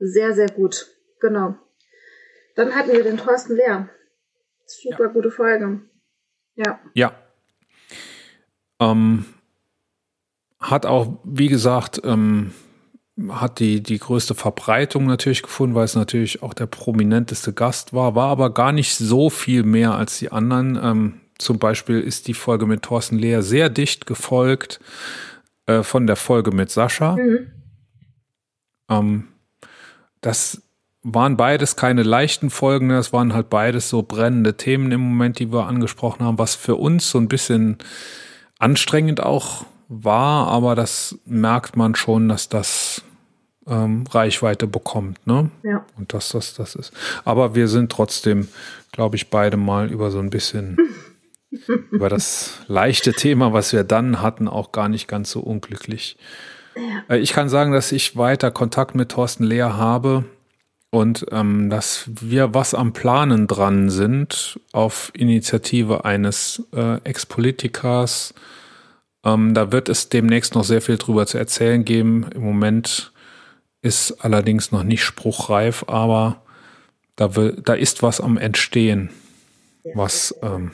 Sehr, 0.00 0.34
sehr 0.34 0.48
gut. 0.48 0.88
Genau. 1.20 1.54
Dann 2.58 2.74
hatten 2.74 2.90
wir 2.90 3.04
den 3.04 3.18
Thorsten 3.18 3.54
Lehr. 3.54 3.88
Super 4.66 5.04
ja. 5.04 5.12
gute 5.12 5.30
Folge. 5.30 5.80
Ja. 6.56 6.80
Ja. 6.92 7.12
Ähm, 8.80 9.26
hat 10.58 10.84
auch, 10.84 11.20
wie 11.22 11.46
gesagt, 11.46 12.00
ähm, 12.02 12.52
hat 13.28 13.60
die, 13.60 13.80
die 13.80 14.00
größte 14.00 14.34
Verbreitung 14.34 15.06
natürlich 15.06 15.44
gefunden, 15.44 15.76
weil 15.76 15.84
es 15.84 15.94
natürlich 15.94 16.42
auch 16.42 16.52
der 16.52 16.66
prominenteste 16.66 17.52
Gast 17.52 17.92
war, 17.92 18.16
war 18.16 18.28
aber 18.30 18.52
gar 18.52 18.72
nicht 18.72 18.96
so 18.96 19.30
viel 19.30 19.62
mehr 19.62 19.94
als 19.94 20.18
die 20.18 20.32
anderen. 20.32 20.76
Ähm, 20.82 21.20
zum 21.38 21.60
Beispiel 21.60 22.00
ist 22.00 22.26
die 22.26 22.34
Folge 22.34 22.66
mit 22.66 22.82
Thorsten 22.82 23.18
Lehr 23.18 23.44
sehr 23.44 23.70
dicht 23.70 24.04
gefolgt 24.04 24.80
äh, 25.66 25.84
von 25.84 26.08
der 26.08 26.16
Folge 26.16 26.50
mit 26.50 26.72
Sascha. 26.72 27.14
Mhm. 27.14 27.52
Ähm, 28.90 29.28
das 30.20 30.67
waren 31.02 31.36
beides 31.36 31.76
keine 31.76 32.02
leichten 32.02 32.50
Folgen, 32.50 32.90
es 32.90 33.12
waren 33.12 33.32
halt 33.32 33.50
beides 33.50 33.88
so 33.88 34.02
brennende 34.02 34.56
Themen 34.56 34.90
im 34.92 35.00
Moment, 35.00 35.38
die 35.38 35.52
wir 35.52 35.66
angesprochen 35.66 36.24
haben, 36.24 36.38
was 36.38 36.54
für 36.54 36.76
uns 36.76 37.10
so 37.10 37.18
ein 37.18 37.28
bisschen 37.28 37.78
anstrengend 38.58 39.22
auch 39.22 39.64
war, 39.88 40.48
aber 40.48 40.74
das 40.74 41.18
merkt 41.24 41.76
man 41.76 41.94
schon, 41.94 42.28
dass 42.28 42.48
das 42.48 43.02
ähm, 43.66 44.04
Reichweite 44.10 44.66
bekommt, 44.66 45.24
ne? 45.26 45.50
Ja. 45.62 45.84
Und 45.96 46.12
dass 46.12 46.30
das 46.30 46.54
das 46.54 46.74
ist. 46.74 46.92
Aber 47.24 47.54
wir 47.54 47.68
sind 47.68 47.92
trotzdem, 47.92 48.48
glaube 48.92 49.16
ich, 49.16 49.30
beide 49.30 49.56
mal 49.56 49.90
über 49.90 50.10
so 50.10 50.18
ein 50.18 50.30
bisschen 50.30 50.76
über 51.90 52.08
das 52.08 52.60
leichte 52.66 53.12
Thema, 53.12 53.52
was 53.52 53.72
wir 53.72 53.84
dann 53.84 54.20
hatten, 54.20 54.48
auch 54.48 54.72
gar 54.72 54.88
nicht 54.88 55.06
ganz 55.08 55.30
so 55.30 55.40
unglücklich. 55.40 56.16
Ja. 56.76 57.14
Äh, 57.14 57.18
ich 57.18 57.32
kann 57.32 57.48
sagen, 57.48 57.72
dass 57.72 57.92
ich 57.92 58.16
weiter 58.16 58.50
Kontakt 58.50 58.94
mit 58.94 59.10
Thorsten 59.10 59.44
Lehr 59.44 59.76
habe 59.76 60.24
und 60.90 61.26
ähm, 61.32 61.68
dass 61.68 62.08
wir 62.08 62.54
was 62.54 62.74
am 62.74 62.92
Planen 62.92 63.46
dran 63.46 63.90
sind 63.90 64.58
auf 64.72 65.10
Initiative 65.14 66.04
eines 66.04 66.62
äh, 66.72 66.96
Ex-Politikers. 67.04 68.34
Ähm, 69.24 69.52
da 69.52 69.70
wird 69.70 69.88
es 69.88 70.08
demnächst 70.08 70.54
noch 70.54 70.64
sehr 70.64 70.80
viel 70.80 70.96
drüber 70.96 71.26
zu 71.26 71.36
erzählen 71.36 71.84
geben. 71.84 72.26
Im 72.34 72.42
Moment 72.42 73.12
ist 73.82 74.24
allerdings 74.24 74.72
noch 74.72 74.82
nicht 74.82 75.04
spruchreif, 75.04 75.84
aber 75.88 76.42
da, 77.16 77.36
will, 77.36 77.60
da 77.62 77.74
ist 77.74 78.02
was 78.02 78.20
am 78.20 78.38
Entstehen, 78.38 79.10
was, 79.94 80.34
ähm, 80.42 80.72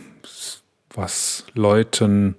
was 0.90 1.44
Leuten 1.54 2.36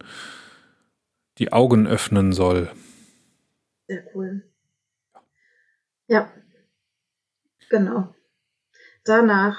die 1.40 1.52
Augen 1.52 1.88
öffnen 1.88 2.32
soll. 2.32 2.72
Sehr 3.88 4.04
cool. 4.16 4.44
Ja, 6.08 6.32
genau. 7.78 8.14
Danach, 9.04 9.58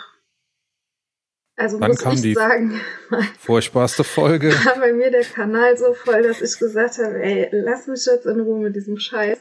also 1.57 1.79
Dann 1.79 1.91
muss 1.93 2.01
kam 2.01 2.15
ich 2.15 2.23
die 2.23 2.35
sagen, 2.35 2.81
Furchtbarste 3.39 4.05
Folge. 4.05 4.53
war 4.65 4.79
bei 4.79 4.93
mir 4.93 5.11
der 5.11 5.25
Kanal 5.25 5.77
so 5.77 5.95
voll, 5.95 6.23
dass 6.23 6.43
ich 6.43 6.59
gesagt 6.59 6.99
habe, 6.99 7.23
ey, 7.23 7.49
lass 7.53 7.87
mich 7.87 8.05
jetzt 8.07 8.27
in 8.27 8.41
Ruhe 8.41 8.61
mit 8.61 8.77
diesem 8.77 8.99
Scheiß. 8.99 9.39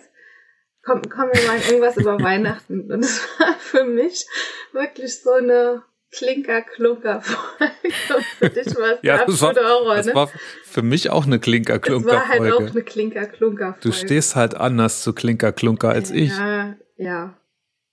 Komm, 0.84 1.02
komm, 1.10 1.30
wir 1.34 1.48
machen 1.48 1.62
irgendwas 1.68 1.98
über 1.98 2.20
Weihnachten. 2.22 2.92
Und 2.92 3.04
es 3.04 3.20
war 3.40 3.54
für 3.56 3.84
mich 3.84 4.28
wirklich 4.72 5.20
so 5.20 5.32
eine 5.32 5.84
Klinker-Klunker-Folge. 6.12 7.74
Für 8.38 8.50
dich 8.50 8.68
war 8.78 8.94
es 8.94 9.00
Ja, 9.02 9.26
das 9.26 9.42
war, 9.42 9.56
Horror, 9.56 9.96
das 9.96 10.06
ne? 10.06 10.16
war 10.16 10.30
für 10.64 10.82
mich 10.84 11.10
auch 11.10 11.26
eine 11.26 11.38
es 11.38 11.42
war 11.42 11.42
halt 11.42 11.42
auch 11.42 11.42
Klinker-Klunker-Folge. 11.42 12.72
eine 12.72 12.84
Klinker-Klunker-Folge. 12.84 13.80
Du 13.82 13.92
stehst 13.92 14.36
halt 14.36 14.56
anders 14.56 15.02
zu 15.02 15.14
Klinker-Klunker 15.14 15.90
als 15.90 16.12
ich. 16.12 16.30
Ja, 16.30 16.76
ja. 16.98 17.38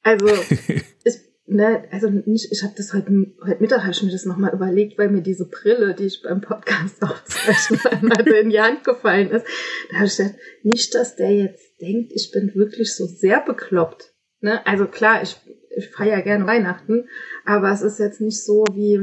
Also, 0.02 0.26
ich, 1.04 1.14
ne, 1.46 1.84
also 1.90 2.10
nicht, 2.10 2.50
ich 2.50 2.62
habe 2.62 2.74
das 2.76 2.92
heute, 2.92 3.10
heute 3.44 3.60
Mittag 3.60 3.82
habe 3.82 3.92
ich 3.92 4.02
mir 4.02 4.10
das 4.10 4.24
nochmal 4.24 4.52
überlegt, 4.52 4.98
weil 4.98 5.10
mir 5.10 5.22
diese 5.22 5.48
Brille, 5.48 5.94
die 5.94 6.06
ich 6.06 6.22
beim 6.22 6.40
Podcast 6.40 7.02
aufzeichne, 7.02 7.78
einmal 7.90 8.26
in 8.28 8.50
die 8.50 8.60
Hand 8.60 8.84
gefallen 8.84 9.30
ist. 9.30 9.46
Da 9.90 9.96
habe 9.96 10.06
ich 10.06 10.16
gedacht, 10.16 10.36
nicht, 10.62 10.94
dass 10.94 11.16
der 11.16 11.32
jetzt 11.32 11.80
denkt, 11.80 12.12
ich 12.14 12.30
bin 12.32 12.54
wirklich 12.54 12.94
so 12.94 13.06
sehr 13.06 13.40
bekloppt. 13.40 14.12
Ne? 14.40 14.64
Also 14.66 14.86
klar, 14.86 15.22
ich, 15.22 15.36
ich 15.76 15.88
feiere 15.88 16.22
gerne 16.22 16.46
Weihnachten, 16.46 17.08
aber 17.44 17.70
es 17.70 17.82
ist 17.82 17.98
jetzt 17.98 18.20
nicht 18.20 18.44
so 18.44 18.64
wie, 18.72 19.00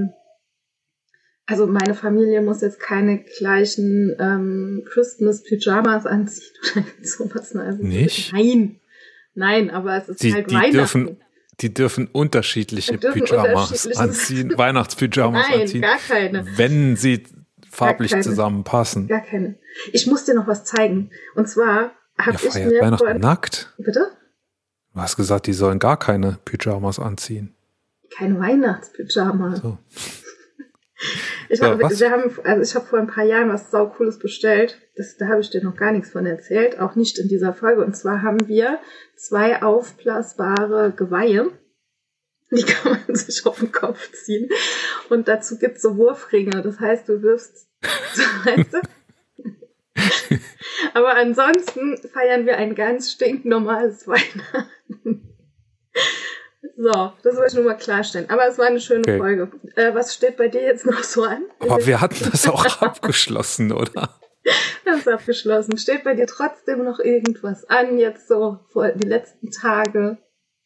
also 1.46 1.66
meine 1.66 1.96
Familie 1.96 2.42
muss 2.42 2.62
jetzt 2.62 2.80
keine 2.80 3.24
gleichen 3.24 4.16
ähm, 4.20 4.84
Christmas-Pyjamas 4.86 6.06
anziehen 6.06 6.54
oder 6.76 6.86
sowas. 7.02 7.54
Ne? 7.54 7.64
Also, 7.64 7.84
Nicht? 7.84 8.34
Nein. 8.34 8.78
Nein, 9.40 9.70
aber 9.72 9.95
es 9.98 10.10
ist 10.10 10.22
Die, 10.22 10.34
halt 10.34 10.52
die, 10.52 10.56
Weihnachten. 10.56 10.74
dürfen, 10.74 11.18
die 11.61 11.74
dürfen 11.74 12.07
unterschiedliche 12.07 12.98
dürfen 12.98 13.24
Pyjamas 13.24 13.72
unterschiedliches- 13.72 13.98
anziehen, 13.98 14.53
Weihnachtspyjamas 14.57 15.48
Nein, 15.49 15.61
anziehen, 15.61 15.82
gar 15.82 15.98
keine. 15.98 16.45
wenn 16.57 16.95
sie 16.95 17.24
farblich 17.70 18.11
keine. 18.11 18.24
zusammenpassen. 18.24 19.07
Gar 19.07 19.22
keine. 19.22 19.56
Ich 19.94 20.06
muss 20.07 20.26
dir 20.26 20.36
noch 20.36 20.48
was 20.48 20.66
zeigen. 20.66 21.11
Und 21.36 21.48
zwar 21.48 21.91
habe 22.18 22.38
Ihr 22.44 22.49
ich 22.49 22.56
mir 22.56 22.82
Weihnachten 22.82 23.06
vor, 23.07 23.14
nackt? 23.16 23.74
Bitte? 23.78 24.11
Du 24.94 24.99
hast 25.02 25.16
gesagt, 25.16 25.48
die 25.48 25.53
sollen 25.53 25.80
gar 25.80 25.98
keine 25.98 26.38
Pyjamas 26.45 26.99
anziehen. 26.99 27.56
Keine 28.18 28.40
Weihnachtspyjama. 28.40 29.56
So. 29.57 29.78
Ich 31.48 31.60
So, 31.60 31.66
habe, 31.66 31.82
was? 31.82 32.00
wir 32.00 32.12
haben, 32.12 32.38
also 32.44 32.62
ich 32.62 32.76
habe 32.76 32.86
vor 32.86 33.00
ein 33.00 33.08
paar 33.08 33.24
Jahren 33.24 33.50
was 33.50 33.72
saucooles 33.72 34.20
bestellt. 34.20 34.80
Das, 34.96 35.18
da 35.18 35.28
habe 35.28 35.42
ich 35.42 35.50
dir 35.50 35.64
noch 35.64 35.76
gar 35.76 35.92
nichts 35.92 36.12
von 36.12 36.26
erzählt, 36.26 36.80
auch 36.80 36.96
nicht 36.96 37.18
in 37.18 37.28
dieser 37.28 37.54
Folge. 37.54 37.84
Und 37.84 37.96
zwar 37.96 38.22
haben 38.22 38.48
wir 38.48 38.80
zwei 39.16 39.62
aufblasbare 39.62 40.94
Geweihe. 40.96 41.52
Die 42.52 42.64
kann 42.66 43.00
man 43.08 43.16
sich 43.16 43.46
auf 43.46 43.60
den 43.60 43.72
Kopf 43.72 44.12
ziehen. 44.12 44.50
Und 45.10 45.28
dazu 45.28 45.58
gibt's 45.58 45.82
so 45.82 45.98
Wurfringe. 45.98 46.62
Das 46.62 46.80
heißt, 46.80 47.08
du 47.08 47.22
wirfst, 47.22 47.68
so, 48.14 48.24
weißt 48.46 48.74
du? 48.74 48.82
Aber 50.94 51.16
ansonsten 51.16 51.98
feiern 51.98 52.46
wir 52.46 52.58
ein 52.58 52.76
ganz 52.76 53.12
stinknormales 53.12 54.08
Weihnachten. 54.08 55.36
So, 56.81 57.11
das 57.23 57.35
wollte 57.35 57.47
ich 57.49 57.53
nur 57.56 57.65
mal 57.65 57.73
klarstellen. 57.76 58.30
Aber 58.30 58.47
es 58.47 58.57
war 58.57 58.68
eine 58.68 58.80
schöne 58.80 59.01
Okay. 59.01 59.18
Folge. 59.18 59.51
Äh, 59.76 59.93
was 59.93 60.14
steht 60.14 60.38
bei 60.38 60.47
dir 60.47 60.61
jetzt 60.61 60.85
noch 60.85 61.03
so 61.03 61.23
an? 61.26 61.43
Aber 61.60 61.85
wir 61.85 61.99
hatten 61.99 62.30
das 62.31 62.47
auch 62.47 62.65
abgeschlossen, 62.81 63.73
oder? 63.73 64.18
Das 64.85 64.99
ist 64.99 65.07
abgeschlossen. 65.10 65.77
Steht 65.77 66.06
bei 66.06 66.14
dir 66.15 66.26
trotzdem 66.26 66.85
noch 66.85 66.99
irgendwas 66.99 67.65
an, 67.69 67.97
jetzt 67.97 68.30
so 68.30 68.60
vor 68.72 68.88
die 68.93 69.07
letzten 69.07 69.51
Tage 69.51 70.19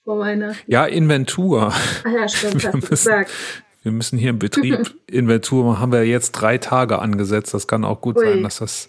vor 0.03 0.19
Weihnachten? 0.19 0.71
Ja, 0.71 0.85
Inventur. 0.85 1.73
Ah 2.03 2.09
ja, 2.09 2.27
stimmt, 2.27 2.61
Wir 2.61 2.67
hast 2.67 2.73
du 2.73 2.77
müssen- 2.77 2.89
gesagt. 2.89 3.31
Wir 3.81 3.91
müssen 3.91 4.19
hier 4.19 4.29
im 4.29 4.39
Betrieb 4.39 4.93
Inventur. 5.07 5.79
Haben 5.79 5.91
wir 5.91 6.05
jetzt 6.05 6.33
drei 6.33 6.59
Tage 6.59 6.99
angesetzt. 6.99 7.55
Das 7.55 7.67
kann 7.67 7.83
auch 7.83 8.01
gut 8.01 8.17
Ui. 8.17 8.23
sein, 8.25 8.43
dass 8.43 8.59
das 8.59 8.87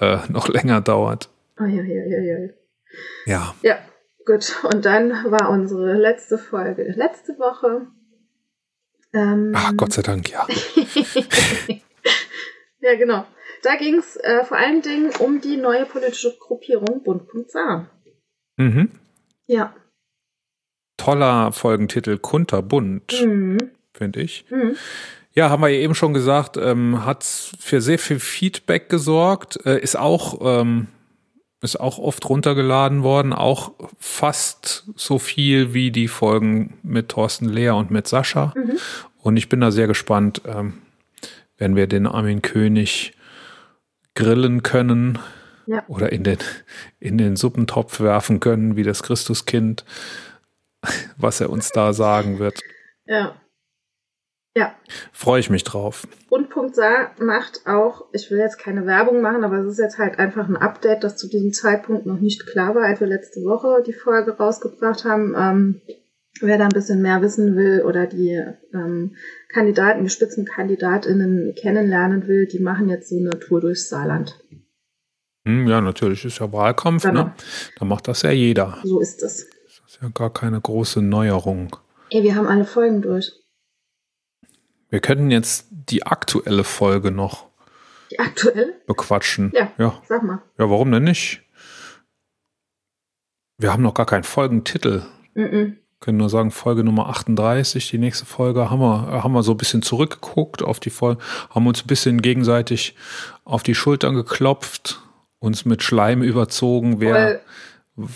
äh, 0.00 0.18
noch 0.28 0.46
länger 0.48 0.80
dauert. 0.80 1.28
Ja, 1.58 1.66
ja. 1.66 2.48
Ja. 3.26 3.54
ja, 3.62 3.78
gut. 4.26 4.56
Und 4.64 4.84
dann 4.84 5.10
war 5.30 5.50
unsere 5.50 5.94
letzte 5.94 6.38
Folge 6.38 6.84
letzte 6.96 7.38
Woche. 7.38 7.86
Ähm, 9.12 9.52
Ach, 9.56 9.72
Gott 9.76 9.92
sei 9.92 10.02
Dank, 10.02 10.30
ja. 10.30 10.46
ja, 12.80 12.94
genau. 12.96 13.26
Da 13.62 13.76
ging 13.76 13.98
es 13.98 14.16
äh, 14.16 14.44
vor 14.44 14.56
allen 14.56 14.82
Dingen 14.82 15.10
um 15.18 15.40
die 15.40 15.56
neue 15.56 15.84
politische 15.84 16.34
Gruppierung 16.38 17.02
Bund.sa. 17.02 17.90
Mhm. 18.56 18.90
Ja. 19.46 19.74
Toller 20.96 21.52
Folgentitel, 21.52 22.18
kunterbunt, 22.18 23.22
Mhm. 23.24 23.58
finde 23.94 24.20
ich. 24.20 24.44
Mhm. 24.50 24.76
Ja, 25.32 25.48
haben 25.50 25.62
wir 25.62 25.68
ja 25.68 25.80
eben 25.80 25.94
schon 25.94 26.12
gesagt, 26.14 26.56
ähm, 26.56 27.04
hat 27.04 27.24
für 27.24 27.80
sehr 27.80 27.98
viel 27.98 28.18
Feedback 28.18 28.88
gesorgt, 28.88 29.64
äh, 29.64 29.78
ist 29.80 29.96
auch 29.96 30.40
ähm, 30.42 30.88
ist 31.62 31.78
auch 31.78 31.98
oft 31.98 32.28
runtergeladen 32.28 33.02
worden, 33.02 33.32
auch 33.32 33.72
fast 33.98 34.84
so 34.96 35.18
viel 35.18 35.74
wie 35.74 35.90
die 35.90 36.08
Folgen 36.08 36.78
mit 36.82 37.10
Thorsten 37.10 37.48
Lehr 37.48 37.74
und 37.74 37.90
mit 37.90 38.08
Sascha. 38.08 38.54
Mhm. 38.56 38.78
Und 39.22 39.36
ich 39.36 39.48
bin 39.48 39.60
da 39.60 39.70
sehr 39.70 39.86
gespannt, 39.86 40.42
ähm, 40.46 40.78
wenn 41.58 41.76
wir 41.76 41.86
den 41.86 42.06
Armin 42.06 42.40
König 42.40 43.12
grillen 44.14 44.62
können 44.62 45.18
Ja. 45.66 45.84
oder 45.88 46.10
in 46.12 46.24
den, 46.24 46.38
in 46.98 47.18
den 47.18 47.36
Suppentopf 47.36 48.00
werfen 48.00 48.40
können, 48.40 48.76
wie 48.76 48.82
das 48.82 49.02
Christuskind, 49.02 49.84
was 51.18 51.40
er 51.42 51.50
uns 51.50 51.70
da 51.70 51.92
sagen 51.92 52.38
wird. 52.38 52.60
Ja. 53.06 53.34
Ja. 54.56 54.74
Freue 55.12 55.38
ich 55.40 55.48
mich 55.50 55.62
drauf. 55.62 56.08
Bund.sa 56.28 57.12
macht 57.20 57.66
auch, 57.66 58.06
ich 58.12 58.30
will 58.30 58.38
jetzt 58.38 58.58
keine 58.58 58.84
Werbung 58.84 59.20
machen, 59.22 59.44
aber 59.44 59.58
es 59.58 59.66
ist 59.66 59.78
jetzt 59.78 59.98
halt 59.98 60.18
einfach 60.18 60.48
ein 60.48 60.56
Update, 60.56 61.04
das 61.04 61.16
zu 61.16 61.28
diesem 61.28 61.52
Zeitpunkt 61.52 62.04
noch 62.06 62.18
nicht 62.18 62.46
klar 62.46 62.74
war, 62.74 62.82
als 62.84 63.00
wir 63.00 63.06
letzte 63.06 63.40
Woche 63.44 63.82
die 63.86 63.92
Folge 63.92 64.32
rausgebracht 64.32 65.04
haben. 65.04 65.34
Ähm, 65.38 65.80
wer 66.40 66.58
da 66.58 66.64
ein 66.64 66.70
bisschen 66.70 67.00
mehr 67.00 67.22
wissen 67.22 67.54
will 67.56 67.82
oder 67.86 68.06
die 68.06 68.42
ähm, 68.74 69.14
Kandidaten, 69.52 70.02
die 70.02 70.10
Spitzenkandidatinnen 70.10 71.54
kennenlernen 71.54 72.26
will, 72.26 72.46
die 72.46 72.60
machen 72.60 72.88
jetzt 72.88 73.08
so 73.08 73.16
eine 73.18 73.38
Tour 73.38 73.60
durchs 73.60 73.88
Saarland. 73.88 74.40
Hm, 75.46 75.68
ja, 75.68 75.80
natürlich 75.80 76.24
ist 76.24 76.40
ja 76.40 76.52
Wahlkampf, 76.52 77.04
Genau. 77.04 77.24
ne? 77.24 77.34
Da 77.78 77.84
macht 77.84 78.08
das 78.08 78.22
ja 78.22 78.30
jeder. 78.30 78.78
So 78.82 79.00
ist 79.00 79.22
es. 79.22 79.48
Das 79.64 79.80
ist 79.86 80.02
ja 80.02 80.08
gar 80.12 80.32
keine 80.32 80.60
große 80.60 81.00
Neuerung. 81.02 81.76
Ey, 82.10 82.22
wir 82.24 82.34
haben 82.34 82.48
alle 82.48 82.64
Folgen 82.64 83.00
durch. 83.00 83.32
Wir 84.90 85.00
könnten 85.00 85.30
jetzt 85.30 85.66
die 85.70 86.04
aktuelle 86.06 86.64
Folge 86.64 87.10
noch 87.10 87.48
Die 88.10 88.18
aktuelle? 88.18 88.80
bequatschen. 88.86 89.52
Ja. 89.54 89.72
Ja, 89.78 90.02
Sag 90.08 90.22
mal. 90.22 90.42
ja 90.58 90.68
warum 90.70 90.90
denn 90.92 91.04
nicht? 91.04 91.42
Wir 93.58 93.72
haben 93.72 93.82
noch 93.82 93.94
gar 93.94 94.06
keinen 94.06 94.24
Folgentitel. 94.24 95.02
Mm 95.34 95.72
können 96.00 96.16
nur 96.16 96.30
sagen, 96.30 96.50
Folge 96.50 96.82
Nummer 96.82 97.10
38, 97.10 97.90
die 97.90 97.98
nächste 97.98 98.24
Folge, 98.24 98.70
haben 98.70 98.80
wir, 98.80 99.22
haben 99.22 99.32
wir 99.32 99.42
so 99.42 99.52
ein 99.52 99.58
bisschen 99.58 99.82
zurückgeguckt 99.82 100.62
auf 100.62 100.80
die 100.80 100.88
Folge, 100.90 101.22
haben 101.50 101.66
uns 101.66 101.84
ein 101.84 101.86
bisschen 101.86 102.22
gegenseitig 102.22 102.96
auf 103.44 103.62
die 103.62 103.74
Schultern 103.74 104.14
geklopft, 104.14 105.00
uns 105.40 105.66
mit 105.66 105.82
Schleim 105.82 106.22
überzogen, 106.22 107.00
wer, 107.00 107.40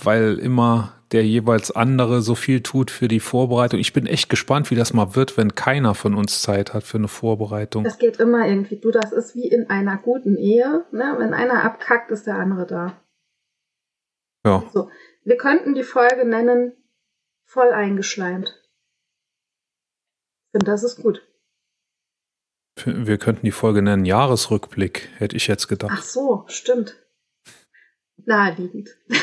weil 0.04 0.38
immer 0.38 0.92
der 1.12 1.24
jeweils 1.24 1.70
andere 1.70 2.22
so 2.22 2.34
viel 2.34 2.60
tut 2.62 2.90
für 2.90 3.06
die 3.08 3.20
Vorbereitung. 3.20 3.78
Ich 3.78 3.92
bin 3.92 4.06
echt 4.06 4.28
gespannt, 4.28 4.70
wie 4.70 4.74
das 4.74 4.92
mal 4.92 5.14
wird, 5.14 5.36
wenn 5.36 5.54
keiner 5.54 5.94
von 5.94 6.14
uns 6.14 6.42
Zeit 6.42 6.74
hat 6.74 6.82
für 6.84 6.98
eine 6.98 7.08
Vorbereitung. 7.08 7.84
das 7.84 7.98
geht 7.98 8.18
immer 8.18 8.46
irgendwie. 8.48 8.76
Du, 8.80 8.90
das 8.90 9.12
ist 9.12 9.34
wie 9.36 9.46
in 9.48 9.70
einer 9.70 9.96
guten 9.96 10.36
Ehe. 10.36 10.84
Ne? 10.90 11.14
Wenn 11.18 11.32
einer 11.34 11.62
abkackt, 11.62 12.10
ist 12.10 12.26
der 12.26 12.36
andere 12.36 12.66
da. 12.66 13.00
Ja, 14.44 14.64
So, 14.72 14.90
wir 15.24 15.36
könnten 15.36 15.74
die 15.74 15.84
Folge 15.84 16.24
nennen 16.26 16.72
voll 17.44 17.70
eingeschleimt. 17.72 18.60
Ich 20.46 20.50
finde, 20.52 20.66
das 20.66 20.82
ist 20.82 21.00
gut. 21.00 21.22
wir 22.84 23.18
könnten 23.18 23.46
die 23.46 23.52
Folge 23.52 23.82
nennen 23.82 24.04
Jahresrückblick, 24.04 25.08
hätte 25.18 25.36
ich 25.36 25.46
jetzt 25.46 25.64
Ach 25.66 25.68
gedacht. 25.68 26.04
so, 26.04 26.44
stimmt. 26.48 26.96
Naheliegend. 28.26 28.90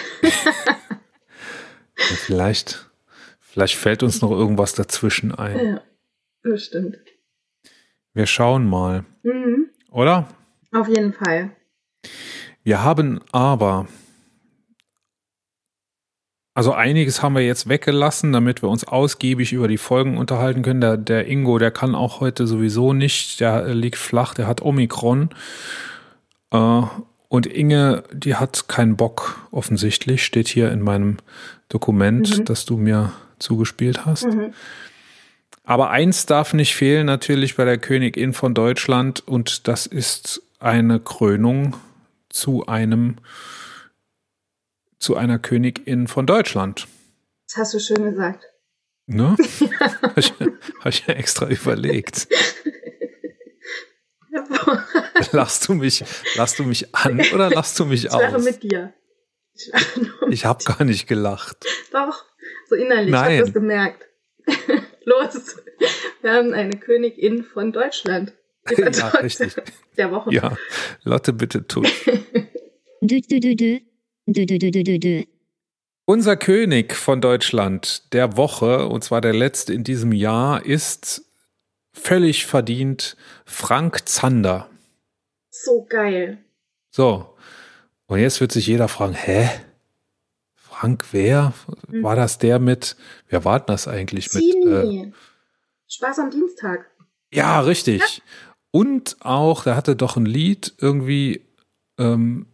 Ja, 2.09 2.15
vielleicht, 2.15 2.89
vielleicht 3.39 3.75
fällt 3.75 4.01
uns 4.01 4.21
noch 4.21 4.31
irgendwas 4.31 4.73
dazwischen 4.73 5.31
ein. 5.35 5.65
Ja, 5.67 5.81
bestimmt. 6.41 6.97
Wir 8.13 8.25
schauen 8.25 8.67
mal, 8.67 9.05
Mhm. 9.21 9.69
oder? 9.91 10.27
Auf 10.71 10.87
jeden 10.87 11.13
Fall. 11.13 11.51
Wir 12.63 12.83
haben 12.83 13.19
aber 13.31 13.87
Also 16.53 16.73
einiges 16.73 17.21
haben 17.21 17.35
wir 17.35 17.45
jetzt 17.45 17.69
weggelassen, 17.69 18.33
damit 18.33 18.61
wir 18.61 18.67
uns 18.69 18.83
ausgiebig 18.83 19.53
über 19.53 19.67
die 19.69 19.77
Folgen 19.77 20.17
unterhalten 20.17 20.63
können. 20.63 20.81
Der, 20.81 20.97
der 20.97 21.27
Ingo, 21.27 21.59
der 21.59 21.71
kann 21.71 21.93
auch 21.95 22.19
heute 22.19 22.45
sowieso 22.47 22.91
nicht, 22.93 23.39
der 23.39 23.73
liegt 23.73 23.95
flach, 23.97 24.33
der 24.33 24.47
hat 24.47 24.61
Omikron. 24.61 25.29
Äh, 26.51 26.81
und 27.31 27.45
Inge, 27.45 28.03
die 28.11 28.35
hat 28.35 28.67
keinen 28.67 28.97
Bock, 28.97 29.47
offensichtlich, 29.51 30.25
steht 30.25 30.49
hier 30.49 30.69
in 30.69 30.81
meinem 30.81 31.15
Dokument, 31.69 32.39
mhm. 32.39 32.43
das 32.43 32.65
du 32.65 32.75
mir 32.75 33.13
zugespielt 33.39 34.05
hast. 34.05 34.25
Mhm. 34.25 34.53
Aber 35.63 35.91
eins 35.91 36.25
darf 36.25 36.53
nicht 36.53 36.75
fehlen, 36.75 37.05
natürlich 37.05 37.55
bei 37.55 37.63
der 37.63 37.77
Königin 37.77 38.33
von 38.33 38.53
Deutschland, 38.53 39.25
und 39.25 39.69
das 39.69 39.85
ist 39.85 40.41
eine 40.59 40.99
Krönung 40.99 41.77
zu 42.27 42.65
einem 42.65 43.15
zu 44.99 45.15
einer 45.15 45.39
Königin 45.39 46.09
von 46.09 46.27
Deutschland. 46.27 46.85
Das 47.47 47.59
hast 47.59 47.73
du 47.75 47.79
schön 47.79 48.03
gesagt. 48.03 48.43
Ne? 49.07 49.37
Habe 50.01 50.19
ich, 50.19 50.33
hab 50.33 50.87
ich 50.87 51.07
ja 51.07 51.13
extra 51.13 51.47
überlegt. 51.47 52.27
lachst 55.31 55.67
du 55.67 55.73
mich, 55.73 56.03
lachst 56.35 56.59
du 56.59 56.63
mich 56.63 56.93
an 56.95 57.21
oder 57.33 57.49
lachst 57.49 57.79
du 57.79 57.85
mich 57.85 58.05
ich 58.05 58.11
aus? 58.11 58.21
Ich 58.21 58.31
lache 58.31 58.41
mit 58.41 58.63
dir. 58.63 58.93
Ich, 59.53 59.71
ich 60.29 60.45
habe 60.45 60.63
gar 60.63 60.83
nicht 60.83 61.07
gelacht. 61.07 61.57
Doch, 61.91 62.25
so 62.69 62.75
innerlich. 62.75 63.11
Nein. 63.11 63.31
Ich 63.31 63.37
habe 63.39 63.45
das 63.45 63.53
gemerkt. 63.53 64.07
Los, 65.05 65.57
wir 66.21 66.31
haben 66.31 66.53
eine 66.53 66.77
Königin 66.77 67.43
von 67.43 67.71
Deutschland. 67.71 68.33
Ja, 68.77 69.07
richtig. 69.09 69.55
Der 69.97 70.11
Woche. 70.11 70.33
Ja, 70.33 70.55
Lotte, 71.03 71.33
bitte 71.33 71.67
tu. 71.67 71.81
Dü, 73.01 73.21
dü, 73.21 73.39
dü, 73.39 73.55
dü. 73.55 73.79
Dü, 74.27 74.45
dü, 74.45 74.59
dü, 74.59 74.71
dü, 74.71 75.01
dü. 75.01 75.25
Unser 76.05 76.37
König 76.37 76.93
von 76.93 77.21
Deutschland 77.21 78.13
der 78.13 78.37
Woche, 78.37 78.87
und 78.87 79.03
zwar 79.03 79.21
der 79.21 79.33
letzte 79.33 79.73
in 79.73 79.83
diesem 79.83 80.11
Jahr, 80.11 80.65
ist 80.65 81.23
völlig 81.93 82.45
verdient 82.45 83.15
Frank 83.45 84.07
Zander. 84.07 84.69
So 85.49 85.85
geil. 85.89 86.37
So, 86.89 87.35
und 88.07 88.19
jetzt 88.19 88.41
wird 88.41 88.51
sich 88.51 88.67
jeder 88.67 88.87
fragen, 88.87 89.13
hä? 89.13 89.49
Frank 90.55 91.05
wer? 91.11 91.53
Hm. 91.89 92.03
War 92.03 92.15
das 92.15 92.39
der 92.39 92.59
mit, 92.59 92.97
wer 93.29 93.45
war 93.45 93.59
denn 93.59 93.67
das 93.67 93.87
eigentlich 93.87 94.33
mit? 94.33 94.43
Zini. 94.43 95.03
Äh, 95.03 95.11
Spaß 95.87 96.19
am 96.19 96.29
Dienstag. 96.31 96.89
ja, 97.31 97.59
richtig. 97.61 98.21
Und 98.71 99.17
auch, 99.19 99.63
der 99.63 99.75
hatte 99.75 99.95
doch 99.95 100.15
ein 100.15 100.25
Lied 100.25 100.73
irgendwie, 100.77 101.45
ähm, 101.97 102.47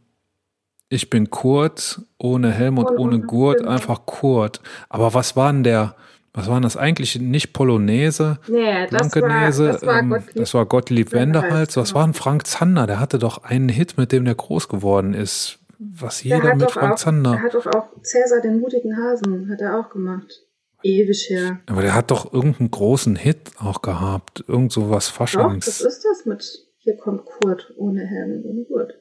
ich 0.90 1.10
bin 1.10 1.30
Kurt, 1.30 2.02
ohne 2.18 2.52
Helm 2.52 2.78
und 2.78 2.90
ohne 2.90 3.00
ohne 3.00 3.20
Gurt, 3.22 3.60
Stimme. 3.60 3.72
einfach 3.72 4.06
Kurt. 4.06 4.62
Aber 4.90 5.14
was 5.14 5.36
war 5.36 5.52
denn 5.52 5.64
der, 5.64 5.96
was 6.38 6.48
war 6.48 6.58
denn 6.58 6.64
das 6.64 6.78
eigentlich? 6.78 7.20
Nicht 7.20 7.52
Polonaise? 7.52 8.38
Nee, 8.48 8.86
das 8.92 8.92
war, 9.16 9.22
Blankenese, 9.22 9.68
das 9.70 9.86
war 9.86 10.00
ähm, 10.00 10.10
Gottlieb. 10.12 10.36
das 10.36 10.54
war 10.54 10.66
Gottlieb 10.68 11.12
Wendehals, 11.12 11.46
Wendehals. 11.46 11.78
Was 11.78 11.90
genau. 11.90 12.00
war 12.00 12.08
denn 12.08 12.14
Frank 12.14 12.46
Zander? 12.46 12.86
Der 12.86 13.00
hatte 13.00 13.18
doch 13.18 13.44
einen 13.44 13.70
Hit, 13.70 13.98
mit 13.98 14.12
dem 14.12 14.24
der 14.24 14.36
groß 14.36 14.70
geworden 14.70 15.16
ist. 15.16 15.58
Was 15.80 16.22
Der 16.22 16.38
jeder 16.38 16.50
hat 16.50 16.58
mit 16.58 16.70
Frank 16.70 16.94
auch, 16.94 16.98
Zander. 16.98 17.34
Er 17.34 17.42
hat 17.42 17.56
doch 17.56 17.66
auch 17.66 17.90
Cäsar 18.04 18.42
den 18.42 18.60
mutigen 18.60 18.96
Hasen, 18.96 19.50
hat 19.52 19.62
er 19.62 19.80
auch 19.80 19.90
gemacht. 19.90 20.44
Ewig 20.84 21.28
her. 21.28 21.60
Aber 21.66 21.82
der 21.82 21.96
hat 21.96 22.12
doch 22.12 22.32
irgendeinen 22.32 22.70
großen 22.70 23.16
Hit 23.16 23.54
auch 23.58 23.82
gehabt. 23.82 24.44
Irgend 24.48 24.72
so 24.72 24.92
was 24.92 25.08
Doch, 25.08 25.18
das 25.18 25.32
Faschings. 25.32 25.68
ist 25.68 26.06
das 26.06 26.26
mit 26.26 26.46
Hier 26.78 26.98
kommt 26.98 27.26
Kurt 27.26 27.74
ohne 27.78 28.06
Helm 28.06 28.44
und 28.44 28.46
ohne 28.46 28.64
Gurt. 28.66 28.94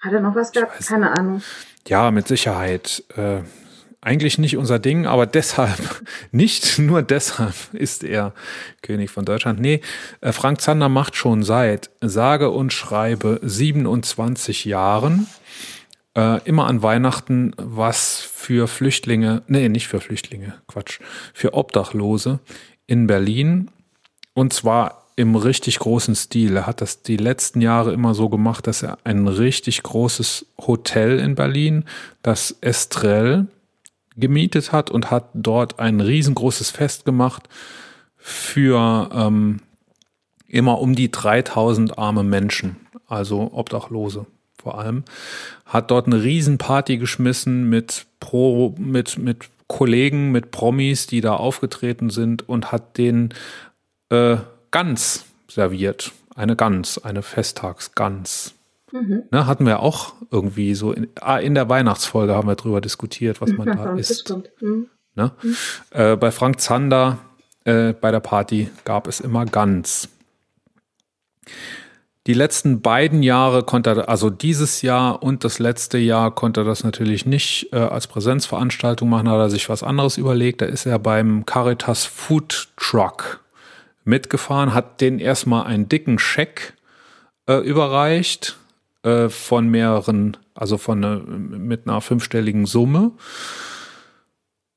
Hat 0.00 0.12
er 0.12 0.20
noch 0.20 0.34
was 0.34 0.50
gehabt? 0.50 0.84
Keine 0.84 1.16
Ahnung. 1.16 1.40
Ja, 1.86 2.10
mit 2.10 2.26
Sicherheit. 2.26 3.04
Äh, 3.16 3.42
eigentlich 4.06 4.38
nicht 4.38 4.56
unser 4.56 4.78
Ding, 4.78 5.04
aber 5.04 5.26
deshalb, 5.26 6.02
nicht 6.30 6.78
nur 6.78 7.02
deshalb 7.02 7.54
ist 7.72 8.04
er 8.04 8.32
König 8.80 9.10
von 9.10 9.24
Deutschland. 9.24 9.60
Nee, 9.60 9.80
äh, 10.20 10.30
Frank 10.30 10.60
Zander 10.60 10.88
macht 10.88 11.16
schon 11.16 11.42
seit 11.42 11.90
sage 12.00 12.50
und 12.50 12.72
schreibe 12.72 13.40
27 13.42 14.64
Jahren 14.64 15.26
äh, 16.14 16.40
immer 16.44 16.68
an 16.68 16.82
Weihnachten 16.82 17.52
was 17.56 18.20
für 18.20 18.68
Flüchtlinge, 18.68 19.42
nee, 19.48 19.68
nicht 19.68 19.88
für 19.88 20.00
Flüchtlinge, 20.00 20.54
Quatsch, 20.68 21.00
für 21.34 21.54
Obdachlose 21.54 22.38
in 22.86 23.08
Berlin. 23.08 23.72
Und 24.34 24.52
zwar 24.52 25.06
im 25.16 25.34
richtig 25.34 25.80
großen 25.80 26.14
Stil. 26.14 26.56
Er 26.56 26.66
hat 26.66 26.80
das 26.80 27.02
die 27.02 27.16
letzten 27.16 27.60
Jahre 27.60 27.92
immer 27.92 28.14
so 28.14 28.28
gemacht, 28.28 28.68
dass 28.68 28.84
er 28.84 28.98
ein 29.02 29.26
richtig 29.26 29.82
großes 29.82 30.46
Hotel 30.64 31.18
in 31.18 31.34
Berlin, 31.34 31.86
das 32.22 32.56
Estrell, 32.60 33.48
gemietet 34.16 34.72
hat 34.72 34.90
und 34.90 35.10
hat 35.10 35.28
dort 35.34 35.78
ein 35.78 36.00
riesengroßes 36.00 36.70
Fest 36.70 37.04
gemacht 37.04 37.48
für 38.16 39.10
ähm, 39.14 39.60
immer 40.48 40.80
um 40.80 40.94
die 40.94 41.10
3000 41.10 41.98
arme 41.98 42.24
Menschen, 42.24 42.76
also 43.06 43.50
Obdachlose 43.52 44.26
vor 44.66 44.78
allem. 44.78 45.04
Hat 45.64 45.92
dort 45.92 46.06
eine 46.06 46.24
Riesenparty 46.24 46.98
geschmissen 46.98 47.68
mit 47.68 48.06
Pro, 48.18 48.74
mit, 48.78 49.16
mit 49.16 49.48
Kollegen, 49.68 50.32
mit 50.32 50.50
Promis, 50.50 51.06
die 51.06 51.20
da 51.20 51.34
aufgetreten 51.34 52.10
sind 52.10 52.48
und 52.48 52.72
hat 52.72 52.98
den 52.98 53.32
äh, 54.10 54.38
Gans 54.72 55.24
serviert. 55.48 56.10
Eine 56.34 56.56
Gans, 56.56 56.98
eine 56.98 57.22
Festtagsgans. 57.22 58.55
Mhm. 59.00 59.22
Ne, 59.30 59.46
hatten 59.46 59.66
wir 59.66 59.80
auch 59.80 60.14
irgendwie 60.30 60.74
so 60.74 60.92
in, 60.92 61.08
ah, 61.20 61.38
in 61.38 61.54
der 61.54 61.68
Weihnachtsfolge 61.68 62.34
haben 62.34 62.48
wir 62.48 62.56
drüber 62.56 62.80
diskutiert, 62.80 63.40
was 63.40 63.52
man 63.52 63.66
da 63.76 63.84
Ja, 63.84 63.94
isst. 63.94 64.34
Mhm. 64.60 64.88
Ne? 65.14 65.32
Äh, 65.90 66.16
bei 66.16 66.30
Frank 66.30 66.60
Zander 66.60 67.18
äh, 67.64 67.92
bei 67.92 68.10
der 68.10 68.20
Party 68.20 68.70
gab 68.84 69.08
es 69.08 69.20
immer 69.20 69.44
Gans. 69.44 70.08
Die 72.26 72.34
letzten 72.34 72.80
beiden 72.80 73.22
Jahre 73.22 73.62
konnte 73.62 73.90
er, 73.90 74.08
also 74.08 74.30
dieses 74.30 74.82
Jahr 74.82 75.22
und 75.22 75.44
das 75.44 75.60
letzte 75.60 75.96
Jahr 75.96 76.34
konnte 76.34 76.62
er 76.62 76.64
das 76.64 76.82
natürlich 76.82 77.24
nicht 77.24 77.72
äh, 77.72 77.76
als 77.76 78.08
Präsenzveranstaltung 78.08 79.08
machen, 79.08 79.28
hat 79.28 79.38
er 79.38 79.50
sich 79.50 79.68
was 79.68 79.84
anderes 79.84 80.16
überlegt. 80.18 80.60
Da 80.60 80.66
ist 80.66 80.86
er 80.86 80.98
beim 80.98 81.46
Caritas 81.46 82.04
Food 82.04 82.68
Truck 82.76 83.44
mitgefahren, 84.04 84.74
hat 84.74 85.00
den 85.00 85.20
erstmal 85.20 85.66
einen 85.66 85.88
dicken 85.88 86.18
Scheck 86.18 86.74
äh, 87.48 87.58
überreicht 87.58 88.56
äh, 89.06 89.28
von 89.28 89.68
mehreren, 89.68 90.36
also 90.54 90.78
von 90.78 90.98
ne, 90.98 91.18
mit 91.18 91.86
einer 91.86 92.00
fünfstelligen 92.00 92.66
Summe. 92.66 93.12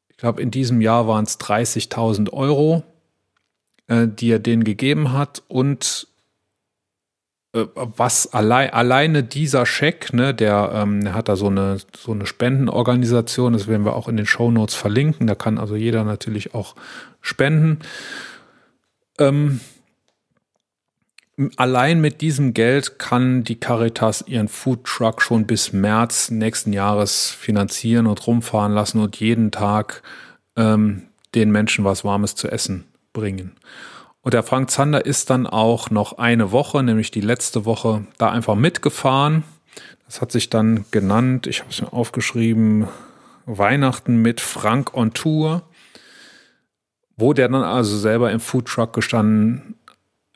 Ich 0.09 0.17
glaube, 0.17 0.39
in 0.39 0.51
diesem 0.51 0.81
Jahr 0.81 1.07
waren 1.07 1.25
es 1.25 1.39
30.000 1.39 2.31
Euro, 2.31 2.83
äh, 3.87 4.07
die 4.07 4.29
er 4.29 4.37
denen 4.37 4.63
gegeben 4.63 5.13
hat. 5.13 5.41
Und 5.47 6.07
äh, 7.53 7.65
was 7.73 8.31
allein, 8.31 8.69
alleine 8.69 9.23
dieser 9.23 9.65
Scheck, 9.65 10.13
ne, 10.13 10.35
der, 10.35 10.73
ähm, 10.75 11.11
hat 11.11 11.27
da 11.27 11.35
so 11.35 11.47
eine, 11.47 11.77
so 11.97 12.11
eine 12.11 12.27
Spendenorganisation, 12.27 13.53
das 13.53 13.67
werden 13.67 13.83
wir 13.83 13.95
auch 13.95 14.07
in 14.07 14.17
den 14.17 14.27
Shownotes 14.27 14.75
verlinken. 14.75 15.25
Da 15.25 15.33
kann 15.33 15.57
also 15.57 15.75
jeder 15.75 16.03
natürlich 16.03 16.53
auch 16.53 16.75
spenden. 17.19 17.79
Ähm, 19.17 19.59
allein 21.55 22.01
mit 22.01 22.21
diesem 22.21 22.53
Geld 22.53 22.99
kann 22.99 23.43
die 23.43 23.59
Caritas 23.59 24.23
ihren 24.27 24.47
Food 24.47 24.83
Truck 24.83 25.21
schon 25.21 25.47
bis 25.47 25.71
März 25.71 26.31
nächsten 26.31 26.73
Jahres 26.73 27.29
finanzieren 27.29 28.07
und 28.07 28.25
rumfahren 28.27 28.73
lassen 28.73 28.99
und 28.99 29.17
jeden 29.17 29.51
Tag 29.51 30.01
ähm, 30.55 31.03
den 31.35 31.51
Menschen 31.51 31.85
was 31.85 32.03
Warmes 32.03 32.35
zu 32.35 32.49
essen 32.49 32.85
bringen. 33.13 33.53
Und 34.21 34.33
der 34.33 34.43
Frank 34.43 34.69
Zander 34.69 35.05
ist 35.05 35.29
dann 35.29 35.47
auch 35.47 35.89
noch 35.89 36.17
eine 36.17 36.51
Woche, 36.51 36.83
nämlich 36.83 37.09
die 37.11 37.21
letzte 37.21 37.63
Woche, 37.65 38.05
da 38.17 38.29
einfach 38.31 38.55
mitgefahren. 38.55 39.43
Das 40.05 40.21
hat 40.21 40.31
sich 40.31 40.49
dann 40.49 40.85
genannt, 40.91 41.47
ich 41.47 41.61
habe 41.61 41.71
es 41.71 41.81
mir 41.81 41.93
aufgeschrieben, 41.93 42.87
Weihnachten 43.45 44.21
mit 44.21 44.41
Frank 44.41 44.93
on 44.93 45.13
Tour, 45.13 45.63
wo 47.15 47.33
der 47.33 47.47
dann 47.47 47.63
also 47.63 47.97
selber 47.97 48.31
im 48.31 48.39
Food 48.39 48.65
Truck 48.65 48.93
gestanden 48.93 49.75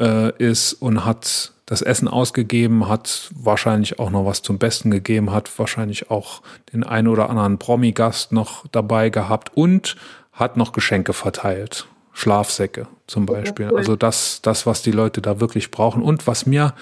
äh, 0.04 0.32
ist 0.38 0.74
und 0.74 1.06
hat 1.06 1.54
das 1.66 1.82
Essen 1.82 2.08
ausgegeben, 2.08 2.90
hat 2.90 3.32
wahrscheinlich 3.34 3.98
auch 3.98 4.10
noch 4.10 4.26
was 4.26 4.42
zum 4.42 4.60
Besten 4.60 4.92
gegeben, 4.92 5.32
hat 5.32 5.58
wahrscheinlich 5.58 6.12
auch 6.12 6.42
den 6.74 6.84
einen 6.84 7.08
oder 7.08 7.30
anderen 7.30 7.58
Promi-Gast 7.58 8.34
noch 8.34 8.68
dabei 8.68 9.10
gehabt 9.10 9.56
und 9.56 9.96
hat 10.34 10.58
noch 10.58 10.74
Geschenke 10.74 11.14
verteilt. 11.14 11.88
Schlafsäcke 12.12 12.88
zum 13.08 13.26
Beispiel. 13.26 13.70
cool. 13.72 13.78
Also 13.78 13.96
das, 13.96 14.42
das, 14.42 14.66
was 14.66 14.82
die 14.82 14.92
Leute 14.92 15.22
da 15.22 15.40
wirklich 15.40 15.72
brauchen. 15.72 16.04
Und 16.04 16.28
was 16.28 16.46
mir, 16.46 16.74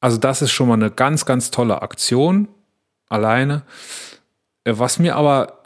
also 0.00 0.16
das 0.16 0.42
ist 0.42 0.50
schon 0.50 0.68
mal 0.68 0.74
eine 0.74 0.90
ganz, 0.90 1.26
ganz 1.26 1.50
tolle 1.50 1.82
Aktion 1.82 2.48
alleine. 3.08 3.62
Äh, 4.64 4.74
Was 4.78 4.98
mir 4.98 5.16
aber 5.16 5.60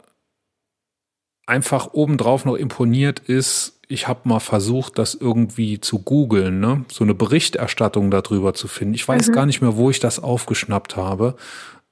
einfach 1.47 1.93
obendrauf 1.93 2.45
noch 2.45 2.55
imponiert 2.55 3.19
ist, 3.19 3.74
ich 3.87 4.07
habe 4.07 4.21
mal 4.27 4.39
versucht, 4.39 4.97
das 4.97 5.13
irgendwie 5.15 5.79
zu 5.79 5.99
googeln, 5.99 6.59
ne? 6.59 6.85
so 6.91 7.03
eine 7.03 7.13
Berichterstattung 7.13 8.09
darüber 8.11 8.53
zu 8.53 8.67
finden. 8.67 8.93
Ich 8.95 9.07
weiß 9.07 9.27
Mhm. 9.29 9.33
gar 9.33 9.45
nicht 9.45 9.61
mehr, 9.61 9.75
wo 9.77 9.89
ich 9.89 9.99
das 9.99 10.19
aufgeschnappt 10.19 10.95
habe. 10.95 11.35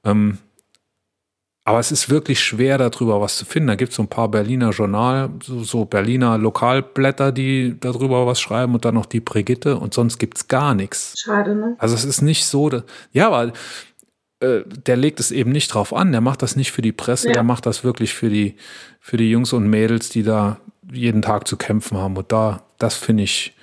Ähm, 0.04 0.38
Aber 1.66 1.80
es 1.80 1.94
ist 1.94 2.10
wirklich 2.10 2.42
schwer, 2.42 2.78
darüber 2.78 3.22
was 3.22 3.38
zu 3.38 3.46
finden. 3.46 3.68
Da 3.68 3.76
gibt 3.76 3.92
es 3.92 3.96
so 3.96 4.04
ein 4.04 4.10
paar 4.10 4.28
Berliner 4.28 4.72
Journal, 4.72 5.30
so, 5.42 5.64
so, 5.64 5.86
Berliner 5.86 6.38
Lokalblätter, 6.38 7.32
die 7.32 7.78
darüber 7.80 8.28
was 8.28 8.42
schreiben 8.42 8.74
und 8.74 8.84
dann 8.84 8.96
noch 8.96 9.06
die 9.06 9.22
Brigitte 9.22 9.78
und 9.78 9.94
sonst 9.94 10.18
gibt 10.20 10.38
es 10.38 10.48
gar 10.50 10.76
nichts. 10.76 11.14
Schade, 11.18 11.56
ne? 11.56 11.76
Also 11.78 11.96
es 11.96 12.04
ist 12.04 12.22
nicht 12.22 12.44
so, 12.46 12.68
dass, 12.68 12.84
ja, 13.14 13.28
aber 13.30 13.54
äh, 14.42 14.64
der 14.66 14.98
legt 14.98 15.22
es 15.22 15.32
eben 15.32 15.54
nicht 15.54 15.70
drauf 15.74 15.94
an. 15.94 16.12
Der 16.12 16.20
macht 16.20 16.42
das 16.42 16.58
nicht 16.58 16.74
für 16.74 16.82
die 16.82 16.92
Presse, 16.92 17.28
ja. 17.28 17.34
der 17.34 17.44
macht 17.44 17.66
das 17.66 17.86
wirklich 17.86 18.14
für 18.14 18.30
die, 18.30 18.56
für 19.00 19.16
die 19.16 19.30
Jungs 19.32 19.54
und 19.54 19.66
Mädels, 19.70 20.10
die 20.10 20.24
da 20.24 20.58
jeden 20.94 21.22
Tag 21.22 21.48
zu 21.48 21.58
kämpfen 21.58 21.98
haben. 21.98 22.18
Und 22.18 22.32
da, 22.32 22.64
das 22.78 22.96
finde 22.96 23.24
ich 23.24 23.56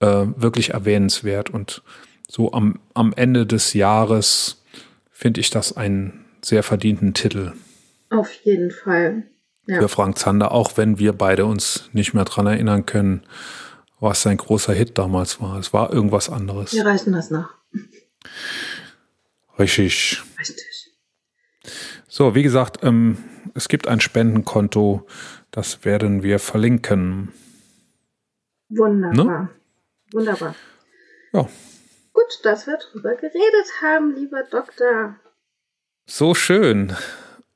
äh, 0.00 0.26
wirklich 0.36 0.70
erwähnenswert. 0.70 1.50
Und 1.50 1.82
so 2.28 2.52
am, 2.52 2.80
am 2.94 3.12
Ende 3.14 3.46
des 3.46 3.74
Jahres 3.74 4.62
finde 5.10 5.40
ich 5.40 5.50
das 5.50 5.76
einen 5.76 6.24
sehr 6.42 6.62
verdienten 6.62 7.14
Titel. 7.14 7.52
Auf 8.10 8.32
jeden 8.44 8.70
Fall. 8.70 9.24
Ja. 9.66 9.80
Für 9.80 9.88
Frank 9.88 10.18
Zander, 10.18 10.52
auch 10.52 10.76
wenn 10.76 10.98
wir 10.98 11.14
beide 11.14 11.46
uns 11.46 11.88
nicht 11.92 12.12
mehr 12.12 12.24
dran 12.24 12.46
erinnern 12.46 12.84
können, 12.84 13.22
was 13.98 14.22
sein 14.22 14.36
großer 14.36 14.74
Hit 14.74 14.98
damals 14.98 15.40
war. 15.40 15.58
Es 15.58 15.72
war 15.72 15.92
irgendwas 15.92 16.28
anderes. 16.28 16.74
Wir 16.74 16.84
reichen 16.84 17.12
das 17.14 17.30
nach. 17.30 17.54
Richtig. 19.58 20.22
Richtig. 20.38 20.92
So, 22.08 22.34
wie 22.34 22.42
gesagt, 22.42 22.84
ähm, 22.84 23.18
es 23.54 23.68
gibt 23.68 23.88
ein 23.88 24.00
Spendenkonto, 24.00 25.06
das 25.54 25.84
werden 25.84 26.22
wir 26.22 26.38
verlinken. 26.38 27.32
Wunderbar. 28.68 29.24
Ne? 29.24 29.48
Wunderbar. 30.12 30.54
Ja. 31.32 31.48
Gut, 32.12 32.40
dass 32.42 32.66
wir 32.66 32.78
drüber 32.78 33.14
geredet 33.14 33.82
haben, 33.82 34.14
lieber 34.14 34.42
Doktor 34.50 35.16
so 36.06 36.34
schön 36.34 36.92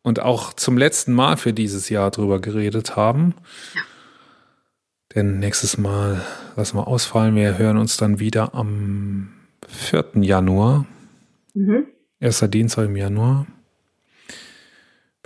und 0.02 0.20
auch 0.20 0.52
zum 0.52 0.78
letzten 0.78 1.12
Mal 1.12 1.36
für 1.36 1.52
dieses 1.52 1.88
Jahr 1.88 2.10
drüber 2.10 2.40
geredet 2.40 2.96
haben. 2.96 3.34
Ja. 3.74 3.82
Denn 5.14 5.38
nächstes 5.38 5.78
Mal 5.78 6.24
lassen 6.56 6.76
wir 6.76 6.86
ausfallen. 6.86 7.34
Wir 7.34 7.58
hören 7.58 7.78
uns 7.78 7.96
dann 7.96 8.18
wieder 8.18 8.54
am 8.54 9.32
4. 9.68 10.22
Januar. 10.22 10.86
Mhm. 11.54 11.86
Erster 12.20 12.48
Dienstag 12.48 12.86
im 12.86 12.96
Januar. 12.96 13.46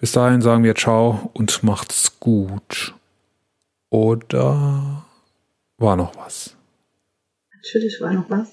Bis 0.02 0.10
dahin 0.10 0.42
sagen 0.42 0.64
wir 0.64 0.74
Ciao 0.74 1.30
und 1.32 1.62
macht's 1.62 2.18
gut. 2.18 2.92
Oder 3.88 5.06
war 5.78 5.94
noch 5.94 6.16
was? 6.16 6.56
Natürlich 7.54 8.00
war 8.00 8.12
noch 8.12 8.28
was. 8.28 8.48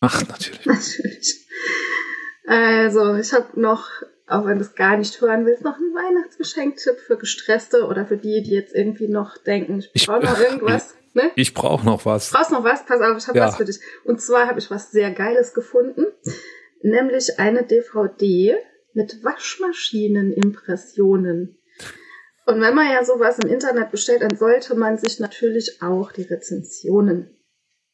Ach, 0.00 0.26
natürlich. 0.26 0.64
Natürlich. 0.66 1.46
Also, 2.46 3.16
ich 3.16 3.34
habe 3.34 3.60
noch 3.60 3.86
auch 4.26 4.46
wenn 4.46 4.56
du 4.56 4.64
es 4.64 4.74
gar 4.74 4.96
nicht 4.96 5.20
hören 5.20 5.44
willst, 5.44 5.62
noch 5.62 5.76
ein 5.76 5.94
Weihnachtsgeschenktipp 5.94 6.98
für 6.98 7.18
Gestresste 7.18 7.84
oder 7.84 8.06
für 8.06 8.16
die, 8.16 8.42
die 8.42 8.52
jetzt 8.52 8.74
irgendwie 8.74 9.08
noch 9.08 9.36
denken, 9.36 9.84
ich 9.92 10.06
brauche 10.06 10.24
noch 10.24 10.40
irgendwas. 10.40 10.94
Ne? 11.12 11.32
Ich 11.36 11.52
brauche 11.52 11.84
noch 11.84 12.06
was. 12.06 12.30
Brauchst 12.30 12.50
noch 12.50 12.64
was? 12.64 12.86
Pass 12.86 13.02
auf, 13.02 13.18
ich 13.18 13.28
habe 13.28 13.38
ja. 13.38 13.48
was 13.48 13.56
für 13.56 13.66
dich. 13.66 13.78
Und 14.04 14.22
zwar 14.22 14.46
habe 14.46 14.58
ich 14.58 14.70
was 14.70 14.90
sehr 14.90 15.10
Geiles 15.10 15.52
gefunden, 15.52 16.06
nämlich 16.80 17.38
eine 17.38 17.62
DVD 17.62 18.56
mit 18.94 19.22
Waschmaschinenimpressionen. 19.22 21.58
Und 22.46 22.60
wenn 22.60 22.74
man 22.74 22.92
ja 22.92 23.04
sowas 23.04 23.38
im 23.38 23.48
Internet 23.50 23.90
bestellt, 23.90 24.22
dann 24.22 24.36
sollte 24.36 24.74
man 24.74 24.98
sich 24.98 25.20
natürlich 25.20 25.82
auch 25.82 26.10
die 26.12 26.22
Rezensionen 26.22 27.30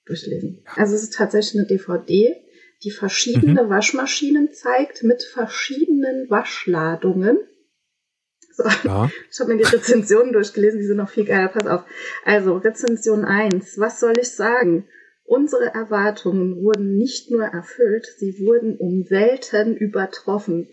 durchlesen. 0.07 0.65
Also 0.77 0.95
es 0.95 1.03
ist 1.03 1.15
tatsächlich 1.15 1.61
eine 1.61 1.67
DVD 1.67 2.37
die 2.83 2.91
verschiedene 2.91 3.65
mhm. 3.65 3.71
Waschmaschinen 3.71 4.53
zeigt 4.53 5.03
mit 5.03 5.23
verschiedenen 5.23 6.31
Waschladungen. 6.31 7.39
So. 8.53 8.65
Ja. 8.85 9.11
Ich 9.31 9.41
habe 9.41 9.55
mir 9.55 9.63
die 9.63 9.69
Rezensionen 9.69 10.33
durchgelesen, 10.33 10.81
die 10.81 10.87
sind 10.87 10.97
noch 10.97 11.11
viel 11.11 11.25
geiler. 11.25 11.49
Pass 11.49 11.67
auf. 11.67 11.85
Also, 12.25 12.57
Rezension 12.57 13.25
1. 13.25 13.79
Was 13.79 14.01
soll 14.01 14.15
ich 14.19 14.31
sagen? 14.31 14.89
Unsere 15.25 15.67
Erwartungen 15.67 16.63
wurden 16.63 16.97
nicht 16.97 17.31
nur 17.31 17.45
erfüllt, 17.45 18.07
sie 18.19 18.41
wurden 18.41 18.77
um 18.77 19.09
Welten 19.11 19.77
übertroffen. 19.77 20.69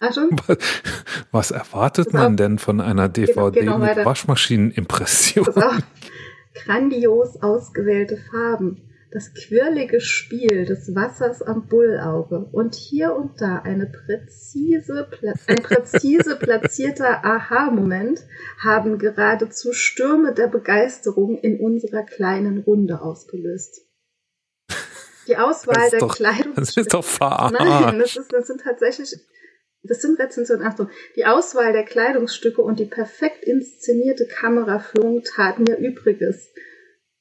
Achtung. 0.00 0.40
Was 1.30 1.50
erwartet 1.50 2.12
man 2.12 2.36
denn 2.36 2.58
von 2.58 2.80
einer 2.80 3.08
DVD 3.08 3.60
genau, 3.60 3.78
genau 3.78 3.78
mit 3.78 4.04
Waschmaschinenimpression? 4.04 5.46
Grandios 6.54 7.42
ausgewählte 7.42 8.16
Farben, 8.16 8.82
das 9.10 9.32
quirlige 9.34 10.00
Spiel 10.00 10.64
des 10.64 10.94
Wassers 10.94 11.42
am 11.42 11.66
Bullauge 11.66 12.48
und 12.52 12.74
hier 12.74 13.14
und 13.14 13.40
da 13.40 13.58
eine 13.58 13.86
präzise, 13.86 15.08
ein 15.46 15.62
präzise 15.62 16.36
platzierter 16.40 17.24
Aha-Moment 17.24 18.20
haben 18.62 18.98
geradezu 18.98 19.72
Stürme 19.72 20.34
der 20.34 20.48
Begeisterung 20.48 21.38
in 21.38 21.60
unserer 21.60 22.02
kleinen 22.02 22.58
Runde 22.58 23.00
ausgelöst. 23.00 23.85
Die 25.26 25.36
Auswahl 25.36 25.90
der 25.90 26.00
doch, 26.00 26.14
Kleidung. 26.14 26.54
Das 26.54 26.76
ist 26.76 26.94
doch 26.94 27.04
verarscht. 27.04 27.54
Nein, 27.58 27.98
das, 27.98 28.16
ist, 28.16 28.32
das 28.32 28.46
sind 28.46 28.60
tatsächlich, 28.60 29.14
das 29.82 30.02
sind 30.02 30.18
Rezensionen. 30.18 30.66
Achtung, 30.66 30.90
die 31.16 31.24
Auswahl 31.24 31.72
der 31.72 31.84
Kleidungsstücke 31.84 32.62
und 32.62 32.78
die 32.78 32.84
perfekt 32.86 33.44
inszenierte 33.44 34.26
Kameraführung 34.26 35.22
taten 35.22 35.64
mir 35.64 35.76
Übriges. 35.76 36.52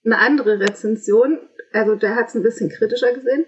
Eine 0.03 0.19
andere 0.19 0.59
Rezension 0.59 1.39
also 1.75 1.95
der 1.95 2.15
hat 2.15 2.29
es 2.29 2.35
ein 2.35 2.43
bisschen 2.43 2.69
kritischer 2.69 3.13
gesehen. 3.13 3.45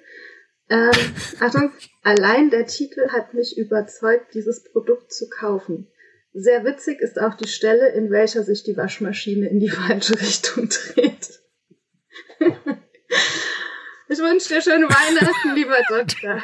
Ähm, 0.69 0.91
Achtung, 1.39 1.71
allein 2.03 2.49
der 2.49 2.67
Titel 2.67 3.09
hat 3.09 3.33
mich 3.33 3.57
überzeugt, 3.57 4.33
dieses 4.33 4.63
Produkt 4.63 5.13
zu 5.13 5.29
kaufen. 5.29 5.87
Sehr 6.33 6.65
witzig 6.65 6.99
ist 6.99 7.19
auch 7.19 7.35
die 7.35 7.47
Stelle, 7.47 7.89
in 7.93 8.11
welcher 8.11 8.43
sich 8.43 8.63
die 8.63 8.77
Waschmaschine 8.77 9.49
in 9.49 9.59
die 9.59 9.69
falsche 9.87 10.19
Richtung 10.19 10.69
dreht. 10.69 11.39
Ich 14.09 14.19
wünsche 14.19 14.49
dir 14.49 14.61
schöne 14.61 14.87
Weihnachten, 14.87 15.55
lieber 15.55 15.77
Doktor. 15.89 16.43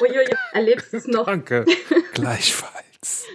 Uiui, 0.00 0.26
erlebst 0.52 0.92
du 0.92 0.96
es 0.98 1.06
noch? 1.06 1.26
Danke, 1.26 1.64
gleichfalls. 2.12 3.26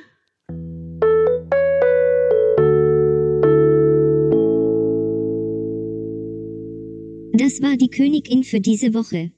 Das 7.34 7.62
war 7.62 7.78
die 7.78 7.90
Königin 7.90 8.44
für 8.44 8.60
diese 8.60 8.94
Woche. 8.94 9.32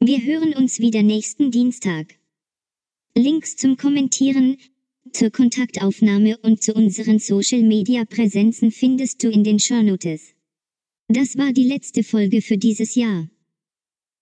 Wir 0.00 0.22
hören 0.22 0.54
uns 0.54 0.78
wieder 0.78 1.02
nächsten 1.02 1.50
Dienstag. 1.50 2.14
Links 3.14 3.56
zum 3.56 3.76
Kommentieren, 3.78 4.58
zur 5.12 5.30
Kontaktaufnahme 5.30 6.36
und 6.38 6.62
zu 6.62 6.74
unseren 6.74 7.18
Social 7.18 7.62
Media 7.62 8.04
Präsenzen 8.04 8.70
findest 8.70 9.22
du 9.24 9.30
in 9.30 9.42
den 9.42 9.58
Shownotes. 9.58 10.35
Das 11.08 11.38
war 11.38 11.52
die 11.52 11.68
letzte 11.68 12.02
Folge 12.02 12.42
für 12.42 12.58
dieses 12.58 12.96
Jahr. 12.96 13.28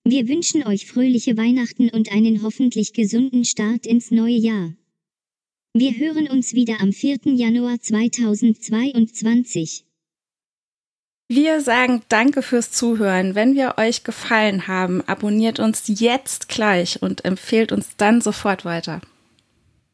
Wir 0.04 0.28
wünschen 0.28 0.66
euch 0.66 0.86
fröhliche 0.86 1.38
Weihnachten 1.38 1.88
und 1.88 2.12
einen 2.12 2.42
hoffentlich 2.42 2.92
gesunden 2.92 3.46
Start 3.46 3.86
ins 3.86 4.10
neue 4.10 4.36
Jahr. 4.36 4.74
Wir 5.72 5.96
hören 5.96 6.28
uns 6.28 6.52
wieder 6.52 6.82
am 6.82 6.92
4. 6.92 7.20
Januar 7.24 7.80
2022. 7.80 9.86
Wir 11.28 11.62
sagen 11.62 12.02
danke 12.10 12.42
fürs 12.42 12.70
Zuhören. 12.70 13.34
Wenn 13.34 13.54
wir 13.54 13.76
euch 13.78 14.04
gefallen 14.04 14.68
haben, 14.68 15.00
abonniert 15.00 15.60
uns 15.60 15.84
jetzt 15.86 16.50
gleich 16.50 17.00
und 17.00 17.24
empfehlt 17.24 17.72
uns 17.72 17.96
dann 17.96 18.20
sofort 18.20 18.66
weiter. 18.66 19.00